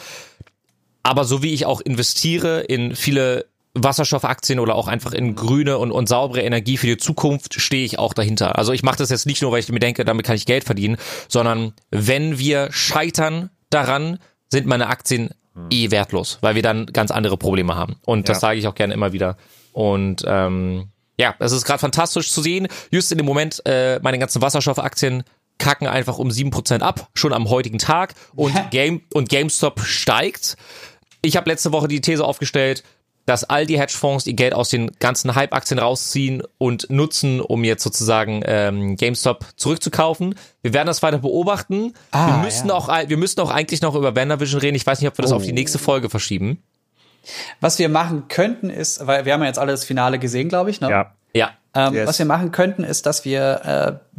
Aber 1.02 1.24
so 1.24 1.42
wie 1.42 1.52
ich 1.52 1.66
auch 1.66 1.80
investiere 1.80 2.60
in 2.60 2.96
viele 2.96 3.46
Wasserstoffaktien 3.74 4.60
oder 4.60 4.76
auch 4.76 4.86
einfach 4.88 5.12
in 5.12 5.34
grüne 5.34 5.78
und, 5.78 5.90
und 5.90 6.08
saubere 6.08 6.42
Energie 6.42 6.76
für 6.76 6.86
die 6.86 6.96
Zukunft, 6.96 7.60
stehe 7.60 7.84
ich 7.84 7.98
auch 7.98 8.14
dahinter. 8.14 8.56
Also 8.56 8.72
ich 8.72 8.82
mache 8.82 8.98
das 8.98 9.10
jetzt 9.10 9.26
nicht 9.26 9.42
nur, 9.42 9.52
weil 9.52 9.60
ich 9.60 9.68
mir 9.68 9.80
denke, 9.80 10.04
damit 10.04 10.24
kann 10.24 10.36
ich 10.36 10.46
Geld 10.46 10.64
verdienen, 10.64 10.96
sondern 11.28 11.72
wenn 11.90 12.38
wir 12.38 12.68
scheitern 12.70 13.50
daran, 13.70 14.18
sind 14.48 14.66
meine 14.66 14.86
Aktien 14.86 15.30
eh 15.70 15.90
wertlos, 15.90 16.38
weil 16.40 16.54
wir 16.54 16.62
dann 16.62 16.86
ganz 16.86 17.10
andere 17.10 17.36
Probleme 17.36 17.74
haben. 17.76 17.96
Und 18.04 18.28
das 18.28 18.36
Ja. 18.38 18.40
sage 18.40 18.58
ich 18.58 18.66
auch 18.66 18.74
gerne 18.74 18.94
immer 18.94 19.12
wieder. 19.12 19.36
Und 19.72 20.24
ähm, 20.26 20.88
ja, 21.18 21.34
es 21.38 21.52
ist 21.52 21.64
gerade 21.64 21.78
fantastisch 21.78 22.30
zu 22.32 22.42
sehen. 22.42 22.68
Just 22.90 23.12
in 23.12 23.18
dem 23.18 23.26
Moment, 23.26 23.62
äh, 23.66 24.00
meine 24.02 24.18
ganzen 24.18 24.42
Wasserstoffaktien 24.42 25.22
kacken 25.58 25.86
einfach 25.86 26.18
um 26.18 26.28
7% 26.30 26.80
ab, 26.80 27.08
schon 27.14 27.32
am 27.32 27.48
heutigen 27.48 27.78
Tag. 27.78 28.14
Und, 28.34 28.52
Game, 28.70 29.02
und 29.12 29.28
GameStop 29.28 29.80
steigt. 29.80 30.56
Ich 31.22 31.36
habe 31.36 31.48
letzte 31.48 31.72
Woche 31.72 31.86
die 31.88 32.00
These 32.00 32.24
aufgestellt, 32.24 32.82
dass 33.26 33.44
all 33.44 33.66
die 33.66 33.78
Hedgefonds 33.78 34.26
ihr 34.26 34.34
Geld 34.34 34.54
aus 34.54 34.68
den 34.68 34.90
ganzen 34.98 35.34
Hype-Aktien 35.34 35.78
rausziehen 35.78 36.42
und 36.58 36.90
nutzen, 36.90 37.40
um 37.40 37.64
jetzt 37.64 37.82
sozusagen 37.82 38.42
ähm, 38.44 38.96
GameStop 38.96 39.46
zurückzukaufen. 39.56 40.34
Wir 40.62 40.74
werden 40.74 40.86
das 40.86 41.02
weiter 41.02 41.18
beobachten. 41.18 41.94
Ah, 42.10 42.26
wir 42.36 42.44
müssen 42.44 42.68
ja. 42.68 42.74
auch, 42.74 42.88
wir 42.88 43.16
müssen 43.16 43.40
auch 43.40 43.50
eigentlich 43.50 43.80
noch 43.82 43.94
über 43.94 44.14
WandaVision 44.14 44.60
reden. 44.60 44.76
Ich 44.76 44.86
weiß 44.86 45.00
nicht, 45.00 45.08
ob 45.08 45.16
wir 45.18 45.22
das 45.22 45.32
auf 45.32 45.42
Oh. 45.42 45.46
die 45.46 45.52
nächste 45.52 45.78
Folge 45.78 46.10
verschieben. 46.10 46.62
Was 47.60 47.78
wir 47.78 47.88
machen 47.88 48.28
könnten, 48.28 48.68
ist, 48.68 49.06
weil 49.06 49.24
wir 49.24 49.32
haben 49.32 49.40
ja 49.40 49.46
jetzt 49.46 49.58
alle 49.58 49.72
das 49.72 49.84
Finale 49.84 50.18
gesehen, 50.18 50.48
glaube 50.50 50.70
ich, 50.70 50.80
ne? 50.80 50.90
Ja. 50.90 51.14
Ähm, 51.74 51.94
Yes. 51.94 52.06
Was 52.08 52.18
wir 52.18 52.26
machen 52.26 52.52
könnten, 52.52 52.84
ist, 52.84 53.06
dass 53.06 53.24
wir 53.24 54.00
äh, 54.04 54.18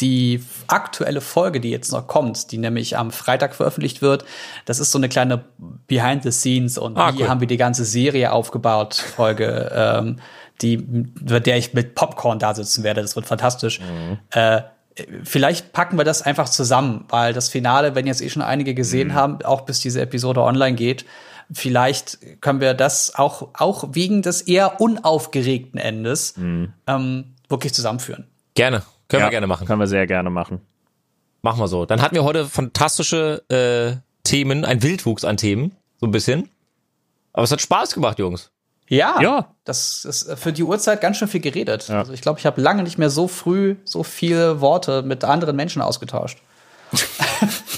die 0.00 0.42
aktuelle 0.66 1.20
Folge, 1.20 1.60
die 1.60 1.70
jetzt 1.70 1.92
noch 1.92 2.06
kommt, 2.06 2.50
die 2.52 2.58
nämlich 2.58 2.96
am 2.98 3.10
Freitag 3.10 3.54
veröffentlicht 3.54 4.02
wird, 4.02 4.24
das 4.64 4.80
ist 4.80 4.90
so 4.92 4.98
eine 4.98 5.08
kleine 5.08 5.44
Behind 5.86 6.22
the 6.22 6.32
Scenes 6.32 6.78
und 6.78 6.96
Ah, 6.98 7.12
wie 7.14 7.22
cool. 7.22 7.28
haben 7.28 7.40
wir 7.40 7.46
die 7.48 7.56
ganze 7.56 7.84
Serie 7.84 8.32
aufgebaut, 8.32 8.94
Folge, 8.94 9.70
ähm, 9.74 10.16
die, 10.60 10.76
bei 10.76 11.40
der 11.40 11.56
ich 11.56 11.72
mit 11.74 11.94
Popcorn 11.94 12.38
da 12.38 12.54
sitzen 12.54 12.84
werde. 12.84 13.00
Das 13.02 13.16
wird 13.16 13.26
fantastisch. 13.26 13.80
Äh, 14.30 14.62
Vielleicht 15.24 15.72
packen 15.72 15.96
wir 15.96 16.04
das 16.04 16.20
einfach 16.20 16.50
zusammen, 16.50 17.06
weil 17.08 17.32
das 17.32 17.48
Finale, 17.48 17.94
wenn 17.94 18.06
jetzt 18.06 18.20
eh 18.20 18.28
schon 18.28 18.42
einige 18.42 18.74
gesehen 18.74 19.14
haben, 19.14 19.42
auch 19.42 19.62
bis 19.62 19.80
diese 19.80 20.02
Episode 20.02 20.42
online 20.42 20.76
geht, 20.76 21.06
vielleicht 21.52 22.40
können 22.40 22.60
wir 22.60 22.74
das 22.74 23.14
auch, 23.14 23.48
auch 23.54 23.84
wegen 23.92 24.22
des 24.22 24.42
eher 24.42 24.80
unaufgeregten 24.80 25.78
Endes 25.78 26.34
ähm, 26.36 27.34
wirklich 27.48 27.74
zusammenführen. 27.74 28.26
Gerne. 28.54 28.82
Können 29.08 29.20
ja, 29.20 29.26
wir 29.26 29.30
gerne 29.30 29.46
machen. 29.46 29.66
Können 29.66 29.80
wir 29.80 29.86
sehr 29.86 30.06
gerne 30.06 30.30
machen. 30.30 30.60
Machen 31.42 31.60
wir 31.60 31.68
so. 31.68 31.84
Dann 31.86 32.00
hatten 32.02 32.14
wir 32.14 32.24
heute 32.24 32.46
fantastische 32.46 33.42
äh, 33.48 34.00
Themen, 34.24 34.64
ein 34.64 34.82
Wildwuchs 34.82 35.24
an 35.24 35.36
Themen, 35.36 35.76
so 36.00 36.06
ein 36.06 36.12
bisschen. 36.12 36.48
Aber 37.32 37.42
es 37.44 37.50
hat 37.52 37.60
Spaß 37.60 37.94
gemacht, 37.94 38.18
Jungs. 38.18 38.50
Ja, 38.88 39.20
Ja. 39.20 39.54
das 39.64 40.04
ist 40.04 40.38
für 40.38 40.52
die 40.52 40.62
Uhrzeit 40.62 41.00
ganz 41.00 41.16
schön 41.16 41.28
viel 41.28 41.40
geredet. 41.40 41.88
Ja. 41.88 42.00
Also 42.00 42.12
ich 42.12 42.20
glaube, 42.20 42.38
ich 42.38 42.46
habe 42.46 42.60
lange 42.60 42.82
nicht 42.82 42.98
mehr 42.98 43.10
so 43.10 43.26
früh 43.26 43.76
so 43.84 44.02
viele 44.02 44.60
Worte 44.60 45.02
mit 45.02 45.24
anderen 45.24 45.56
Menschen 45.56 45.80
ausgetauscht. 45.82 46.38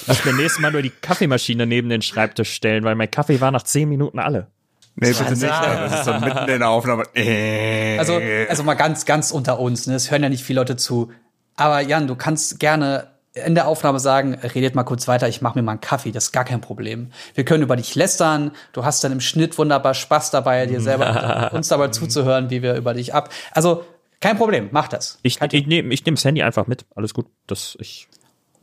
Ich 0.06 0.24
will 0.24 0.34
nächstes 0.34 0.60
Mal 0.60 0.72
nur 0.72 0.82
die 0.82 0.90
Kaffeemaschine 0.90 1.66
neben 1.66 1.88
den 1.88 2.02
Schreibtisch 2.02 2.52
stellen, 2.52 2.84
weil 2.84 2.94
mein 2.94 3.10
Kaffee 3.10 3.40
war 3.40 3.50
nach 3.50 3.62
zehn 3.62 3.88
Minuten 3.88 4.18
alle. 4.18 4.48
Nee, 4.96 5.08
bitte 5.08 5.30
nicht. 5.32 5.42
Das 5.42 5.92
ist 5.92 6.04
so 6.04 6.12
mitten 6.14 6.48
in 6.48 6.60
der 6.60 6.68
Aufnahme. 6.68 7.04
Äh. 7.14 7.98
Also, 7.98 8.20
also 8.48 8.62
mal 8.62 8.74
ganz, 8.74 9.06
ganz 9.06 9.30
unter 9.32 9.58
uns. 9.58 9.86
Ne? 9.86 9.94
Es 9.94 10.10
hören 10.10 10.22
ja 10.22 10.28
nicht 10.28 10.44
viele 10.44 10.60
Leute 10.60 10.76
zu. 10.76 11.10
Aber 11.56 11.80
Jan, 11.80 12.06
du 12.06 12.14
kannst 12.14 12.60
gerne 12.60 13.08
in 13.34 13.56
der 13.56 13.66
Aufnahme 13.66 13.98
sagen, 13.98 14.34
redet 14.34 14.76
mal 14.76 14.84
kurz 14.84 15.08
weiter, 15.08 15.28
ich 15.28 15.42
mache 15.42 15.58
mir 15.58 15.62
mal 15.62 15.72
einen 15.72 15.80
Kaffee, 15.80 16.12
das 16.12 16.26
ist 16.26 16.32
gar 16.32 16.44
kein 16.44 16.60
Problem. 16.60 17.10
Wir 17.34 17.44
können 17.44 17.64
über 17.64 17.74
dich 17.74 17.96
lästern, 17.96 18.52
du 18.72 18.84
hast 18.84 19.02
dann 19.02 19.10
im 19.10 19.20
Schnitt 19.20 19.58
wunderbar 19.58 19.94
Spaß 19.94 20.30
dabei, 20.30 20.66
dir 20.66 20.80
selber 20.80 21.50
uns 21.52 21.66
dabei 21.66 21.88
zuzuhören, 21.88 22.50
wie 22.50 22.62
wir 22.62 22.74
über 22.76 22.94
dich 22.94 23.12
ab. 23.12 23.30
Also 23.50 23.84
kein 24.20 24.36
Problem, 24.38 24.68
mach 24.70 24.86
das. 24.86 25.18
Ich, 25.24 25.40
ich 25.42 25.66
nehme 25.66 25.92
ich 25.92 26.06
nehm 26.06 26.14
das 26.14 26.24
Handy 26.24 26.44
einfach 26.44 26.68
mit. 26.68 26.86
Alles 26.94 27.12
gut. 27.12 27.26
Das, 27.48 27.76
ich, 27.80 28.06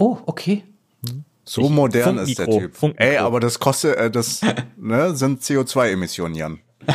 Oh, 0.01 0.17
okay. 0.25 0.63
So 1.43 1.69
modern 1.69 2.17
ist 2.19 2.37
der 2.37 2.45
Typ. 2.47 2.75
Funkmikro. 2.75 3.11
Ey, 3.11 3.17
aber 3.17 3.39
das 3.39 3.59
kostet, 3.59 3.97
äh, 3.97 4.11
das 4.11 4.41
ne, 4.77 5.15
sind 5.15 5.41
CO2-Emissionen, 5.41 6.35
Jan. 6.35 6.59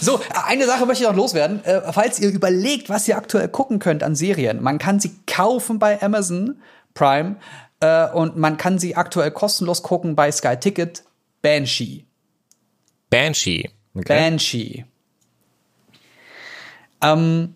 So, 0.00 0.20
eine 0.46 0.66
Sache 0.66 0.86
möchte 0.86 1.02
ich 1.02 1.08
noch 1.08 1.16
loswerden. 1.16 1.64
Äh, 1.64 1.92
falls 1.92 2.20
ihr 2.20 2.30
überlegt, 2.30 2.88
was 2.88 3.08
ihr 3.08 3.16
aktuell 3.16 3.48
gucken 3.48 3.78
könnt 3.78 4.02
an 4.02 4.14
Serien, 4.14 4.62
man 4.62 4.78
kann 4.78 5.00
sie 5.00 5.12
kaufen 5.26 5.78
bei 5.78 6.00
Amazon 6.02 6.60
Prime 6.94 7.36
äh, 7.80 8.08
und 8.10 8.36
man 8.36 8.56
kann 8.56 8.78
sie 8.78 8.96
aktuell 8.96 9.30
kostenlos 9.30 9.82
gucken 9.82 10.14
bei 10.14 10.30
Sky 10.30 10.56
Ticket. 10.56 11.02
Banshee. 11.40 12.04
Banshee. 13.10 13.70
Banshee. 13.94 14.84
Ähm, 17.02 17.54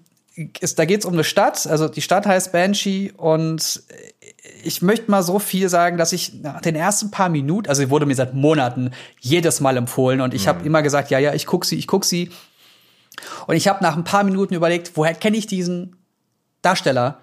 ist, 0.61 0.79
da 0.79 0.85
geht 0.85 1.01
es 1.01 1.07
um 1.07 1.15
eine 1.15 1.25
Stadt, 1.25 1.67
also 1.67 1.89
die 1.89 2.03
Stadt 2.03 2.27
heißt 2.27 2.53
Banshee 2.53 3.13
und 3.17 3.83
ich 4.63 4.83
möchte 4.83 5.11
mal 5.11 5.23
so 5.23 5.39
viel 5.39 5.69
sagen, 5.69 5.97
dass 5.97 6.13
ich 6.13 6.35
nach 6.43 6.61
den 6.61 6.75
ersten 6.75 7.11
paar 7.11 7.29
Minuten, 7.29 7.69
also 7.69 7.89
wurde 7.91 8.07
mir 8.07 8.15
seit 8.15 8.35
Monaten 8.35 8.91
jedes 9.21 9.61
Mal 9.61 9.77
empfohlen 9.77 10.21
und 10.21 10.35
ich 10.35 10.49
habe 10.49 10.65
immer 10.65 10.83
gesagt, 10.83 11.11
ja, 11.11 11.19
ja, 11.19 11.35
ich 11.35 11.47
guck 11.47 11.65
sie, 11.65 11.77
ich 11.77 11.87
guck 11.87 12.05
sie. 12.05 12.31
Und 13.47 13.57
ich 13.57 13.69
habe 13.69 13.83
nach 13.83 13.97
ein 13.97 14.05
paar 14.05 14.25
Minuten 14.25 14.55
überlegt, 14.55 14.93
woher 14.95 15.15
kenne 15.15 15.37
ich 15.37 15.47
diesen 15.47 15.97
Darsteller? 16.63 17.19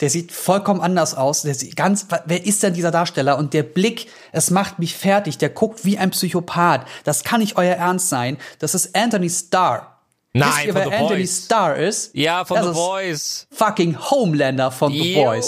Der 0.00 0.10
sieht 0.10 0.32
vollkommen 0.32 0.80
anders 0.80 1.14
aus. 1.14 1.42
Der 1.42 1.54
sieht 1.54 1.76
ganz, 1.76 2.06
wer 2.26 2.44
ist 2.44 2.62
denn 2.62 2.74
dieser 2.74 2.90
Darsteller? 2.90 3.38
Und 3.38 3.54
der 3.54 3.62
Blick, 3.62 4.08
es 4.32 4.50
macht 4.50 4.78
mich 4.78 4.96
fertig. 4.96 5.38
Der 5.38 5.48
guckt 5.48 5.84
wie 5.84 5.96
ein 5.96 6.10
Psychopath. 6.10 6.86
Das 7.04 7.22
kann 7.22 7.40
nicht 7.40 7.56
euer 7.56 7.76
Ernst 7.76 8.08
sein. 8.08 8.36
Das 8.58 8.74
ist 8.74 8.96
Anthony 8.96 9.30
Starr. 9.30 10.00
Nein, 10.32 10.66
ihr, 10.66 10.72
von 10.72 10.82
wer 10.82 10.88
The 10.88 10.94
Anthony 10.94 11.20
Boys. 11.20 11.44
Starr 11.44 11.76
ist? 11.76 12.14
Ja, 12.14 12.44
von 12.44 12.56
Das 12.56 12.66
The 12.68 12.72
Voice. 12.72 13.46
Fucking 13.52 13.98
Homelander 14.10 14.70
von 14.70 14.92
The 14.92 15.14
Yo. 15.14 15.40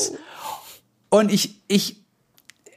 Und 1.15 1.31
ich, 1.31 1.61
ich, 1.69 2.03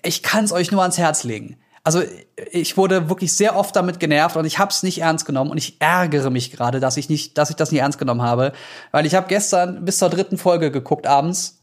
ich 0.03 0.21
kann 0.21 0.45
es 0.45 0.51
euch 0.51 0.71
nur 0.71 0.83
ans 0.83 0.99
Herz 0.99 1.23
legen. 1.23 1.57
Also 1.83 2.03
ich 2.51 2.77
wurde 2.77 3.09
wirklich 3.09 3.33
sehr 3.33 3.55
oft 3.55 3.75
damit 3.75 3.99
genervt 3.99 4.35
und 4.37 4.45
ich 4.45 4.59
habe 4.59 4.69
es 4.69 4.83
nicht 4.83 5.01
ernst 5.01 5.25
genommen 5.25 5.49
und 5.49 5.57
ich 5.57 5.81
ärgere 5.81 6.29
mich 6.29 6.51
gerade, 6.51 6.79
dass 6.79 6.97
ich 6.97 7.09
nicht, 7.09 7.39
dass 7.39 7.49
ich 7.49 7.55
das 7.55 7.71
nicht 7.71 7.81
ernst 7.81 7.97
genommen 7.97 8.21
habe, 8.21 8.53
weil 8.91 9.07
ich 9.07 9.15
habe 9.15 9.27
gestern 9.27 9.85
bis 9.85 9.97
zur 9.97 10.09
dritten 10.09 10.37
Folge 10.37 10.69
geguckt 10.69 11.07
abends 11.07 11.57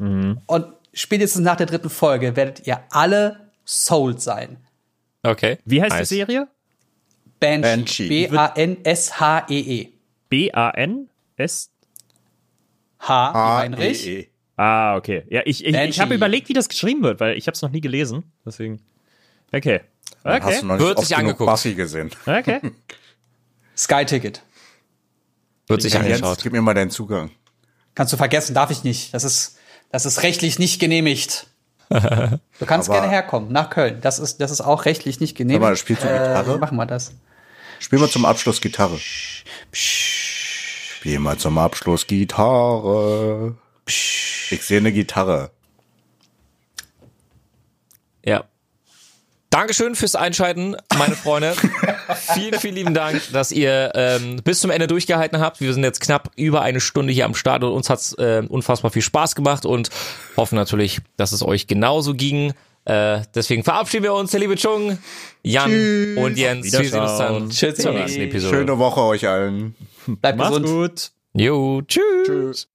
und 0.46 0.66
spätestens 0.92 1.42
nach 1.44 1.54
der 1.54 1.66
dritten 1.66 1.90
Folge 1.90 2.34
werdet 2.34 2.66
ihr 2.66 2.80
alle 2.90 3.52
sold 3.64 4.20
sein. 4.20 4.56
Okay. 5.22 5.58
wie 5.64 5.80
heißt 5.80 5.92
Nice. 5.94 6.08
die 6.08 6.14
Serie? 6.16 6.48
Banshee. 7.38 7.68
Banshee. 7.68 8.26
B-A-N-S-H-E-E. 8.26 9.92
B-A-N-S? 10.28 11.70
H 12.98 13.32
wie 13.32 13.62
Heinrich. 13.62 14.33
Ah, 14.56 14.96
okay. 14.96 15.24
Ja, 15.30 15.42
ich, 15.44 15.64
ich, 15.64 15.74
ich 15.74 16.00
habe 16.00 16.14
überlegt, 16.14 16.48
wie 16.48 16.52
das 16.52 16.68
geschrieben 16.68 17.02
wird, 17.02 17.18
weil 17.20 17.36
ich 17.36 17.46
habe 17.46 17.54
es 17.54 17.62
noch 17.62 17.70
nie 17.70 17.80
gelesen. 17.80 18.22
Deswegen. 18.46 18.80
Okay. 19.52 19.80
Dann 20.22 20.42
Hast 20.42 20.46
Okay. 20.48 20.60
du 20.60 20.66
noch 20.66 20.74
nicht 20.76 20.84
Wird 20.86 20.98
oft 20.98 21.06
sich 21.08 21.16
angeguckt. 21.16 21.50
Buffy 21.50 21.74
gesehen. 21.74 22.10
Okay. 22.26 22.60
Sky 23.76 24.04
Ticket. 24.04 24.42
Wird 25.66 25.82
sich 25.82 25.92
Jens, 25.94 26.04
angeschaut. 26.06 26.38
gib 26.42 26.52
mir 26.52 26.62
mal 26.62 26.74
deinen 26.74 26.90
Zugang. 26.90 27.30
Kannst 27.94 28.12
du 28.12 28.16
vergessen, 28.16 28.54
darf 28.54 28.70
ich 28.70 28.84
nicht. 28.84 29.12
Das 29.14 29.24
ist, 29.24 29.58
das 29.90 30.06
ist 30.06 30.22
rechtlich 30.22 30.58
nicht 30.58 30.80
genehmigt. 30.80 31.46
Du 31.90 32.66
kannst 32.66 32.88
Aber- 32.88 33.00
gerne 33.00 33.12
herkommen, 33.12 33.52
nach 33.52 33.68
Köln. 33.70 33.98
Das 34.00 34.18
ist, 34.18 34.40
das 34.40 34.50
ist 34.50 34.60
auch 34.62 34.84
rechtlich 34.84 35.20
nicht 35.20 35.36
genehmigt. 35.36 35.60
Mal, 35.62 35.76
spielst 35.76 36.02
du 36.02 36.06
Gitarre? 36.08 36.54
Äh, 36.54 36.58
machen 36.58 36.76
wir 36.76 36.86
das. 36.86 37.12
Spiel 37.80 37.98
mal 37.98 38.08
zum 38.08 38.24
Abschluss 38.24 38.60
Gitarre. 38.60 38.98
Spiel 39.72 41.18
mal 41.18 41.36
zum 41.36 41.58
Abschluss 41.58 42.06
Gitarre. 42.06 43.56
Ich 44.50 44.62
sehe 44.62 44.78
eine 44.78 44.92
Gitarre. 44.92 45.50
Ja. 48.24 48.44
Dankeschön 49.50 49.94
fürs 49.94 50.16
Einschalten, 50.16 50.76
meine 50.98 51.14
Freunde. 51.14 51.54
vielen, 52.34 52.58
vielen 52.58 52.74
lieben 52.74 52.94
Dank, 52.94 53.22
dass 53.32 53.52
ihr 53.52 53.92
ähm, 53.94 54.40
bis 54.42 54.58
zum 54.60 54.70
Ende 54.70 54.88
durchgehalten 54.88 55.38
habt. 55.38 55.60
Wir 55.60 55.72
sind 55.72 55.84
jetzt 55.84 56.00
knapp 56.00 56.32
über 56.34 56.62
eine 56.62 56.80
Stunde 56.80 57.12
hier 57.12 57.24
am 57.24 57.34
Start 57.36 57.62
und 57.62 57.72
uns 57.72 57.88
hat's 57.88 58.14
äh, 58.14 58.42
unfassbar 58.48 58.90
viel 58.90 59.02
Spaß 59.02 59.36
gemacht 59.36 59.64
und 59.64 59.90
hoffen 60.36 60.56
natürlich, 60.56 61.00
dass 61.16 61.30
es 61.30 61.42
euch 61.42 61.68
genauso 61.68 62.14
ging. 62.14 62.52
Äh, 62.84 63.20
deswegen 63.34 63.62
verabschieden 63.62 64.02
wir 64.02 64.14
uns, 64.14 64.32
der 64.32 64.40
liebe 64.40 64.56
Chung, 64.56 64.98
Jan 65.42 66.16
und 66.18 66.36
Jens. 66.36 66.72
Wir 66.72 66.84
sehen 66.84 67.00
uns 67.00 67.18
dann 67.18 67.50
Tschüssi. 67.50 67.82
zur 67.82 67.92
nächsten 67.92 68.22
Episode. 68.22 68.56
Schöne 68.56 68.78
Woche 68.78 69.02
euch 69.02 69.28
allen. 69.28 69.76
Bleibt 70.06 70.36
Mach's 70.36 70.48
gesund. 70.48 70.66
gut. 70.66 71.10
Jo, 71.32 71.80
tschüss. 71.82 72.26
Tschüss. 72.26 72.68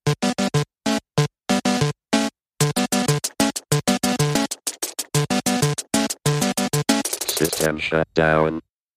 System 7.40 7.78
shut 7.78 8.06
down. 8.12 8.60